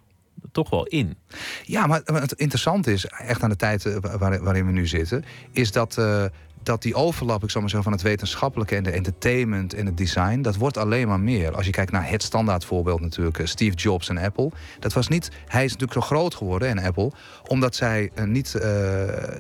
toch 0.52 0.70
wel 0.70 0.86
in. 0.86 1.18
Ja, 1.64 1.88
maar 1.88 2.02
het 2.06 2.32
interessante 2.32 2.92
is, 2.94 3.06
echt 3.06 3.44
aan 3.44 3.50
de 3.50 3.56
tijd 3.56 3.86
eh, 3.86 3.98
waar- 4.02 4.44
waarin 4.44 4.66
we 4.66 4.72
nu 4.72 4.88
zitten, 4.88 5.24
is 5.52 5.72
dat, 5.72 5.98
eh, 5.98 6.26
dat 6.64 6.82
die 6.82 6.96
overlap, 6.96 7.44
ik 7.44 7.50
zou 7.50 7.64
maar 7.64 7.84
van 7.84 7.92
het 7.92 8.02
wetenschappelijke 8.02 8.76
en 8.76 8.84
de 8.84 8.92
entertainment 8.92 9.74
en 9.74 9.86
het 9.86 9.98
design, 9.98 10.42
dat 10.42 10.56
wordt 10.56 10.78
alleen 10.78 11.08
maar 11.08 11.20
meer. 11.20 11.56
Als 11.56 11.66
je 11.66 11.72
kijkt 11.72 11.92
naar 11.92 12.10
het 12.10 12.24
standaard 12.24 12.66
voorbeeld 12.66 13.02
natuurlijk, 13.02 13.40
eh, 13.40 13.46
Steve 13.46 13.76
Jobs 13.76 14.10
en 14.10 14.18
Apple. 14.18 14.52
Dat 14.80 14.94
was 14.94 15.08
niet, 15.08 15.32
hij 15.48 15.64
is 15.64 15.72
natuurlijk 15.72 16.00
zo 16.00 16.16
groot 16.16 16.36
geworden 16.36 16.68
en 16.68 16.80
Apple, 16.80 17.12
omdat 17.48 17.76
zij 17.76 18.12
uh, 18.16 18.26
niet, 18.26 18.54
uh, 18.56 18.62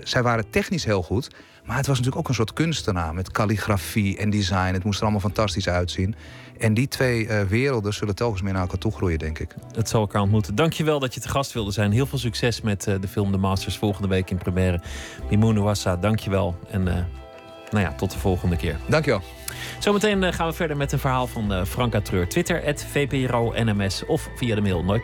zij 0.03 0.23
waren 0.23 0.49
technisch 0.49 0.85
heel 0.85 1.03
goed, 1.03 1.29
maar 1.65 1.77
het 1.77 1.87
was 1.87 1.97
natuurlijk 1.97 2.23
ook 2.23 2.27
een 2.27 2.35
soort 2.35 2.53
kunstenaar 2.53 3.13
met 3.13 3.31
calligrafie 3.31 4.17
en 4.17 4.29
design. 4.29 4.73
Het 4.73 4.83
moest 4.83 4.97
er 4.97 5.03
allemaal 5.03 5.21
fantastisch 5.21 5.69
uitzien. 5.69 6.15
En 6.57 6.73
die 6.73 6.87
twee 6.87 7.27
uh, 7.27 7.41
werelden 7.41 7.93
zullen 7.93 8.15
telkens 8.15 8.41
meer 8.41 8.53
naar 8.53 8.61
elkaar 8.61 8.77
toe 8.77 8.91
groeien, 8.91 9.19
denk 9.19 9.39
ik. 9.39 9.55
Het 9.75 9.89
zal 9.89 10.01
elkaar 10.01 10.21
ontmoeten. 10.21 10.55
Dankjewel 10.55 10.99
dat 10.99 11.13
je 11.13 11.19
te 11.19 11.29
gast 11.29 11.53
wilde 11.53 11.71
zijn. 11.71 11.91
Heel 11.91 12.05
veel 12.05 12.17
succes 12.17 12.61
met 12.61 12.87
uh, 12.87 12.95
de 13.01 13.07
film 13.07 13.31
The 13.31 13.37
Masters 13.37 13.77
volgende 13.77 14.07
week 14.07 14.29
in 14.29 14.37
première. 14.37 14.81
Mimoun 15.29 15.57
Ouassa, 15.57 15.97
dankjewel. 15.97 16.55
En 16.69 16.81
uh, 16.87 16.93
nou 17.69 17.85
ja, 17.85 17.93
tot 17.93 18.11
de 18.11 18.17
volgende 18.17 18.55
keer. 18.55 18.77
Dankjewel. 18.87 19.21
Zometeen 19.79 20.33
gaan 20.33 20.47
we 20.47 20.53
verder 20.53 20.77
met 20.77 20.91
een 20.91 20.99
verhaal 20.99 21.27
van 21.27 21.65
Franka 21.65 22.01
Treur. 22.01 22.27
Twitter, 22.27 22.75
VPRO 22.75 23.53
NMS 23.55 24.05
of 24.05 24.29
via 24.35 24.55
de 24.55 24.61
mail 24.61 24.83
nooit 24.83 25.03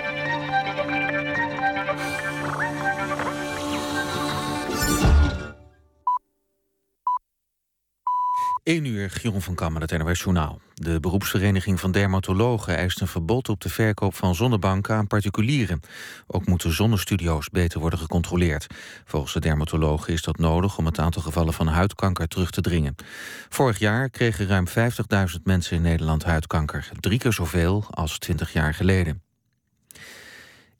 1 8.63 8.85
uur, 8.85 9.19
Jeroen 9.21 9.41
van 9.41 9.55
Kam 9.55 9.73
met 9.73 9.81
het 9.81 9.99
NRW 9.99 10.15
Journaal. 10.15 10.59
De 10.73 10.99
beroepsvereniging 10.99 11.79
van 11.79 11.91
dermatologen 11.91 12.77
eist 12.77 13.01
een 13.01 13.07
verbod 13.07 13.49
op 13.49 13.61
de 13.61 13.69
verkoop 13.69 14.15
van 14.15 14.35
zonnebanken 14.35 14.95
aan 14.95 15.07
particulieren. 15.07 15.79
Ook 16.27 16.45
moeten 16.45 16.73
zonnestudio's 16.73 17.49
beter 17.49 17.79
worden 17.79 17.99
gecontroleerd. 17.99 18.67
Volgens 19.05 19.33
de 19.33 19.39
dermatologen 19.39 20.13
is 20.13 20.21
dat 20.21 20.37
nodig 20.37 20.77
om 20.77 20.85
het 20.85 20.99
aantal 20.99 21.21
gevallen 21.21 21.53
van 21.53 21.67
huidkanker 21.67 22.27
terug 22.27 22.51
te 22.51 22.61
dringen. 22.61 22.95
Vorig 23.49 23.79
jaar 23.79 24.09
kregen 24.09 24.47
ruim 24.47 24.67
50.000 24.67 24.73
mensen 25.43 25.75
in 25.75 25.81
Nederland 25.81 26.23
huidkanker. 26.23 26.89
Drie 26.99 27.19
keer 27.19 27.33
zoveel 27.33 27.85
als 27.89 28.17
20 28.17 28.53
jaar 28.53 28.73
geleden. 28.73 29.30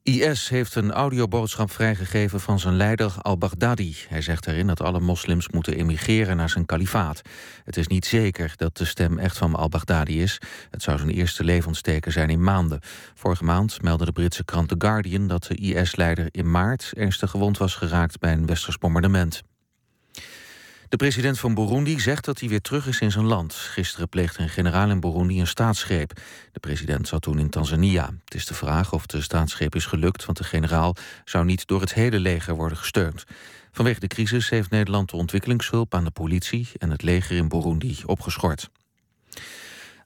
IS 0.04 0.50
heeft 0.50 0.76
een 0.76 0.92
audioboodschap 0.92 1.72
vrijgegeven 1.72 2.40
van 2.40 2.60
zijn 2.60 2.76
leider 2.76 3.14
al-Baghdadi. 3.22 3.96
Hij 4.10 4.22
zegt 4.22 4.48
erin 4.48 4.68
dat 4.68 4.82
alle 4.82 5.00
moslims 5.00 5.50
moeten 5.50 5.78
emigreren 5.78 6.38
naar 6.38 6.50
zijn 6.50 6.66
kalifaat. 6.66 7.22
Het 7.64 7.78
is 7.78 7.88
niet 7.88 8.06
zeker 8.06 8.54
dat 8.56 8.78
de 8.78 8.86
stem 8.86 9.20
echt 9.20 9.38
van 9.38 9.56
al-Baghdadi 9.56 10.22
is. 10.22 10.42
Het 10.70 10.82
zou 10.82 10.98
zijn 10.98 11.10
eerste 11.10 11.44
levensteken 11.44 12.12
zijn 12.12 12.30
in 12.30 12.44
maanden. 12.44 12.80
Vorige 13.14 13.44
maand 13.44 13.82
meldde 13.82 14.06
de 14.06 14.12
Britse 14.12 14.46
krant 14.46 14.68
The 14.68 14.76
Guardian 14.78 15.28
dat 15.28 15.44
de 15.44 15.56
IS-leider 15.56 16.28
in 16.32 16.52
maart 16.52 16.92
ernstig 16.96 17.30
gewond 17.30 17.58
was 17.58 17.76
geraakt 17.76 18.20
bij 18.20 18.34
een 18.34 18.46
westers 18.46 18.78
bombardement. 18.78 19.44
De 20.92 20.98
president 20.98 21.40
van 21.40 21.54
Burundi 21.54 22.00
zegt 22.00 22.26
dat 22.26 22.40
hij 22.40 22.50
weer 22.50 22.62
terug 22.62 22.88
is 22.88 23.00
in 23.00 23.12
zijn 23.12 23.26
land. 23.26 23.54
Gisteren 23.54 24.10
pleegde 24.10 24.44
een 24.44 24.50
generaal 24.50 24.90
in 24.90 25.00
Burundi 25.00 25.40
een 25.40 25.48
staatsgreep. 25.48 26.22
De 26.52 26.60
president 26.60 27.08
zat 27.08 27.22
toen 27.22 27.40
in 27.40 27.50
Tanzania. 27.50 28.10
Het 28.24 28.34
is 28.34 28.46
de 28.46 28.54
vraag 28.54 28.94
of 28.94 29.06
de 29.06 29.22
staatsgreep 29.22 29.76
is 29.76 29.86
gelukt... 29.86 30.26
want 30.26 30.38
de 30.38 30.44
generaal 30.44 30.96
zou 31.26 31.46
niet 31.46 31.68
door 31.68 31.82
het 31.82 31.94
hele 31.94 32.20
leger 32.20 32.56
worden 32.56 32.78
gesteund. 32.78 33.24
Vanwege 33.72 34.00
de 34.00 34.08
crisis 34.08 34.50
heeft 34.50 34.70
Nederland 34.70 35.10
de 35.10 35.16
ontwikkelingshulp 35.16 35.94
aan 35.94 36.04
de 36.04 36.12
politie... 36.12 36.70
en 36.78 36.90
het 36.90 37.02
leger 37.02 37.36
in 37.36 37.48
Burundi 37.48 37.98
opgeschort. 38.06 38.70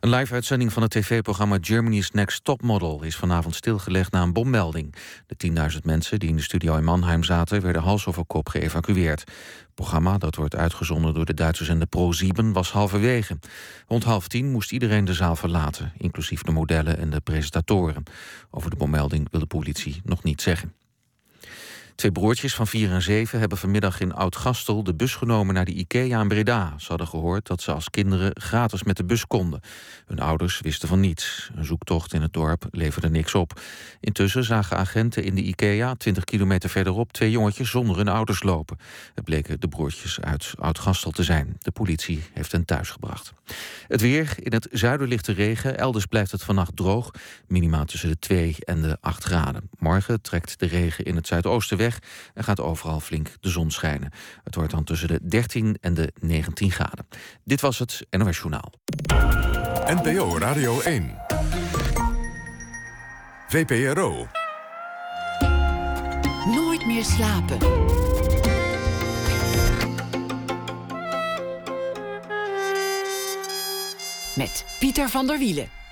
Een 0.06 0.12
live-uitzending 0.12 0.74
van 0.74 0.82
het 0.82 0.91
tv-programma 0.91 1.58
Germany's 1.62 2.12
Next 2.12 2.43
Topmodel 2.43 3.03
is 3.03 3.16
vanavond 3.16 3.56
stilgelegd 3.56 4.12
na 4.12 4.22
een 4.22 4.34
bommelding. 4.34 4.95
De 5.28 5.70
10.000 5.74 5.78
mensen 5.84 6.20
die 6.20 6.30
in 6.30 6.36
de 6.36 6.41
studio 6.41 6.78
in 6.78 6.84
Mannheim 6.84 7.24
zaten 7.24 7.62
werden 7.62 7.82
hals 7.82 8.06
over 8.06 8.26
kop 8.26 8.49
geëvacueerd. 8.49 9.20
Het 9.20 9.74
programma, 9.74 10.18
dat 10.18 10.36
wordt 10.36 10.56
uitgezonden 10.56 11.14
door 11.14 11.26
de 11.26 11.34
Duitsers 11.34 11.70
en 11.70 11.80
de 11.80 11.88
Pro7, 11.97 12.51
was 12.53 12.72
halverwege. 12.72 13.39
Rond 13.88 14.03
half 14.03 14.28
tien 14.28 14.51
moest 14.51 14.72
iedereen 14.72 15.06
de 15.06 15.14
zaal 15.14 15.36
verlaten, 15.36 15.93
inclusief 15.97 16.41
de 16.41 16.51
modellen 16.51 16.97
en 16.97 17.10
de 17.10 17.20
presentatoren. 17.20 18.03
Over 18.49 18.70
de 18.70 18.76
bommelding 18.76 19.28
wil 19.32 19.39
de 19.39 19.45
politie 19.45 20.01
nog 20.03 20.24
niet 20.24 20.41
zeggen. 20.41 20.74
Twee 21.96 22.12
broertjes 22.12 22.56
van 22.56 22.68
4 22.68 22.91
en 22.91 23.02
7 23.02 23.39
hebben 23.39 23.58
vanmiddag 23.58 24.00
in 24.00 24.14
Oud-Gastel 24.14 24.84
de 24.84 24.96
bus 24.96 25.16
genomen 25.16 25.54
naar 25.54 25.66
de 25.66 25.72
IKEA 25.72 26.22
in 26.22 26.28
Breda. 26.28 26.74
Ze 26.78 26.88
hadden 26.88 27.08
gehoord 27.08 27.48
dat 27.48 27.62
ze 27.62 27.72
als 27.72 27.89
kinderen 27.89 28.32
gratis 28.41 28.84
met 28.84 28.98
de 28.98 29.06
bus 29.06 29.28
konden. 29.28 29.62
Hun 30.06 30.20
ouders 30.20 30.60
wisten 30.60 30.88
van 30.88 31.00
niets. 31.00 31.50
Een 31.56 31.66
zoektocht 31.66 32.14
in 32.14 32.22
het 32.22 32.34
dorp 32.34 32.68
leverde 32.72 33.10
niks 33.10 33.36
op. 33.36 33.62
Intussen 34.00 34.43
zagen 34.43 34.78
agenten 34.78 35.24
in 35.24 35.36
de 35.36 35.41
IKEA, 35.41 35.93
20 35.93 36.24
kilometer 36.24 36.70
verderop, 36.70 37.14
twee 37.14 37.32
jongetjes 37.32 37.70
zonder 37.70 37.98
hun 37.98 38.08
ouders 38.08 38.43
lopen. 38.43 38.78
Het 39.14 39.24
bleken 39.24 39.60
de 39.60 39.68
broertjes 39.68 40.20
uit 40.20 40.54
Oud-Gastel 40.60 41.12
te 41.12 41.24
zijn. 41.24 41.56
De 41.60 41.72
politie 41.72 42.24
heeft 42.34 42.52
hen 42.52 42.66
thuisgebracht. 42.66 43.34
Het 43.88 44.02
weer, 44.02 44.36
in 44.39 44.54
het 44.54 44.68
zuiden 44.72 45.08
ligt 45.08 45.26
de 45.26 45.34
regen. 45.34 45.78
Elders 45.78 46.06
blijft 46.06 46.32
het 46.32 46.43
vannacht 46.43 46.76
droog. 46.76 47.12
Minimaal 47.48 47.86
tussen 47.86 48.10
de 48.10 48.20
2 48.20 48.56
en 48.60 48.82
de 48.82 48.98
8 49.02 49.24
graden. 49.24 49.70
Morgen 49.78 50.22
trekt 50.22 50.60
de 50.60 50.66
regen 50.66 51.06
in 51.06 51.16
het 51.16 51.28
zuidoosten 51.28 51.78
weg 51.78 51.85
en 52.34 52.44
gaat 52.44 52.60
overal 52.60 53.00
flink 53.00 53.30
de 53.40 53.50
zon 53.50 53.72
schijnen. 53.72 54.12
Het 54.44 54.56
wordt 54.56 54.72
dan 54.72 54.84
tussen 54.84 55.08
de 55.08 55.20
13 55.24 55.78
en 55.82 55.94
de 55.94 56.12
19 56.20 56.72
graden. 56.72 57.08
Dit 57.44 57.62
was 57.62 57.80
het 57.80 58.06
NOS 58.10 58.38
Journaal. 58.38 58.72
NPO 59.86 60.38
Radio 60.38 60.82
1. 60.82 61.18
VPRO. 63.48 64.28
Nooit 66.46 66.86
meer 66.86 67.04
slapen. 67.04 67.58
Met 74.36 74.66
Pieter 74.80 75.10
van 75.10 75.28
der 75.28 75.38
Wielen. 75.38 75.85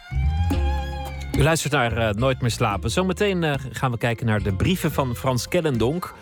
U 1.38 1.44
luistert 1.44 1.74
naar 1.74 1.98
uh, 1.98 2.10
Nooit 2.10 2.42
meer 2.42 2.52
slapen. 2.52 2.90
Zometeen 2.90 3.44
uh, 3.44 3.54
gaan 3.72 3.92
we 3.92 3.98
kijken 3.98 4.26
naar 4.26 4.44
de 4.44 4.54
brieven 4.54 4.92
van 4.92 5.16
Frans 5.16 5.48
Kellendonk. 5.48 6.14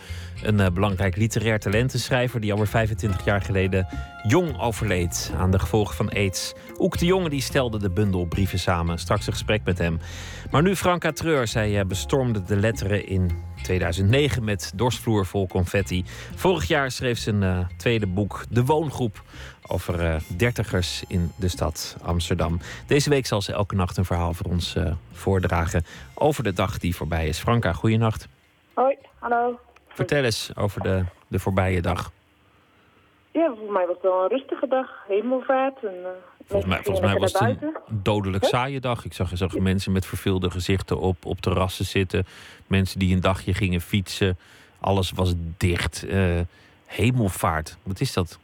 Een 0.44 0.60
uh, 0.60 0.68
belangrijk 0.74 1.16
literair 1.16 1.60
talentenschrijver 1.60 2.40
die 2.40 2.52
alweer 2.52 2.68
25 2.68 3.26
jaar 3.26 3.42
geleden 3.42 3.88
jong 4.28 4.60
overleed 4.60 5.32
aan 5.38 5.52
de 5.52 5.60
gevolgen 5.60 5.96
van 5.96 6.10
aids. 6.10 6.54
Oek 6.78 6.98
de 6.98 7.06
Jonge 7.06 7.30
die 7.30 7.42
stelde 7.42 7.80
de 7.80 7.90
bundel 7.90 8.26
brieven 8.26 8.60
samen. 8.60 8.98
Straks 8.98 9.28
een 9.28 9.34
gesprek 9.34 9.62
met 9.64 9.78
hem. 9.78 10.00
Maar 10.52 10.62
nu 10.62 10.76
Franka 10.76 11.12
Treur. 11.12 11.48
Zij 11.48 11.86
bestormde 11.86 12.44
de 12.44 12.56
letteren 12.56 13.08
in 13.08 13.32
2009 13.64 14.44
met 14.44 14.72
Dorstvloer 14.76 15.26
vol 15.26 15.48
confetti. 15.48 16.04
Vorig 16.36 16.68
jaar 16.68 16.92
schreef 16.92 17.20
ze 17.20 17.32
een 17.32 17.68
tweede 17.78 18.08
boek, 18.08 18.46
De 18.50 18.66
Woongroep 18.66 19.24
over 19.72 20.02
uh, 20.02 20.16
dertigers 20.38 21.04
in 21.08 21.32
de 21.36 21.48
stad 21.48 21.98
Amsterdam. 22.02 22.60
Deze 22.88 23.10
week 23.10 23.26
zal 23.26 23.42
ze 23.42 23.54
elke 23.54 23.76
nacht 23.76 23.98
een 23.98 24.06
verhaal 24.06 24.34
voor 24.34 24.46
ons 24.46 24.76
uh, 24.76 24.92
voordragen 25.12 25.86
over 26.14 26.44
de 26.44 26.54
dag 26.54 26.78
die 26.78 26.96
voorbij 26.96 27.28
is. 27.28 27.40
Franka, 27.40 27.74
goeienacht. 27.74 28.28
Hoi, 28.74 28.98
hallo. 29.20 29.60
Vertel 29.88 30.24
eens 30.24 30.52
over 30.56 30.82
de, 30.82 31.04
de 31.28 31.40
voorbije 31.40 31.82
dag. 31.82 32.12
Ja, 33.32 33.48
volgens 33.48 33.72
mij 33.72 33.86
was 33.86 33.96
het 33.96 34.04
wel 34.04 34.24
een 34.24 34.30
rustige 34.30 34.68
dag. 34.68 34.88
Hemelvaart. 35.08 35.84
En, 35.84 35.96
uh, 36.02 36.08
volgens 36.48 36.70
mij, 36.70 36.84
volgens 36.84 37.06
mij 37.06 37.20
was 37.20 37.34
het 37.34 37.42
een 37.42 37.78
dodelijk 37.90 38.46
saaie 38.46 38.80
dag. 38.80 39.06
Ik 39.06 39.14
zag, 39.14 39.30
zag 39.34 39.54
ja. 39.54 39.62
mensen 39.62 39.92
met 39.92 40.06
verveelde 40.06 40.50
gezichten 40.50 41.00
op, 41.00 41.26
op 41.26 41.42
terrassen 41.42 41.86
zitten. 41.86 42.26
Mensen 42.68 43.00
die 43.00 43.16
een 43.16 43.22
dagje 43.22 43.54
gingen 43.54 43.82
fietsen. 43.82 44.38
Alles 44.80 45.12
was 45.12 45.34
dicht. 45.58 46.06
hemelvaart, 46.86 47.78
wat 47.84 48.00
is 48.00 48.14
dat? 48.14 48.40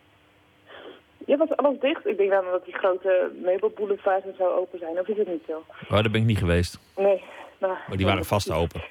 Ja, 1.28 1.38
was 1.38 1.56
alles 1.56 1.80
dicht? 1.80 2.06
Ik 2.06 2.18
denk 2.18 2.32
dan 2.32 2.46
dat 2.46 2.66
die 2.66 2.74
grote 2.74 3.32
meubelboulevards 3.42 4.26
en 4.26 4.36
zo 4.38 4.50
open 4.50 4.80
zijn. 4.80 5.00
Of 5.00 5.08
is 5.08 5.18
het 5.18 5.28
niet 5.28 5.44
zo? 5.48 5.64
Oh, 5.84 5.90
daar 5.90 6.10
ben 6.10 6.22
ik 6.22 6.28
niet 6.28 6.38
geweest. 6.38 6.80
Nee. 6.96 7.24
Nou, 7.58 7.74
maar 7.88 7.98
die 7.98 8.06
waren 8.06 8.26
vast 8.26 8.52
open. 8.52 8.82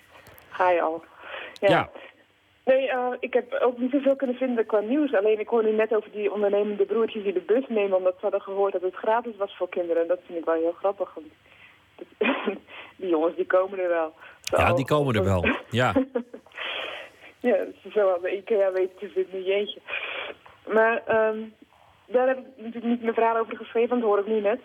Ga 0.50 0.70
je 0.70 0.80
al. 0.80 1.04
Ja. 1.60 1.68
ja. 1.68 1.90
Nee, 2.64 2.88
uh, 2.88 3.12
ik 3.20 3.32
heb 3.32 3.52
ook 3.52 3.78
niet 3.78 3.90
zoveel 3.90 4.16
kunnen 4.16 4.36
vinden 4.36 4.66
qua 4.66 4.80
nieuws. 4.80 5.14
Alleen 5.14 5.40
ik 5.40 5.48
hoor 5.48 5.62
nu 5.62 5.72
net 5.72 5.94
over 5.94 6.10
die 6.10 6.32
ondernemende 6.32 6.84
broertjes 6.84 7.22
die 7.22 7.32
de 7.32 7.40
bus 7.46 7.64
nemen... 7.68 7.96
omdat 7.96 8.14
ze 8.14 8.20
hadden 8.20 8.40
gehoord 8.40 8.72
dat 8.72 8.82
het 8.82 8.94
gratis 8.94 9.36
was 9.36 9.56
voor 9.56 9.68
kinderen. 9.68 10.08
Dat 10.08 10.20
vind 10.26 10.38
ik 10.38 10.44
wel 10.44 10.54
heel 10.54 10.74
grappig. 10.78 11.16
die 12.96 13.08
jongens, 13.08 13.36
die 13.36 13.46
komen 13.46 13.78
er 13.78 13.88
wel. 13.88 14.14
Zo, 14.40 14.56
ja, 14.56 14.74
die 14.74 14.84
komen 14.84 15.14
er 15.14 15.24
wel. 15.24 15.44
Ja. 15.70 15.94
ja, 17.48 17.56
zo 17.92 18.12
aan 18.12 18.22
de 18.22 18.36
IKEA 18.36 18.72
weten 18.72 18.98
te 18.98 19.08
vinden, 19.08 19.42
jeetje. 19.42 19.80
Maar... 20.66 21.28
Um, 21.28 21.54
daar 22.06 22.26
heb 22.26 22.38
ik 22.38 22.44
natuurlijk 22.56 22.84
niet 22.84 23.02
mijn 23.02 23.14
verhaal 23.14 23.36
over 23.36 23.56
geschreven, 23.56 23.88
want 23.88 24.00
dat 24.00 24.10
hoor 24.10 24.18
ik 24.18 24.26
nu 24.26 24.40
net. 24.40 24.60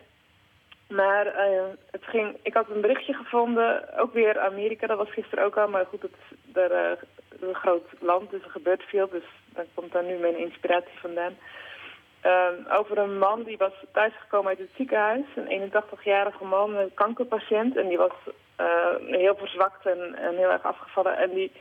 Maar 0.87 1.25
uh, 1.25 1.61
het 1.91 2.03
ging, 2.03 2.37
ik 2.41 2.53
had 2.53 2.69
een 2.69 2.81
berichtje 2.81 3.13
gevonden, 3.13 3.97
ook 3.97 4.13
weer 4.13 4.39
Amerika, 4.39 4.87
dat 4.87 4.97
was 4.97 5.13
gisteren 5.13 5.45
ook 5.45 5.57
al, 5.57 5.67
maar 5.67 5.85
goed, 5.85 6.01
het, 6.01 6.15
daar 6.43 6.71
uh, 6.71 6.97
een 7.39 7.55
groot 7.55 7.87
land, 7.99 8.31
dus 8.31 8.43
er 8.43 8.49
gebeurt 8.49 8.83
veel. 8.83 9.09
Dus 9.09 9.23
daar 9.53 9.65
komt 9.73 9.91
daar 9.91 10.03
nu 10.03 10.17
mijn 10.17 10.37
inspiratie 10.37 10.99
vandaan. 10.99 11.33
Ehm, 12.21 12.55
over 12.69 12.97
een 12.97 13.17
man 13.17 13.43
die 13.43 13.57
was 13.57 13.73
thuisgekomen 13.91 14.49
uit 14.49 14.57
het 14.57 14.69
ziekenhuis. 14.75 15.25
Een 15.35 15.71
81-jarige 15.71 16.43
man, 16.43 16.75
een 16.75 16.93
kankerpatiënt. 16.93 17.77
En 17.77 17.87
die 17.87 17.97
was 17.97 18.11
uh, 18.59 18.95
heel 19.07 19.35
verzwakt 19.35 19.85
en, 19.85 20.15
heel 20.35 20.51
erg 20.51 20.63
afgevallen. 20.63 21.17
En 21.17 21.29
die 21.29 21.51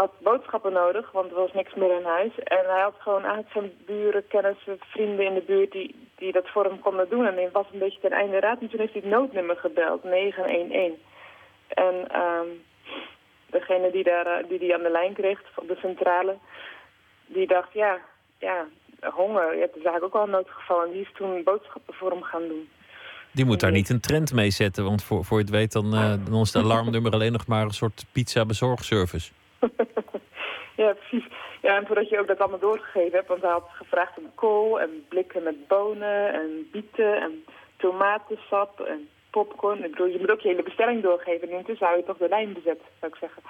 had 0.00 0.12
boodschappen 0.18 0.72
nodig, 0.72 1.10
want 1.10 1.30
er 1.30 1.36
was 1.36 1.52
niks 1.52 1.74
meer 1.74 1.98
in 1.98 2.04
huis. 2.04 2.38
En 2.38 2.64
hij 2.66 2.80
had 2.80 2.94
gewoon 2.98 3.26
uit 3.26 3.46
zijn 3.52 3.72
buren, 3.86 4.26
kennissen, 4.28 4.78
vrienden 4.78 5.24
in 5.24 5.34
de 5.34 5.44
buurt 5.46 5.72
die, 5.72 6.08
die 6.16 6.32
dat 6.32 6.48
voor 6.48 6.64
hem 6.64 6.80
konden 6.80 7.08
doen. 7.08 7.26
En 7.26 7.34
hij 7.34 7.50
was 7.52 7.66
een 7.72 7.78
beetje 7.78 8.00
ten 8.00 8.12
einde 8.12 8.40
raad. 8.40 8.60
En 8.60 8.68
toen 8.68 8.80
heeft 8.80 8.92
hij 8.92 9.02
het 9.02 9.10
noodnummer 9.10 9.56
gebeld, 9.56 10.04
911. 10.04 10.98
En 11.68 11.94
um, 12.20 12.48
degene 13.46 13.90
die, 13.90 14.04
daar, 14.04 14.26
eh, 14.26 14.48
die 14.48 14.58
die 14.58 14.74
aan 14.74 14.82
de 14.82 14.90
lijn 14.90 15.14
kreeg, 15.14 15.40
op 15.56 15.68
de 15.68 15.76
centrale, 15.80 16.36
die 17.26 17.46
dacht, 17.46 17.72
ja, 17.72 17.98
ja 18.38 18.66
honger. 19.00 19.54
Je 19.54 19.60
hebt 19.60 19.74
de 19.74 19.80
zaak 19.82 20.02
ook 20.02 20.14
al 20.14 20.26
noodgevallen. 20.26 20.86
En 20.86 20.92
die 20.92 21.02
is 21.02 21.12
toen 21.14 21.44
boodschappen 21.44 21.94
voor 21.94 22.10
hem 22.10 22.22
gaan 22.22 22.48
doen. 22.48 22.68
Die 23.32 23.44
moet 23.44 23.60
daar 23.60 23.72
niet 23.72 23.88
een 23.88 24.00
trend 24.00 24.32
mee 24.32 24.50
zetten, 24.50 24.84
want 24.84 25.04
voor, 25.04 25.24
voor 25.24 25.38
je 25.38 25.44
het 25.44 25.52
weet, 25.52 25.72
dan, 25.72 25.94
uh, 25.94 26.14
dan 26.30 26.40
is 26.40 26.52
het 26.52 26.64
alarmnummer 26.64 27.12
alleen 27.12 27.32
nog 27.32 27.46
maar 27.46 27.64
een 27.64 27.70
soort 27.70 28.04
pizza-bezorgservice. 28.12 29.30
ja, 30.82 30.92
precies. 30.92 31.24
Ja, 31.62 31.76
en 31.76 31.86
voordat 31.86 32.08
je 32.08 32.18
ook 32.18 32.26
dat 32.26 32.38
allemaal 32.38 32.58
doorgegeven 32.58 33.16
hebt, 33.16 33.28
want 33.28 33.42
hij 33.42 33.50
had 33.50 33.68
gevraagd 33.72 34.18
om 34.18 34.34
kool 34.34 34.80
en 34.80 35.04
blikken 35.08 35.42
met 35.42 35.66
bonen 35.66 36.32
en 36.32 36.68
bieten 36.72 37.20
en 37.20 37.44
tomatensap 37.76 38.80
en 38.80 39.08
popcorn. 39.30 39.84
Ik 39.84 39.90
bedoel, 39.90 40.06
je 40.06 40.18
moet 40.18 40.30
ook 40.30 40.40
je 40.40 40.48
hele 40.48 40.62
bestelling 40.62 41.02
doorgeven. 41.02 41.48
En 41.48 41.58
intussen 41.58 41.86
hou 41.86 41.98
je 41.98 42.04
toch 42.04 42.16
de 42.16 42.28
lijn 42.28 42.52
bezet, 42.52 42.80
zou 43.00 43.12
ik 43.12 43.18
zeggen. 43.18 43.42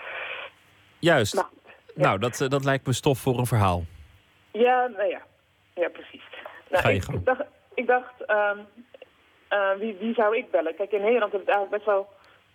Juist. 0.98 1.34
Nou, 1.34 1.46
nou 1.94 2.18
dat, 2.18 2.40
eh, 2.40 2.48
dat 2.48 2.64
lijkt 2.64 2.86
me 2.86 2.92
stof 2.92 3.18
voor 3.18 3.38
een 3.38 3.46
verhaal. 3.46 3.84
Ja, 4.52 4.86
nou 4.86 5.08
ja. 5.08 5.22
Ja, 5.74 5.88
precies. 5.88 6.22
Nou, 6.68 6.82
Ga 6.82 6.88
je 6.88 6.96
ik, 6.96 7.02
gang. 7.02 7.18
ik 7.18 7.24
dacht, 7.24 7.42
ik 7.74 7.86
dacht 7.86 8.30
um, 8.30 8.66
uh, 9.50 9.72
wie, 9.78 9.96
wie 10.00 10.14
zou 10.14 10.36
ik 10.36 10.50
bellen? 10.50 10.74
Kijk, 10.74 10.92
in 10.92 11.00
Nederland 11.00 11.32
is 11.32 11.40
het 11.40 11.48
eigenlijk 11.48 11.84
best 11.84 11.96
wel 11.96 12.08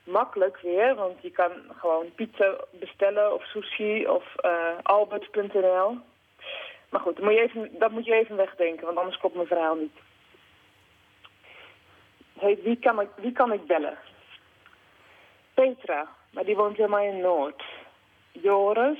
makkelijk 0.04 0.60
weer. 0.62 0.95
Want 0.95 1.22
je 1.22 1.32
kan 1.32 1.51
gewoon 1.78 2.14
pizza 2.16 2.56
bestellen 2.72 3.34
of 3.34 3.43
sushi 3.43 4.08
of 4.08 4.36
uh, 4.45 4.78
albert.nl. 4.82 5.97
Maar 6.89 7.01
goed, 7.01 7.16
dat 7.16 7.26
moet, 7.26 7.34
je 7.34 7.41
even, 7.41 7.80
dat 7.80 7.91
moet 7.91 8.06
je 8.06 8.14
even 8.14 8.36
wegdenken, 8.36 8.86
want 8.86 8.97
anders 8.97 9.18
klopt 9.18 9.36
mijn 9.36 9.47
verhaal 9.47 9.76
niet. 9.76 9.99
Wie 12.64 12.80
kan, 12.80 13.01
ik, 13.01 13.10
wie 13.16 13.32
kan 13.32 13.54
ik 13.54 13.66
bellen? 13.66 13.97
Petra, 15.54 16.08
maar 16.32 16.45
die 16.45 16.56
woont 16.56 16.78
helemaal 16.78 17.04
in 17.04 17.20
Noord. 17.20 17.64
Joris, 18.32 18.99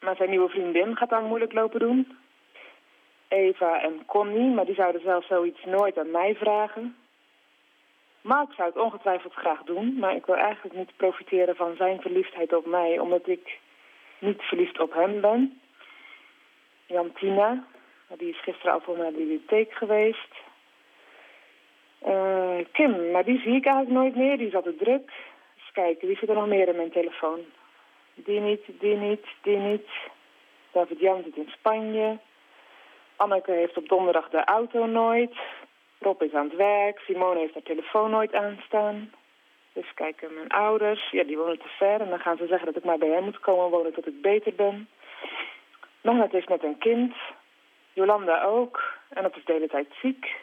maar 0.00 0.16
zijn 0.16 0.30
nieuwe 0.30 0.48
vriendin 0.48 0.96
gaat 0.96 1.10
dan 1.10 1.24
moeilijk 1.24 1.52
lopen 1.52 1.80
doen. 1.80 2.18
Eva 3.28 3.82
en 3.82 4.04
Connie, 4.06 4.54
maar 4.54 4.64
die 4.64 4.74
zouden 4.74 5.00
zelf 5.00 5.26
zoiets 5.26 5.64
nooit 5.64 5.98
aan 5.98 6.10
mij 6.10 6.34
vragen. 6.34 6.96
Mark 8.20 8.52
zou 8.52 8.68
het 8.68 8.78
ongetwijfeld 8.78 9.34
graag 9.34 9.62
doen, 9.62 9.98
maar 9.98 10.14
ik 10.14 10.26
wil 10.26 10.36
eigenlijk 10.36 10.76
niet 10.76 10.96
profiteren 10.96 11.56
van 11.56 11.76
zijn 11.76 12.00
verliefdheid 12.00 12.52
op 12.52 12.66
mij, 12.66 12.98
omdat 12.98 13.28
ik 13.28 13.58
niet 14.18 14.42
verliefd 14.42 14.80
op 14.80 14.92
hem 14.92 15.20
ben. 15.20 15.60
Jantina, 16.86 17.64
die 18.16 18.28
is 18.28 18.42
gisteren 18.42 18.72
al 18.72 18.80
voor 18.80 18.98
naar 18.98 19.10
de 19.10 19.16
bibliotheek 19.16 19.72
geweest. 19.72 20.34
Uh, 22.06 22.58
Kim, 22.72 23.10
maar 23.10 23.24
die 23.24 23.40
zie 23.40 23.54
ik 23.54 23.66
eigenlijk 23.66 24.00
nooit 24.00 24.16
meer, 24.16 24.38
die 24.38 24.46
is 24.46 24.54
altijd 24.54 24.78
druk. 24.78 25.12
Eens 25.56 25.72
kijken, 25.72 26.08
wie 26.08 26.16
zit 26.16 26.28
er 26.28 26.34
nog 26.34 26.46
meer 26.46 26.68
in 26.68 26.76
mijn 26.76 26.90
telefoon? 26.90 27.40
Die 28.14 28.40
niet, 28.40 28.62
die 28.78 28.96
niet, 28.96 29.26
die 29.42 29.56
niet. 29.56 29.88
David 30.72 31.00
Jan 31.00 31.22
zit 31.24 31.36
in 31.36 31.52
Spanje. 31.58 32.18
Anneke 33.16 33.52
heeft 33.52 33.76
op 33.76 33.88
donderdag 33.88 34.28
de 34.28 34.44
auto 34.44 34.86
nooit. 34.86 35.34
Rob 35.98 36.22
is 36.22 36.32
aan 36.32 36.48
het 36.48 36.56
werk. 36.56 36.98
Simone 36.98 37.38
heeft 37.38 37.54
haar 37.54 37.62
telefoon 37.62 38.10
nooit 38.10 38.34
aanstaan. 38.34 39.12
Dus 39.72 39.94
kijken 39.94 40.34
mijn 40.34 40.48
ouders. 40.48 41.10
Ja, 41.10 41.24
die 41.24 41.36
wonen 41.36 41.58
te 41.58 41.68
ver. 41.68 42.00
En 42.00 42.08
dan 42.08 42.20
gaan 42.20 42.36
ze 42.36 42.46
zeggen 42.46 42.66
dat 42.66 42.76
ik 42.76 42.84
maar 42.84 42.98
bij 42.98 43.08
hen 43.08 43.24
moet 43.24 43.40
komen 43.40 43.70
wonen 43.70 43.92
tot 43.92 44.06
ik 44.06 44.20
beter 44.20 44.54
ben. 44.54 44.88
Magnet 46.00 46.32
heeft 46.32 46.48
net 46.48 46.62
een 46.62 46.78
kind. 46.78 47.14
Jolanda 47.92 48.42
ook. 48.42 48.82
En 49.08 49.22
dat 49.22 49.36
is 49.36 49.44
de 49.44 49.52
hele 49.52 49.68
tijd 49.68 49.88
ziek. 50.02 50.36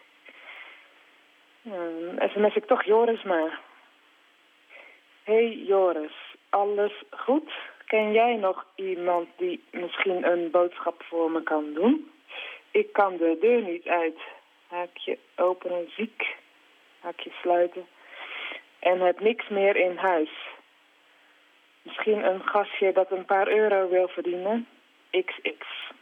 Um, 1.65 2.29
sms 2.29 2.55
ik 2.55 2.65
toch 2.65 2.83
Joris 2.83 3.23
maar. 3.23 3.59
Hey 5.23 5.49
Joris, 5.49 6.35
alles 6.49 7.03
goed? 7.09 7.51
Ken 7.85 8.11
jij 8.11 8.35
nog 8.35 8.65
iemand 8.75 9.27
die 9.37 9.63
misschien 9.71 10.31
een 10.31 10.51
boodschap 10.51 11.03
voor 11.03 11.31
me 11.31 11.43
kan 11.43 11.73
doen? 11.73 12.11
Ik 12.71 12.93
kan 12.93 13.17
de 13.17 13.37
deur 13.39 13.61
niet 13.61 13.87
uit. 13.87 14.17
Haakje 14.67 15.17
openen, 15.35 15.89
ziek. 15.97 16.35
Haakje 16.99 17.31
sluiten. 17.41 17.85
En 18.79 18.99
heb 18.99 19.19
niks 19.19 19.49
meer 19.49 19.75
in 19.75 19.97
huis. 19.97 20.29
Misschien 21.81 22.25
een 22.25 22.41
gastje 22.41 22.93
dat 22.93 23.11
een 23.11 23.25
paar 23.25 23.47
euro 23.47 23.89
wil 23.89 24.07
verdienen. 24.07 24.67
XX. 25.11 25.93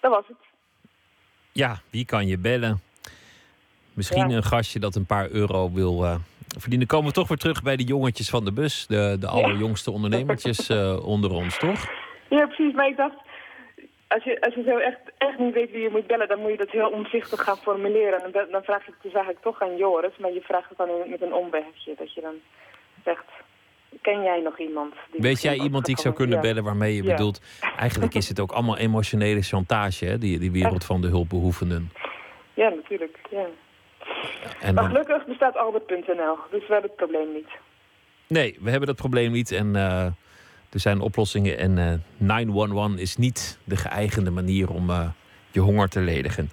Dat 0.00 0.10
was 0.10 0.26
het. 0.26 0.36
Ja, 1.52 1.80
wie 1.90 2.04
kan 2.04 2.26
je 2.26 2.38
bellen? 2.38 2.80
Misschien 3.94 4.28
ja. 4.28 4.36
een 4.36 4.42
gastje 4.42 4.78
dat 4.78 4.94
een 4.94 5.06
paar 5.06 5.30
euro 5.30 5.72
wil 5.72 6.04
uh, 6.04 6.14
verdienen. 6.58 6.86
Komen 6.86 7.06
we 7.06 7.12
toch 7.12 7.28
weer 7.28 7.36
terug 7.36 7.62
bij 7.62 7.76
de 7.76 7.84
jongetjes 7.84 8.30
van 8.30 8.44
de 8.44 8.52
bus. 8.52 8.86
De, 8.86 9.16
de 9.20 9.26
allerjongste 9.26 9.90
ondernemertjes 9.90 10.70
uh, 10.70 11.06
onder 11.14 11.30
ons, 11.30 11.58
toch? 11.58 11.88
Ja, 12.28 12.46
precies. 12.46 12.74
Maar 12.74 12.88
ik 12.88 12.96
dacht, 12.96 13.16
als 14.08 14.24
je, 14.24 14.40
als 14.40 14.54
je 14.54 14.62
zo 14.62 14.76
echt, 14.76 14.98
echt 15.18 15.38
niet 15.38 15.54
weet 15.54 15.70
wie 15.70 15.82
je 15.82 15.90
moet 15.90 16.06
bellen, 16.06 16.28
dan 16.28 16.40
moet 16.40 16.50
je 16.50 16.56
dat 16.56 16.70
heel 16.70 16.88
omzichtig 16.88 17.42
gaan 17.42 17.56
formuleren. 17.56 18.22
En 18.22 18.32
dan, 18.32 18.46
dan 18.50 18.62
vraag 18.62 18.84
je 18.84 18.90
het 18.90 19.02
dus 19.02 19.12
eigenlijk 19.12 19.44
toch 19.44 19.62
aan 19.62 19.76
Joris, 19.76 20.16
maar 20.18 20.32
je 20.32 20.40
vraagt 20.40 20.68
het 20.68 20.78
dan 20.78 20.88
in, 20.88 21.10
met 21.10 21.22
een 21.22 21.34
omwegje. 21.34 21.94
Dat 21.98 22.14
je 22.14 22.20
dan 22.20 22.34
zegt, 23.04 23.24
ken 24.02 24.22
jij 24.22 24.40
nog 24.40 24.58
iemand? 24.58 24.94
Die 25.10 25.20
weet 25.20 25.42
jij 25.42 25.58
iemand 25.58 25.84
die 25.84 25.94
ik 25.94 26.00
zou 26.00 26.14
kunnen 26.14 26.36
ja. 26.36 26.42
bellen 26.42 26.64
waarmee 26.64 26.94
je 26.94 27.02
ja. 27.02 27.10
bedoelt... 27.10 27.40
Eigenlijk 27.78 28.14
is 28.14 28.28
het 28.28 28.40
ook 28.40 28.52
allemaal 28.52 28.76
emotionele 28.76 29.42
chantage, 29.42 30.04
hè? 30.04 30.18
Die, 30.18 30.38
die 30.38 30.52
wereld 30.52 30.84
van 30.84 31.00
de 31.00 31.08
hulpbehoevenden. 31.08 31.92
Ja, 32.54 32.68
natuurlijk, 32.68 33.18
ja. 33.30 33.46
En 34.60 34.74
maar 34.74 34.82
dan... 34.82 34.92
gelukkig 34.92 35.26
bestaat 35.26 35.56
Albert.nl, 35.56 36.36
dus 36.50 36.66
we 36.66 36.72
hebben 36.72 36.90
het 36.90 36.96
probleem 36.96 37.32
niet. 37.32 37.48
Nee, 38.26 38.56
we 38.60 38.70
hebben 38.70 38.88
dat 38.88 38.96
probleem 38.96 39.32
niet 39.32 39.52
en... 39.52 39.74
Uh, 39.74 40.06
er 40.76 40.82
zijn 40.82 41.00
oplossingen 41.00 41.58
en 41.58 41.76
uh, 41.76 41.92
911 42.16 42.96
is 42.96 43.16
niet 43.16 43.58
de 43.64 43.76
geëigende 43.76 44.30
manier 44.30 44.70
om 44.70 44.90
uh, 44.90 45.08
je 45.50 45.60
honger 45.60 45.88
te 45.88 46.00
ledigen. 46.00 46.50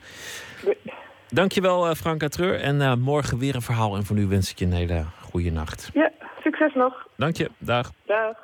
Dankjewel, 1.30 1.90
uh, 1.90 1.96
Franka 1.96 2.28
Treur. 2.28 2.60
En 2.60 3.00
morgen 3.00 3.38
weer 3.38 3.56
een 3.56 3.62
verhaal. 3.62 3.96
En 3.96 4.06
voor 4.06 4.16
nu 4.16 4.28
wens 4.28 4.52
ik 4.52 4.60
je 4.60 4.66
een 4.66 4.74
hele 4.74 5.06
goede 5.22 5.52
nacht. 5.52 5.90
Ja, 5.94 6.12
succes 6.44 6.74
nog. 6.74 7.08
Dank 7.18 7.38
je. 7.38 7.52
Dag. 7.58 7.92
Dag. 8.06 8.38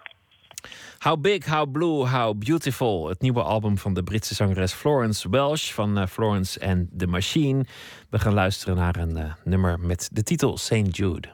How 0.97 1.21
Big, 1.21 1.45
How 1.45 1.71
Blue, 1.71 2.07
How 2.07 2.37
Beautiful. 2.37 3.07
Het 3.07 3.21
nieuwe 3.21 3.41
album 3.41 3.77
van 3.77 3.93
de 3.93 4.03
Britse 4.03 4.35
zangeres 4.35 4.73
Florence 4.73 5.29
Welsh 5.29 5.71
van 5.71 6.07
Florence 6.07 6.67
and 6.67 6.87
the 6.97 7.07
Machine. 7.07 7.65
We 8.09 8.19
gaan 8.19 8.33
luisteren 8.33 8.75
naar 8.75 8.95
een 8.95 9.33
nummer 9.43 9.79
met 9.79 10.09
de 10.13 10.23
titel 10.23 10.57
St. 10.57 10.95
Jude. 10.95 11.29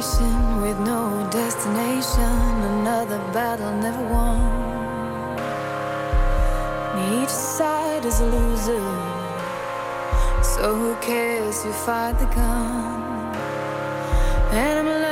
Conversation 0.00 0.62
with 0.62 0.78
no 0.80 1.28
destination, 1.30 2.22
another 2.78 3.18
battle 3.32 3.70
never 3.72 4.02
won. 4.08 4.40
Each 7.12 7.28
side 7.28 8.04
is 8.04 8.20
a 8.20 8.26
loser, 8.26 8.80
so 10.42 10.74
who 10.74 10.94
cares 11.02 11.62
who 11.62 11.72
fired 11.72 12.18
the 12.18 12.26
gun? 12.26 13.34
And 14.52 14.78
I'm 14.78 15.09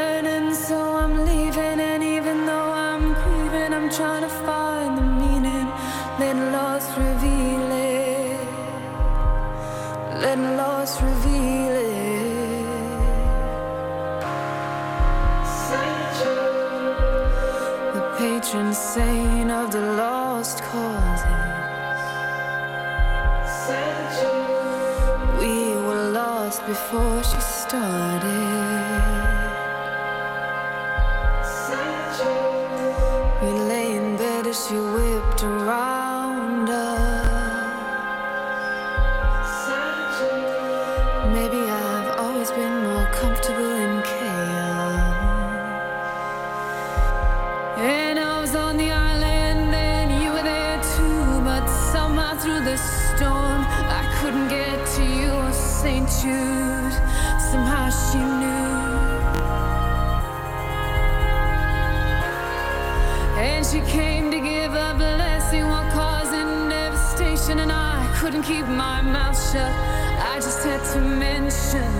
couldn't 68.42 68.56
keep 68.56 68.66
my 68.66 69.00
mouth 69.00 69.36
shut. 69.52 69.72
I 70.20 70.36
just 70.36 70.64
had 70.64 70.82
to 70.92 71.00
mention, 71.00 71.92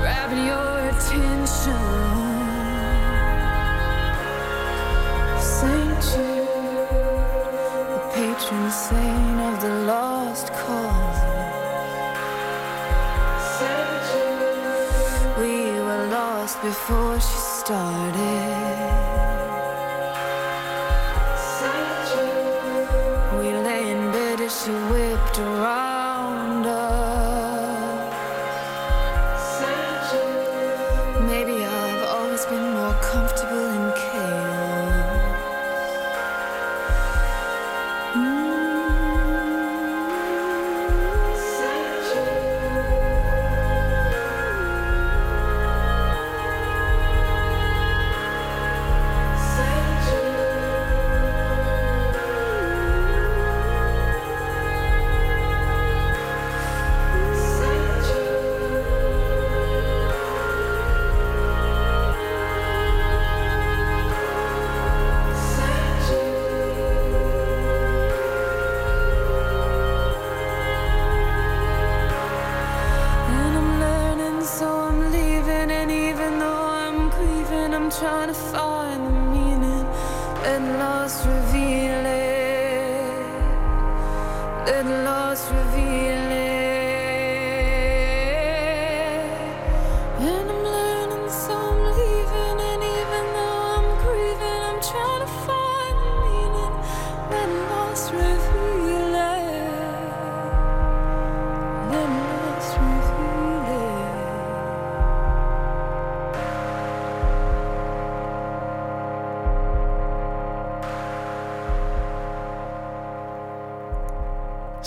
grabbing 0.00 0.46
your 0.46 0.88
attention. 0.90 1.80
Saint 5.40 6.02
Jude, 6.02 6.48
the 7.90 8.00
patron 8.14 8.70
saint 8.70 9.40
of 9.40 9.60
the 9.60 9.74
lost 9.86 10.52
cause. 10.52 11.20
Saint 13.58 14.02
Jude, 14.10 15.38
we 15.38 15.80
were 15.80 16.06
lost 16.10 16.60
before 16.62 17.20
she 17.20 17.38
started. 17.60 18.63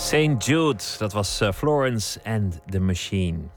St. 0.08 0.44
Jude, 0.44 0.82
dat 0.98 1.12
was 1.12 1.40
eh, 1.40 1.52
Florence 1.52 2.20
and 2.24 2.60
the 2.70 2.80
Machine. 2.80 3.50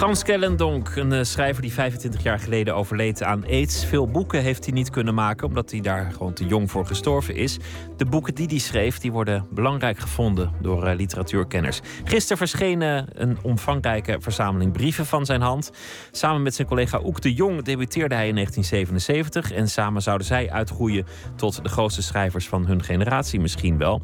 Frans 0.00 0.22
Kellendonk, 0.22 0.96
een 0.96 1.12
eh, 1.12 1.22
schrijver 1.22 1.62
die 1.62 1.72
25 1.72 2.22
jaar 2.22 2.38
geleden 2.38 2.74
overleed 2.74 3.22
aan 3.22 3.44
aids. 3.44 3.84
Veel 3.84 4.08
boeken 4.08 4.42
heeft 4.42 4.64
hij 4.64 4.74
niet 4.74 4.90
kunnen 4.90 5.14
maken, 5.14 5.46
omdat 5.46 5.70
hij 5.70 5.80
daar 5.80 6.12
gewoon 6.12 6.32
te 6.32 6.46
jong 6.46 6.70
voor 6.70 6.86
gestorven 6.86 7.34
is. 7.34 7.58
De 7.96 8.04
boeken 8.04 8.34
die 8.34 8.46
hij 8.46 8.58
schreef, 8.58 8.98
die 8.98 9.12
worden 9.12 9.46
belangrijk 9.50 9.98
gevonden 9.98 10.52
door 10.60 10.86
eh, 10.86 10.96
literatuurkenners. 10.96 11.80
Gisteren 12.04 12.36
verscheen 12.36 12.82
eh, 12.82 13.02
een 13.12 13.38
omvangrijke 13.42 14.16
verzameling 14.20 14.72
brieven 14.72 15.06
van 15.06 15.26
zijn 15.26 15.40
hand. 15.40 15.70
Samen 16.10 16.42
met 16.42 16.54
zijn 16.54 16.68
collega 16.68 17.00
Oek 17.04 17.20
de 17.20 17.34
Jong 17.34 17.62
debuteerde 17.62 18.14
hij 18.14 18.28
in 18.28 18.34
1977. 18.34 19.52
En 19.52 19.68
samen 19.68 20.02
zouden 20.02 20.26
zij 20.26 20.50
uitgroeien 20.50 21.06
tot 21.36 21.62
de 21.62 21.68
grootste 21.68 22.02
schrijvers 22.02 22.48
van 22.48 22.66
hun 22.66 22.82
generatie 22.82 23.40
misschien 23.40 23.78
wel. 23.78 24.02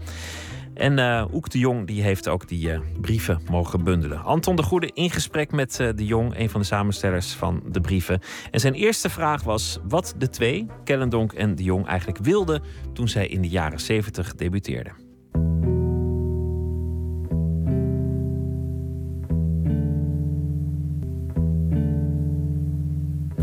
En 0.77 0.99
eh 0.99 1.25
Oek 1.33 1.51
de 1.51 1.59
Jong 1.59 1.87
die 1.87 2.03
heeft 2.03 2.29
ook 2.29 2.49
die 2.49 2.73
eh, 2.73 2.81
brieven 3.01 3.41
mogen 3.51 3.85
bundelen. 3.85 4.23
Anton 4.23 4.57
de 4.57 4.63
Goede 4.63 4.91
in 4.95 5.11
gesprek 5.11 5.53
met 5.53 5.81
eh, 5.81 5.89
de 5.95 6.05
Jong, 6.05 6.39
een 6.39 6.51
van 6.51 6.61
de 6.61 6.67
samenstellers 6.67 7.33
van 7.33 7.63
de 7.69 7.81
brieven. 7.81 8.21
En 8.51 8.61
zijn 8.61 8.75
eerste 8.75 9.11
vraag 9.11 9.43
was 9.43 9.79
wat 9.89 10.15
de 10.19 10.29
twee, 10.29 10.67
Kellendonk 10.85 11.33
en 11.33 11.55
de 11.55 11.63
Jong, 11.63 11.87
eigenlijk 11.87 12.19
wilden 12.19 12.63
toen 12.93 13.09
zij 13.09 13.27
in 13.27 13.43
de 13.43 13.49
jaren 13.49 13.81
70 13.81 14.35
debuteerden. 14.35 15.06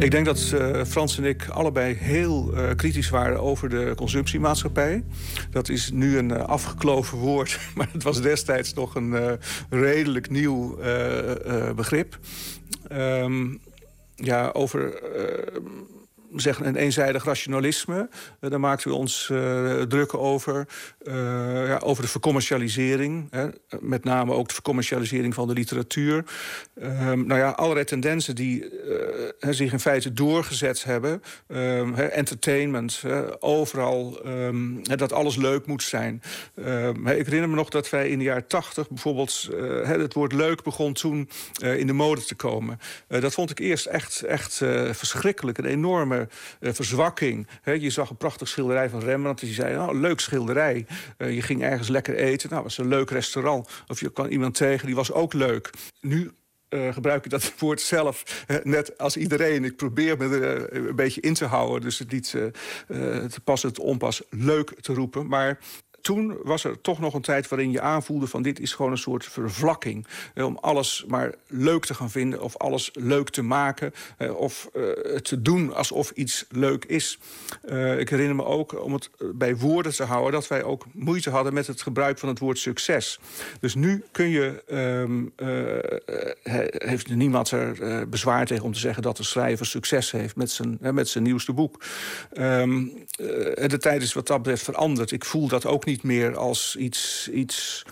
Ik 0.03 0.11
denk 0.11 0.25
dat 0.25 0.51
eh, 0.53 0.84
Frans 0.84 1.17
en 1.17 1.23
ik 1.23 1.47
allebei 1.47 1.93
heel 1.93 2.53
eh, 2.53 2.75
kritisch 2.75 3.09
waren 3.09 3.41
over 3.41 3.69
de 3.69 3.93
consumptiemaatschappij. 3.95 5.03
Dat 5.49 5.69
is 5.69 5.91
nu 5.91 6.17
een 6.17 6.31
eh, 6.31 6.45
afgekloven 6.45 7.17
woord, 7.17 7.59
maar 7.75 7.89
het 7.91 8.03
was 8.03 8.21
destijds 8.21 8.73
nog 8.73 8.95
een 8.95 9.39
redelijk 9.69 10.30
nieuw 10.30 10.77
begrip. 11.75 12.19
Ehm, 12.88 13.47
ja, 14.15 14.49
over 14.53 15.01
zeggen 16.35 16.65
een 16.68 16.76
eenzijdig 16.76 17.23
rationalisme. 17.23 18.10
Eh, 18.39 18.49
daar 18.49 18.60
maakten 18.60 18.89
we 18.89 18.97
ons 18.97 19.30
eh, 19.31 19.81
druk 19.81 20.14
over. 20.14 20.68
Eh, 21.03 21.14
ja, 21.68 21.77
over 21.77 22.03
de 22.03 22.10
vercommercialisering. 22.10 23.27
Hè. 23.30 23.47
Met 23.80 24.03
name 24.03 24.34
ook 24.34 24.47
de 24.47 24.53
vercommercialisering 24.53 25.34
van 25.34 25.47
de 25.47 25.53
literatuur. 25.53 26.26
Ehm, 26.76 27.26
nou 27.26 27.39
ja, 27.39 27.49
allerlei 27.49 27.85
tendensen 27.85 28.35
die 28.35 28.81
zich 29.39 29.72
in 29.72 29.80
feite 29.80 30.14
doorgezet 30.14 30.84
hebben. 30.84 31.22
Ehm, 31.47 31.93
hè, 31.93 32.03
entertainment, 32.03 33.01
hè, 33.01 33.43
overal 33.43 34.19
ehm, 34.23 34.84
dat 34.84 35.14
alles 35.14 35.35
leuk 35.35 35.65
moet 35.65 35.84
zijn. 35.84 36.22
Ik 36.55 37.26
herinner 37.26 37.49
me 37.49 37.55
nog 37.55 37.69
dat 37.69 37.89
wij 37.89 38.10
in 38.10 38.18
de 38.18 38.23
jaren 38.23 38.47
tachtig 38.47 38.89
bijvoorbeeld... 38.89 39.49
het 39.84 40.14
woord 40.14 40.34
leuk 40.34 40.64
begon 40.64 40.93
toen 40.93 41.30
in 41.61 41.88
de 41.88 41.93
mode 41.93 42.23
te 42.23 42.35
komen. 42.35 42.80
Dat 43.07 43.34
vond 43.34 43.49
ik 43.49 43.60
eerst 43.60 43.85
echt, 43.85 44.22
echt 44.22 44.53
verschrikkelijk. 44.91 45.57
Een 45.57 45.65
enorme 45.65 46.22
verzwakking. 46.59 47.47
Hè, 47.61 47.71
je 47.71 47.89
zag 47.89 48.09
een 48.09 48.17
prachtig 48.17 48.47
schilderij 48.47 48.89
van 48.89 48.99
Rembrandt. 48.99 49.41
En 49.41 49.47
je 49.47 49.53
zei, 49.53 49.75
nou, 49.75 49.99
leuk 49.99 50.19
schilderij. 50.19 50.85
Eh, 51.17 51.35
je 51.35 51.41
ging 51.41 51.63
ergens 51.63 51.87
lekker 51.87 52.15
eten. 52.15 52.49
Nou, 52.49 52.63
was 52.63 52.77
een 52.77 52.87
leuk 52.87 53.09
restaurant. 53.09 53.69
Of 53.87 53.99
je 53.99 54.11
kwam 54.11 54.27
iemand 54.27 54.55
tegen, 54.55 54.85
die 54.85 54.95
was 54.95 55.11
ook 55.11 55.33
leuk. 55.33 55.69
Nu 56.01 56.31
eh, 56.73 56.93
gebruik 56.93 57.25
ik 57.25 57.31
dat 57.31 57.53
woord 57.59 57.81
zelf 57.81 58.43
eh, 58.47 58.57
net 58.63 58.97
als 58.97 59.17
iedereen. 59.17 59.63
Ik 59.63 59.75
probeer 59.75 60.17
me 60.17 60.39
er 60.39 60.67
eh, 60.71 60.85
een 60.87 60.95
beetje 60.95 61.21
in 61.21 61.33
te 61.33 61.45
houden. 61.45 61.81
Dus 61.81 61.99
het 61.99 62.11
niet 62.11 62.33
eh, 62.33 62.45
eh, 62.45 63.25
te 63.29 63.41
pas 63.43 63.63
het 63.63 63.79
onpas 63.79 64.21
leuk 64.29 64.73
te 64.81 64.93
roepen. 64.93 65.27
Maar 65.27 65.59
toen 66.03 66.38
was 66.43 66.63
er 66.63 66.81
toch 66.81 66.99
nog 66.99 67.13
een 67.13 67.21
tijd 67.21 67.47
waarin 67.47 67.71
je 67.71 67.81
aanvoelde 67.81 68.27
van 68.27 68.41
dit 68.41 68.59
is 68.59 68.73
gewoon 68.73 68.91
een 68.91 68.97
soort 68.97 69.25
vervlakking. 69.25 70.07
Om 70.35 70.57
alles 70.61 71.05
maar 71.07 71.34
leuk 71.47 71.85
te 71.85 71.93
gaan 71.93 72.11
vinden 72.11 72.41
of 72.41 72.57
alles 72.57 72.89
leuk 72.93 73.30
te 73.30 73.41
maken. 73.41 73.93
of 74.35 74.69
eh, 74.73 74.81
te 75.17 75.41
doen 75.41 75.73
alsof 75.75 76.11
iets 76.11 76.45
leuk 76.49 76.85
is. 76.85 77.19
Eh, 77.61 77.99
ik 77.99 78.09
herinner 78.09 78.35
me 78.35 78.45
ook, 78.45 78.84
om 78.84 78.93
het 78.93 79.09
eh, 79.19 79.27
bij 79.34 79.55
woorden 79.57 79.95
te 79.95 80.03
houden... 80.03 80.31
dat 80.31 80.47
wij 80.47 80.63
ook 80.63 80.85
moeite 80.91 81.30
hadden 81.30 81.53
met 81.53 81.67
het 81.67 81.81
gebruik 81.81 82.17
van 82.19 82.30
het 82.30 82.39
woord 82.39 82.57
succes. 82.57 83.19
Dus 83.59 83.75
nu 83.75 84.03
kun 84.11 84.30
je, 84.30 84.63
ehm, 84.67 85.25
eh, 85.35 86.53
he- 86.53 86.88
heeft 86.89 87.09
niemand 87.09 87.51
er 87.51 88.09
bezwaar 88.09 88.45
tegen 88.45 88.63
om 88.65 88.73
te 88.73 88.80
zeggen... 88.80 89.03
dat 89.03 89.17
de 89.17 89.23
schrijver 89.23 89.65
succes 89.65 90.11
heeft 90.11 90.35
met 90.35 90.51
zijn, 90.51 90.77
hè, 90.81 90.93
met 90.93 91.09
zijn 91.09 91.23
nieuwste 91.23 91.53
boek. 91.53 91.84
Ehm, 92.34 92.88
eh, 93.55 93.67
de 93.69 93.77
tijd 93.77 94.01
is 94.01 94.13
wat 94.13 94.27
dat 94.27 94.38
betreft 94.38 94.63
veranderd. 94.63 95.11
Ik 95.11 95.25
voel 95.25 95.47
dat 95.47 95.65
ook 95.65 95.85
niet 95.85 95.92
niet 95.93 96.03
meer 96.03 96.37
als 96.37 96.75
iets, 96.75 97.29
iets 97.33 97.85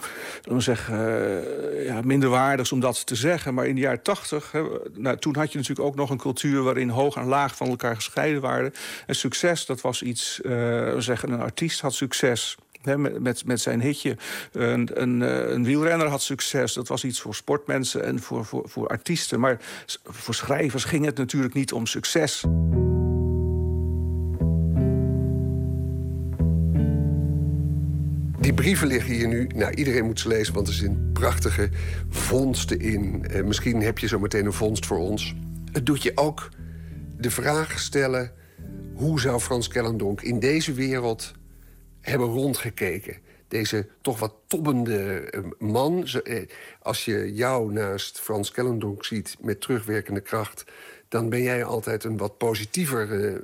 zeggen, 0.57 0.95
uh, 0.95 1.85
ja, 1.85 2.01
minderwaardigs 2.03 2.71
om 2.71 2.79
dat 2.79 3.05
te 3.05 3.15
zeggen. 3.15 3.53
Maar 3.53 3.67
in 3.67 3.75
de 3.75 3.81
jaren 3.81 4.01
tachtig, 4.01 4.53
nou, 4.93 5.17
toen 5.17 5.35
had 5.35 5.51
je 5.51 5.57
natuurlijk 5.57 5.87
ook 5.87 5.95
nog 5.95 6.09
een 6.09 6.17
cultuur 6.17 6.63
waarin 6.63 6.89
hoog 6.89 7.15
en 7.15 7.25
laag 7.25 7.55
van 7.55 7.67
elkaar 7.67 7.95
gescheiden 7.95 8.41
waren. 8.41 8.73
En 9.05 9.15
succes, 9.15 9.65
dat 9.65 9.81
was 9.81 10.01
iets, 10.01 10.39
uh, 10.43 10.97
zeggen, 10.97 11.31
een 11.31 11.41
artiest 11.41 11.81
had 11.81 11.93
succes 11.93 12.57
met, 12.83 13.19
met, 13.19 13.45
met, 13.45 13.61
zijn 13.61 13.81
hitje. 13.81 14.17
Een, 14.51 15.01
een, 15.01 15.21
eh, 15.21 15.51
een, 15.51 15.63
wielrenner 15.63 16.07
had 16.07 16.21
succes. 16.21 16.73
Dat 16.73 16.87
was 16.87 17.03
iets 17.03 17.21
voor 17.21 17.35
sportmensen 17.35 18.03
en 18.03 18.19
voor, 18.19 18.45
voor, 18.45 18.69
voor 18.69 18.87
artiesten. 18.87 19.39
Maar 19.39 19.59
voor 20.03 20.33
schrijvers 20.33 20.83
ging 20.83 21.05
het 21.05 21.17
natuurlijk 21.17 21.53
niet 21.53 21.73
om 21.73 21.85
succes. 21.85 22.43
Die 28.41 28.53
brieven 28.53 28.88
liggen 28.88 29.13
hier 29.13 29.27
nu. 29.27 29.47
Nou, 29.55 29.73
iedereen 29.73 30.05
moet 30.05 30.19
ze 30.19 30.27
lezen, 30.27 30.53
want 30.53 30.68
er 30.68 30.73
zijn 30.73 31.09
prachtige 31.13 31.69
vondsten 32.09 32.80
in. 32.80 33.26
Eh, 33.30 33.43
misschien 33.43 33.81
heb 33.81 33.97
je 33.97 34.07
zo 34.07 34.19
meteen 34.19 34.45
een 34.45 34.53
vondst 34.53 34.85
voor 34.85 34.97
ons. 34.97 35.35
Het 35.72 35.85
doet 35.85 36.03
je 36.03 36.11
ook 36.15 36.49
de 37.18 37.31
vraag 37.31 37.80
stellen... 37.80 38.31
hoe 38.93 39.19
zou 39.19 39.39
Frans 39.39 39.68
Kellendonk 39.68 40.22
in 40.22 40.39
deze 40.39 40.73
wereld 40.73 41.34
hebben 42.01 42.27
rondgekeken. 42.27 43.18
Deze 43.47 43.88
toch 44.01 44.19
wat 44.19 44.34
tobbende 44.47 45.19
eh, 45.19 45.41
man. 45.59 46.07
Eh, 46.23 46.47
als 46.81 47.05
je 47.05 47.34
jou 47.34 47.72
naast 47.72 48.19
Frans 48.19 48.51
Kellendonk 48.51 49.05
ziet 49.05 49.38
met 49.39 49.61
terugwerkende 49.61 50.22
kracht 50.22 50.63
dan 51.11 51.29
ben 51.29 51.41
jij 51.41 51.63
altijd 51.63 52.03
een 52.03 52.17
wat 52.17 52.38
positiever 52.38 53.09
uh, 53.09 53.35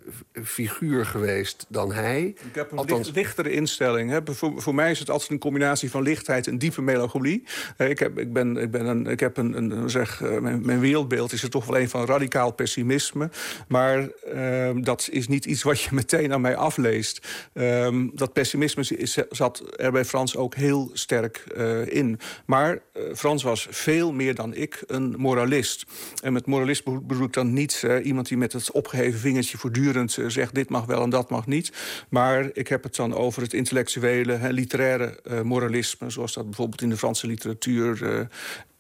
figuur 0.44 1.06
geweest 1.06 1.66
dan 1.70 1.94
hij. 1.94 2.22
Ik 2.22 2.56
heb 2.56 2.72
een 2.72 2.78
Althans... 2.78 3.12
lichtere 3.12 3.52
instelling. 3.52 4.10
Hè. 4.10 4.20
Voor, 4.24 4.62
voor, 4.62 4.76
mij 4.76 4.92
is 4.92 5.00
het 5.00 5.10
altijd 5.10 5.32
een 5.32 5.40
combinatie 5.40 5.90
van 5.90 6.02
lichtheid 6.02 6.48
en 6.48 6.58
diepe 6.58 6.82
melancholie. 6.82 7.44
Uh, 7.78 7.90
ik, 7.90 8.00
heb, 8.00 8.20
ik, 8.20 8.34
ben, 8.34 8.58
ik, 8.58 8.72
ben 8.72 8.86
een, 8.86 9.08
ik 9.08 9.20
heb 9.20 9.38
een, 9.38 9.58
een 9.58 9.90
zeg, 9.90 10.22
uh, 10.22 10.38
mijn, 10.38 10.66
mijn, 10.66 10.80
wereldbeeld 10.80 11.32
is 11.32 11.44
er 11.44 11.50
toch 11.50 11.66
wel 11.66 11.80
een 11.80 11.90
van 11.90 12.06
radicaal 12.06 12.52
pessimisme. 12.52 13.30
Maar 13.68 14.10
ehm, 14.10 14.82
dat 14.82 15.08
is 15.12 15.28
niet 15.28 15.46
iets 15.46 15.64
wat 15.64 15.82
je 15.82 15.90
meteen 16.02 16.34
aan 16.34 16.42
mij 16.42 16.56
afleest. 16.56 17.28
Ehm, 17.54 18.08
dat 18.14 18.34
pessimisme 18.34 18.84
is, 18.98 19.18
zat 19.30 19.64
er 19.76 19.92
bij 19.92 20.06
Frans 20.06 20.36
ook 20.36 20.56
heel 20.56 20.90
sterk 20.94 21.44
in. 21.86 22.20
Maar 22.46 22.82
Frans 23.16 23.44
was 23.44 23.68
veel 23.70 24.12
meer 24.14 24.36
dan 24.36 24.54
ik 24.54 24.84
een 24.88 25.16
moralist. 25.18 25.86
En 26.24 26.34
met 26.34 26.46
moralist 26.46 26.84
bedoel 26.84 27.26
ik 27.26 27.34
dan 27.34 27.56
niet 27.58 27.82
uh, 27.86 28.06
iemand 28.06 28.28
die 28.28 28.38
met 28.38 28.54
het 28.54 28.72
opgeheven 28.72 29.20
vingertje 29.20 29.58
voortdurend 29.58 30.18
uh, 30.18 30.30
zegt... 30.30 30.56
dit 30.56 30.70
mag 30.70 30.86
wel 30.86 31.04
en 31.04 31.10
dat 31.10 31.30
mag 31.30 31.46
niet. 31.46 31.72
Maar 32.10 32.50
ik 32.54 32.68
heb 32.68 32.84
het 32.84 32.96
dan 32.96 33.16
over 33.16 33.42
het 33.42 33.54
intellectuele, 33.54 34.40
literaire 34.54 35.20
uh, 35.32 35.42
moralisme... 35.42 36.10
zoals 36.10 36.34
dat 36.34 36.46
bijvoorbeeld 36.46 36.82
in 36.82 36.90
de 36.90 36.98
Franse 36.98 37.28
literatuur 37.28 38.28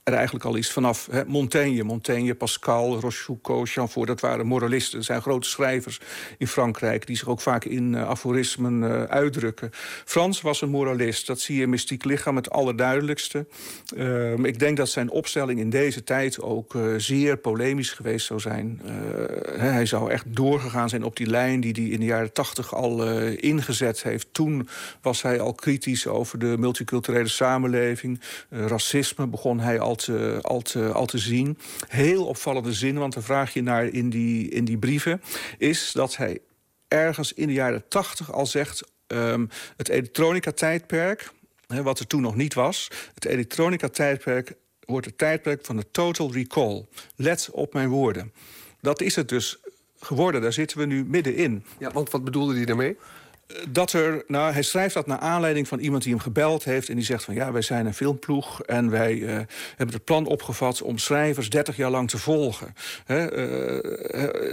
er 0.07 0.13
eigenlijk 0.13 0.45
al 0.45 0.55
is 0.55 0.71
vanaf 0.71 1.07
hè, 1.11 1.25
Montaigne. 1.25 1.83
Montaigne, 1.83 2.35
Pascal, 2.35 2.99
Rochefoucauld, 2.99 3.69
Chamfort, 3.69 4.07
dat 4.07 4.19
waren 4.19 4.45
moralisten. 4.45 4.99
Er 4.99 5.05
zijn 5.05 5.21
grote 5.21 5.49
schrijvers 5.49 5.99
in 6.37 6.47
Frankrijk... 6.47 7.07
die 7.07 7.17
zich 7.17 7.27
ook 7.27 7.41
vaak 7.41 7.65
in 7.65 7.93
uh, 7.93 8.07
aforismen 8.07 8.81
uh, 8.81 9.03
uitdrukken. 9.03 9.69
Frans 10.05 10.41
was 10.41 10.61
een 10.61 10.69
moralist. 10.69 11.27
Dat 11.27 11.39
zie 11.39 11.55
je 11.55 11.61
in 11.61 11.69
Mystiek 11.69 12.05
Lichaam 12.05 12.35
het 12.35 12.49
allerduidelijkste. 12.49 13.45
Uh, 13.95 14.33
ik 14.33 14.59
denk 14.59 14.77
dat 14.77 14.89
zijn 14.89 15.09
opstelling 15.09 15.59
in 15.59 15.69
deze 15.69 16.03
tijd 16.03 16.41
ook 16.41 16.73
uh, 16.73 16.93
zeer 16.97 17.37
polemisch 17.37 17.91
geweest 17.91 18.25
zou 18.25 18.39
zijn. 18.39 18.81
Hij 19.57 19.85
zou 19.85 20.11
echt 20.11 20.25
doorgegaan 20.27 20.89
zijn 20.89 21.03
op 21.03 21.15
die 21.15 21.27
lijn... 21.27 21.61
die 21.61 21.71
hij 21.71 21.83
in 21.83 21.99
de 21.99 22.05
jaren 22.05 22.33
tachtig 22.33 22.75
al 22.75 23.21
ingezet 23.31 24.03
heeft. 24.03 24.27
Toen 24.31 24.67
was 25.01 25.21
hij 25.21 25.39
al 25.39 25.53
kritisch 25.53 26.07
over 26.07 26.39
de 26.39 26.55
multiculturele 26.57 27.27
samenleving. 27.27 28.21
racisme 28.49 29.27
begon 29.27 29.59
hij 29.59 29.79
al 29.79 29.95
al, 30.41 30.61
te, 30.61 30.91
al 30.91 31.05
te 31.05 31.17
zien. 31.17 31.57
Heel 31.87 32.25
opvallende 32.25 32.73
zin, 32.73 32.97
want 32.97 33.13
de 33.13 33.21
vraag 33.21 33.53
je 33.53 33.61
naar 33.61 33.85
in 33.85 34.09
die, 34.09 34.49
in 34.49 34.65
die 34.65 34.77
brieven... 34.77 35.21
is 35.57 35.91
dat 35.91 36.15
hij 36.15 36.39
ergens 36.87 37.33
in 37.33 37.47
de 37.47 37.53
jaren 37.53 37.87
tachtig 37.87 38.33
al 38.33 38.45
zegt... 38.45 38.83
Um, 39.07 39.49
het 39.77 39.89
elektronica-tijdperk, 39.89 41.31
wat 41.67 41.99
er 41.99 42.07
toen 42.07 42.21
nog 42.21 42.35
niet 42.35 42.53
was... 42.53 42.87
het 43.13 43.25
elektronica-tijdperk 43.25 44.53
wordt 44.85 45.05
het 45.05 45.17
tijdperk 45.17 45.65
van 45.65 45.77
de 45.77 45.91
total 45.91 46.33
recall. 46.33 46.85
Let 47.15 47.49
op 47.51 47.73
mijn 47.73 47.89
woorden. 47.89 48.33
Dat 48.81 49.01
is 49.01 49.15
het 49.15 49.29
dus 49.29 49.57
geworden, 49.99 50.41
daar 50.41 50.53
zitten 50.53 50.77
we 50.77 50.85
nu 50.85 51.05
middenin. 51.05 51.65
Ja, 51.79 51.91
want 51.91 52.11
wat 52.11 52.23
bedoelde 52.23 52.55
hij 52.55 52.65
daarmee? 52.65 52.97
Dat 53.69 53.93
er, 53.93 54.23
nou, 54.27 54.53
hij 54.53 54.61
schrijft 54.61 54.93
dat 54.93 55.07
naar 55.07 55.19
aanleiding 55.19 55.67
van 55.67 55.79
iemand 55.79 56.03
die 56.03 56.11
hem 56.11 56.21
gebeld 56.21 56.63
heeft... 56.63 56.89
en 56.89 56.95
die 56.95 57.05
zegt 57.05 57.23
van 57.23 57.33
ja, 57.33 57.51
wij 57.51 57.61
zijn 57.61 57.85
een 57.85 57.93
filmploeg... 57.93 58.61
en 58.61 58.89
wij 58.89 59.15
uh, 59.15 59.29
hebben 59.75 59.95
het 59.95 60.03
plan 60.03 60.25
opgevat 60.25 60.81
om 60.81 60.97
schrijvers 60.97 61.49
30 61.49 61.75
jaar 61.75 61.89
lang 61.89 62.09
te 62.09 62.17
volgen. 62.17 62.73
uh, 63.07 63.79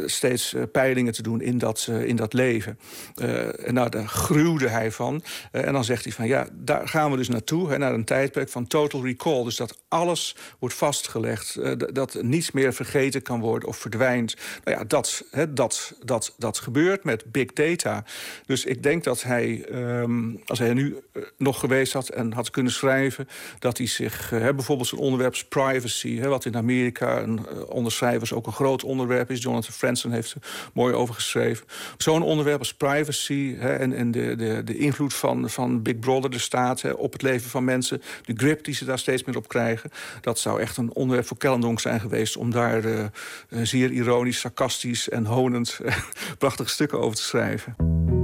steeds 0.06 0.54
peilingen 0.72 1.12
te 1.12 1.22
doen 1.22 1.40
in 1.40 1.58
dat, 1.58 1.90
in 2.04 2.16
dat 2.16 2.32
leven. 2.32 2.78
en 3.14 3.74
nou, 3.74 3.88
daar 3.88 4.06
gruwde 4.06 4.68
hij 4.68 4.90
van. 4.90 5.22
en 5.50 5.72
dan 5.72 5.84
zegt 5.84 6.04
hij 6.04 6.12
van 6.12 6.26
ja, 6.26 6.46
daar 6.52 6.88
gaan 6.88 7.10
we 7.10 7.16
dus 7.16 7.28
naartoe... 7.28 7.70
Hè, 7.70 7.78
naar 7.78 7.94
een 7.94 8.04
tijdperk 8.04 8.48
van 8.48 8.66
total 8.66 9.04
recall. 9.04 9.44
Dus 9.44 9.56
dat 9.56 9.78
alles 9.88 10.36
wordt 10.58 10.74
vastgelegd. 10.74 11.58
dat 11.94 12.22
niets 12.22 12.50
meer 12.50 12.74
vergeten 12.74 13.22
kan 13.22 13.40
worden 13.40 13.68
of 13.68 13.76
verdwijnt. 13.76 14.36
Nou 14.64 14.78
ja, 14.78 14.84
dat, 14.84 15.24
dat, 15.48 15.96
dat, 16.04 16.34
dat 16.38 16.58
gebeurt 16.58 17.04
met 17.04 17.24
big 17.32 17.52
data. 17.52 18.04
Dus 18.46 18.64
ik 18.64 18.82
denk 18.84 19.04
dat 19.04 19.22
hij, 19.22 19.64
um, 19.72 20.40
als 20.46 20.58
hij 20.58 20.74
nu 20.74 20.96
uh, 21.12 21.22
nog 21.38 21.60
geweest 21.60 21.92
had 21.92 22.08
en 22.08 22.32
had 22.32 22.50
kunnen 22.50 22.72
schrijven, 22.72 23.28
dat 23.58 23.78
hij 23.78 23.86
zich, 23.86 24.32
uh, 24.32 24.40
bijvoorbeeld 24.40 24.88
zijn 24.88 25.00
onderwerp 25.00 25.36
privacy, 25.48 26.20
wat 26.20 26.44
in 26.44 26.56
Amerika 26.56 27.20
een, 27.20 27.40
uh, 27.52 27.70
onder 27.70 27.92
schrijvers 27.92 28.32
ook 28.32 28.46
een 28.46 28.52
groot 28.52 28.84
onderwerp 28.84 29.30
is. 29.30 29.42
Jonathan 29.42 29.72
Franzen 29.72 30.12
heeft 30.12 30.32
er 30.32 30.70
mooi 30.72 30.94
over 30.94 31.14
geschreven. 31.14 31.66
Zo'n 31.96 32.22
onderwerp 32.22 32.58
als 32.58 32.74
privacy 32.74 33.56
en, 33.60 33.92
en 33.92 34.10
de, 34.10 34.36
de, 34.36 34.62
de 34.64 34.78
invloed 34.78 35.14
van, 35.14 35.50
van 35.50 35.82
Big 35.82 35.98
Brother, 35.98 36.30
de 36.30 36.38
staat, 36.38 36.94
op 36.94 37.12
het 37.12 37.22
leven 37.22 37.50
van 37.50 37.64
mensen, 37.64 38.02
de 38.24 38.34
grip 38.36 38.64
die 38.64 38.74
ze 38.74 38.84
daar 38.84 38.98
steeds 38.98 39.24
meer 39.24 39.36
op 39.36 39.48
krijgen, 39.48 39.90
dat 40.20 40.38
zou 40.38 40.60
echt 40.60 40.76
een 40.76 40.94
onderwerp 40.94 41.26
voor 41.26 41.36
Kellendonk 41.36 41.80
zijn 41.80 42.00
geweest 42.00 42.36
om 42.36 42.50
daar 42.50 43.10
zeer 43.50 43.90
ironisch, 43.90 44.40
sarcastisch 44.40 45.08
en 45.08 45.26
honend 45.26 45.80
prachtige 46.38 46.70
stukken 46.70 47.00
over 47.00 47.16
te 47.16 47.22
schrijven. 47.22 48.23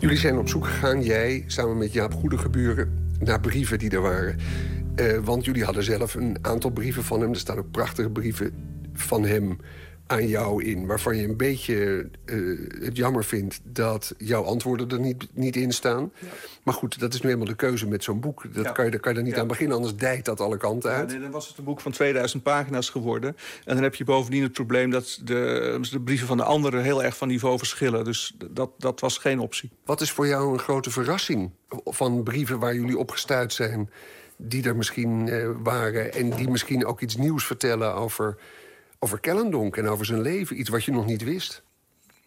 Jullie 0.00 0.16
zijn 0.16 0.38
op 0.38 0.48
zoek 0.48 0.66
gegaan, 0.66 1.02
jij 1.02 1.44
samen 1.46 1.78
met 1.78 1.92
Jaap 1.92 2.14
Goedegeburen, 2.14 3.08
naar 3.18 3.40
brieven 3.40 3.78
die 3.78 3.90
er 3.90 4.00
waren. 4.00 4.38
Uh, 4.96 5.18
want 5.18 5.44
jullie 5.44 5.64
hadden 5.64 5.82
zelf 5.82 6.14
een 6.14 6.38
aantal 6.42 6.70
brieven 6.70 7.04
van 7.04 7.20
hem. 7.20 7.30
Er 7.30 7.36
staan 7.36 7.58
ook 7.58 7.70
prachtige 7.70 8.10
brieven 8.10 8.52
van 8.92 9.24
hem 9.24 9.56
aan 10.10 10.26
jou 10.26 10.64
in. 10.64 10.86
Waarvan 10.86 11.16
je 11.16 11.28
een 11.28 11.36
beetje 11.36 12.08
uh, 12.26 12.82
het 12.84 12.96
jammer 12.96 13.24
vindt 13.24 13.60
dat 13.64 14.14
jouw 14.18 14.42
antwoorden 14.42 14.90
er 14.90 15.00
niet, 15.00 15.26
niet 15.32 15.56
in 15.56 15.72
staan. 15.72 16.12
Ja. 16.18 16.28
Maar 16.62 16.74
goed, 16.74 17.00
dat 17.00 17.14
is 17.14 17.20
nu 17.20 17.30
eenmaal 17.30 17.46
de 17.46 17.54
keuze 17.54 17.86
met 17.86 18.04
zo'n 18.04 18.20
boek. 18.20 18.54
Dat 18.54 18.64
ja. 18.64 18.70
kan 18.70 18.84
je, 18.84 18.90
daar 18.90 19.00
kan 19.00 19.12
je 19.12 19.18
er 19.18 19.24
niet 19.24 19.34
ja. 19.34 19.40
aan 19.40 19.46
beginnen, 19.46 19.76
anders 19.76 19.96
dijt 19.96 20.24
dat 20.24 20.40
alle 20.40 20.56
kanten 20.56 20.90
uit. 20.90 21.08
nee, 21.08 21.20
dan 21.20 21.30
was 21.30 21.48
het 21.48 21.58
een 21.58 21.64
boek 21.64 21.80
van 21.80 21.92
2000 21.92 22.42
pagina's 22.42 22.90
geworden. 22.90 23.36
En 23.64 23.74
dan 23.74 23.82
heb 23.82 23.94
je 23.94 24.04
bovendien 24.04 24.42
het 24.42 24.52
probleem 24.52 24.90
dat 24.90 25.20
de, 25.24 25.78
de 25.90 26.00
brieven 26.00 26.26
van 26.26 26.36
de 26.36 26.42
anderen 26.42 26.82
heel 26.82 27.04
erg 27.04 27.16
van 27.16 27.28
niveau 27.28 27.58
verschillen. 27.58 28.04
Dus 28.04 28.34
dat, 28.50 28.70
dat 28.78 29.00
was 29.00 29.18
geen 29.18 29.38
optie. 29.38 29.70
Wat 29.84 30.00
is 30.00 30.10
voor 30.10 30.26
jou 30.26 30.52
een 30.52 30.58
grote 30.58 30.90
verrassing 30.90 31.50
van 31.84 32.22
brieven 32.22 32.58
waar 32.58 32.74
jullie 32.74 32.98
opgestuurd 32.98 33.52
zijn? 33.52 33.90
Die 34.36 34.64
er 34.64 34.76
misschien 34.76 35.26
uh, 35.26 35.50
waren 35.62 36.12
en 36.12 36.30
die 36.30 36.50
misschien 36.50 36.86
ook 36.86 37.00
iets 37.00 37.16
nieuws 37.16 37.46
vertellen 37.46 37.94
over 37.94 38.36
over 39.02 39.20
Kellendonk 39.20 39.76
en 39.76 39.88
over 39.88 40.06
zijn 40.06 40.20
leven. 40.20 40.58
Iets 40.58 40.68
wat 40.68 40.84
je 40.84 40.92
nog 40.92 41.06
niet 41.06 41.24
wist. 41.24 41.62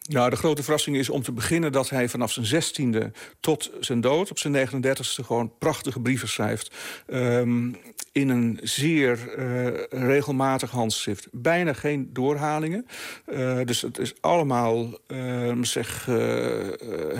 Nou, 0.09 0.29
de 0.29 0.35
grote 0.35 0.63
verrassing 0.63 0.97
is 0.97 1.09
om 1.09 1.21
te 1.21 1.31
beginnen 1.31 1.71
dat 1.71 1.89
hij 1.89 2.09
vanaf 2.09 2.31
zijn 2.31 2.45
zestiende 2.45 3.11
tot 3.39 3.71
zijn 3.79 4.01
dood, 4.01 4.31
op 4.31 4.39
zijn 4.39 4.69
39ste, 4.69 5.25
gewoon 5.25 5.51
prachtige 5.57 5.99
brieven 5.99 6.27
schrijft. 6.27 6.71
Um, 7.07 7.77
in 8.13 8.29
een 8.29 8.59
zeer 8.63 9.19
uh, 9.37 9.67
regelmatig 9.89 10.69
handschrift. 10.71 11.27
Bijna 11.31 11.73
geen 11.73 12.09
doorhalingen. 12.13 12.87
Uh, 13.27 13.59
dus 13.65 13.81
het 13.81 13.97
is 13.97 14.13
allemaal 14.21 14.99
uh, 15.07 15.57
zeg, 15.61 16.09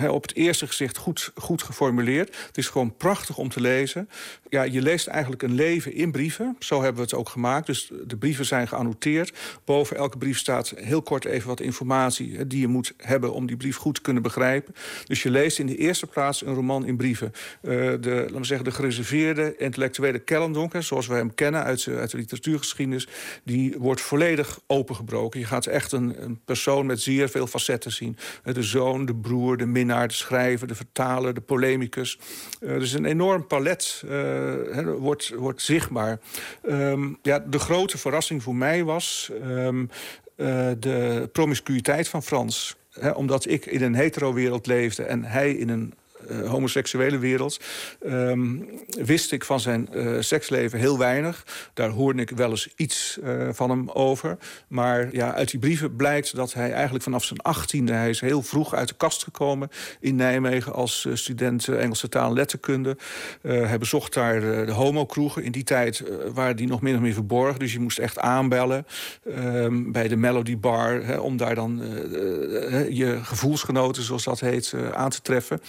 op 0.08 0.22
het 0.22 0.34
eerste 0.34 0.66
gezicht 0.66 0.96
goed, 0.96 1.32
goed 1.34 1.62
geformuleerd. 1.62 2.36
Het 2.46 2.58
is 2.58 2.68
gewoon 2.68 2.96
prachtig 2.96 3.36
om 3.36 3.48
te 3.48 3.60
lezen. 3.60 4.08
Ja, 4.48 4.62
je 4.62 4.82
leest 4.82 5.06
eigenlijk 5.06 5.42
een 5.42 5.54
leven 5.54 5.92
in 5.92 6.12
brieven. 6.12 6.56
Zo 6.58 6.76
hebben 6.76 6.96
we 6.96 7.02
het 7.02 7.14
ook 7.14 7.28
gemaakt. 7.28 7.66
Dus 7.66 7.90
de 8.06 8.16
brieven 8.16 8.44
zijn 8.44 8.68
geannoteerd. 8.68 9.32
Boven 9.64 9.96
elke 9.96 10.18
brief 10.18 10.38
staat 10.38 10.72
heel 10.76 11.02
kort 11.02 11.24
even 11.24 11.48
wat 11.48 11.60
informatie 11.60 12.46
die 12.46 12.60
je 12.60 12.68
moet 12.74 12.94
hebben 12.96 13.32
om 13.32 13.46
die 13.46 13.56
brief 13.56 13.76
goed 13.76 13.94
te 13.94 14.00
kunnen 14.00 14.22
begrijpen. 14.22 14.74
Dus 15.04 15.22
je 15.22 15.30
leest 15.30 15.58
in 15.58 15.66
de 15.66 15.76
eerste 15.76 16.06
plaats 16.06 16.46
een 16.46 16.54
roman 16.54 16.86
in 16.86 16.96
brieven. 16.96 17.32
Uh, 17.62 17.70
de, 18.00 18.10
laten 18.10 18.38
we 18.38 18.44
zeggen, 18.44 18.64
de 18.64 18.72
gereserveerde 18.72 19.54
intellectuele 19.56 20.18
Kellendonk, 20.18 20.72
zoals 20.78 21.06
we 21.06 21.14
hem 21.14 21.34
kennen 21.34 21.62
uit, 21.64 21.88
uit 21.88 22.10
de 22.10 22.16
literatuurgeschiedenis, 22.16 23.08
die 23.44 23.74
wordt 23.78 24.00
volledig 24.00 24.60
opengebroken. 24.66 25.40
Je 25.40 25.46
gaat 25.46 25.66
echt 25.66 25.92
een, 25.92 26.22
een 26.22 26.40
persoon 26.44 26.86
met 26.86 27.00
zeer 27.00 27.28
veel 27.28 27.46
facetten 27.46 27.92
zien. 27.92 28.16
De 28.42 28.62
zoon, 28.62 29.06
de 29.06 29.14
broer, 29.14 29.56
de 29.56 29.66
minnaar, 29.66 30.08
de 30.08 30.14
schrijver, 30.14 30.66
de 30.66 30.74
vertaler, 30.74 31.34
de 31.34 31.40
polemicus. 31.40 32.18
Dus 32.60 32.92
een 32.92 33.04
enorm 33.04 33.46
palet 33.46 34.04
wordt, 34.98 35.28
wordt 35.28 35.62
zichtbaar. 35.62 36.18
Um, 36.68 37.18
ja, 37.22 37.38
de 37.38 37.58
grote 37.58 37.98
verrassing 37.98 38.42
voor 38.42 38.56
mij 38.56 38.84
was 38.84 39.30
um, 39.44 39.90
uh, 40.36 40.70
de 40.78 41.28
promiscuïteit 41.32 42.08
van 42.08 42.22
Frans. 42.22 42.76
Omdat 43.14 43.48
ik 43.48 43.66
in 43.66 43.82
een 43.82 43.94
hetero-wereld 43.94 44.66
leefde 44.66 45.02
en 45.02 45.24
hij 45.24 45.50
in 45.50 45.68
een 45.68 45.94
homoseksuele 46.46 47.18
wereld... 47.18 47.60
Um, 48.06 48.68
wist 48.86 49.32
ik 49.32 49.44
van 49.44 49.60
zijn 49.60 49.88
uh, 49.92 50.16
seksleven 50.20 50.78
heel 50.78 50.98
weinig. 50.98 51.46
Daar 51.74 51.88
hoorde 51.88 52.22
ik 52.22 52.30
wel 52.30 52.50
eens 52.50 52.68
iets 52.76 53.18
uh, 53.24 53.48
van 53.52 53.70
hem 53.70 53.90
over. 53.90 54.38
Maar 54.68 55.08
ja, 55.12 55.34
uit 55.34 55.50
die 55.50 55.60
brieven 55.60 55.96
blijkt 55.96 56.36
dat 56.36 56.52
hij 56.54 56.72
eigenlijk 56.72 57.04
vanaf 57.04 57.24
zijn 57.24 57.40
achttiende... 57.40 57.92
hij 57.92 58.08
is 58.08 58.20
heel 58.20 58.42
vroeg 58.42 58.74
uit 58.74 58.88
de 58.88 58.94
kast 58.94 59.22
gekomen 59.22 59.68
in 60.00 60.16
Nijmegen... 60.16 60.72
als 60.72 61.08
student 61.12 61.68
Engelse 61.68 62.08
taal 62.08 62.28
en 62.28 62.34
letterkunde. 62.34 62.96
hij 63.42 63.78
bezocht 63.78 64.14
daar 64.14 64.40
de 64.66 64.72
homokroegen. 64.72 65.42
In 65.42 65.52
die 65.52 65.64
tijd 65.64 66.02
waren 66.34 66.56
die 66.56 66.66
nog 66.66 66.80
min 66.80 66.94
of 66.94 67.00
meer 67.00 67.12
verborgen. 67.12 67.58
Dus 67.58 67.72
je 67.72 67.80
moest 67.80 67.98
echt 67.98 68.18
aanbellen 68.18 68.86
um, 69.26 69.92
bij 69.92 70.08
de 70.08 70.16
Melody 70.16 70.58
Bar... 70.58 71.20
Om 71.20 71.36
daar 71.36 71.54
dan 71.54 71.82
je 72.90 73.18
gevoelsgenoten, 73.22 74.02
zoals 74.02 74.24
dat 74.24 74.40
heet, 74.40 74.74
aan 74.92 75.10
te 75.10 75.22
treffen. 75.22 75.60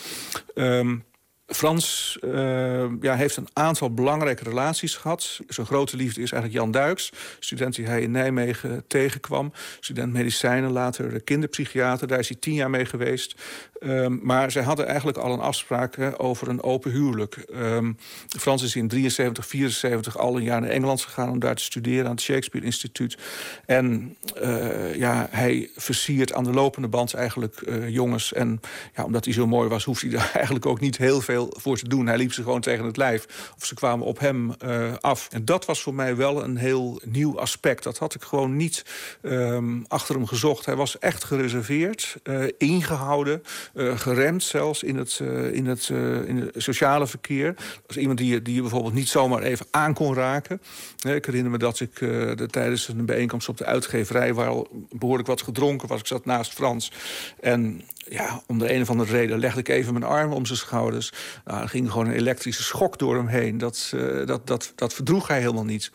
Um, 0.58 1.04
Frans 1.48 2.18
uh, 2.22 2.86
ja, 3.02 3.16
heeft 3.16 3.38
een 3.38 3.48
aantal 3.54 3.94
belangrijke 3.94 4.44
relaties 4.44 4.96
gehad. 4.96 5.40
Zijn 5.48 5.68
grote 5.68 5.96
liefde 5.96 6.22
is 6.22 6.32
eigenlijk 6.32 6.64
Jan 6.64 6.72
Duiks. 6.72 7.12
Student 7.40 7.76
die 7.76 7.86
hij 7.86 8.02
in 8.02 8.12
Nijmegen 8.12 8.84
tegenkwam. 8.88 9.54
Student 9.80 10.14
medicijnen, 10.14 10.72
later 10.72 11.22
kinderpsychiater. 11.22 12.08
Daar 12.08 12.20
is 12.20 12.30
hij 12.30 12.38
tien 12.40 12.54
jaar 12.54 12.70
mee 12.70 12.86
geweest. 12.86 13.36
Um, 13.80 14.20
maar 14.24 14.52
zij 14.52 14.64
hadden 14.64 14.88
eigenlijk 14.88 15.18
al 15.18 15.34
een 15.34 15.40
afspraak 15.40 15.98
over 16.18 16.48
een 16.48 16.64
open 16.64 16.92
huwelijk. 16.92 17.46
Um, 17.56 17.98
Frans 18.40 18.64
is 18.64 18.76
in 18.76 18.88
73, 18.88 19.48
74 19.48 20.18
al 20.18 20.36
een 20.38 20.44
jaar 20.44 20.62
naar 20.62 20.70
Engeland 20.70 21.02
gegaan... 21.02 21.30
om 21.30 21.40
daar 21.40 21.56
te 21.56 21.64
studeren 21.64 22.06
aan 22.06 22.12
het 22.12 22.22
Shakespeare 22.22 22.66
Instituut. 22.66 23.18
En 23.66 24.18
uh, 24.42 24.96
ja, 24.96 25.28
hij 25.32 25.70
versiert 25.76 26.34
aan 26.34 26.44
de 26.44 26.54
lopende 26.54 26.88
band 26.88 27.14
eigenlijk 27.14 27.62
uh, 27.68 27.90
jongens. 27.90 28.34
En 28.34 28.60
ja, 28.96 29.04
omdat 29.04 29.26
hij 29.26 29.34
zo 29.34 29.48
mooi 29.48 29.70
was, 29.70 29.84
hoeft 29.84 30.02
hij 30.02 30.12
daar 30.12 30.32
eigenlijk 30.42 30.66
ook 30.66 30.80
niet 30.80 30.98
heel 30.98 31.22
veel 31.22 31.35
voor 31.50 31.78
te 31.78 31.88
doen. 31.88 32.08
Hij 32.08 32.18
liep 32.18 32.34
ze 32.34 32.44
gewoon 32.44 32.62
tegen 32.62 32.86
het 32.86 32.98
lijf. 32.98 33.52
Of 33.58 33.66
ze 33.66 33.74
kwamen 33.74 34.06
op 34.06 34.20
hem 34.20 34.54
uh, 34.66 34.94
af. 35.00 35.28
En 35.32 35.46
dat 35.46 35.66
was 35.66 35.82
voor 35.82 35.94
mij 35.94 36.16
wel 36.16 36.44
een 36.44 36.58
heel 36.58 37.02
nieuw 37.06 37.40
aspect. 37.40 37.84
Dat 37.84 37.98
had 37.98 38.16
ik 38.16 38.22
gewoon 38.22 38.56
niet 38.56 38.86
um, 39.22 39.86
achter 39.88 40.16
hem 40.16 40.26
gezocht. 40.26 40.66
Hij 40.66 40.76
was 40.76 41.00
echt 41.00 41.24
gereserveerd, 41.24 42.18
uh, 42.24 42.44
ingehouden, 42.58 43.44
uh, 43.74 43.98
geremd 43.98 44.44
zelfs 44.44 44.84
in 44.84 44.98
het, 44.98 45.20
in, 45.52 45.66
het, 45.66 45.90
in 46.26 46.38
het 46.38 46.64
sociale 46.64 47.08
verkeer. 47.08 47.56
Als 47.88 47.98
iemand 47.98 48.18
die, 48.18 48.42
die 48.42 48.56
je 48.56 48.62
bijvoorbeeld 48.62 48.94
niet 48.94 49.10
zomaar 49.10 49.42
even 49.42 49.66
aan 49.72 49.94
kon 49.94 50.14
raken. 50.14 50.62
ik 51.08 51.26
herinner 51.26 51.52
me 51.52 51.58
dat 51.58 51.80
ik 51.80 52.00
de, 52.00 52.48
tijdens 52.52 52.88
een 52.88 53.06
bijeenkomst 53.06 53.50
op 53.50 53.58
de 53.58 53.66
uitgeverij... 53.66 54.34
waar 54.34 54.48
al 54.48 54.68
behoorlijk 54.92 55.28
wat 55.28 55.42
gedronken 55.42 55.88
was. 55.88 56.00
Ik 56.00 56.08
zat 56.08 56.26
naast 56.26 56.54
Frans. 56.54 56.92
En 57.40 57.82
ja, 58.10 58.42
om 58.48 58.60
de 58.60 58.74
een 58.74 58.82
of 58.82 58.90
andere 58.90 59.12
reden 59.12 59.40
legde 59.40 59.60
ik 59.60 59.68
even 59.68 59.94
mijn 59.94 60.06
arm 60.06 60.34
om 60.34 60.46
zijn 60.46 60.58
schouders. 60.58 61.14
Nou, 61.46 61.62
er 61.62 61.70
ging 61.70 61.92
gewoon 61.92 62.08
een 62.08 62.14
elektrische 62.14 62.64
schok 62.64 63.00
door 63.00 63.16
hem 63.16 63.28
heen. 63.28 63.58
Dat, 63.58 63.92
uh, 63.96 64.26
dat, 64.26 64.48
dat, 64.48 64.74
dat 64.76 64.94
verdroeg 64.94 65.28
hij 65.28 65.40
helemaal 65.40 65.66
niet. 65.66 65.92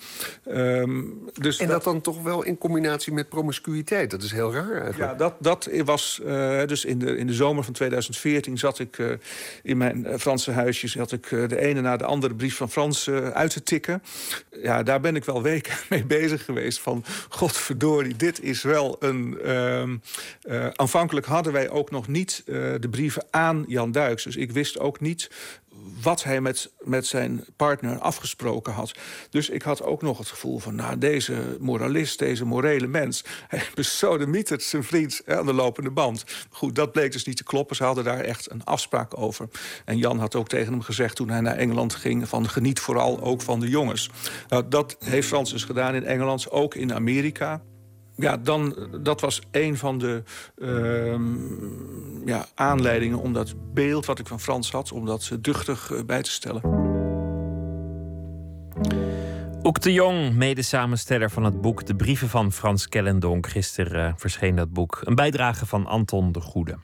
Um, 0.49 1.31
dus 1.32 1.59
en 1.59 1.69
dat, 1.69 1.85
dan 1.85 2.01
toch 2.01 2.23
wel 2.23 2.43
in 2.43 2.59
combinatie 2.59 3.12
met 3.12 3.28
promiscuïteit? 3.28 4.11
Dat 4.11 4.23
is 4.23 4.32
heel 4.32 4.53
raar 4.53 4.70
eigenlijk. 4.70 4.97
Ja, 4.97 5.15
dat, 5.15 5.35
dat 5.41 5.69
was... 5.85 6.20
Uh, 6.24 6.65
dus 6.66 6.85
in 6.85 6.99
de, 6.99 7.16
in 7.16 7.27
de 7.27 7.35
zomer 7.35 7.65
van 7.65 7.73
2014 7.73 8.59
zat 8.59 8.78
ik 8.78 8.99
uh, 8.99 9.12
in 9.62 9.77
mijn 9.77 10.07
Franse 10.19 10.51
huisjes... 10.51 10.95
had 10.95 11.12
ik 11.12 11.28
de 11.28 11.61
ene 11.61 11.81
na 11.81 11.97
de 11.97 12.05
andere 12.05 12.35
brief 12.35 12.57
van 12.57 12.70
Frans 12.70 13.09
uit 13.11 13.51
te 13.51 13.62
tikken. 13.62 14.03
Ja, 14.62 14.82
daar 14.82 15.01
ben 15.01 15.16
ik 15.16 15.24
wel 15.24 15.43
weken 15.43 15.74
mee 15.89 16.05
bezig 16.05 16.45
geweest. 16.45 16.81
Van, 16.81 17.05
godverdorie, 17.28 18.16
dit 18.16 18.43
is 18.43 18.62
wel 18.62 18.97
een... 19.01 19.51
Um, 19.51 20.03
aanvankelijk 20.77 21.27
hadden 21.27 21.53
wij 21.53 21.70
ook 21.70 21.91
nog 21.91 21.99
nog 22.01 22.09
niet 22.09 22.43
uh, 22.47 22.74
de 22.81 22.89
brieven 22.89 23.24
aan 23.31 23.64
Jan 23.66 23.93
Duiks. 23.93 24.24
Dus 24.24 24.36
ik 24.36 24.52
wist 24.52 24.78
ook 24.78 25.01
niet 25.01 25.31
wat 26.02 26.22
hij 26.22 26.40
met, 26.40 26.72
met 26.81 27.06
zijn 27.06 27.44
partner 27.56 27.98
afgesproken 27.98 28.72
had. 28.72 28.93
Dus 29.31 29.48
ik 29.48 29.62
had 29.62 29.82
ook 29.82 30.02
nog 30.02 30.18
het 30.18 30.28
gevoel 30.28 30.59
van... 30.59 30.74
nou, 30.74 30.98
deze 30.98 31.56
moralist, 31.59 32.18
deze 32.18 32.44
morele 32.44 32.86
mens... 32.86 33.24
hij 33.48 33.62
besodemietert 33.74 34.62
zijn 34.62 34.85
vriend 34.85 35.22
aan 35.27 35.47
de 35.47 35.52
lopende 35.52 35.90
band. 35.90 36.24
Goed, 36.51 36.74
dat 36.74 36.93
bleek 36.93 37.12
dus 37.12 37.24
niet 37.24 37.36
te 37.36 37.44
kloppen. 37.44 37.77
Ze 37.77 37.85
hadden 37.85 38.05
daar 38.05 38.20
echt 38.20 38.51
een 38.51 38.64
afspraak 38.64 39.18
over. 39.18 39.48
En 39.85 39.98
Jan 39.98 40.18
had 40.18 40.35
ook 40.35 40.48
tegen 40.48 40.72
hem 40.72 40.82
gezegd 40.82 41.16
toen 41.16 41.28
hij 41.28 41.40
naar 41.40 41.56
Engeland 41.56 41.94
ging... 41.94 42.28
van 42.28 42.48
geniet 42.48 42.81
vooral 42.81 43.20
ook 43.20 43.43
van 43.43 43.60
de 43.60 43.68
jongens. 43.68 44.10
Nou, 44.48 44.68
dat 44.68 44.97
heeft 44.98 45.28
Frans 45.28 45.51
dus 45.51 45.64
gedaan 45.64 45.94
in 45.94 46.05
Engeland, 46.05 46.51
ook 46.51 46.74
in 46.74 46.94
Amerika 46.94 47.62
ja, 48.20 48.36
dan, 48.36 48.88
dat 49.02 49.20
was 49.20 49.40
een 49.51 49.76
van 49.76 49.98
de 49.98 50.22
uh, 50.56 51.20
ja, 52.24 52.47
aanleidingen 52.55 53.18
om 53.18 53.32
dat 53.32 53.55
beeld 53.74 54.06
wat 54.06 54.18
ik 54.18 54.26
van 54.26 54.40
Frans 54.40 54.72
had... 54.72 54.92
om 54.92 55.06
dat 55.06 55.30
duchtig 55.40 55.90
uh, 55.90 56.02
bij 56.05 56.22
te 56.22 56.30
stellen. 56.30 56.62
Oek 59.62 59.80
de 59.80 59.92
Jong, 59.92 60.34
mede-samensteller 60.34 61.30
van 61.30 61.44
het 61.44 61.60
boek 61.60 61.86
De 61.86 61.97
Brieven 61.97 62.28
van 62.28 62.52
Frans 62.52 62.88
Kellendonk. 62.88 63.47
Gisteren 63.47 64.09
uh, 64.09 64.12
verscheen 64.16 64.56
dat 64.56 64.72
boek. 64.72 65.01
Een 65.05 65.14
bijdrage 65.14 65.66
van 65.66 65.86
Anton 65.86 66.32
de 66.32 66.40
Goede. 66.40 66.78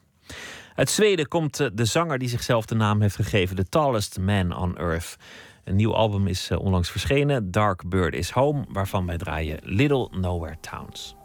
Uit 0.75 0.91
Zweden 0.91 1.29
komt 1.29 1.71
de 1.75 1.85
zanger 1.85 2.19
die 2.19 2.29
zichzelf 2.29 2.67
de 2.67 2.75
naam 2.75 3.01
heeft 3.01 3.17
gegeven... 3.17 3.57
The 3.57 3.69
Tallest 3.69 4.19
Man 4.19 4.57
on 4.57 4.77
Earth. 4.77 5.17
Een 5.65 5.77
nieuw 5.77 5.95
album 5.95 6.27
is 6.27 6.51
onlangs 6.51 6.91
verschenen, 6.91 7.51
Dark 7.51 7.89
Bird 7.89 8.15
is 8.15 8.31
Home... 8.31 8.65
waarvan 8.69 9.07
wij 9.07 9.17
draaien 9.17 9.59
Little 9.63 10.09
Nowhere 10.11 10.57
Towns. 10.61 11.16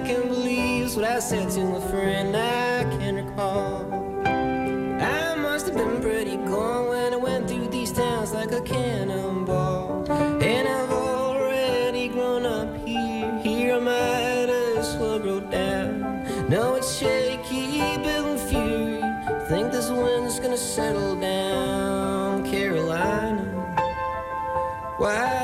I 0.00 0.02
can 0.02 0.28
believe 0.28 0.84
is 0.84 0.96
what 0.96 1.04
I 1.04 1.18
said 1.18 1.50
to 1.50 1.76
a 1.76 1.80
friend 1.90 2.34
I 2.34 2.84
can 2.84 3.16
recall. 3.16 3.84
I 4.24 5.34
must 5.34 5.66
have 5.66 5.76
been 5.76 6.00
pretty 6.00 6.38
gone 6.38 6.88
when 6.88 7.12
I 7.12 7.16
went 7.16 7.50
through 7.50 7.68
these 7.68 7.92
towns 7.92 8.32
like 8.32 8.52
a 8.52 8.62
cannonball. 8.62 9.39
Settle 20.60 21.16
down, 21.16 22.44
Carolina. 22.44 23.42
Why 24.98 25.39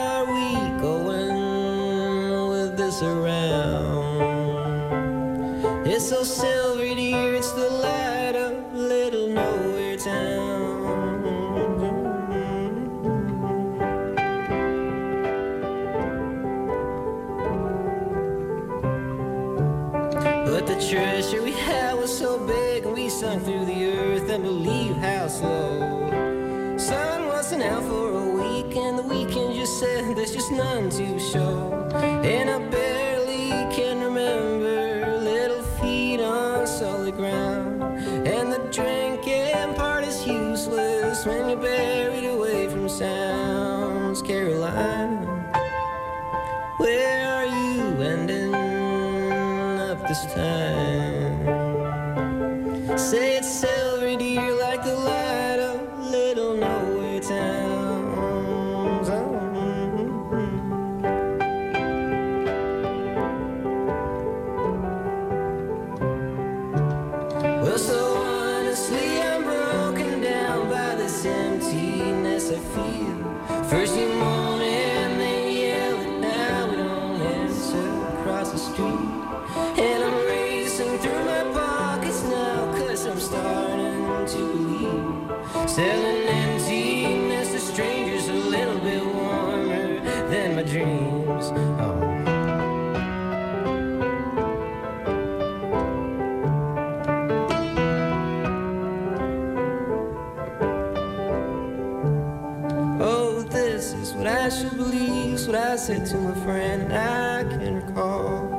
said 105.86 106.04
to 106.04 106.16
my 106.16 106.34
friend, 106.44 106.92
I 106.92 107.44
can 107.44 107.76
recall. 107.76 108.52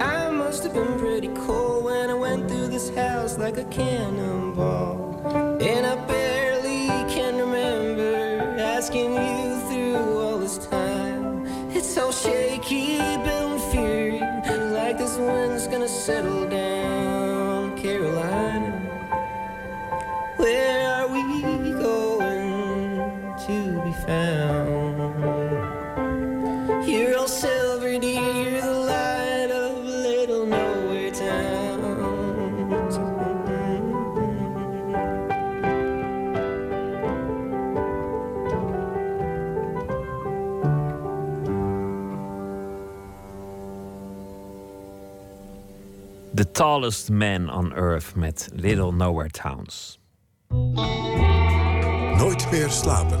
I 0.00 0.30
must 0.30 0.62
have 0.62 0.72
been 0.72 0.98
pretty 0.98 1.28
cold 1.28 1.84
when 1.84 2.08
I 2.08 2.14
went 2.14 2.48
through 2.48 2.68
this 2.68 2.88
house 2.96 3.36
like 3.36 3.58
a 3.58 3.64
cannonball. 3.64 5.20
And 5.60 5.84
I 5.84 5.96
barely 6.06 6.86
can 7.12 7.36
remember 7.36 8.56
asking 8.58 9.12
you 9.12 9.60
through 9.68 10.18
all 10.18 10.38
this 10.38 10.66
time. 10.66 11.44
It's 11.76 11.92
so 11.94 12.10
shaky, 12.10 12.96
building 13.22 13.60
fury, 13.70 14.20
like 14.72 14.96
this 14.96 15.18
wind's 15.18 15.66
gonna 15.68 15.86
settle 15.86 16.43
Tallest 46.54 47.10
Man 47.10 47.50
on 47.50 47.72
Earth 47.72 48.14
met 48.14 48.48
Little 48.52 48.92
Nowhere 48.92 49.30
Towns. 49.30 49.98
Nooit 52.16 52.50
meer 52.50 52.70
slapen. 52.70 53.18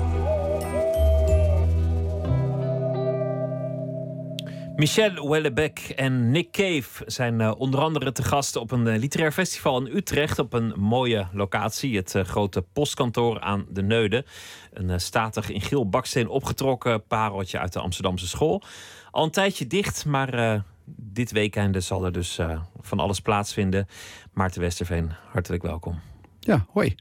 Michel 4.76 5.10
Houellebecq 5.10 5.94
en 5.96 6.30
Nick 6.30 6.50
Cave 6.50 7.02
zijn 7.06 7.40
eh, 7.40 7.52
onder 7.58 7.80
andere 7.80 8.12
te 8.12 8.22
gast 8.22 8.56
op 8.56 8.70
een 8.70 8.86
eh, 8.86 8.98
literair 8.98 9.32
festival 9.32 9.86
in 9.86 9.96
Utrecht 9.96 10.38
op 10.38 10.52
een 10.52 10.72
mooie 10.76 11.26
locatie, 11.32 11.96
het 11.96 12.14
eh, 12.14 12.24
grote 12.24 12.62
postkantoor 12.72 13.40
aan 13.40 13.66
de 13.68 13.82
Neude. 13.82 14.24
Een 14.72 15.00
statig 15.00 15.50
in 15.50 15.60
geel 15.60 15.88
baksteen 15.88 16.28
opgetrokken 16.28 17.06
pareltje 17.06 17.58
uit 17.58 17.72
de 17.72 17.80
Amsterdamse 17.80 18.28
school. 18.28 18.62
Al 19.10 19.24
een 19.24 19.30
tijdje 19.30 19.66
dicht, 19.66 20.04
maar 20.04 20.64
dit 20.86 21.30
weekende 21.32 21.80
zal 21.80 22.04
er 22.04 22.12
dus 22.12 22.38
eh, 22.38 22.60
van 22.80 22.98
alles 22.98 23.20
plaatsvinden. 23.20 23.88
Maarten 24.32 24.60
Westerveen, 24.60 25.12
hartelijk 25.32 25.62
welkom. 25.62 26.00
Ja, 26.40 26.66
hoi. 26.70 26.94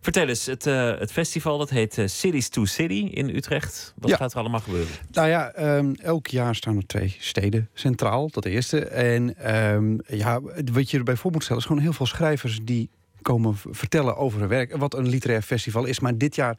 Vertel 0.00 0.28
eens, 0.28 0.46
het, 0.46 0.66
eh, 0.66 0.98
het 0.98 1.12
festival 1.12 1.58
dat 1.58 1.70
heet 1.70 1.98
eh, 1.98 2.06
Cities 2.06 2.48
to 2.48 2.64
City 2.64 3.08
in 3.10 3.28
Utrecht. 3.36 3.94
Wat 3.96 4.10
Ja. 4.10 4.16
gaat 4.16 4.32
er 4.32 4.38
allemaal 4.38 4.60
gebeuren? 4.60 4.92
Nou 5.10 5.28
ja, 5.28 5.50
ehm, 5.50 5.92
elk 6.02 6.26
jaar 6.26 6.54
staan 6.54 6.76
er 6.76 6.86
twee 6.86 7.16
steden 7.18 7.68
centraal, 7.74 8.28
dat 8.30 8.44
eerste. 8.44 8.84
En 8.86 9.36
ehm, 9.36 9.98
ja, 10.06 10.40
wat 10.72 10.90
je 10.90 10.98
erbij 10.98 11.16
voor 11.16 11.30
moet 11.30 11.42
stellen, 11.42 11.62
is 11.62 11.68
gewoon 11.68 11.82
heel 11.82 11.92
veel 11.92 12.06
schrijvers 12.06 12.58
die 12.62 12.90
komen 13.22 13.56
vertellen 13.70 14.16
over 14.16 14.40
hun 14.40 14.48
werk. 14.48 14.76
Wat 14.76 14.94
een 14.94 15.08
literair 15.08 15.42
festival 15.42 15.84
is. 15.84 16.00
Maar 16.00 16.18
dit 16.18 16.34
jaar, 16.34 16.58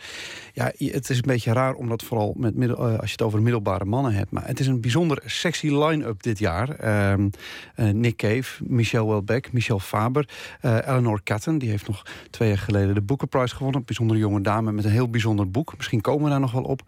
ja, 0.53 0.71
het 0.77 1.09
is 1.09 1.17
een 1.17 1.23
beetje 1.25 1.53
raar, 1.53 1.73
omdat 1.73 2.03
vooral 2.03 2.33
met 2.37 2.55
middel, 2.55 2.77
eh, 2.77 2.99
als 2.99 3.05
je 3.05 3.11
het 3.11 3.21
over 3.21 3.41
middelbare 3.41 3.85
mannen 3.85 4.13
hebt. 4.13 4.31
Maar 4.31 4.47
het 4.47 4.59
is 4.59 4.67
een 4.67 4.81
bijzonder 4.81 5.21
sexy 5.25 5.67
line-up 5.67 6.23
dit 6.23 6.39
jaar. 6.39 6.69
Ehm, 6.69 7.29
eh, 7.75 7.89
Nick 7.89 8.15
Cave, 8.15 8.63
Michel 8.63 9.07
Welbeck, 9.07 9.53
Michel 9.53 9.79
Faber, 9.79 10.29
eh, 10.61 10.75
Eleanor 10.75 11.23
Catton. 11.23 11.57
Die 11.57 11.69
heeft 11.69 11.87
nog 11.87 12.05
twee 12.29 12.47
jaar 12.47 12.57
geleden 12.57 12.93
de 12.93 13.01
Booker 13.01 13.27
Prize 13.27 13.55
gewonnen. 13.55 13.79
Een 13.79 13.85
bijzondere 13.85 14.19
jonge 14.19 14.41
dame 14.41 14.71
met 14.71 14.85
een 14.85 14.91
heel 14.91 15.09
bijzonder 15.09 15.51
boek. 15.51 15.73
Misschien 15.77 16.01
komen 16.01 16.23
we 16.23 16.29
daar 16.29 16.39
nog 16.39 16.51
wel 16.51 16.63
op. 16.63 16.81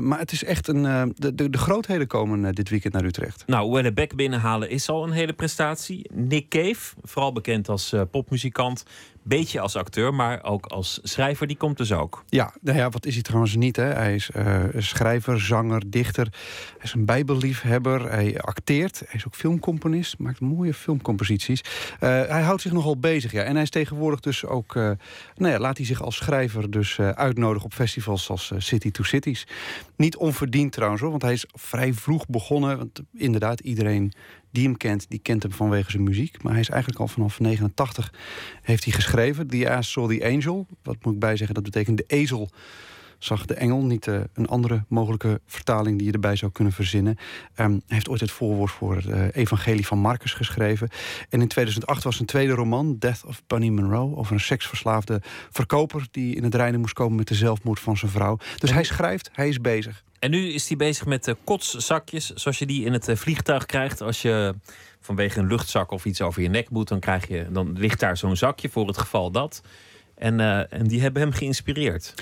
Maar 0.00 0.18
het 0.18 0.32
is 0.32 0.44
echt 0.44 0.68
een. 0.68 0.82
de, 1.16 1.34
de, 1.34 1.50
de 1.50 1.58
grootheden 1.58 2.06
komen 2.06 2.54
dit 2.54 2.68
weekend 2.68 2.92
naar 2.92 3.04
Utrecht. 3.04 3.44
Nou, 3.46 3.82
Houellebecq 3.82 4.14
binnenhalen 4.14 4.70
is 4.70 4.88
al 4.88 5.04
een 5.04 5.12
hele 5.12 5.32
prestatie. 5.32 6.10
Nick 6.12 6.48
Cave, 6.48 6.94
vooral 7.02 7.32
bekend 7.32 7.68
als 7.68 7.94
popmuzikant. 8.10 8.84
Beetje 9.22 9.60
als 9.60 9.76
acteur, 9.76 10.14
maar 10.14 10.44
ook 10.44 10.66
als 10.66 11.00
schrijver, 11.02 11.46
die 11.46 11.56
komt 11.56 11.76
dus 11.76 11.92
ook. 11.92 12.24
Ja, 12.28 12.54
nou 12.60 12.78
ja, 12.78 12.90
wat 12.90 13.06
is 13.06 13.14
hij 13.14 13.22
trouwens 13.22 13.56
niet? 13.56 13.76
Hè? 13.76 13.84
Hij 13.84 14.14
is 14.14 14.30
eh, 14.30 14.64
schrijver, 14.76 15.40
zanger, 15.40 15.82
dichter. 15.86 16.28
Hij 16.76 16.82
is 16.82 16.92
een 16.92 17.04
bijbelliefhebber. 17.04 18.10
Hij 18.10 18.40
acteert. 18.40 18.98
Hij 18.98 19.14
is 19.14 19.26
ook 19.26 19.34
filmcomponist. 19.34 20.18
Maakt 20.18 20.40
mooie 20.40 20.74
filmcomposities. 20.74 21.60
Eh, 22.00 22.08
hij 22.08 22.42
houdt 22.42 22.62
zich 22.62 22.72
nogal 22.72 22.98
bezig. 22.98 23.32
Ja. 23.32 23.42
En 23.42 23.54
hij 23.54 23.62
is 23.62 23.70
tegenwoordig 23.70 24.20
dus 24.20 24.44
ook... 24.44 24.76
eh, 24.76 24.90
nou 25.36 25.52
ja, 25.52 25.58
laat 25.58 25.76
hij 25.76 25.86
zich 25.86 26.02
als 26.02 26.16
schrijver 26.16 26.70
dus 26.70 27.00
uitnodigen 27.00 27.64
op 27.64 27.74
festivals 27.74 28.30
als 28.30 28.52
City 28.56 28.90
to 28.90 29.02
Cities. 29.02 29.46
Niet 29.96 30.16
onverdiend 30.16 30.72
trouwens 30.72 31.00
hoor, 31.02 31.10
want 31.10 31.22
hij 31.22 31.32
is 31.32 31.44
vrij 31.52 31.92
vroeg 31.92 32.26
begonnen. 32.26 32.76
Want 32.78 33.00
inderdaad, 33.14 33.60
iedereen 33.60 34.12
die 34.50 34.64
hem 34.64 34.76
kent, 34.76 35.06
die 35.08 35.18
kent 35.18 35.42
hem 35.42 35.52
vanwege 35.52 35.90
zijn 35.90 36.02
muziek. 36.02 36.42
Maar 36.42 36.52
hij 36.52 36.60
is 36.60 36.68
eigenlijk 36.68 37.00
al 37.00 37.08
vanaf 37.08 37.40
89 37.40 38.12
heeft 38.62 38.84
hij 38.84 38.92
geschreven. 38.92 39.46
The 39.46 39.70
Ass 39.70 39.92
Saw 39.92 40.10
the 40.10 40.24
Angel. 40.24 40.66
Wat 40.82 40.96
moet 41.04 41.14
ik 41.14 41.20
bijzeggen? 41.20 41.54
Dat 41.54 41.64
betekent 41.64 41.96
de 41.96 42.04
ezel 42.06 42.50
zag 43.24 43.44
de 43.44 43.54
engel. 43.54 43.82
Niet 43.82 44.06
eh, 44.06 44.20
een 44.34 44.46
andere 44.46 44.84
mogelijke 44.88 45.40
vertaling 45.46 45.98
die 45.98 46.06
je 46.06 46.12
erbij 46.12 46.36
zou 46.36 46.52
kunnen 46.52 46.72
verzinnen. 46.72 47.16
Ehm, 47.54 47.70
hij 47.70 47.80
heeft 47.86 48.08
ooit 48.08 48.20
het 48.20 48.30
voorwoord 48.30 48.70
voor 48.70 48.96
het 48.96 49.06
eh, 49.06 49.24
evangelie 49.32 49.86
van 49.86 49.98
Marcus 49.98 50.32
geschreven. 50.32 50.88
En 51.28 51.40
in 51.40 51.48
2008 51.48 52.04
was 52.04 52.14
zijn 52.14 52.28
tweede 52.28 52.52
roman, 52.52 52.96
Death 52.98 53.24
of 53.26 53.42
Bunny 53.46 53.68
Monroe... 53.68 54.16
over 54.16 54.32
een 54.32 54.40
seksverslaafde 54.40 55.20
verkoper... 55.50 56.06
die 56.10 56.34
in 56.34 56.44
het 56.44 56.54
reinen 56.54 56.80
moest 56.80 56.94
komen 56.94 57.16
met 57.16 57.28
de 57.28 57.34
zelfmoord 57.34 57.80
van 57.80 57.96
zijn 57.96 58.10
vrouw. 58.10 58.38
Dus 58.58 58.72
hij 58.72 58.84
schrijft, 58.84 59.30
hij 59.32 59.48
is 59.48 59.60
bezig. 59.60 60.04
En 60.18 60.30
nu 60.30 60.52
is 60.52 60.68
hij 60.68 60.76
bezig 60.76 61.06
met 61.06 61.28
eh, 61.28 61.34
kotszakjes, 61.44 62.30
zoals 62.30 62.58
je 62.58 62.66
die 62.66 62.84
in 62.84 62.92
het 62.92 63.10
vliegtuig 63.14 63.66
krijgt. 63.66 64.00
Als 64.00 64.22
je 64.22 64.54
vanwege 65.00 65.38
een 65.38 65.46
luchtzak 65.46 65.90
of 65.90 66.04
iets 66.04 66.20
over 66.20 66.42
je 66.42 66.48
nek 66.48 66.70
moet, 66.70 66.88
dan, 66.88 67.00
krijg 67.00 67.28
je, 67.28 67.46
dan 67.50 67.72
ligt 67.78 68.00
daar 68.00 68.16
zo'n 68.16 68.36
zakje 68.36 68.68
voor 68.68 68.86
het 68.86 68.98
geval 68.98 69.30
dat. 69.30 69.62
En, 70.14 70.40
en 70.70 70.86
die 70.86 71.00
hebben 71.00 71.22
hem 71.22 71.32
geïnspireerd. 71.32 72.14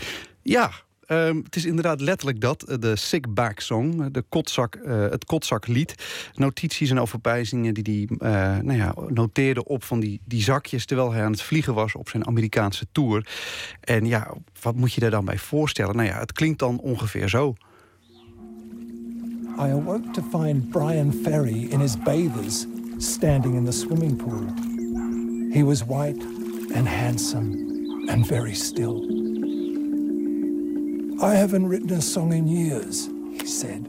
Ja, 0.42 0.70
ehm, 1.08 1.36
het 1.36 1.56
is 1.56 1.64
inderdaad 1.64 2.00
letterlijk 2.00 2.40
dat. 2.40 2.62
eh, 2.62 2.78
De 2.78 2.96
Sick 2.96 3.34
Back 3.34 3.60
Song, 3.60 4.00
eh, 4.00 4.06
de 4.12 4.24
kotzak, 4.28 4.74
eh, 4.74 5.00
het 5.00 5.24
kotzaklied. 5.24 5.94
Notities 6.34 6.90
en 6.90 7.00
overpijzingen 7.00 7.74
die 7.74 8.08
hij 8.18 8.60
nou 8.62 8.78
ja, 8.78 8.94
noteerde 9.08 9.64
op 9.64 9.84
van 9.84 10.00
die, 10.00 10.20
die 10.24 10.42
zakjes... 10.42 10.86
terwijl 10.86 11.12
hij 11.12 11.24
aan 11.24 11.32
het 11.32 11.42
vliegen 11.42 11.74
was 11.74 11.94
op 11.94 12.08
zijn 12.08 12.26
Amerikaanse 12.26 12.86
tour. 12.92 13.26
En 13.80 14.06
ja, 14.06 14.34
wat 14.62 14.74
moet 14.74 14.92
je 14.92 15.00
daar 15.00 15.10
dan 15.10 15.24
bij 15.24 15.38
voorstellen? 15.38 15.96
Nou 15.96 16.08
ja, 16.08 16.18
het 16.18 16.32
klinkt 16.32 16.58
dan 16.58 16.78
ongeveer 16.80 17.28
zo. 17.28 17.54
I 19.58 19.70
awoke 19.70 20.10
to 20.12 20.22
find 20.22 20.70
Brian 20.70 21.12
Ferry 21.12 21.66
in 21.70 21.80
his 21.80 21.96
bathers 21.96 22.66
standing 22.98 23.54
in 23.54 23.64
the 23.64 23.72
swimming 23.72 24.16
pool. 24.16 24.44
He 25.52 25.64
was 25.64 25.84
white 25.84 26.26
and 26.74 26.88
handsome 26.88 28.06
and 28.06 28.26
very 28.26 28.54
still. 28.54 29.27
I 31.20 31.34
haven't 31.34 31.66
written 31.66 31.90
a 31.90 32.00
song 32.00 32.32
in 32.32 32.46
years, 32.46 33.08
he 33.40 33.46
said. 33.46 33.88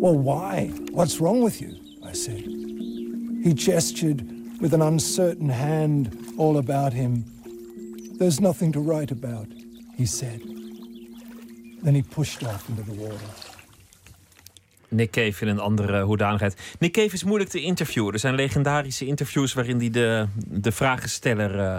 Well, 0.00 0.16
why? 0.16 0.70
What's 0.90 1.20
wrong 1.20 1.42
with 1.42 1.60
you? 1.60 1.76
I 2.02 2.14
said. 2.14 2.44
He 3.42 3.52
gestured 3.54 4.24
with 4.60 4.72
an 4.72 4.80
uncertain 4.80 5.50
hand 5.50 6.16
all 6.38 6.56
about 6.56 6.92
him. 6.94 7.24
There's 8.18 8.40
nothing 8.40 8.72
to 8.72 8.80
write 8.80 9.10
about, 9.10 9.46
he 9.96 10.06
said. 10.06 10.40
Then 11.82 11.94
he 11.94 12.02
pushed 12.02 12.42
off 12.42 12.68
into 12.70 12.82
the 12.82 12.94
water. 12.94 13.26
Nick 14.88 15.10
Cave 15.10 15.40
in 15.40 15.48
een 15.48 15.60
andere 15.60 16.02
hoedanigheid. 16.02 16.76
Nick 16.78 16.92
Cave 16.92 17.14
is 17.14 17.24
moeilijk 17.24 17.50
te 17.50 17.60
interviewen. 17.60 18.12
Er 18.12 18.18
zijn 18.18 18.34
legendarische 18.34 19.06
interviews 19.06 19.54
waarin 19.54 19.78
hij 19.78 19.90
de, 19.90 20.26
de 20.46 20.72
vragensteller 20.72 21.58
eh, 21.58 21.76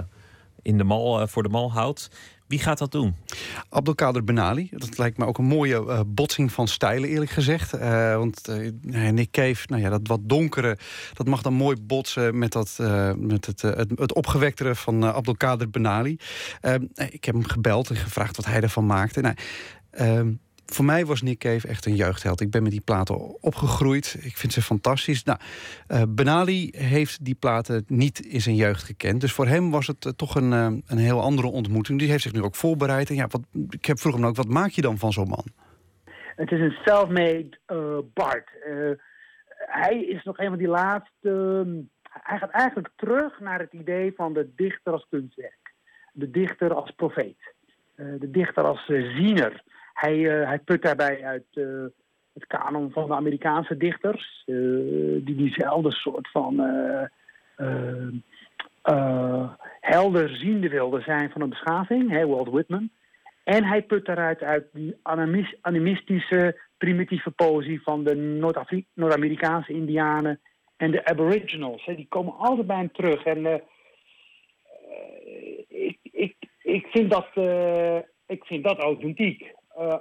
in 0.62 0.78
de 0.78 0.84
mal, 0.84 1.22
eh, 1.22 1.28
voor 1.28 1.44
de 1.44 1.50
mal 1.50 1.72
houdt. 1.72 2.10
Wie 2.48 2.60
gaat 2.60 2.78
dat 2.78 2.92
doen? 2.92 3.16
Abdelkader 3.70 4.24
Benali. 4.24 4.70
Dat 4.72 4.98
lijkt 4.98 5.18
me 5.18 5.26
ook 5.26 5.38
een 5.38 5.46
mooie 5.46 5.76
eh, 5.76 6.00
botsing 6.08 6.52
van 6.52 6.68
stijlen, 6.68 7.10
eerlijk 7.10 7.32
gezegd. 7.32 7.74
Eh, 7.74 8.16
want 8.16 8.48
nee, 8.82 9.12
Nick 9.12 9.32
Cave, 9.32 9.66
nou 9.66 9.82
ja, 9.82 9.90
dat 9.90 10.08
wat 10.08 10.20
donkere... 10.24 10.78
dat 11.14 11.28
mag 11.28 11.42
dan 11.42 11.54
mooi 11.54 11.78
botsen 11.82 12.38
met, 12.38 12.52
dat, 12.52 12.78
met 13.18 13.46
het, 13.46 13.62
het, 13.62 13.92
het 13.96 14.14
opgewektere 14.14 14.76
van 14.76 15.06
Abdelkader 15.06 15.70
Benali. 15.70 16.18
Eh, 16.62 16.74
ik 17.10 17.26
heb 17.26 17.36
hem 17.36 17.48
gebeld 17.48 17.90
en 17.90 17.96
gevraagd 17.96 18.36
wat 18.36 18.46
hij 18.46 18.62
ervan 18.62 18.86
maakte. 18.86 19.22
Nou, 19.22 19.36
ehm, 19.92 20.34
voor 20.74 20.86
mij 20.86 21.06
was 21.06 21.22
Nick 21.22 21.40
Cave 21.40 21.68
echt 21.68 21.86
een 21.86 21.96
jeugdheld. 21.96 22.42
Ik 22.42 22.52
ben 22.52 22.64
met 22.64 22.72
die 22.72 22.82
platen 22.82 23.44
opgegroeid. 23.44 24.18
Ik 24.22 24.38
vind 24.38 24.54
ze 24.54 24.62
fantastisch. 24.62 25.24
Nou, 25.24 25.40
uh, 25.88 26.02
Benali 26.10 26.70
heeft 26.78 27.26
die 27.26 27.36
platen 27.36 27.84
niet 27.88 28.20
in 28.20 28.42
zijn 28.42 28.56
jeugd 28.56 28.84
gekend. 28.84 29.22
Dus 29.22 29.34
voor 29.34 29.48
hem 29.48 29.72
was 29.72 29.88
het 29.88 30.06
eh, 30.06 30.12
toch 30.12 30.36
een, 30.36 30.52
uh, 30.52 30.68
een 30.88 30.98
heel 30.98 31.22
andere 31.22 31.48
ontmoeting. 31.48 32.00
Die 32.00 32.10
heeft 32.10 32.24
zich 32.24 32.34
nu 32.34 32.42
ook 32.42 32.56
voorbereid. 32.56 33.10
En 33.10 33.16
ja, 33.16 33.28
wat, 33.28 33.42
ik 33.70 33.86
heb 33.86 34.00
vroeg 34.00 34.14
hem 34.14 34.26
ook, 34.26 34.36
wat 34.36 34.48
maak 34.48 34.70
je 34.70 34.82
dan 34.82 34.98
van 34.98 35.12
zo'n 35.12 35.28
man? 35.28 35.46
Het 36.36 36.52
is 36.52 36.60
een 36.60 36.78
self-made 36.86 37.50
Bart. 38.14 38.50
hij 39.58 40.00
is 40.00 40.24
nog 40.24 40.38
een 40.38 40.50
van 40.50 40.58
die 40.58 40.68
laatste... 40.68 41.66
hij 42.02 42.38
gaat 42.38 42.50
eigenlijk 42.50 42.90
terug 42.96 43.40
naar 43.40 43.60
het 43.60 43.74
idee 43.74 44.14
van 44.16 44.34
de 44.34 44.50
dichter 44.56 44.94
als 44.94 45.06
kunstwerk. 45.10 45.74
De 46.12 46.32
dichter 46.32 46.74
als 46.74 46.92
profeet. 46.92 47.54
de 47.96 48.32
dichter 48.32 48.64
als 48.64 48.86
ziener. 48.86 49.64
Hij, 50.00 50.18
uh, 50.18 50.48
hij 50.48 50.60
put 50.60 50.82
daarbij 50.82 51.24
uit 51.24 51.46
uh, 51.54 51.86
het 52.34 52.48
kanon 52.48 52.92
van 52.92 53.08
de 53.08 53.14
Amerikaanse 53.14 53.78
dichters, 53.78 54.44
uh, 54.46 55.26
die 55.26 55.36
diezelfde 55.36 55.92
soort 55.92 56.32
van 56.32 56.62
helderziende 59.80 60.70
wilden 60.70 61.02
zijn 61.02 61.32
van 61.32 61.42
een 61.42 61.50
beschaving, 61.50 62.10
hè, 62.10 62.28
Walt 62.28 62.50
Whitman. 62.50 62.90
En 63.44 63.64
hij 63.64 63.82
put 63.82 64.06
daaruit 64.06 64.42
uit 64.42 64.66
die 64.72 64.96
animistische, 65.62 66.60
primitieve 66.78 67.32
poëzie 67.32 67.82
van 67.82 68.04
de 68.04 68.16
Noord-Amerikaanse 68.94 69.74
Indianen 69.74 70.40
en 70.78 70.92
de 70.92 71.06
Aboriginals. 71.06 71.86
Die 71.86 72.08
komen 72.10 72.38
altijd 72.38 72.68
bij 72.68 72.78
hem 72.78 72.92
terug. 72.92 73.24
En 73.24 73.62
ik, 75.68 75.98
ik, 76.02 76.36
ik, 76.62 76.86
vind 76.86 77.12
dat, 77.12 77.28
ik 78.26 78.46
vind 78.46 78.64
dat 78.64 78.78
authentiek. 78.78 79.56
Uh, 79.78 79.98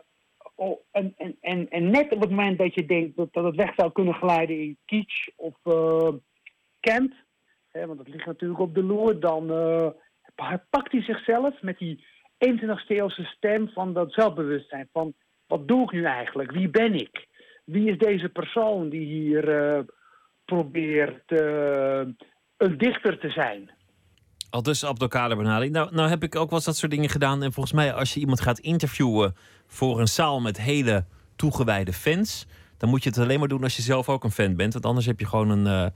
oh, 0.54 0.80
en, 0.90 1.14
en, 1.16 1.36
en, 1.40 1.68
en 1.68 1.90
net 1.90 2.12
op 2.12 2.20
het 2.20 2.30
moment 2.30 2.58
dat 2.58 2.74
je 2.74 2.86
denkt 2.86 3.16
dat, 3.16 3.32
dat 3.32 3.44
het 3.44 3.54
weg 3.54 3.74
zou 3.76 3.92
kunnen 3.92 4.14
glijden 4.14 4.60
in 4.60 4.78
kitsch 4.84 5.28
of 5.36 5.54
uh, 5.64 6.12
Kent, 6.80 7.14
hè, 7.68 7.86
want 7.86 7.98
dat 7.98 8.08
ligt 8.08 8.26
natuurlijk 8.26 8.60
op 8.60 8.74
de 8.74 8.82
loer, 8.82 9.20
dan 9.20 9.50
uh, 9.50 9.88
pakt 10.70 10.92
hij 10.92 11.02
zichzelf 11.02 11.62
met 11.62 11.78
die 11.78 12.04
21ste 12.46 12.86
eeuwse 12.86 13.24
stem 13.24 13.68
van 13.68 13.92
dat 13.92 14.12
zelfbewustzijn. 14.12 14.88
Van 14.92 15.14
wat 15.46 15.68
doe 15.68 15.82
ik 15.82 15.92
nu 15.92 16.04
eigenlijk? 16.04 16.50
Wie 16.50 16.68
ben 16.68 16.94
ik? 16.94 17.26
Wie 17.64 17.90
is 17.90 17.98
deze 17.98 18.28
persoon 18.28 18.88
die 18.88 19.06
hier 19.06 19.84
probeert 20.44 21.30
een 22.56 22.78
dichter 22.78 23.18
te 23.18 23.30
zijn? 23.30 23.70
Al 24.51 24.62
dus 24.62 24.85
Abdelkader 24.85 25.36
Benali. 25.36 25.70
Nou, 25.70 25.94
nou 25.94 26.09
heb 26.09 26.23
ik 26.23 26.36
ook 26.36 26.48
wel 26.48 26.59
eens 26.59 26.64
dat 26.66 26.77
soort 26.77 26.90
dingen 26.90 27.09
gedaan. 27.09 27.43
En 27.43 27.52
volgens 27.52 27.74
mij, 27.74 27.93
als 27.93 28.14
je 28.14 28.20
iemand 28.20 28.40
gaat 28.40 28.59
interviewen 28.59 29.36
voor 29.66 30.01
een 30.01 30.09
zaal 30.09 30.40
met 30.40 30.60
hele 30.60 31.05
toegewijde 31.36 31.93
fans, 31.93 32.47
dan 32.77 32.89
moet 32.89 33.02
je 33.02 33.09
het 33.09 33.18
alleen 33.18 33.39
maar 33.39 33.48
doen 33.48 33.62
als 33.62 33.77
je 33.77 33.82
zelf 33.82 34.09
ook 34.09 34.24
een 34.24 34.31
fan 34.31 34.56
bent. 34.56 34.73
Want 34.73 34.86
anders 34.86 35.06
heb 35.06 35.20
je 35.20 35.27
gewoon 35.27 35.51
een, 35.51 35.66
uh, 35.66 35.86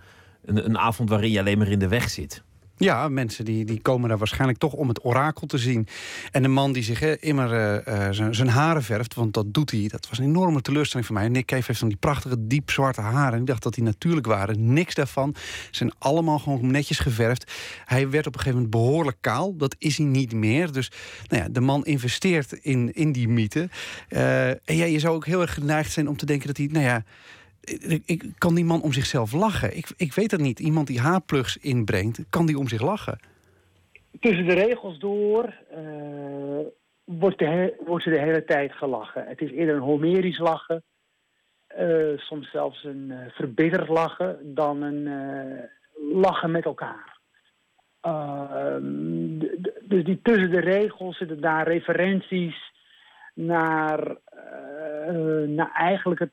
een, 0.45 0.65
een 0.65 0.79
avond 0.79 1.09
waarin 1.09 1.31
je 1.31 1.39
alleen 1.39 1.59
maar 1.59 1.69
in 1.69 1.79
de 1.79 1.89
weg 1.89 2.11
zit. 2.11 2.43
Ja, 2.81 3.09
mensen 3.09 3.45
die, 3.45 3.65
die 3.65 3.81
komen 3.81 4.09
daar 4.09 4.19
waarschijnlijk 4.19 4.59
toch 4.59 4.73
om 4.73 4.89
het 4.89 5.05
orakel 5.05 5.47
te 5.47 5.59
zien. 5.59 5.87
En 6.31 6.43
de 6.43 6.49
man 6.49 6.73
die 6.73 6.83
zich 6.83 7.03
immer 7.03 7.53
uh, 7.89 8.29
zijn 8.31 8.49
haren 8.49 8.83
verft, 8.83 9.15
want 9.15 9.35
dat 9.35 9.55
doet 9.55 9.71
hij. 9.71 9.89
Dat 9.89 10.09
was 10.09 10.19
een 10.19 10.25
enorme 10.25 10.61
teleurstelling 10.61 11.07
voor 11.07 11.17
mij. 11.17 11.29
Nick 11.29 11.47
Cave 11.47 11.65
heeft 11.67 11.81
dan 11.81 11.89
die 11.89 11.99
prachtige 11.99 12.47
diep 12.47 12.71
zwarte 12.71 13.01
haren. 13.01 13.41
Ik 13.41 13.47
dacht 13.47 13.63
dat 13.63 13.75
die 13.75 13.85
natuurlijk 13.85 14.27
waren. 14.27 14.73
Niks 14.73 14.95
daarvan. 14.95 15.35
Ze 15.35 15.69
zijn 15.71 15.93
allemaal 15.99 16.39
gewoon 16.39 16.71
netjes 16.71 16.99
geverfd. 16.99 17.53
Hij 17.85 18.11
werd 18.11 18.27
op 18.27 18.35
een 18.35 18.41
gegeven 18.41 18.63
moment 18.63 18.83
behoorlijk 18.83 19.19
kaal. 19.21 19.57
Dat 19.57 19.77
is 19.79 19.97
hij 19.97 20.07
niet 20.07 20.33
meer. 20.33 20.73
Dus 20.73 20.91
nou 21.29 21.43
ja, 21.43 21.49
de 21.49 21.61
man 21.61 21.85
investeert 21.85 22.53
in, 22.53 22.93
in 22.95 23.13
die 23.13 23.29
mythe. 23.29 23.69
Uh, 24.09 24.49
en 24.49 24.77
ja, 24.77 24.85
je 24.85 24.99
zou 24.99 25.15
ook 25.15 25.27
heel 25.27 25.41
erg 25.41 25.55
geneigd 25.55 25.93
zijn 25.93 26.09
om 26.09 26.17
te 26.17 26.27
denken 26.27 26.47
dat 26.47 26.57
hij... 26.57 26.67
Nou 26.67 26.85
ja, 26.85 27.05
ik, 28.05 28.33
kan 28.39 28.55
die 28.55 28.65
man 28.65 28.83
om 28.83 28.93
zichzelf 28.93 29.33
lachen? 29.33 29.77
Ik, 29.77 29.93
ik 29.97 30.13
weet 30.13 30.31
het 30.31 30.41
niet. 30.41 30.61
Iemand 30.61 30.87
die 30.87 31.01
haarplugs 31.01 31.57
inbrengt, 31.57 32.25
kan 32.31 32.47
die 32.47 32.59
om 32.59 32.69
zich 32.69 32.83
lachen? 32.83 33.19
Tussen 34.21 34.47
de 34.47 34.55
regels 34.55 34.99
door 34.99 35.55
uh, 35.77 36.67
wordt, 37.05 37.39
de, 37.39 37.75
wordt 37.87 38.05
ze 38.05 38.11
de 38.11 38.21
hele 38.21 38.45
tijd 38.45 38.73
gelachen. 38.73 39.27
Het 39.27 39.41
is 39.41 39.51
eerder 39.51 39.75
een 39.75 39.81
Homerisch 39.81 40.39
lachen. 40.39 40.83
Uh, 41.79 42.19
soms 42.19 42.51
zelfs 42.51 42.85
een 42.85 43.07
uh, 43.11 43.19
verbitterd 43.29 43.89
lachen 43.89 44.55
dan 44.55 44.83
een 44.83 45.09
lachen 46.13 46.51
met 46.51 46.65
elkaar. 46.65 47.19
Ehm, 48.01 49.39
dus 49.83 50.05
die 50.05 50.21
tussen 50.23 50.51
de 50.51 50.61
regels 50.61 51.17
zitten 51.17 51.41
daar 51.41 51.67
referenties 51.67 52.73
naar, 53.35 54.17
naar 55.47 55.71
eigenlijk 55.73 56.21
het 56.21 56.33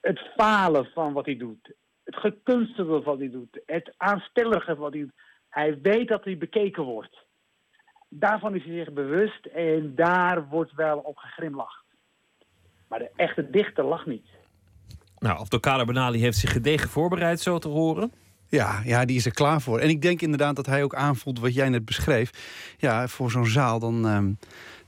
het 0.00 0.18
falen 0.36 0.84
van 0.94 1.12
wat 1.12 1.24
hij 1.24 1.36
doet. 1.36 1.72
Het 2.04 2.16
gekunstelde 2.16 2.92
van 2.92 3.02
wat 3.02 3.18
hij 3.18 3.30
doet. 3.30 3.60
Het 3.66 3.94
aanstellige 3.96 4.66
van 4.66 4.76
wat 4.78 4.92
hij 4.92 5.00
doet. 5.00 5.14
Hij 5.48 5.78
weet 5.82 6.08
dat 6.08 6.24
hij 6.24 6.38
bekeken 6.38 6.82
wordt. 6.82 7.26
Daarvan 8.08 8.54
is 8.54 8.64
hij 8.64 8.74
zich 8.74 8.92
bewust 8.92 9.46
en 9.46 9.94
daar 9.94 10.48
wordt 10.48 10.74
wel 10.74 10.98
op 10.98 11.16
gegrimlacht. 11.16 11.84
Maar 12.88 12.98
de 12.98 13.10
echte 13.16 13.50
dichter 13.50 13.84
lacht 13.84 14.06
niet. 14.06 14.26
Nou, 15.18 15.38
Abdelkader 15.38 15.86
Benali 15.86 16.20
heeft 16.20 16.36
zich 16.36 16.52
gedegen 16.52 16.88
voorbereid, 16.88 17.40
zo 17.40 17.58
te 17.58 17.68
horen. 17.68 18.12
Ja, 18.48 18.80
ja, 18.84 19.04
die 19.04 19.16
is 19.16 19.26
er 19.26 19.32
klaar 19.32 19.60
voor. 19.60 19.78
En 19.78 19.88
ik 19.88 20.02
denk 20.02 20.20
inderdaad 20.20 20.56
dat 20.56 20.66
hij 20.66 20.82
ook 20.82 20.94
aanvoelt 20.94 21.40
wat 21.40 21.54
jij 21.54 21.68
net 21.68 21.84
beschreef. 21.84 22.30
Ja, 22.78 23.08
voor 23.08 23.30
zo'n 23.30 23.46
zaal 23.46 23.78
dan... 23.78 24.06
Ehm, 24.06 24.32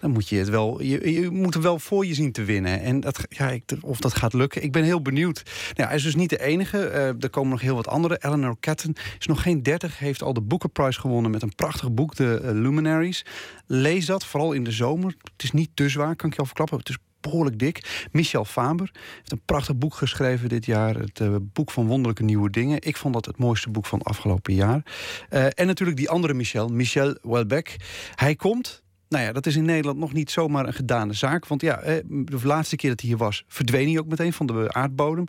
dan 0.00 0.10
moet 0.10 0.28
je 0.28 0.36
het 0.36 0.48
wel, 0.48 0.82
je, 0.82 1.28
moet 1.32 1.54
wel 1.54 1.78
voor 1.78 2.06
je 2.06 2.14
zien 2.14 2.32
te 2.32 2.44
winnen. 2.44 2.80
En 2.80 3.00
dat, 3.00 3.26
ja, 3.28 3.50
ik, 3.50 3.62
of 3.80 3.98
dat 4.00 4.14
gaat 4.14 4.32
lukken, 4.32 4.62
ik 4.62 4.72
ben 4.72 4.84
heel 4.84 5.02
benieuwd. 5.02 5.42
Nou, 5.74 5.88
hij 5.88 5.96
is 5.96 6.02
dus 6.02 6.14
niet 6.14 6.30
de 6.30 6.42
enige. 6.42 6.76
Uh, 6.78 7.22
er 7.22 7.30
komen 7.30 7.50
nog 7.50 7.60
heel 7.60 7.74
wat 7.74 7.88
andere. 7.88 8.18
Eleanor 8.20 8.56
Catton 8.60 8.96
is 9.18 9.26
nog 9.26 9.42
geen 9.42 9.62
30, 9.62 9.98
heeft 9.98 10.22
al 10.22 10.32
de 10.32 10.40
Booker 10.40 10.68
Prize 10.68 11.00
gewonnen 11.00 11.30
met 11.30 11.42
een 11.42 11.54
prachtig 11.54 11.92
boek, 11.92 12.14
de 12.14 12.40
uh, 12.42 12.50
Luminaries. 12.50 13.24
Lees 13.66 14.06
dat, 14.06 14.24
vooral 14.24 14.52
in 14.52 14.64
de 14.64 14.70
zomer. 14.70 15.14
Het 15.32 15.42
is 15.42 15.52
niet 15.52 15.70
te 15.74 15.88
zwaar, 15.88 16.16
kan 16.16 16.28
ik 16.28 16.34
je 16.34 16.40
al 16.40 16.46
verklappen. 16.46 16.78
Het 16.78 16.88
is 16.88 16.98
behoorlijk 17.20 17.58
dik. 17.58 18.08
Michel 18.12 18.44
Faber 18.44 18.90
heeft 19.16 19.32
een 19.32 19.42
prachtig 19.44 19.76
boek 19.76 19.94
geschreven 19.94 20.48
dit 20.48 20.66
jaar. 20.66 20.94
Het 20.94 21.20
uh, 21.20 21.36
boek 21.40 21.70
van 21.70 21.86
wonderlijke 21.86 22.22
nieuwe 22.22 22.50
dingen. 22.50 22.80
Ik 22.80 22.96
vond 22.96 23.14
dat 23.14 23.26
het 23.26 23.38
mooiste 23.38 23.70
boek 23.70 23.86
van 23.86 24.02
afgelopen 24.02 24.54
jaar. 24.54 24.82
En 25.28 25.66
natuurlijk 25.66 25.98
die 25.98 26.10
andere 26.10 26.34
Michel, 26.34 26.68
Michel 26.68 27.18
Welbeck. 27.22 27.76
Hij 28.14 28.34
komt 28.34 28.82
nou 29.10 29.24
ja, 29.24 29.32
dat 29.32 29.46
is 29.46 29.56
in 29.56 29.64
Nederland 29.64 29.98
nog 29.98 30.12
niet 30.12 30.30
zomaar 30.30 30.66
een 30.66 30.72
gedane 30.72 31.12
zaak. 31.12 31.46
Want 31.46 31.62
ja, 31.62 31.76
de 32.06 32.40
laatste 32.42 32.76
keer 32.76 32.90
dat 32.90 33.00
hij 33.00 33.08
hier 33.08 33.18
was, 33.18 33.44
verdween 33.48 33.88
hij 33.88 33.98
ook 33.98 34.06
meteen 34.06 34.32
van 34.32 34.46
de 34.46 34.72
aardbodem. 34.72 35.24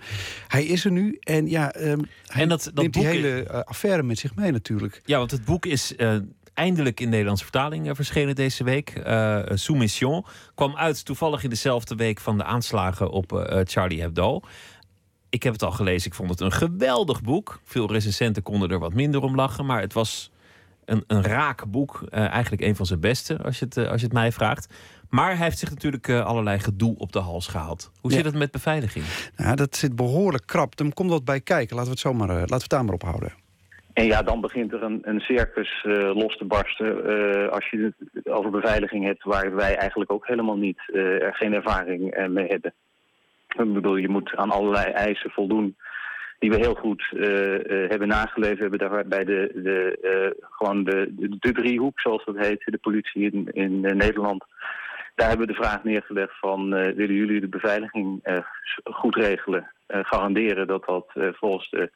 Hij 0.48 0.66
is 0.66 0.86
er 0.86 0.92
nu 0.92 1.18
en 1.20 1.48
ja, 1.48 1.76
um, 1.76 2.08
hij 2.26 2.42
en 2.42 2.50
dat, 2.50 2.64
dat 2.64 2.74
neemt 2.74 2.94
die 2.94 3.06
hele 3.06 3.48
uh, 3.52 3.60
affaire 3.60 4.04
met 4.04 4.20
zich 4.20 4.36
mee 4.36 4.52
natuurlijk. 4.52 5.02
Ja, 5.06 5.18
want 5.18 5.32
het 5.32 5.46
boek 5.46 5.66
is 5.66 5.94
uh, 5.98 6.16
eindelijk 6.54 7.00
in 7.00 7.10
Nederlandse 7.10 7.44
vertaling 7.44 7.88
uh, 7.88 7.92
verschenen 7.96 8.36
deze 8.36 8.64
week. 8.64 9.04
Uh, 9.08 9.40
Soumission 9.54 10.26
kwam 10.56 10.76
uit 10.76 11.06
toevallig 11.06 11.44
in 11.44 11.50
dezelfde 11.50 11.96
week 11.96 12.20
van 12.20 12.38
de 12.38 12.44
aanslagen 12.44 13.12
op 13.12 13.52
Charlie 13.64 14.02
Hebdo. 14.02 14.40
Ik 15.30 15.44
heb 15.44 15.54
het 15.54 15.64
al 15.64 15.72
gelezen, 15.72 16.08
ik 16.08 16.16
vond 16.16 16.30
het 16.30 16.40
een 16.40 16.52
geweldig 16.52 17.22
boek. 17.22 17.62
Veel 17.64 17.92
recensenten 17.92 18.44
konden 18.44 18.70
er 18.70 18.80
wat 18.80 18.94
minder 18.94 19.22
om 19.22 19.36
lachen, 19.36 19.66
maar 19.66 19.82
het 19.82 19.94
was 19.94 20.32
een, 20.92 21.04
een 21.08 21.24
raak 21.24 21.66
boek. 21.66 22.02
Uh, 22.02 22.30
eigenlijk 22.30 22.62
een 22.62 22.76
van 22.76 22.86
zijn 22.86 23.00
beste, 23.00 23.38
als 23.44 23.60
je, 23.60 23.66
het, 23.66 23.78
uh, 23.78 23.90
als 23.90 24.00
je 24.00 24.06
het 24.06 24.16
mij 24.16 24.32
vraagt. 24.32 24.74
Maar 25.10 25.36
hij 25.36 25.44
heeft 25.46 25.58
zich 25.58 25.70
natuurlijk 25.70 26.08
uh, 26.08 26.26
allerlei 26.26 26.60
gedoe 26.60 26.96
op 26.98 27.12
de 27.12 27.20
hals 27.20 27.48
gehaald. 27.48 27.92
Hoe 28.02 28.12
ja. 28.12 28.18
zit 28.18 28.26
het 28.26 28.36
met 28.36 28.52
beveiliging? 28.52 29.06
Nou, 29.36 29.56
dat 29.56 29.76
zit 29.76 29.96
behoorlijk 29.96 30.46
krap. 30.46 30.76
Dan 30.76 30.94
komt 30.94 31.10
wat 31.10 31.26
bij 31.26 31.42
kijken. 31.42 31.76
Laten 31.76 31.92
we 31.92 31.98
het, 32.00 32.00
zomaar, 32.00 32.28
laten 32.28 32.48
we 32.48 32.56
het 32.56 32.70
daar 32.70 32.86
maar 32.86 32.94
op 32.94 33.04
houden. 33.04 33.34
En 33.94 34.06
ja, 34.06 34.22
dan 34.22 34.42
begint 34.42 34.74
er 34.74 34.84
een, 34.84 35.00
een 35.04 35.20
circus 35.20 35.84
los 36.14 36.38
te 36.38 36.46
barsten. 36.46 36.88
als 37.52 37.70
je 37.70 37.94
het 38.14 38.30
over 38.30 38.52
beveiliging 38.52 39.06
hebt, 39.06 39.24
waar 39.24 39.56
wij 39.56 39.76
eigenlijk 39.76 40.12
ook 40.12 40.28
helemaal 40.28 40.58
niet 40.58 40.80
er 40.94 41.36
geen 41.36 41.54
ervaring 41.54 42.28
mee 42.30 42.48
hebben. 42.48 42.74
Ik 43.48 43.74
bedoel, 43.74 43.96
je 43.96 44.10
moet 44.10 44.36
aan 44.36 44.52
allerlei 44.52 44.92
eisen 44.92 45.30
voldoen 45.30 45.76
die 46.42 46.50
we 46.50 46.58
heel 46.58 46.76
goed 46.76 47.12
uh, 47.14 47.54
uh, 47.54 47.90
hebben 47.90 48.08
nageleefd. 48.08 48.56
We 48.56 48.62
hebben 48.62 48.80
daarbij 48.80 49.24
de, 49.24 49.52
de, 49.56 49.98
uh, 50.04 50.46
gewoon 50.52 50.84
de, 50.84 51.08
de, 51.40 51.52
driehoek, 51.52 52.00
zoals 52.00 52.26
dat 52.26 52.38
heet, 52.38 52.62
de 52.66 52.78
politie 52.78 53.32
in, 53.32 53.48
in 53.52 53.80
Nederland. 53.80 54.44
Daar 55.16 55.28
hebben 55.28 55.48
we 55.48 55.54
de 55.54 55.60
vraag 55.60 55.84
neergelegd 55.84 56.40
van, 56.40 56.70
willen 56.70 57.16
jullie 57.16 57.42
de 57.42 57.48
beveiliging 57.48 58.22
goed 58.84 59.16
regelen? 59.16 59.72
garanderen 59.88 60.68
dat 60.68 60.86
dat 60.86 61.06
volgens 61.16 61.70
de, 61.70 61.92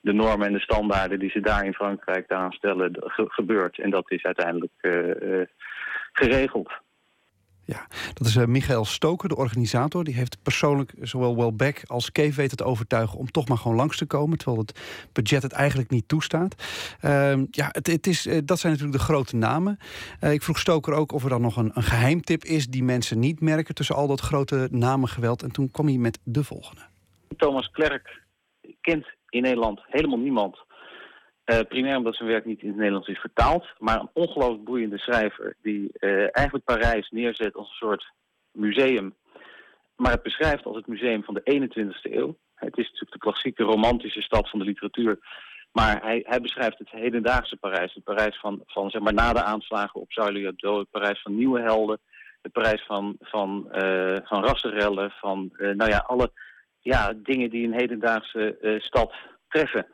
de 0.00 0.12
normen 0.12 0.46
en 0.46 0.52
de 0.52 0.60
standaarden 0.60 1.18
die 1.18 1.30
ze 1.30 1.40
daar 1.40 1.64
in 1.64 1.74
Frankrijk 1.74 2.28
daaraan 2.28 2.52
stellen 2.52 2.92
ge 2.98 3.24
gebeurt. 3.28 3.78
En 3.78 3.90
dat 3.90 4.10
is 4.10 4.22
uiteindelijk 4.22 4.72
geregeld. 6.12 6.72
Ja, 7.70 7.86
dat 8.14 8.26
is 8.26 8.36
uh, 8.36 8.44
Michael 8.44 8.84
Stoker, 8.84 9.28
de 9.28 9.36
organisator. 9.36 10.04
Die 10.04 10.14
heeft 10.14 10.42
persoonlijk 10.42 10.92
zowel 11.00 11.36
Welbeck 11.36 11.82
als 11.86 12.12
Cave 12.12 12.32
weten 12.32 12.56
te 12.56 12.64
overtuigen... 12.64 13.18
om 13.18 13.30
toch 13.30 13.48
maar 13.48 13.58
gewoon 13.58 13.76
langs 13.76 13.96
te 13.96 14.06
komen... 14.06 14.38
terwijl 14.38 14.60
het 14.60 14.80
budget 15.12 15.42
het 15.42 15.52
eigenlijk 15.52 15.90
niet 15.90 16.08
toestaat. 16.08 16.54
Uh, 17.04 17.32
ja, 17.50 17.68
het, 17.72 17.86
het 17.86 18.06
is, 18.06 18.26
uh, 18.26 18.38
dat 18.44 18.58
zijn 18.58 18.72
natuurlijk 18.72 18.98
de 18.98 19.04
grote 19.04 19.36
namen. 19.36 19.78
Uh, 20.20 20.32
ik 20.32 20.42
vroeg 20.42 20.58
Stoker 20.58 20.92
ook 20.92 21.12
of 21.12 21.22
er 21.22 21.28
dan 21.28 21.40
nog 21.40 21.56
een, 21.56 21.70
een 21.74 21.82
geheimtip 21.82 22.44
is... 22.44 22.66
die 22.66 22.82
mensen 22.82 23.18
niet 23.18 23.40
merken 23.40 23.74
tussen 23.74 23.94
al 23.94 24.06
dat 24.06 24.20
grote 24.20 24.68
namengeweld. 24.70 25.42
En 25.42 25.52
toen 25.52 25.70
kwam 25.70 25.86
hij 25.86 25.96
met 25.96 26.18
de 26.22 26.44
volgende. 26.44 26.80
Thomas 27.36 27.70
Klerk 27.70 28.22
kent 28.80 29.06
in 29.28 29.42
Nederland 29.42 29.80
helemaal 29.86 30.18
niemand... 30.18 30.66
Uh, 31.50 31.58
primair 31.68 31.96
omdat 31.96 32.16
zijn 32.16 32.28
werk 32.28 32.44
niet 32.44 32.60
in 32.60 32.68
het 32.68 32.76
Nederlands 32.76 33.08
is 33.08 33.18
vertaald. 33.18 33.66
Maar 33.78 34.00
een 34.00 34.10
ongelooflijk 34.12 34.64
boeiende 34.64 34.98
schrijver 34.98 35.56
die 35.62 35.90
uh, 36.00 36.10
eigenlijk 36.10 36.64
Parijs 36.64 37.10
neerzet 37.10 37.54
als 37.54 37.68
een 37.68 37.88
soort 37.88 38.12
museum. 38.52 39.14
Maar 39.96 40.12
het 40.12 40.22
beschrijft 40.22 40.64
als 40.64 40.76
het 40.76 40.86
museum 40.86 41.24
van 41.24 41.34
de 41.34 41.68
21ste 41.70 42.12
eeuw. 42.12 42.36
Het 42.54 42.78
is 42.78 42.84
natuurlijk 42.84 43.12
de 43.12 43.18
klassieke 43.18 43.62
romantische 43.62 44.22
stad 44.22 44.50
van 44.50 44.58
de 44.58 44.64
literatuur. 44.64 45.18
Maar 45.72 46.02
hij, 46.02 46.24
hij 46.26 46.40
beschrijft 46.40 46.78
het 46.78 46.90
hedendaagse 46.90 47.56
Parijs. 47.56 47.94
Het 47.94 48.04
Parijs 48.04 48.38
van, 48.40 48.62
van 48.66 48.90
zeg 48.90 49.02
maar, 49.02 49.14
na 49.14 49.32
de 49.32 49.42
aanslagen 49.42 50.00
op 50.00 50.10
Charlie 50.10 50.44
Hebdo. 50.44 50.78
Het 50.78 50.90
Parijs 50.90 51.22
van 51.22 51.36
nieuwe 51.36 51.60
helden. 51.60 51.98
Het 52.42 52.52
Parijs 52.52 52.84
van, 52.86 53.16
van, 53.20 53.68
uh, 53.72 54.16
van 54.22 54.44
rassenrellen. 54.44 55.10
Van 55.10 55.50
nou 55.56 55.90
ja, 55.90 56.04
alle 56.06 56.30
ja, 56.80 57.12
dingen 57.16 57.50
die 57.50 57.66
een 57.66 57.78
hedendaagse 57.78 58.78
stad 58.80 59.14
treffen. 59.48 59.86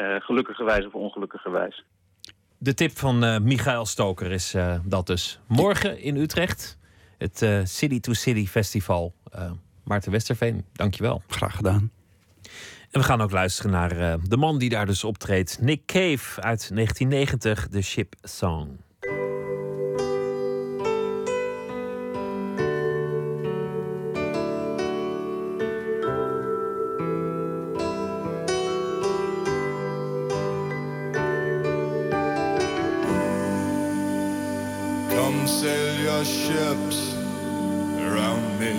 Uh, 0.00 0.20
gelukkigerwijs 0.20 0.86
of 0.86 0.94
ongelukkigerwijs. 0.94 1.84
De 2.58 2.74
tip 2.74 2.98
van 2.98 3.24
uh, 3.24 3.38
Michael 3.38 3.86
Stoker 3.86 4.30
is 4.30 4.54
uh, 4.54 4.74
dat 4.84 5.06
dus. 5.06 5.40
Morgen 5.46 5.98
in 5.98 6.16
Utrecht, 6.16 6.78
het 7.18 7.46
City 7.64 8.00
to 8.00 8.12
City 8.12 8.46
Festival. 8.46 9.14
Maarten 9.84 10.12
Westerveen, 10.12 10.64
dankjewel. 10.72 11.22
Graag 11.28 11.56
gedaan. 11.56 11.90
En 12.90 13.00
we 13.00 13.02
gaan 13.02 13.20
ook 13.20 13.30
luisteren 13.30 13.70
naar 13.70 14.18
de 14.28 14.36
man 14.36 14.58
die 14.58 14.68
daar 14.68 14.86
dus 14.86 15.04
optreedt. 15.04 15.60
Nick 15.60 15.86
Cave 15.86 16.40
uit 16.40 16.70
1990, 16.74 17.68
de 17.68 17.82
Ship 17.82 18.14
Song. 18.22 18.78
Ships 36.50 37.14
around 38.06 38.44
me 38.58 38.74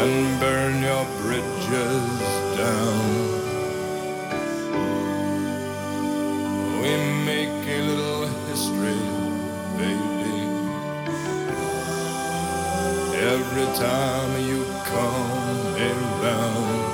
and 0.00 0.40
burn 0.40 0.80
your 0.80 1.04
bridges 1.22 2.06
down. 2.62 3.06
We 6.80 6.90
make 7.30 7.58
a 7.66 7.80
little 7.90 8.26
history, 8.46 9.02
baby. 9.80 10.36
Every 13.34 13.68
time 13.86 14.30
you 14.48 14.60
come 14.92 15.74
around. 15.90 16.84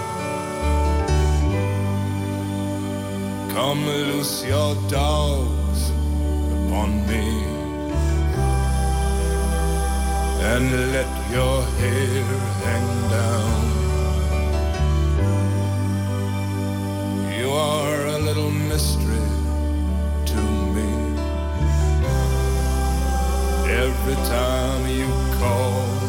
Come 3.52 3.84
loose 3.84 4.44
your 4.44 4.74
dogs 4.88 5.59
on 6.72 7.06
me 7.06 7.26
and 10.52 10.92
let 10.92 11.10
your 11.30 11.62
hair 11.78 12.24
hang 12.64 12.88
down. 13.10 13.60
You 17.38 17.50
are 17.50 18.06
a 18.06 18.18
little 18.18 18.50
mystery 18.50 19.28
to 20.32 20.40
me. 20.74 20.90
Every 23.84 24.18
time 24.36 24.86
you 24.88 25.08
call 25.38 25.99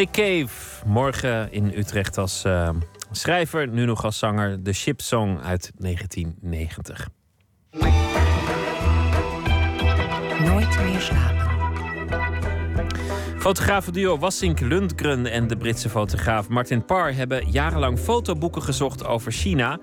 Nick 0.00 0.10
Cave, 0.12 0.86
morgen 0.86 1.52
in 1.52 1.72
Utrecht 1.76 2.18
als 2.18 2.44
eh, 2.44 2.70
schrijver, 3.10 3.68
nu 3.68 3.84
nog 3.84 4.04
als 4.04 4.18
zanger. 4.18 4.62
De 4.62 4.72
Ship 4.72 5.00
Song 5.00 5.38
uit 5.42 5.72
1990. 5.76 7.08
Nooit 10.44 10.82
meer 10.82 11.00
slapen. 11.00 11.40
Fotografenduo 13.40 14.18
Wassink 14.18 14.60
Lundgren 14.60 15.26
en 15.26 15.46
de 15.46 15.56
Britse 15.56 15.88
fotograaf 15.88 16.48
Martin 16.48 16.84
Parr 16.84 17.14
hebben 17.14 17.50
jarenlang 17.50 17.98
fotoboeken 17.98 18.62
gezocht 18.62 19.06
over 19.06 19.32
China. 19.32 19.78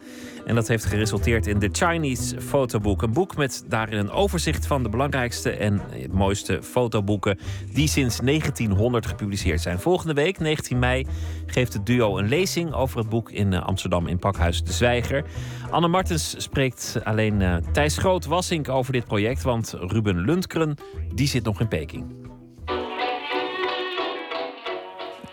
En 0.45 0.55
dat 0.55 0.67
heeft 0.67 0.85
geresulteerd 0.85 1.47
in 1.47 1.59
The 1.59 1.69
Chinese 1.71 2.41
Fotoboek. 2.41 3.01
Een 3.01 3.13
boek 3.13 3.35
met 3.35 3.63
daarin 3.67 3.97
een 3.97 4.09
overzicht 4.09 4.67
van 4.67 4.83
de 4.83 4.89
belangrijkste 4.89 5.49
en 5.51 5.81
mooiste 6.17 6.63
fotoboeken 6.63 7.39
die 7.73 7.87
sinds 7.87 8.19
1900 8.19 9.05
gepubliceerd 9.05 9.61
zijn. 9.61 9.79
Volgende 9.79 10.13
week, 10.13 10.39
19 10.39 10.79
mei, 10.79 11.05
geeft 11.45 11.73
het 11.73 11.85
duo 11.85 12.17
een 12.17 12.27
lezing 12.27 12.73
over 12.73 12.97
het 12.97 13.09
boek 13.09 13.31
in 13.31 13.53
eh, 13.53 13.65
Amsterdam 13.65 14.07
in 14.07 14.19
Pakhuis 14.19 14.63
De 14.63 14.71
Zwijger. 14.71 15.23
Anne 15.69 15.87
Martens 15.87 16.35
spreekt 16.37 16.99
alleen 17.03 17.41
uh, 17.41 17.55
Thijs 17.71 17.97
Groot 17.97 18.25
Wassink 18.25 18.69
over 18.69 18.93
dit 18.93 19.05
project, 19.05 19.43
want 19.43 19.73
Ruben 19.79 20.19
Lundgren 20.25 20.75
die 21.13 21.27
zit 21.27 21.43
nog 21.43 21.59
in 21.59 21.67
Peking. 21.67 22.05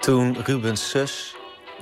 Toen 0.01 0.37
Rubens 0.45 0.91
zus, 0.91 1.37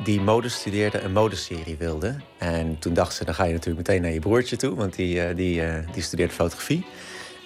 die 0.05 0.21
mode 0.21 0.49
studeerde, 0.49 1.01
een 1.01 1.13
modeserie 1.13 1.77
wilde. 1.77 2.17
En 2.39 2.79
toen 2.79 2.95
dacht 2.95 3.15
ze, 3.15 3.25
dan 3.25 3.35
ga 3.35 3.45
je 3.45 3.53
natuurlijk 3.53 3.89
meteen 3.89 4.03
naar 4.03 4.13
je 4.13 4.21
broertje 4.21 4.57
toe, 4.57 4.75
want 4.75 4.97
die, 4.97 5.17
uh, 5.17 5.37
die, 5.37 5.63
die 5.93 6.03
studeert 6.03 6.33
fotografie. 6.33 6.85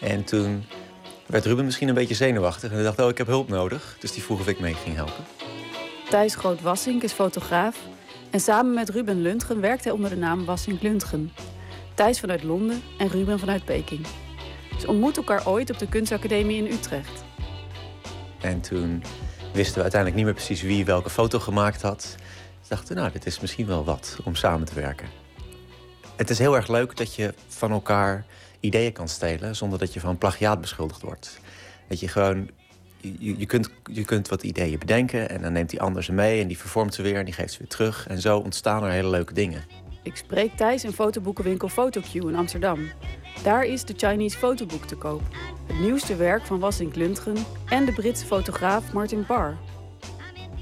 En 0.00 0.24
toen 0.24 0.64
werd 1.26 1.44
Ruben 1.44 1.64
misschien 1.64 1.88
een 1.88 1.94
beetje 1.94 2.14
zenuwachtig 2.14 2.70
en 2.70 2.74
hij 2.74 2.84
dacht, 2.84 3.00
oh, 3.00 3.08
ik 3.08 3.18
heb 3.18 3.26
hulp 3.26 3.48
nodig. 3.48 3.96
Dus 4.00 4.12
die 4.12 4.22
vroeg 4.22 4.40
of 4.40 4.48
ik 4.48 4.60
mee 4.60 4.74
ging 4.74 4.94
helpen. 4.94 5.24
Thijs 6.08 6.34
Groot-Wassink 6.34 7.02
is 7.02 7.12
fotograaf 7.12 7.76
en 8.30 8.40
samen 8.40 8.74
met 8.74 8.88
Ruben 8.88 9.22
Lundgren 9.22 9.60
werkt 9.60 9.84
hij 9.84 9.92
onder 9.92 10.10
de 10.10 10.16
naam 10.16 10.44
Wassink 10.44 10.82
Lundgren. 10.82 11.32
Thijs 11.94 12.20
vanuit 12.20 12.42
Londen 12.42 12.82
en 12.98 13.08
Ruben 13.08 13.38
vanuit 13.38 13.64
Peking. 13.64 14.06
Ze 14.80 14.88
ontmoeten 14.88 15.26
elkaar 15.26 15.48
ooit 15.48 15.70
op 15.70 15.78
de 15.78 15.88
kunstacademie 15.88 16.56
in 16.56 16.72
Utrecht. 16.72 17.24
En 18.40 18.60
toen 18.60 19.02
wisten 19.52 19.74
we 19.74 19.82
uiteindelijk 19.82 20.14
niet 20.14 20.24
meer 20.24 20.34
precies 20.44 20.62
wie 20.62 20.84
welke 20.84 21.10
foto 21.10 21.38
gemaakt 21.38 21.82
had. 21.82 22.14
Dus 22.58 22.68
dachten, 22.68 22.96
nou, 22.96 23.12
dit 23.12 23.26
is 23.26 23.40
misschien 23.40 23.66
wel 23.66 23.84
wat 23.84 24.18
om 24.24 24.34
samen 24.34 24.66
te 24.66 24.74
werken. 24.74 25.08
Het 26.16 26.30
is 26.30 26.38
heel 26.38 26.56
erg 26.56 26.68
leuk 26.68 26.96
dat 26.96 27.14
je 27.14 27.34
van 27.48 27.70
elkaar 27.70 28.24
ideeën 28.60 28.92
kan 28.92 29.08
stelen 29.08 29.56
zonder 29.56 29.78
dat 29.78 29.92
je 29.92 30.00
van 30.00 30.18
plagiaat 30.18 30.60
beschuldigd 30.60 31.02
wordt. 31.02 31.40
Dat 31.88 32.00
je 32.00 32.08
gewoon, 32.08 32.50
je, 33.00 33.38
je, 33.38 33.46
kunt, 33.46 33.70
je 33.92 34.04
kunt 34.04 34.28
wat 34.28 34.42
ideeën 34.42 34.78
bedenken 34.78 35.28
en 35.28 35.42
dan 35.42 35.52
neemt 35.52 35.70
die 35.70 35.80
ander 35.80 36.04
ze 36.04 36.12
mee 36.12 36.40
en 36.40 36.48
die 36.48 36.58
vervormt 36.58 36.94
ze 36.94 37.02
weer 37.02 37.16
en 37.16 37.24
die 37.24 37.34
geeft 37.34 37.52
ze 37.52 37.58
weer 37.58 37.68
terug. 37.68 38.06
En 38.08 38.20
zo 38.20 38.38
ontstaan 38.38 38.84
er 38.84 38.90
hele 38.90 39.10
leuke 39.10 39.34
dingen. 39.34 39.64
Ik 40.02 40.16
spreek 40.16 40.56
Thijs 40.56 40.84
in 40.84 40.92
fotoboekenwinkel 40.92 41.70
PhotoQ 41.70 42.12
in 42.12 42.36
Amsterdam. 42.36 42.90
Daar 43.42 43.64
is 43.64 43.84
de 43.84 43.94
Chinese 43.96 44.38
fotoboek 44.38 44.84
te 44.84 44.96
koop. 44.96 45.22
Het 45.66 45.78
nieuwste 45.78 46.16
werk 46.16 46.46
van 46.46 46.58
Wassink 46.58 46.94
Lundgren 46.94 47.36
en 47.68 47.84
de 47.84 47.92
Britse 47.92 48.26
fotograaf 48.26 48.92
Martin 48.92 49.26
Parr. 49.26 49.56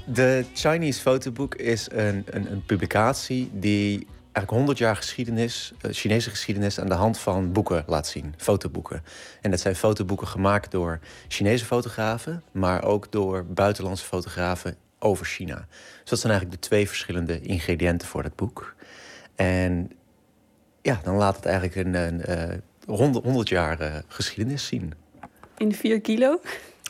De 0.05 0.45
Chinese 0.53 1.01
fotoboek 1.01 1.55
is 1.55 1.87
een, 1.91 2.23
een, 2.25 2.51
een 2.51 2.63
publicatie 2.65 3.49
die 3.53 4.07
eigenlijk 4.35 4.49
100 4.49 4.77
jaar 4.77 4.95
geschiedenis, 4.95 5.73
uh, 5.81 5.91
Chinese 5.91 6.29
geschiedenis 6.29 6.79
aan 6.79 6.87
de 6.87 6.93
hand 6.93 7.17
van 7.17 7.51
boeken 7.51 7.83
laat 7.87 8.07
zien, 8.07 8.33
fotoboeken. 8.37 9.03
En 9.41 9.51
dat 9.51 9.59
zijn 9.59 9.75
fotoboeken 9.75 10.27
gemaakt 10.27 10.71
door 10.71 10.99
Chinese 11.27 11.65
fotografen, 11.65 12.43
maar 12.51 12.83
ook 12.83 13.11
door 13.11 13.45
buitenlandse 13.45 14.05
fotografen 14.05 14.75
over 14.99 15.25
China. 15.25 15.67
Dus 16.01 16.09
dat 16.09 16.19
zijn 16.19 16.31
eigenlijk 16.31 16.61
de 16.61 16.67
twee 16.67 16.87
verschillende 16.87 17.41
ingrediënten 17.41 18.07
voor 18.07 18.23
dat 18.23 18.35
boek. 18.35 18.75
En 19.35 19.91
ja, 20.81 20.99
dan 21.03 21.15
laat 21.15 21.35
het 21.35 21.45
eigenlijk 21.45 21.75
een, 21.75 21.93
een 21.93 22.21
uh, 22.87 22.97
100, 22.97 23.25
100 23.25 23.49
jaar 23.49 23.81
uh, 23.81 23.95
geschiedenis 24.07 24.67
zien. 24.67 24.93
In 25.57 25.73
vier 25.73 26.01
kilo? 26.01 26.39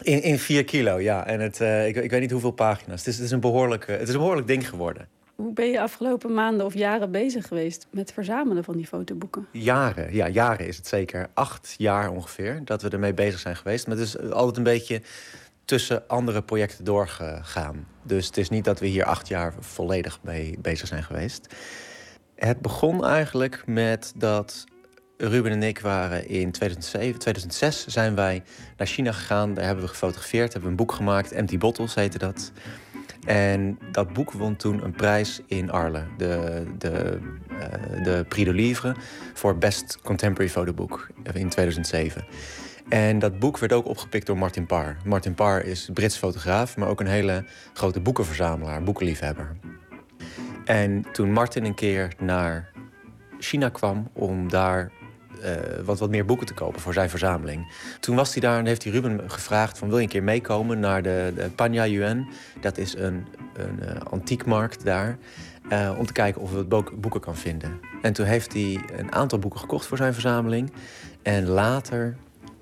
In, 0.02 0.22
in 0.22 0.40
vier 0.40 0.64
kilo, 0.64 1.00
ja. 1.00 1.26
En 1.26 1.40
het, 1.40 1.62
uh, 1.62 1.88
ik, 1.88 1.96
ik, 1.96 2.12
weet 2.12 2.22
niet 2.22 2.32
hoeveel 2.32 2.52
pagina's. 2.52 3.00
Het 3.00 3.08
is, 3.08 3.16
het, 3.16 3.26
is 3.26 3.32
een 3.32 3.40
behoorlijk, 3.40 3.88
het 3.88 4.08
is 4.08 4.14
een 4.14 4.20
behoorlijk 4.20 4.48
ding 4.48 4.70
geworden. 4.70 5.08
Hoe 5.36 5.54
ben 5.54 5.70
je 5.70 5.82
afgelopen 5.82 6.34
maanden 6.34 6.66
of 6.66 6.74
jaren 6.74 7.12
bezig 7.12 7.48
geweest 7.48 7.88
met 7.90 8.02
het 8.02 8.14
verzamelen 8.14 8.64
van 8.64 8.76
die 8.76 8.88
fotoboeken? 8.88 9.48
Jaren, 9.52 10.14
ja, 10.14 10.28
jaren 10.28 10.68
is 10.68 10.78
het 10.78 10.88
zeker. 10.88 11.28
Acht 11.34 11.76
jaar 11.78 12.12
ongeveer 12.12 12.62
dat 12.66 12.82
we 12.82 12.90
ermee 12.90 13.14
bezig 13.14 13.40
zijn 13.40 13.56
geweest. 13.56 13.88
Maar 13.88 13.98
het 13.98 14.06
is 14.06 14.20
altijd 14.32 14.58
een 14.58 14.64
beetje 14.64 15.02
tussen 15.66 16.08
andere 16.08 16.42
projecten 16.42 16.86
doorgegaan. 16.86 17.88
Dus 18.04 18.26
het 18.26 18.38
is 18.38 18.50
niet 18.50 18.66
dat 18.66 18.80
we 18.80 18.88
hier 18.88 19.06
acht 19.06 19.28
jaar 19.28 19.54
volledig 19.60 20.20
mee 20.22 20.58
bezig 20.62 20.88
zijn 20.88 21.04
geweest. 21.04 21.56
Het 22.36 22.62
begon 22.62 23.06
eigenlijk 23.06 23.64
met 23.66 24.14
dat 24.16 24.66
Ruben 25.18 25.52
en 25.52 25.64
ik 25.64 25.80
waren 25.80 26.28
in 26.28 26.52
2007, 26.52 27.20
2006 27.20 27.86
zijn 27.88 28.16
wij 28.16 28.44
naar 28.78 28.88
China 28.88 29.12
gegaan. 29.12 29.54
Daar 29.54 29.66
hebben 29.66 29.84
we 29.84 29.90
gefotografeerd, 29.90 30.54
hebben 30.54 30.62
we 30.62 30.70
een 30.70 30.86
boek 30.86 30.92
gemaakt. 30.92 31.32
Empty 31.32 31.58
Bottles 31.58 31.96
heette 31.96 32.18
dat. 32.18 32.52
En 33.26 33.80
dat 33.92 34.14
boek 34.14 34.32
won 34.32 34.56
toen 34.56 34.84
een 34.84 34.92
prijs 34.92 35.42
in 35.46 35.72
Arles. 35.72 36.04
De, 36.18 36.64
de, 36.78 37.20
uh, 37.52 38.04
de 38.04 38.26
Prix 38.30 38.48
de 38.48 38.54
Livre 38.54 38.96
voor 39.34 39.58
Best 39.58 40.00
Contemporary 40.04 40.50
Fotoboek 40.50 41.08
in 41.34 41.50
2007. 41.50 42.26
En 42.90 43.20
dat 43.20 43.40
boek 43.40 43.58
werd 43.58 43.74
ook 43.74 43.86
opgepikt 43.88 44.26
door 44.26 44.38
Martin 44.38 44.66
Parr. 44.66 44.98
Martin 45.04 45.34
Parr 45.34 45.66
is 45.66 45.90
Brits 45.94 46.18
fotograaf, 46.18 46.78
maar 46.78 46.88
ook 46.88 47.00
een 47.00 47.08
hele 47.08 47.46
grote 47.74 48.00
boekenverzamelaar, 48.00 48.84
boekenliefhebber. 48.84 49.56
En 50.66 51.06
toen 51.12 51.32
Martin 51.32 51.66
een 51.66 51.74
keer 51.74 52.14
naar 52.20 52.72
China 53.40 53.70
kwam 53.70 54.10
om 54.14 54.50
daar 54.50 54.92
wat, 55.86 56.00
wat 56.00 56.10
meer 56.10 56.26
boeken 56.26 56.46
te 56.46 56.54
kopen 56.54 56.82
voor 56.82 56.94
zijn 56.94 57.10
verzameling. 57.10 57.74
Toen 58.00 58.16
was 58.16 58.32
hij 58.32 58.42
daar 58.42 58.60
en 58.60 58.66
heeft 58.66 58.84
hij 58.84 58.92
Ruben 58.92 59.32
gevraagd 59.32 59.78
van 59.78 59.88
wil 59.88 59.98
je 59.98 60.04
een 60.04 60.10
keer 60.10 60.24
meekomen 60.24 60.80
naar 60.80 61.02
de, 61.02 61.34
de 61.36 61.50
Panya. 61.50 61.84
Dat 62.62 62.78
is 62.78 62.96
een, 62.98 63.26
een 63.54 63.80
uh, 63.82 64.02
antiekmarkt 64.10 64.86
daar. 64.86 65.18
Uh, 65.72 65.96
om 65.98 66.06
te 66.06 66.14
kijken 66.14 66.42
of 66.42 66.52
we 66.52 66.66
wat 66.68 67.02
boeken 67.02 67.22
kan 67.22 67.36
vinden. 67.36 67.80
En 68.02 68.14
toen 68.14 68.26
heeft 68.26 68.54
hij 68.54 68.80
een 68.98 69.12
aantal 69.12 69.40
boeken 69.40 69.60
gekocht 69.60 69.86
voor 69.86 69.98
zijn 69.98 70.14
verzameling. 70.14 70.72
En 71.22 71.48
later 71.48 72.16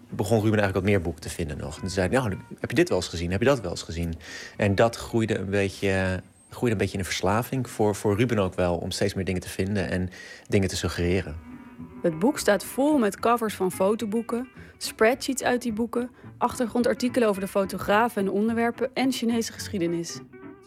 begon 0.09 0.41
Ruben 0.41 0.59
eigenlijk 0.59 0.73
wat 0.73 0.83
meer 0.83 1.01
boeken 1.01 1.21
te 1.21 1.29
vinden 1.29 1.57
nog. 1.57 1.75
En 1.75 1.81
toen 1.81 1.89
zei 1.89 2.07
hij, 2.07 2.17
nou, 2.17 2.37
heb 2.59 2.69
je 2.69 2.75
dit 2.75 2.89
wel 2.89 2.97
eens 2.97 3.07
gezien? 3.07 3.31
Heb 3.31 3.39
je 3.39 3.45
dat 3.45 3.61
wel 3.61 3.71
eens 3.71 3.81
gezien? 3.81 4.15
En 4.57 4.75
dat 4.75 4.95
groeide 4.95 5.37
een 5.37 5.49
beetje 5.49 6.21
groeide 6.49 6.71
een 6.71 6.77
beetje 6.77 6.93
in 6.93 6.99
een 6.99 7.05
verslaving 7.05 7.69
voor, 7.69 7.95
voor 7.95 8.17
Ruben 8.17 8.39
ook 8.39 8.55
wel... 8.55 8.77
om 8.77 8.91
steeds 8.91 9.13
meer 9.13 9.25
dingen 9.25 9.41
te 9.41 9.49
vinden 9.49 9.89
en 9.89 10.09
dingen 10.47 10.69
te 10.69 10.75
suggereren. 10.75 11.52
Het 12.03 12.19
boek 12.19 12.39
staat 12.39 12.63
vol 12.63 12.97
met 12.97 13.19
covers 13.19 13.53
van 13.53 13.71
fotoboeken, 13.71 14.47
spreadsheets 14.77 15.43
uit 15.43 15.61
die 15.61 15.73
boeken... 15.73 16.09
achtergrondartikelen 16.37 17.27
over 17.27 17.41
de 17.41 17.47
fotografen 17.47 18.21
en 18.21 18.31
onderwerpen 18.31 18.89
en 18.93 19.11
Chinese 19.11 19.53
geschiedenis. 19.53 20.19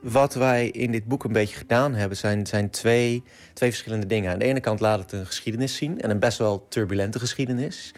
Wat 0.02 0.34
wij 0.34 0.68
in 0.68 0.92
dit 0.92 1.04
boek 1.04 1.24
een 1.24 1.32
beetje 1.32 1.56
gedaan 1.56 1.94
hebben... 1.94 2.16
zijn, 2.16 2.46
zijn 2.46 2.70
twee, 2.70 3.22
twee 3.52 3.70
verschillende 3.70 4.06
dingen. 4.06 4.32
Aan 4.32 4.38
de 4.38 4.44
ene 4.44 4.60
kant 4.60 4.80
laat 4.80 4.98
het 4.98 5.12
een 5.12 5.26
geschiedenis 5.26 5.76
zien... 5.76 6.00
en 6.00 6.10
een 6.10 6.18
best 6.18 6.38
wel 6.38 6.66
turbulente 6.68 7.18
geschiedenis. 7.18 7.94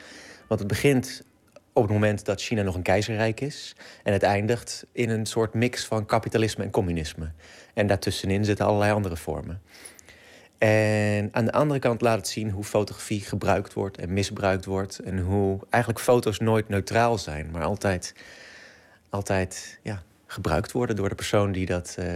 Want 0.48 0.60
het 0.60 0.68
begint 0.68 1.22
op 1.72 1.82
het 1.82 1.92
moment 1.92 2.24
dat 2.24 2.42
China 2.42 2.62
nog 2.62 2.74
een 2.74 2.82
keizerrijk 2.82 3.40
is. 3.40 3.74
En 4.02 4.12
het 4.12 4.22
eindigt 4.22 4.86
in 4.92 5.10
een 5.10 5.26
soort 5.26 5.54
mix 5.54 5.84
van 5.84 6.06
kapitalisme 6.06 6.64
en 6.64 6.70
communisme. 6.70 7.32
En 7.74 7.86
daartussenin 7.86 8.44
zitten 8.44 8.66
allerlei 8.66 8.92
andere 8.92 9.16
vormen. 9.16 9.62
En 10.58 11.28
aan 11.32 11.44
de 11.44 11.52
andere 11.52 11.80
kant 11.80 12.00
laat 12.00 12.16
het 12.16 12.28
zien 12.28 12.50
hoe 12.50 12.64
fotografie 12.64 13.20
gebruikt 13.20 13.72
wordt 13.72 13.98
en 13.98 14.12
misbruikt 14.12 14.64
wordt. 14.64 14.98
En 14.98 15.18
hoe 15.18 15.58
eigenlijk 15.70 16.04
foto's 16.04 16.38
nooit 16.38 16.68
neutraal 16.68 17.18
zijn, 17.18 17.50
maar 17.50 17.62
altijd, 17.62 18.14
altijd 19.10 19.78
ja, 19.82 20.02
gebruikt 20.26 20.72
worden 20.72 20.96
door 20.96 21.08
de 21.08 21.14
persoon 21.14 21.52
die, 21.52 21.66
dat, 21.66 21.96
uh, 21.98 22.06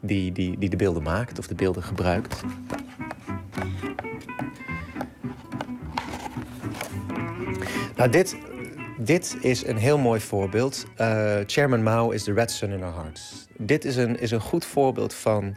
die, 0.00 0.32
die, 0.32 0.58
die 0.58 0.68
de 0.68 0.76
beelden 0.76 1.02
maakt 1.02 1.38
of 1.38 1.46
de 1.46 1.54
beelden 1.54 1.82
gebruikt. 1.82 2.42
Nou, 7.96 8.10
dit, 8.10 8.36
dit 8.98 9.36
is 9.40 9.66
een 9.66 9.76
heel 9.76 9.98
mooi 9.98 10.20
voorbeeld. 10.20 10.86
Uh, 11.00 11.36
Chairman 11.46 11.82
Mao 11.82 12.10
is 12.10 12.22
the 12.22 12.32
red 12.32 12.50
sun 12.50 12.70
in 12.70 12.82
our 12.82 12.94
hearts. 12.94 13.46
Dit 13.58 13.84
is 13.84 13.96
een, 13.96 14.20
is 14.20 14.30
een 14.30 14.40
goed 14.40 14.64
voorbeeld 14.64 15.14
van 15.14 15.56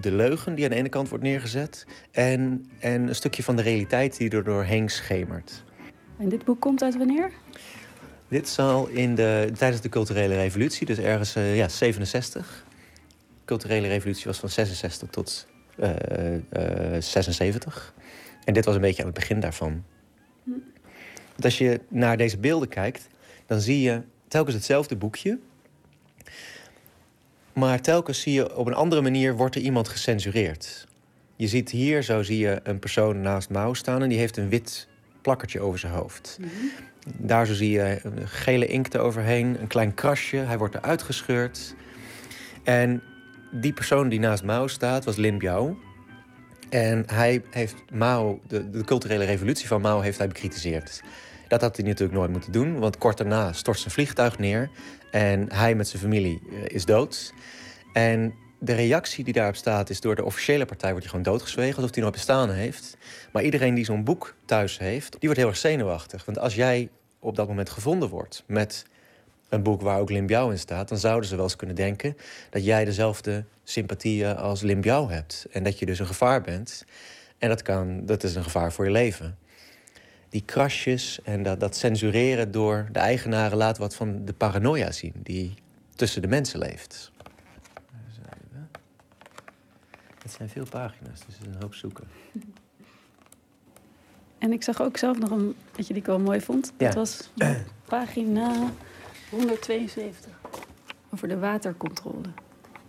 de 0.00 0.12
leugen 0.12 0.54
die 0.54 0.64
aan 0.64 0.70
de 0.70 0.76
ene 0.76 0.88
kant 0.88 1.08
wordt 1.08 1.24
neergezet... 1.24 1.86
en, 2.10 2.70
en 2.78 3.08
een 3.08 3.14
stukje 3.14 3.42
van 3.42 3.56
de 3.56 3.62
realiteit 3.62 4.16
die 4.16 4.30
er 4.30 4.44
doorheen 4.44 4.88
schemert. 4.88 5.64
En 6.18 6.28
dit 6.28 6.44
boek 6.44 6.60
komt 6.60 6.82
uit 6.82 6.96
wanneer? 6.96 7.30
Dit 8.28 8.48
zal 8.48 8.86
in 8.86 9.14
de, 9.14 9.50
tijdens 9.58 9.82
de 9.82 9.88
culturele 9.88 10.34
revolutie, 10.34 10.86
dus 10.86 10.98
ergens 10.98 11.36
uh, 11.36 11.56
ja, 11.56 11.68
67. 11.68 12.64
De 12.68 13.44
culturele 13.44 13.88
revolutie 13.88 14.24
was 14.24 14.38
van 14.38 14.48
66 14.48 15.08
tot 15.08 15.46
uh, 15.78 15.90
uh, 16.34 17.00
76. 17.00 17.94
En 18.44 18.54
dit 18.54 18.64
was 18.64 18.74
een 18.74 18.80
beetje 18.80 19.02
aan 19.02 19.08
het 19.08 19.18
begin 19.18 19.40
daarvan. 19.40 19.84
Hm. 20.44 20.50
Want 21.30 21.44
als 21.44 21.58
je 21.58 21.80
naar 21.88 22.16
deze 22.16 22.38
beelden 22.38 22.68
kijkt, 22.68 23.08
dan 23.46 23.60
zie 23.60 23.80
je 23.80 24.02
telkens 24.28 24.54
hetzelfde 24.54 24.96
boekje. 24.96 25.38
Maar 27.58 27.80
telkens 27.80 28.20
zie 28.20 28.32
je 28.32 28.56
op 28.56 28.66
een 28.66 28.74
andere 28.74 29.00
manier 29.00 29.36
wordt 29.36 29.54
er 29.54 29.60
iemand 29.60 29.88
gecensureerd. 29.88 30.86
Je 31.36 31.46
ziet 31.46 31.70
hier, 31.70 32.02
zo 32.02 32.22
zie 32.22 32.38
je 32.38 32.60
een 32.62 32.78
persoon 32.78 33.20
naast 33.20 33.50
Mao 33.50 33.74
staan 33.74 34.02
en 34.02 34.08
die 34.08 34.18
heeft 34.18 34.36
een 34.36 34.48
wit 34.48 34.88
plakkertje 35.22 35.60
over 35.60 35.78
zijn 35.78 35.92
hoofd. 35.92 36.38
Daar 37.16 37.46
zo 37.46 37.54
zie 37.54 37.70
je 37.70 38.00
een 38.02 38.28
gele 38.28 38.66
inkt 38.66 38.94
eroverheen, 38.94 39.60
een 39.60 39.66
klein 39.66 39.94
krasje. 39.94 40.36
Hij 40.36 40.58
wordt 40.58 40.74
eruit 40.74 41.02
gescheurd. 41.02 41.74
En 42.64 43.02
die 43.50 43.72
persoon 43.72 44.08
die 44.08 44.20
naast 44.20 44.44
Mao 44.44 44.66
staat 44.66 45.04
was 45.04 45.16
Lin 45.16 45.38
Biao. 45.38 45.78
En 46.68 47.02
hij 47.06 47.42
heeft 47.50 47.76
Mao, 47.92 48.40
de, 48.48 48.70
de 48.70 48.84
culturele 48.84 49.24
revolutie 49.24 49.66
van 49.66 49.80
Mao, 49.80 50.00
heeft 50.00 50.18
hij 50.18 50.28
bekritiseerd. 50.28 51.02
Dat 51.48 51.60
had 51.60 51.76
hij 51.76 51.86
natuurlijk 51.86 52.18
nooit 52.18 52.30
moeten 52.30 52.52
doen, 52.52 52.78
want 52.78 52.98
kort 52.98 53.16
daarna 53.16 53.52
stort 53.52 53.78
zijn 53.78 53.94
vliegtuig 53.94 54.38
neer. 54.38 54.70
En 55.10 55.52
hij 55.52 55.74
met 55.74 55.88
zijn 55.88 56.02
familie 56.02 56.42
eh, 56.50 56.74
is 56.74 56.84
dood. 56.84 57.32
En 57.92 58.34
de 58.58 58.74
reactie 58.74 59.24
die 59.24 59.32
daarop 59.32 59.56
staat 59.56 59.90
is 59.90 60.00
door 60.00 60.14
de 60.14 60.24
officiële 60.24 60.64
partij 60.64 60.90
wordt 60.90 61.04
hij 61.04 61.14
gewoon 61.14 61.32
doodgezwegen, 61.32 61.76
alsof 61.76 61.94
hij 61.94 62.02
nooit 62.02 62.14
bestaan 62.14 62.50
heeft. 62.50 62.96
Maar 63.32 63.42
iedereen 63.42 63.74
die 63.74 63.84
zo'n 63.84 64.04
boek 64.04 64.34
thuis 64.44 64.78
heeft, 64.78 65.10
die 65.10 65.18
wordt 65.20 65.36
heel 65.36 65.48
erg 65.48 65.56
zenuwachtig. 65.56 66.24
Want 66.24 66.38
als 66.38 66.54
jij 66.54 66.88
op 67.18 67.36
dat 67.36 67.48
moment 67.48 67.70
gevonden 67.70 68.08
wordt 68.08 68.42
met 68.46 68.84
een 69.48 69.62
boek 69.62 69.80
waar 69.80 70.00
ook 70.00 70.10
Lin 70.10 70.26
Biao 70.26 70.50
in 70.50 70.58
staat, 70.58 70.88
dan 70.88 70.98
zouden 70.98 71.28
ze 71.28 71.34
wel 71.34 71.44
eens 71.44 71.56
kunnen 71.56 71.76
denken 71.76 72.16
dat 72.50 72.64
jij 72.64 72.84
dezelfde 72.84 73.44
sympathieën 73.64 74.36
als 74.36 74.60
Lin 74.60 74.80
Biao 74.80 75.08
hebt. 75.08 75.46
En 75.50 75.62
dat 75.62 75.78
je 75.78 75.86
dus 75.86 75.98
een 75.98 76.06
gevaar 76.06 76.40
bent. 76.40 76.84
En 77.38 77.48
dat, 77.48 77.62
kan, 77.62 78.06
dat 78.06 78.22
is 78.22 78.34
een 78.34 78.42
gevaar 78.42 78.72
voor 78.72 78.84
je 78.84 78.90
leven. 78.90 79.38
Die 80.36 80.44
krasjes 80.44 81.22
en 81.22 81.42
dat, 81.42 81.60
dat 81.60 81.76
censureren 81.76 82.50
door 82.50 82.88
de 82.92 82.98
eigenaren 82.98 83.56
laat 83.56 83.78
wat 83.78 83.94
van 83.94 84.24
de 84.24 84.32
paranoia 84.32 84.92
zien 84.92 85.12
die 85.22 85.54
tussen 85.94 86.22
de 86.22 86.28
mensen 86.28 86.58
leeft. 86.58 87.12
Het 90.22 90.32
zijn 90.32 90.48
veel 90.48 90.66
pagina's, 90.70 91.20
dus 91.26 91.36
het 91.36 91.46
is 91.46 91.54
een 91.54 91.62
hoop 91.62 91.74
zoeken. 91.74 92.04
En 94.38 94.52
ik 94.52 94.62
zag 94.62 94.82
ook 94.82 94.96
zelf 94.96 95.18
nog 95.18 95.30
een 95.30 95.56
dat 95.72 95.86
je 95.86 95.92
die 95.92 96.02
ik 96.02 96.08
wel 96.08 96.18
mooi 96.18 96.40
vond. 96.40 96.72
Ja. 96.78 96.86
Dat 96.86 96.94
was 96.94 97.30
pagina 97.88 98.70
172. 99.30 100.32
Over 101.10 101.28
de 101.28 101.38
watercontrole. 101.38 102.28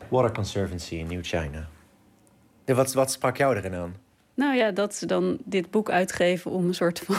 Water 0.10 0.32
Conservancy 0.32 0.96
in 0.96 1.08
New 1.08 1.24
China. 1.24 1.68
Ja, 2.66 2.74
wat, 2.74 2.94
wat 2.94 3.12
sprak 3.12 3.38
jou 3.38 3.56
erin 3.56 3.74
aan? 3.74 3.96
Nou 4.38 4.56
ja, 4.56 4.72
dat 4.72 4.96
ze 4.96 5.06
dan 5.06 5.38
dit 5.46 5.72
boek 5.72 5.90
uitgeven 5.90 6.52
om 6.52 6.68
een 6.68 6.74
soort 6.74 7.00
van 7.00 7.16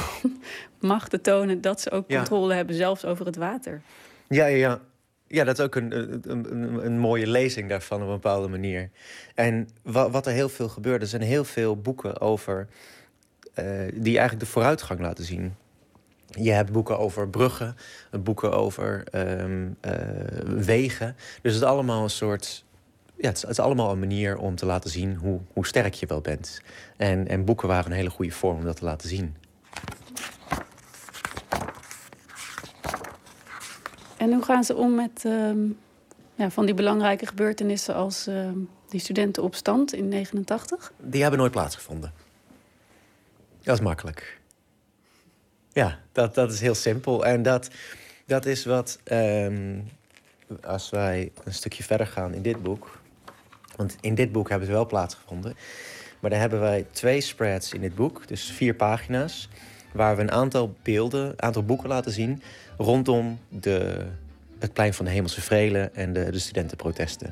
macht 0.90 1.11
te 1.11 1.20
tonen 1.20 1.61
dat 1.61 1.81
ze 1.81 1.90
ook 1.90 2.05
Ja. 2.11 2.16
controle 2.16 2.55
hebben, 2.55 2.74
zelfs 2.74 3.05
over 3.05 3.27
het 3.27 3.36
water. 3.36 3.82
Ja, 4.28 4.47
ja, 4.47 4.57
ja. 4.57 4.81
Ja, 5.27 5.45
dat 5.45 5.59
is 5.59 5.65
ook 5.65 5.74
een, 5.74 5.93
een, 5.99 6.23
een, 6.53 6.85
een 6.85 6.99
mooie 6.99 7.27
lezing 7.27 7.69
daarvan 7.69 8.01
op 8.03 8.07
een 8.09 8.12
bepaalde 8.15 8.49
manier. 8.49 8.90
En 9.35 9.69
wat, 9.82 10.11
wat 10.11 10.27
er 10.27 10.32
heel 10.32 10.49
veel 10.49 10.69
gebeurt, 10.69 11.03
er 11.03 11.09
zijn 11.09 11.23
heel 11.23 11.45
veel 11.45 11.77
boeken 11.77 12.20
over... 12.20 12.69
eh, 13.55 13.65
die 13.95 14.19
eigenlijk 14.19 14.40
de 14.40 14.51
vooruitgang 14.53 15.01
laten 15.01 15.24
zien. 15.24 15.55
Je 16.27 16.51
hebt 16.51 16.73
boeken 16.73 16.99
over 16.99 17.28
bruggen, 17.28 17.77
boeken 18.20 18.53
over 18.53 19.05
ehm, 19.11 19.66
eh, 19.81 19.93
wegen. 20.45 21.16
Dus 21.43 21.55
het 21.55 21.62
is 21.62 21.69
allemaal 21.69 22.03
een 22.03 22.11
soort... 22.11 22.65
Ja, 23.20 23.28
het 23.28 23.36
is, 23.36 23.43
het 23.43 23.51
is 23.51 23.59
allemaal 23.59 23.93
een 23.93 23.99
manier 23.99 24.36
om 24.36 24.55
te 24.55 24.66
laten 24.66 24.90
zien 24.90 25.15
hoe, 25.15 25.40
hoe 25.53 25.66
sterk 25.66 25.95
je 25.95 26.07
wel 26.07 26.20
bent. 26.20 26.62
En, 26.97 27.28
en 27.28 27.45
boeken 27.45 27.69
waren 27.69 27.90
een 27.90 27.97
hele 27.97 28.11
goede 28.11 28.32
vorm 28.32 28.59
om 28.59 28.65
dat 28.65 28.77
te 28.77 28.85
laten 28.85 29.09
zien. 29.09 29.36
En 34.16 34.32
hoe 34.32 34.43
gaan 34.43 34.65
ze 34.65 34.74
om 34.77 34.95
met 34.95 35.24
ehm, 35.24 35.59
ja, 36.35 36.51
van 36.51 36.66
die 36.66 36.74
belangrijke 36.74 37.27
gebeurtenissen 37.27 37.95
als 37.95 38.27
ehm, 38.27 38.59
die 38.89 39.01
studentenopstand 39.01 39.93
in 39.93 40.09
89? 40.09 40.93
Die 40.97 41.20
hebben 41.23 41.40
nooit 41.40 41.53
plaatsgevonden. 41.53 42.12
Dat 43.62 43.74
is 43.74 43.82
makkelijk. 43.85 44.40
Ja, 45.73 45.99
dat, 46.12 46.35
dat 46.35 46.53
is 46.53 46.61
heel 46.61 46.74
simpel. 46.74 47.27
En 47.27 47.43
dat, 47.43 47.69
dat 48.27 48.47
is 48.47 48.65
wat, 48.65 48.99
ehm, 49.05 49.81
als 50.62 50.90
wij 50.90 51.32
een 51.45 51.55
stukje 51.55 51.82
verder 51.82 52.07
gaan 52.07 52.35
in 52.35 52.43
dit 52.43 52.62
boek. 52.62 52.98
Want 53.78 53.96
in 54.00 54.14
dit 54.14 54.32
boek 54.32 54.48
hebben 54.48 54.66
ze 54.66 54.72
wel 54.72 54.86
plaatsgevonden. 54.86 55.55
Maar 56.20 56.30
dan 56.30 56.40
hebben 56.40 56.60
wij 56.60 56.86
twee 56.90 57.20
spreads 57.20 57.72
in 57.72 57.80
dit 57.80 57.94
boek, 57.94 58.28
dus 58.28 58.50
vier 58.50 58.74
pagina's. 58.74 59.48
Waar 59.92 60.16
we 60.16 60.22
een 60.22 60.30
aantal 60.30 60.74
beelden, 60.82 61.26
een 61.26 61.42
aantal 61.42 61.64
boeken 61.64 61.88
laten 61.88 62.12
zien 62.12 62.42
rondom 62.76 63.38
de, 63.48 64.06
het 64.59 64.72
plein 64.72 64.94
van 64.94 65.05
de 65.05 65.10
Hemelse 65.10 65.40
Vrelen 65.40 65.94
en 65.94 66.12
de, 66.12 66.30
de 66.30 66.38
studentenprotesten. 66.38 67.26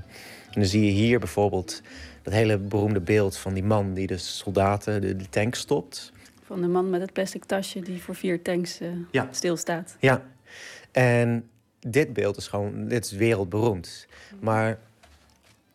En 0.47 0.61
dan 0.61 0.65
zie 0.65 0.85
je 0.85 0.91
hier 0.91 1.19
bijvoorbeeld 1.19 1.83
dat 2.23 2.33
hele 2.33 2.59
beroemde 2.59 3.01
beeld 3.01 3.37
van 3.37 3.55
die 3.55 3.65
man 3.65 3.95
die 3.95 4.07
de 4.07 4.17
soldaten, 4.19 5.01
de, 5.01 5.17
de 5.17 5.29
tank 5.29 5.55
stopt. 5.55 6.13
Van 6.45 6.61
de 6.61 6.69
man 6.69 6.91
met 6.91 7.01
het 7.01 7.13
plastic 7.13 7.45
tasje 7.45 7.81
die 7.81 8.03
voor 8.03 8.15
vier 8.15 8.43
tanks 8.43 8.81
eh, 8.81 8.89
Ja. 9.11 9.29
stilstaat. 9.31 9.97
Ja, 10.01 10.23
en 10.93 11.49
dit 11.81 12.13
beeld 12.13 12.37
is 12.37 12.47
gewoon, 12.47 12.89
dit 12.89 13.05
is 13.05 13.13
wereldberoemd. 13.13 14.07
Maar 14.41 14.79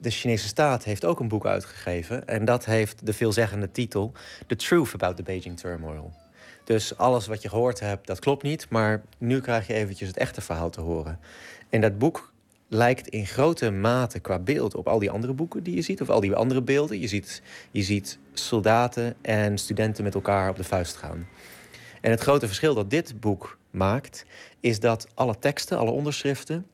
de 0.02 0.10
Chinese 0.10 0.48
staat 0.48 0.84
heeft 0.84 1.06
ook 1.06 1.20
een 1.20 1.28
boek 1.28 1.46
uitgegeven. 1.46 2.28
En 2.28 2.46
dat 2.46 2.66
heeft 2.66 3.06
de 3.06 3.14
veelzeggende 3.14 3.72
titel 3.72 4.12
The 4.48 4.56
Truth 4.56 4.94
About 4.94 5.16
the 5.16 5.24
Beijing 5.24 5.60
Turmoil. 5.60 6.14
Dus 6.64 6.98
alles 6.98 7.28
wat 7.28 7.42
je 7.42 7.50
gehoord 7.50 7.80
hebt, 7.80 8.08
dat 8.08 8.20
klopt 8.20 8.44
niet. 8.44 8.70
Maar 8.70 9.02
nu 9.18 9.42
krijg 9.42 9.68
je 9.68 9.74
eventjes 9.74 10.08
het 10.08 10.18
echte 10.18 10.42
verhaal 10.42 10.70
te 10.70 10.82
horen. 10.82 11.20
En 11.70 11.82
dat 11.82 11.98
boek 11.98 12.34
lijkt 12.68 13.08
in 13.08 13.26
grote 13.26 13.72
mate 13.72 14.20
qua 14.20 14.40
beeld 14.40 14.76
op 14.76 14.88
al 14.88 15.00
die 15.00 15.12
andere 15.12 15.34
boeken 15.34 15.64
die 15.64 15.76
je 15.76 15.82
ziet. 15.82 16.02
Of 16.02 16.10
al 16.10 16.20
die 16.20 16.36
andere 16.36 16.62
beelden. 16.62 17.00
Je 17.00 17.08
ziet, 17.08 17.42
je 17.72 17.82
ziet 17.82 18.20
soldaten 18.34 19.16
en 19.22 19.58
studenten 19.58 20.04
met 20.04 20.16
elkaar 20.16 20.50
op 20.50 20.56
de 20.56 20.64
vuist 20.64 20.96
gaan. 20.96 21.28
En 22.02 22.12
het 22.12 22.22
grote 22.22 22.48
verschil 22.48 22.74
dat 22.74 22.90
dit 22.90 23.20
boek 23.20 23.58
maakt, 23.72 24.26
is 24.60 24.80
dat 24.80 25.08
alle 25.14 25.40
teksten, 25.40 25.78
alle 25.78 25.92
onderschriften, 25.92 26.66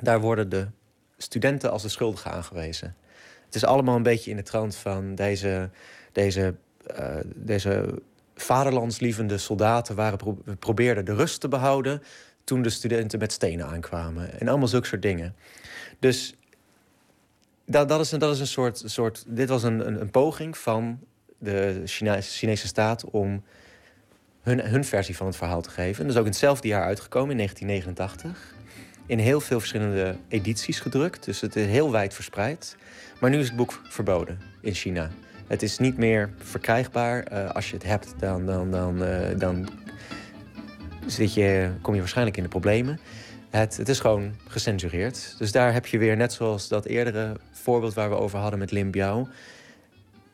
daar 0.00 0.20
worden 0.20 0.48
de 0.48 0.68
studenten 1.22 1.70
als 1.70 1.82
de 1.82 1.88
schuldigen 1.88 2.30
aangewezen. 2.30 2.96
Het 3.44 3.54
is 3.54 3.64
allemaal 3.64 3.96
een 3.96 4.02
beetje 4.02 4.30
in 4.30 4.36
de 4.36 4.42
trant 4.42 4.76
van 4.76 5.14
deze, 5.14 5.70
deze, 6.12 6.54
eh, 6.86 7.16
deze 7.34 8.02
vaderlandslievende 8.34 9.38
soldaten 9.38 9.94
waren 9.94 10.18
pro 10.18 10.38
probeerden 10.58 11.04
de 11.04 11.14
rust 11.14 11.40
te 11.40 11.48
behouden 11.48 12.02
toen 12.44 12.62
de 12.62 12.70
studenten 12.70 13.18
met 13.18 13.32
stenen 13.32 13.66
aankwamen. 13.66 14.40
En 14.40 14.48
allemaal 14.48 14.68
zulke 14.68 14.86
soort 14.86 15.02
dingen. 15.02 15.34
Dus 15.98 16.34
dat, 17.66 17.88
dat, 17.88 18.00
is, 18.00 18.12
een, 18.12 18.18
dat 18.18 18.34
is 18.34 18.40
een 18.40 18.46
soort, 18.46 18.82
soort. 18.84 19.24
Dit 19.26 19.48
was 19.48 19.62
een, 19.62 19.86
een, 19.86 20.00
een 20.00 20.10
poging 20.10 20.58
van 20.58 21.00
de 21.38 21.82
Chinese, 21.84 22.30
Chinese 22.30 22.66
staat 22.66 23.04
om 23.04 23.44
hun, 24.42 24.60
hun 24.60 24.84
versie 24.84 25.16
van 25.16 25.26
het 25.26 25.36
verhaal 25.36 25.62
te 25.62 25.70
geven. 25.70 26.00
En 26.00 26.06
dat 26.06 26.12
is 26.12 26.16
ook 26.16 26.26
in 26.26 26.30
hetzelfde 26.30 26.68
jaar 26.68 26.84
uitgekomen, 26.84 27.30
in 27.30 27.36
1989. 27.36 28.54
In 29.06 29.18
heel 29.18 29.40
veel 29.40 29.58
verschillende 29.58 30.16
edities 30.28 30.80
gedrukt. 30.80 31.24
Dus 31.24 31.40
het 31.40 31.56
is 31.56 31.66
heel 31.66 31.90
wijd 31.90 32.14
verspreid. 32.14 32.76
Maar 33.20 33.30
nu 33.30 33.38
is 33.38 33.46
het 33.46 33.56
boek 33.56 33.80
verboden 33.88 34.38
in 34.60 34.74
China. 34.74 35.10
Het 35.46 35.62
is 35.62 35.78
niet 35.78 35.96
meer 35.96 36.30
verkrijgbaar. 36.38 37.22
Eh, 37.22 37.50
als 37.50 37.70
je 37.70 37.74
het 37.74 37.84
hebt, 37.84 38.14
dan, 38.18 38.46
dan, 38.46 38.70
dan, 38.70 39.04
eh, 39.04 39.38
dan 39.38 39.68
zit 41.06 41.34
je, 41.34 41.72
kom 41.80 41.94
je 41.94 42.00
waarschijnlijk 42.00 42.36
in 42.36 42.42
de 42.42 42.48
problemen. 42.48 43.00
Het, 43.50 43.76
het 43.76 43.88
is 43.88 44.00
gewoon 44.00 44.34
gecensureerd. 44.46 45.34
Dus 45.38 45.52
daar 45.52 45.72
heb 45.72 45.86
je 45.86 45.98
weer, 45.98 46.16
net 46.16 46.32
zoals 46.32 46.68
dat 46.68 46.84
eerdere 46.84 47.36
voorbeeld 47.50 47.94
waar 47.94 48.10
we 48.10 48.16
over 48.16 48.38
hadden 48.38 48.58
met 48.58 48.70
Lim 48.70 48.90
Biao. 48.90 49.28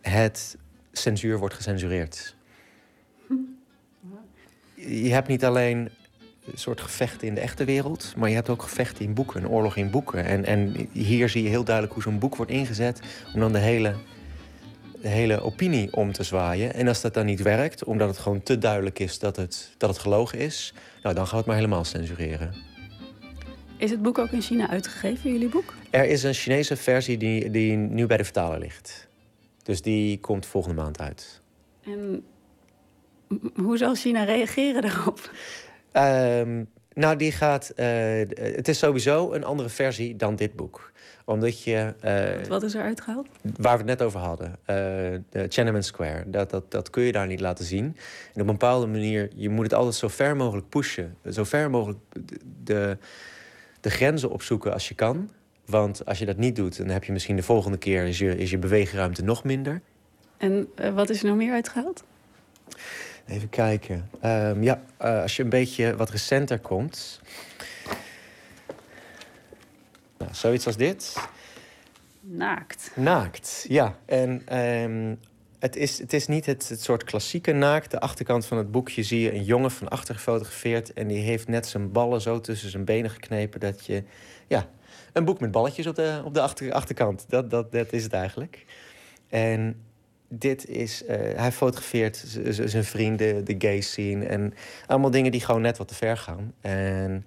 Het 0.01 0.57
censuur 0.93 1.39
wordt 1.39 1.55
gecensureerd. 1.55 2.37
Je 4.75 5.13
hebt 5.13 5.29
niet 5.29 5.45
alleen 5.45 5.91
een 6.53 6.59
soort 6.59 6.81
gevechten 6.81 7.29
in 7.29 7.35
de 7.35 7.41
echte 7.41 7.65
wereld, 7.65 8.13
maar 8.17 8.29
je 8.29 8.35
hebt 8.35 8.49
ook 8.49 8.63
gevechten 8.63 9.05
in 9.05 9.15
boeken, 9.15 9.43
een 9.43 9.49
oorlog 9.49 9.77
in 9.77 9.91
boeken. 9.91 10.25
En, 10.25 10.45
en 10.45 10.89
hier 10.93 11.29
zie 11.29 11.43
je 11.43 11.49
heel 11.49 11.65
duidelijk 11.65 11.95
hoe 11.95 12.03
zo'n 12.03 12.19
boek 12.19 12.37
wordt 12.37 12.53
ingezet 12.53 13.01
om 13.35 13.41
dan 13.41 13.53
de 13.53 13.59
hele, 13.59 13.95
de 15.01 15.09
hele 15.09 15.41
opinie 15.41 15.93
om 15.93 16.13
te 16.13 16.23
zwaaien. 16.23 16.75
En 16.75 16.89
als 16.89 17.01
dat 17.01 17.15
dan 17.15 17.27
niet 17.27 17.43
werkt, 17.43 17.85
omdat 17.85 18.09
het 18.09 18.19
gewoon 18.19 18.43
te 18.43 18.59
duidelijk 18.59 18.99
is 18.99 19.19
dat 19.19 19.37
het, 19.37 19.75
dat 19.77 19.89
het 19.89 19.99
gelogen 19.99 20.39
is, 20.39 20.75
nou 21.03 21.15
dan 21.15 21.25
gaan 21.25 21.33
we 21.33 21.37
het 21.37 21.47
maar 21.47 21.57
helemaal 21.57 21.85
censureren. 21.85 22.55
Is 23.77 23.91
het 23.91 24.03
boek 24.03 24.19
ook 24.19 24.31
in 24.31 24.43
China 24.43 24.69
uitgegeven, 24.69 25.33
jullie 25.33 25.49
boek? 25.49 25.75
Er 25.91 26.05
is 26.05 26.23
een 26.23 26.35
Chinese 26.35 26.77
versie 26.77 27.17
die, 27.17 27.51
die 27.51 27.77
nu 27.77 28.07
bij 28.07 28.17
de 28.17 28.25
vertaler 28.25 28.59
ligt. 28.59 29.09
Dus 29.63 29.83
die 29.83 30.21
komt 30.21 30.47
volgende 30.47 30.83
maand 30.83 31.01
uit. 31.01 31.41
En 31.85 32.25
hoe 33.55 33.77
zal 33.77 33.95
China 33.95 34.25
reageren 34.25 34.83
daarop? 34.83 35.31
Ehm, 36.03 36.65
nou, 36.93 37.17
die 37.17 37.33
gaat. 37.33 37.69
eh, 37.77 37.87
het 38.35 38.69
is 38.69 38.79
sowieso 38.79 39.33
een 39.33 39.45
andere 39.45 39.69
versie 39.69 40.17
dan 40.17 40.37
dit 40.37 40.57
boek. 40.57 40.93
Omdat 41.25 41.63
je. 41.63 41.95
eh, 42.01 42.47
Wat 42.49 42.63
is 42.63 42.75
er 42.75 42.83
uitgehaald? 42.83 43.27
waar 43.43 43.73
we 43.73 43.79
het 43.79 43.99
net 43.99 44.03
over 44.03 44.21
hadden. 44.21 44.57
de 45.31 45.49
Tiananmen 45.49 45.85
Square. 45.85 46.23
Dat, 46.31 46.51
dat, 46.51 46.71
dat 46.71 46.91
kun 46.91 47.03
je 47.03 47.13
daar 47.13 47.27
niet 47.27 47.41
laten 47.41 47.65
zien. 47.65 47.85
En 47.85 48.41
op 48.43 48.47
een 48.47 48.47
bepaalde 48.47 48.87
manier. 48.87 49.29
Je 49.35 49.49
moet 49.49 49.65
het 49.65 49.75
altijd 49.75 49.95
zo 49.95 50.09
ver 50.09 50.37
mogelijk 50.37 50.69
pushen. 50.69 51.17
Zo 51.31 51.45
ver 51.45 51.71
mogelijk 51.71 51.99
de, 52.65 52.97
de 53.81 53.91
grenzen 53.91 54.31
opzoeken 54.31 54.73
als 54.73 54.89
je 54.89 54.95
kan. 54.95 55.31
Want 55.67 56.05
als 56.05 56.19
je 56.19 56.27
dat 56.27 56.37
niet 56.37 56.57
doet, 56.57 56.77
dan 56.79 56.89
heb 56.89 57.05
je 57.05 57.13
misschien 57.13 57.37
de 57.37 57.43
volgende 57.43 57.79
keer 57.79 58.05
is 58.07 58.19
je, 58.19 58.37
is 58.37 58.51
je 58.51 58.59
beweegruimte 58.59 59.25
nog 59.25 59.45
minder. 59.45 59.81
En 60.37 60.69
wat 60.95 61.11
is 61.11 61.21
er 61.23 61.27
nog 61.29 61.37
meer 61.37 61.53
uitgehaald? 61.53 62.05
Even 63.29 63.49
kijken. 63.49 64.11
Ehm, 64.21 64.63
ja, 64.63 64.83
eh, 64.97 65.23
als 65.23 65.37
je 65.37 65.43
een 65.43 65.49
beetje 65.49 65.97
wat 65.97 66.11
recenter 66.11 66.59
komt. 66.59 67.21
Nou, 70.19 70.35
zoiets 70.35 70.67
als 70.67 70.77
dit. 70.77 71.17
Naakt. 72.21 72.91
Naakt, 72.95 73.65
ja. 73.69 73.99
En 74.05 74.43
ehm, 74.47 75.15
het, 75.59 75.77
is, 75.77 75.99
het 75.99 76.13
is 76.13 76.27
niet 76.27 76.47
het, 76.47 76.69
het 76.69 76.83
soort 76.83 77.05
klassieke 77.05 77.53
naakt. 77.53 77.91
De 77.91 78.01
achterkant 78.01 78.47
van 78.47 78.59
het 78.59 78.71
boekje 78.71 79.03
zie 79.03 79.21
je 79.21 79.35
een 79.35 79.45
jongen 79.45 79.71
van 79.71 79.89
achter 79.89 80.15
gefotografeerd. 80.15 80.93
En 80.93 81.09
die 81.09 81.23
heeft 81.23 81.49
net 81.49 81.67
zijn 81.67 81.93
ballen 81.93 82.21
zo 82.21 82.41
tussen 82.41 82.71
zijn 82.71 82.85
benen 82.85 83.11
geknepen 83.11 83.61
dat 83.61 83.87
je. 83.87 84.05
Ja, 84.47 84.69
een 85.13 85.25
boek 85.25 85.41
met 85.41 85.51
balletjes 85.51 85.87
op 85.87 85.95
de, 85.95 86.23
op 86.25 86.35
de 86.35 86.41
achter, 86.41 86.73
achterkant. 86.73 87.25
Dat, 87.29 87.51
dat, 87.51 87.73
dat 87.73 87.93
is 87.93 88.03
het 88.03 88.13
eigenlijk. 88.13 88.65
En 89.29 89.88
dit 90.29 90.67
is. 90.69 91.05
eh, 91.05 91.17
hij 91.37 91.53
fotografeert 91.53 92.25
zijn 92.51 92.85
vrienden, 92.85 93.45
de 93.45 93.55
gay 93.59 93.81
scene. 93.81 94.25
En 94.25 94.55
allemaal 94.87 95.11
dingen 95.11 95.33
die 95.33 95.41
gewoon 95.41 95.61
net 95.61 95.79
wat 95.79 95.89
te 95.89 95.95
ver 95.95 96.17
gaan. 96.17 96.53
En 96.61 97.27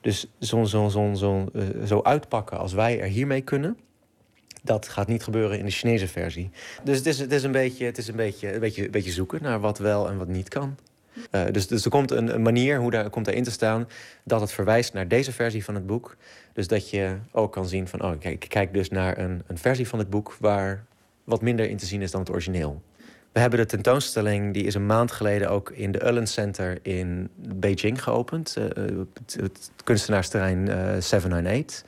dus 0.00 0.26
zo, 0.40 0.64
zo, 0.64 0.88
zo, 0.88 1.12
zo, 1.14 1.48
eh, 1.54 1.62
zo 1.86 2.00
uitpakken 2.02 2.58
als 2.58 2.72
wij 2.72 3.00
er 3.00 3.08
hiermee 3.08 3.40
kunnen. 3.40 3.78
Dat 4.62 4.88
gaat 4.88 5.08
niet 5.08 5.22
gebeuren 5.22 5.58
in 5.58 5.64
de 5.64 5.70
Chinese 5.70 6.08
versie. 6.08 6.50
Dus 6.82 6.96
het 6.96 7.06
is, 7.06 7.18
het 7.18 7.32
is, 7.32 7.42
een, 7.42 7.52
beetje, 7.52 7.84
het 7.84 7.98
is 7.98 8.08
een, 8.08 8.16
beetje, 8.16 8.54
een, 8.54 8.60
beetje, 8.60 8.84
een 8.84 8.90
beetje 8.90 9.10
zoeken 9.10 9.42
naar 9.42 9.60
wat 9.60 9.78
wel 9.78 10.08
en 10.08 10.18
wat 10.18 10.28
niet 10.28 10.48
kan. 10.48 10.76
Eh, 11.30 11.44
dus, 11.50 11.66
dus 11.66 11.84
er 11.84 11.90
komt 11.90 12.10
een, 12.10 12.42
manier, 12.42 12.78
hoe 12.78 12.90
daar 12.90 13.10
komt 13.10 13.26
erin 13.26 13.42
te 13.42 13.50
staan, 13.50 13.88
dat 14.24 14.40
het 14.40 14.52
verwijst 14.52 14.92
naar 14.92 15.08
deze 15.08 15.32
versie 15.32 15.64
van 15.64 15.74
het 15.74 15.86
boek. 15.86 16.16
Dus 16.52 16.68
dat 16.68 16.90
je 16.90 17.16
ook 17.30 17.52
kan 17.52 17.68
zien 17.68 17.88
van, 17.88 18.02
oh, 18.02 18.18
kijk, 18.18 18.46
kijk 18.48 18.72
dus 18.72 18.88
naar 18.88 19.18
een, 19.18 19.42
een 19.46 19.58
versie 19.58 19.88
van 19.88 19.98
het 19.98 20.10
boek 20.10 20.36
waar 20.40 20.84
wat 21.32 21.42
minder 21.42 21.68
in 21.68 21.76
te 21.76 21.86
zien 21.86 22.02
is 22.02 22.10
dan 22.10 22.20
het 22.20 22.30
origineel. 22.30 22.82
We 23.32 23.40
hebben 23.40 23.58
de 23.58 23.66
tentoonstelling, 23.66 24.54
die 24.54 24.64
is 24.64 24.74
een 24.74 24.86
maand 24.86 25.12
geleden 25.12 25.50
ook 25.50 25.70
in 25.70 25.92
de 25.92 26.06
Ullen 26.06 26.26
Center 26.26 26.78
in 26.82 27.28
Beijing 27.36 28.02
geopend. 28.02 28.56
eh, 28.56 28.84
het, 29.36 29.70
kunstenaarsterrein 29.84 30.68
eh 30.68 30.76
798. 31.00 31.84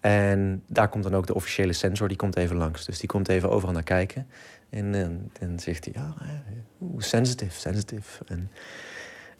En 0.00 0.62
daar 0.66 0.88
komt 0.88 1.04
dan 1.04 1.14
ook 1.14 1.26
de 1.26 1.34
officiële 1.34 1.72
sensor, 1.72 2.08
die 2.08 2.16
komt 2.16 2.36
even 2.36 2.56
langs. 2.56 2.84
Dus 2.84 2.98
die 2.98 3.08
komt 3.08 3.28
even 3.28 3.50
overal 3.50 3.74
naar 3.74 3.82
kijken. 3.82 4.26
En 4.70 4.94
eh, 4.94 5.06
dan 5.40 5.58
zegt 5.58 5.84
hij, 5.84 5.94
ja, 5.96 6.14
eh, 6.20 6.86
sensitive, 6.98 7.60
sensitive. 7.60 8.24
En, 8.26 8.50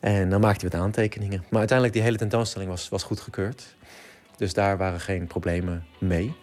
en 0.00 0.30
dan 0.30 0.40
maakt 0.40 0.60
hij 0.60 0.70
wat 0.70 0.80
aantekeningen. 0.80 1.44
Maar 1.50 1.58
uiteindelijk, 1.58 1.96
die 1.96 2.06
hele 2.06 2.18
tentoonstelling 2.18 2.70
was, 2.70 2.88
was 2.88 3.02
goedgekeurd. 3.02 3.76
Dus 4.36 4.54
daar 4.54 4.76
waren 4.76 5.00
geen 5.00 5.26
problemen 5.26 5.84
mee. 6.00 6.34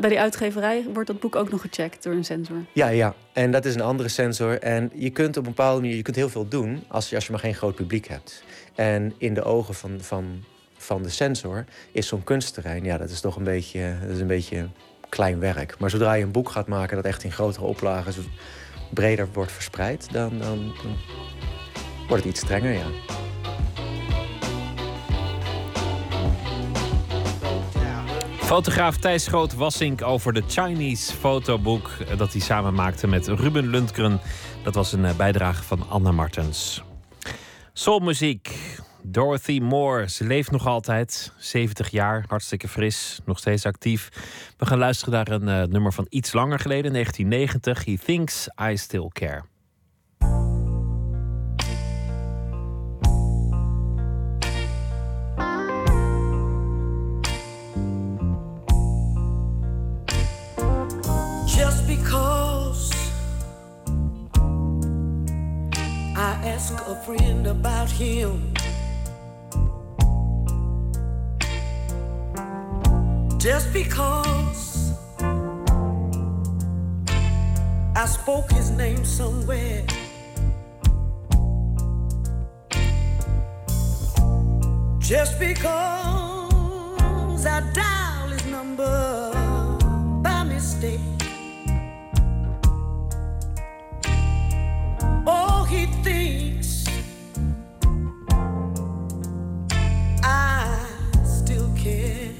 Bij 0.00 0.08
die 0.08 0.20
uitgeverij 0.20 0.84
wordt 0.92 1.08
dat 1.08 1.20
boek 1.20 1.36
ook 1.36 1.50
nog 1.50 1.60
gecheckt 1.60 2.02
door 2.02 2.12
een 2.12 2.24
sensor. 2.24 2.64
Ja, 2.72 2.88
ja. 2.88 3.14
En 3.32 3.50
dat 3.50 3.64
is 3.64 3.74
een 3.74 3.80
andere 3.80 4.08
sensor. 4.08 4.58
En 4.58 4.90
je 4.94 5.10
kunt 5.10 5.36
op 5.36 5.46
een 5.46 5.54
bepaalde 5.54 5.80
manier 5.80 5.96
je 5.96 6.02
kunt 6.02 6.16
heel 6.16 6.28
veel 6.28 6.48
doen 6.48 6.84
als 6.88 7.08
je, 7.08 7.14
als 7.14 7.24
je 7.24 7.30
maar 7.30 7.40
geen 7.40 7.54
groot 7.54 7.74
publiek 7.74 8.08
hebt. 8.08 8.44
En 8.74 9.14
in 9.18 9.34
de 9.34 9.42
ogen 9.42 9.74
van, 9.74 10.00
van, 10.00 10.44
van 10.76 11.02
de 11.02 11.08
sensor 11.08 11.64
is 11.92 12.06
zo'n 12.06 12.24
kunstterrein, 12.24 12.84
ja, 12.84 12.98
dat 12.98 13.10
is 13.10 13.20
toch 13.20 13.36
een 13.36 13.44
beetje, 13.44 13.94
dat 14.00 14.10
is 14.10 14.20
een 14.20 14.26
beetje 14.26 14.68
klein 15.08 15.38
werk. 15.38 15.78
Maar 15.78 15.90
zodra 15.90 16.12
je 16.12 16.24
een 16.24 16.32
boek 16.32 16.48
gaat 16.48 16.68
maken 16.68 16.96
dat 16.96 17.04
echt 17.04 17.24
in 17.24 17.32
grotere 17.32 17.64
oplagen 17.64 18.12
breder 18.94 19.28
wordt 19.32 19.52
verspreid, 19.52 20.12
dan, 20.12 20.38
dan 20.38 20.72
wordt 22.08 22.24
het 22.24 22.32
iets 22.32 22.40
strenger, 22.40 22.72
ja. 22.72 22.86
Fotograaf 28.44 28.96
Thijs 28.96 29.26
Groot-Wassink 29.26 30.02
over 30.02 30.32
de 30.32 30.42
Chinese 30.46 31.12
fotoboek 31.12 31.90
dat 32.16 32.32
hij 32.32 32.40
samen 32.40 32.74
maakte 32.74 33.06
met 33.06 33.28
Ruben 33.28 33.66
Lundgren. 33.66 34.20
Dat 34.62 34.74
was 34.74 34.92
een 34.92 35.04
eh, 35.04 35.16
bijdrage 35.16 35.62
van 35.62 35.88
Anna 35.88 36.12
Martens. 36.12 36.82
Soulmuziek. 37.72 38.56
Dorothy 39.02 39.58
Moore, 39.58 40.10
ze 40.10 40.24
leeft 40.24 40.50
nog 40.50 40.66
altijd. 40.66 41.32
70 41.38 41.90
jaar, 41.90 42.24
hartstikke 42.28 42.68
fris, 42.68 43.20
nog 43.24 43.38
steeds 43.38 43.66
actief. 43.66 44.08
We 44.56 44.66
gaan 44.66 44.78
luisteren 44.78 45.14
naar 45.14 45.28
een 45.28 45.48
eh, 45.48 45.68
nummer 45.68 45.92
van 45.92 46.06
iets 46.08 46.32
langer 46.32 46.58
geleden, 46.58 46.92
1990. 46.92 47.84
He 47.84 47.98
Thinks 48.04 48.48
I 48.70 48.76
Still 48.76 49.08
Care. 49.12 49.53
Ask 66.54 66.72
a 66.86 66.94
friend 66.94 67.48
about 67.48 67.90
him, 67.90 68.54
just 73.38 73.72
because 73.72 74.92
I 77.96 78.06
spoke 78.06 78.52
his 78.52 78.70
name 78.70 79.04
somewhere. 79.04 79.82
Just 85.00 85.40
because 85.40 87.46
I 87.46 87.60
dial 87.74 88.28
his 88.28 88.46
number 88.46 89.33
he 95.66 95.86
thinks 96.02 96.84
I 100.22 100.86
still 101.24 101.70
care. 101.76 102.30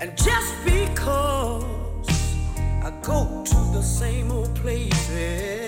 And 0.00 0.16
just 0.16 0.54
because 0.64 1.64
I 2.82 2.92
go 3.02 3.44
to 3.44 3.56
the 3.72 3.82
same 3.82 4.30
old 4.30 4.54
places, 4.54 5.59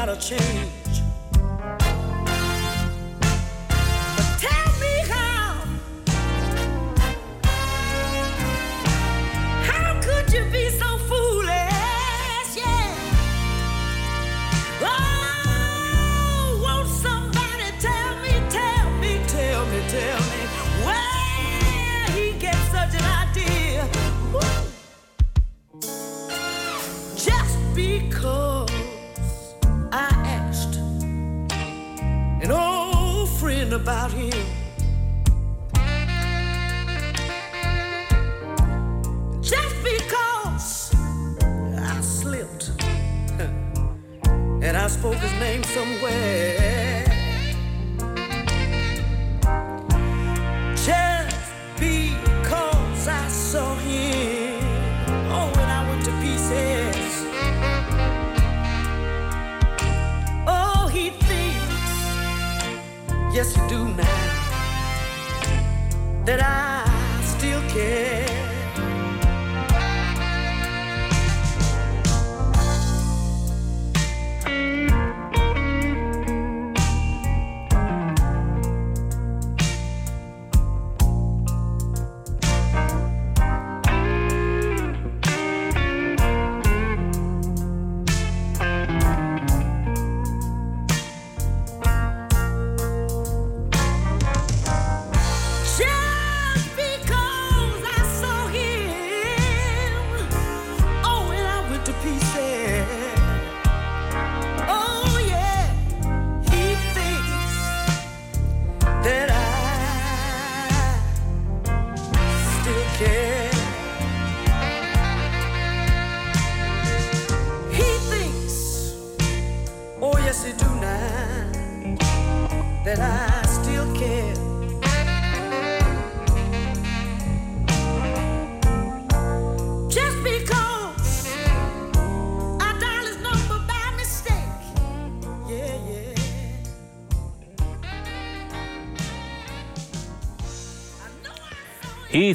bring 0.00 0.08
about 0.08 0.16
a 0.16 0.28
change? 0.28 0.69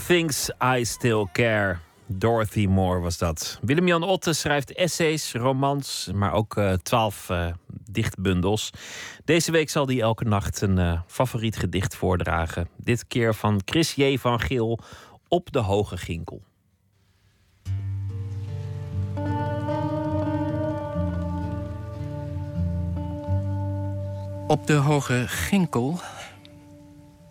He 0.05 0.13
thinks 0.13 0.49
I 0.61 0.83
still 0.83 1.27
care. 1.31 1.79
Dorothy 2.05 2.65
Moore 2.65 2.99
was 2.99 3.17
dat. 3.17 3.59
Willem-Jan 3.61 4.03
Otte 4.03 4.33
schrijft 4.33 4.73
essays, 4.73 5.33
romans, 5.33 6.09
maar 6.13 6.33
ook 6.33 6.57
eh, 6.57 6.73
twaalf 6.73 7.29
eh, 7.29 7.47
dichtbundels. 7.91 8.69
Deze 9.23 9.51
week 9.51 9.69
zal 9.69 9.87
hij 9.87 10.01
elke 10.01 10.23
nacht 10.23 10.61
een 10.61 10.77
eh, 10.77 11.01
favoriet 11.07 11.57
gedicht 11.57 11.95
voordragen. 11.95 12.67
Dit 12.77 13.07
keer 13.07 13.35
van 13.35 13.61
Chris 13.65 13.93
J. 13.95 14.17
van 14.17 14.39
Geel 14.39 14.79
op 15.27 15.51
de 15.51 15.59
Hoge 15.59 15.97
Ginkel. 15.97 16.41
Op 24.47 24.67
de 24.67 24.73
Hoge 24.73 25.23
Ginkel 25.27 25.99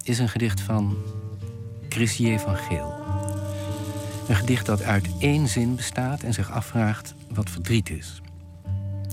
is 0.03 0.19
een 0.19 0.29
gedicht 0.29 0.61
van 0.61 0.97
Christier 1.95 2.39
van 2.39 2.57
Geel. 2.57 2.95
Een 4.29 4.37
gedicht 4.37 4.67
dat 4.67 4.83
uit 4.83 5.09
één 5.19 5.49
zin 5.49 5.77
bestaat 5.77 6.23
en 6.23 6.35
zich 6.35 6.51
afvraagt 6.51 7.15
wat 7.29 7.51
verdriet 7.51 7.91
is. 7.91 8.21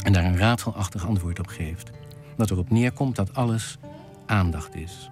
En 0.03 0.13
daar 0.13 0.23
een 0.23 0.37
raadselachtig 0.37 1.07
antwoord 1.07 1.39
op 1.39 1.47
geeft. 1.47 1.89
Dat 2.37 2.51
erop 2.51 2.69
neerkomt 2.69 3.15
dat 3.15 3.33
alles 3.33 3.77
aandacht 4.25 4.75
is. 4.75 5.09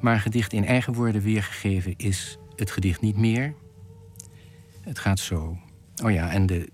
Maar 0.00 0.14
een 0.14 0.20
gedicht 0.20 0.52
in 0.52 0.64
eigen 0.64 0.92
woorden 0.92 1.22
weergegeven 1.22 1.94
is 1.96 2.38
het 2.56 2.70
gedicht 2.70 3.00
niet 3.00 3.16
meer. 3.16 3.54
Het 4.80 4.98
gaat 4.98 5.18
zo. 5.18 5.58
Oh 6.04 6.10
ja, 6.10 6.30
en 6.30 6.46
de, 6.46 6.68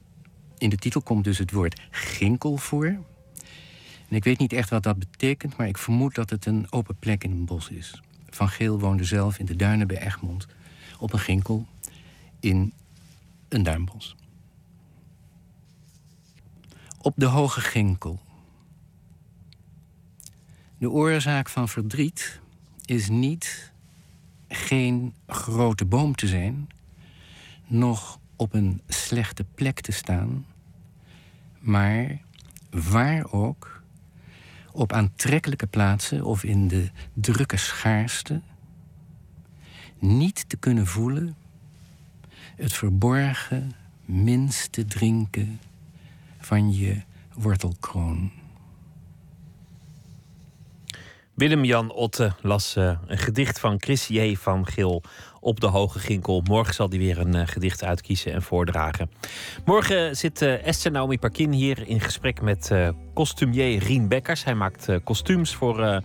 in 0.59 0.69
de 0.69 0.77
titel 0.77 1.03
komt 1.03 1.25
dus 1.25 1.39
het 1.39 1.53
woord 1.53 1.81
ginkel 1.91 2.57
voor. 2.57 2.87
En 4.09 4.17
ik 4.17 4.25
weet 4.25 4.39
niet 4.39 4.53
echt 4.53 4.71
wat 4.71 4.83
dat 4.83 4.99
betekent, 4.99 5.57
maar 5.57 5.69
ik 5.69 5.79
vermoed 5.79 6.15
dat 6.15 6.31
het 6.31 6.47
een 6.47 6.67
open 6.71 6.97
plek 6.97 7.25
in 7.25 7.31
een 7.31 7.45
bos 7.45 7.69
is. 7.69 8.03
Van 8.35 8.49
Geel 8.49 8.79
woonde 8.79 9.05
zelf 9.05 9.39
in 9.39 9.47
de 9.47 9.57
duinen 9.57 9.87
bij 9.87 10.01
Egmond 10.01 10.47
op 10.99 11.13
een 11.13 11.19
ginkel 11.19 11.67
in 12.41 12.73
een 13.49 13.63
duinbos. 13.63 14.17
Op 16.99 17.13
de 17.17 17.27
hoge 17.27 17.61
ginkel. 17.61 18.21
De 20.79 20.91
oorzaak 20.91 21.49
van 21.49 21.69
verdriet 21.69 22.41
is 22.85 23.09
niet 23.09 23.73
geen 24.49 25.15
grote 25.27 25.85
boom 25.85 26.15
te 26.15 26.27
zijn, 26.27 26.69
nog 27.67 28.19
op 28.37 28.55
een 28.55 28.81
slechte 28.89 29.45
plek 29.55 29.81
te 29.81 29.93
staan, 29.93 30.47
maar 31.59 32.21
waar 32.71 33.33
ook, 33.33 33.74
op 34.75 34.93
aantrekkelijke 34.93 35.67
plaatsen 35.67 36.25
of 36.25 36.45
in 36.45 36.69
de 36.69 36.91
drukke 37.13 37.57
schaarste, 37.57 38.41
niet 39.99 40.49
te 40.49 40.57
kunnen 40.57 40.87
voelen 40.87 41.37
het 42.57 42.73
verborgen 42.73 43.73
minste 44.05 44.85
drinken 44.85 45.61
van 46.39 46.75
je 46.75 47.03
wortelkroon. 47.35 48.33
Willem-Jan 51.35 51.93
Otte 51.93 52.33
las 52.41 52.77
eh, 52.77 52.99
een 53.07 53.19
gedicht 53.19 53.59
van 53.61 53.81
Chris 53.81 54.07
J. 54.07 54.35
van 54.35 54.67
Geel 54.67 55.03
op 55.45 55.61
de 55.61 55.67
Hoge 55.67 55.99
Ginkel. 55.99 56.43
Morgen 56.45 56.75
zal 56.75 56.89
hij 56.89 56.99
weer 56.99 57.19
een 57.19 57.35
eh, 57.35 57.47
gedicht 57.47 57.85
uitkiezen 57.85 58.33
en 58.33 58.43
voordragen. 58.43 59.11
Morgen 59.65 60.17
zit 60.17 60.43
eh, 60.43 60.67
Esther 60.67 60.91
Naomi 60.91 61.19
Parkin 61.19 61.53
hier 61.53 61.89
in 61.89 62.01
gesprek 62.01 62.41
met 62.41 62.71
eh, 62.71 62.89
kostumier 63.15 63.79
Rien 63.79 64.09
Bekkers. 64.09 64.45
Hij 64.45 64.55
maakt 64.55 64.89
kostuums 65.05 65.55
voor 65.55 66.03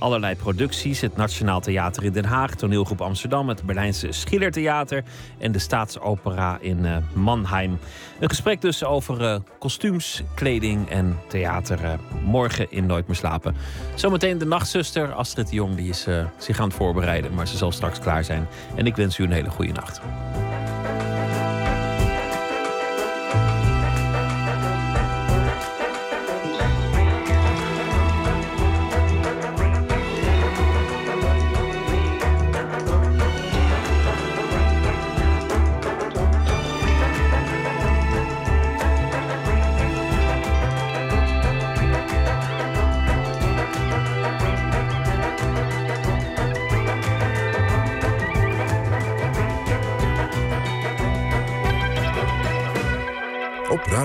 allerlei 0.00 0.36
producties. 0.36 1.00
Het 1.00 1.16
Nationaal 1.16 1.60
Theater 1.60 2.04
in 2.04 2.12
Den 2.12 2.24
Haag, 2.24 2.54
Toneelgroep 2.54 3.00
Amsterdam... 3.00 3.48
het 3.48 3.62
Berlijnse 3.62 4.12
Schillertheater 4.12 5.04
en 5.38 5.52
de 5.52 5.58
Staatsopera 5.58 6.58
in 6.60 6.86
eh, 6.86 6.96
Mannheim. 7.12 7.78
Een 8.20 8.28
gesprek 8.28 8.60
dus 8.60 8.84
over 8.84 9.24
eh, 9.24 9.40
kostuums, 9.58 10.22
kleding 10.34 10.88
en 10.88 11.18
theater. 11.28 11.84
eh, 11.84 11.92
morgen 12.24 12.70
in 12.70 12.86
Nooit 12.86 13.06
meer 13.06 13.16
slapen. 13.16 13.54
Zometeen 13.94 14.38
de 14.38 14.46
nachtzuster 14.46 15.12
Astrid 15.12 15.48
de 15.48 15.54
Jong. 15.54 15.76
Die 15.76 15.88
is 15.88 16.06
zich 16.38 16.60
aan 16.60 16.68
het 16.68 16.76
voorbereiden, 16.76 17.34
maar 17.34 17.48
ze 17.48 17.56
zal 17.56 17.72
straks 17.72 17.98
klaar 17.98 18.24
zijn. 18.24 18.48
En 18.74 18.86
ik 18.86 18.96
wens 18.96 19.18
u 19.18 19.24
een 19.24 19.32
hele 19.32 19.50
goede 19.50 19.72
nacht. 19.72 20.00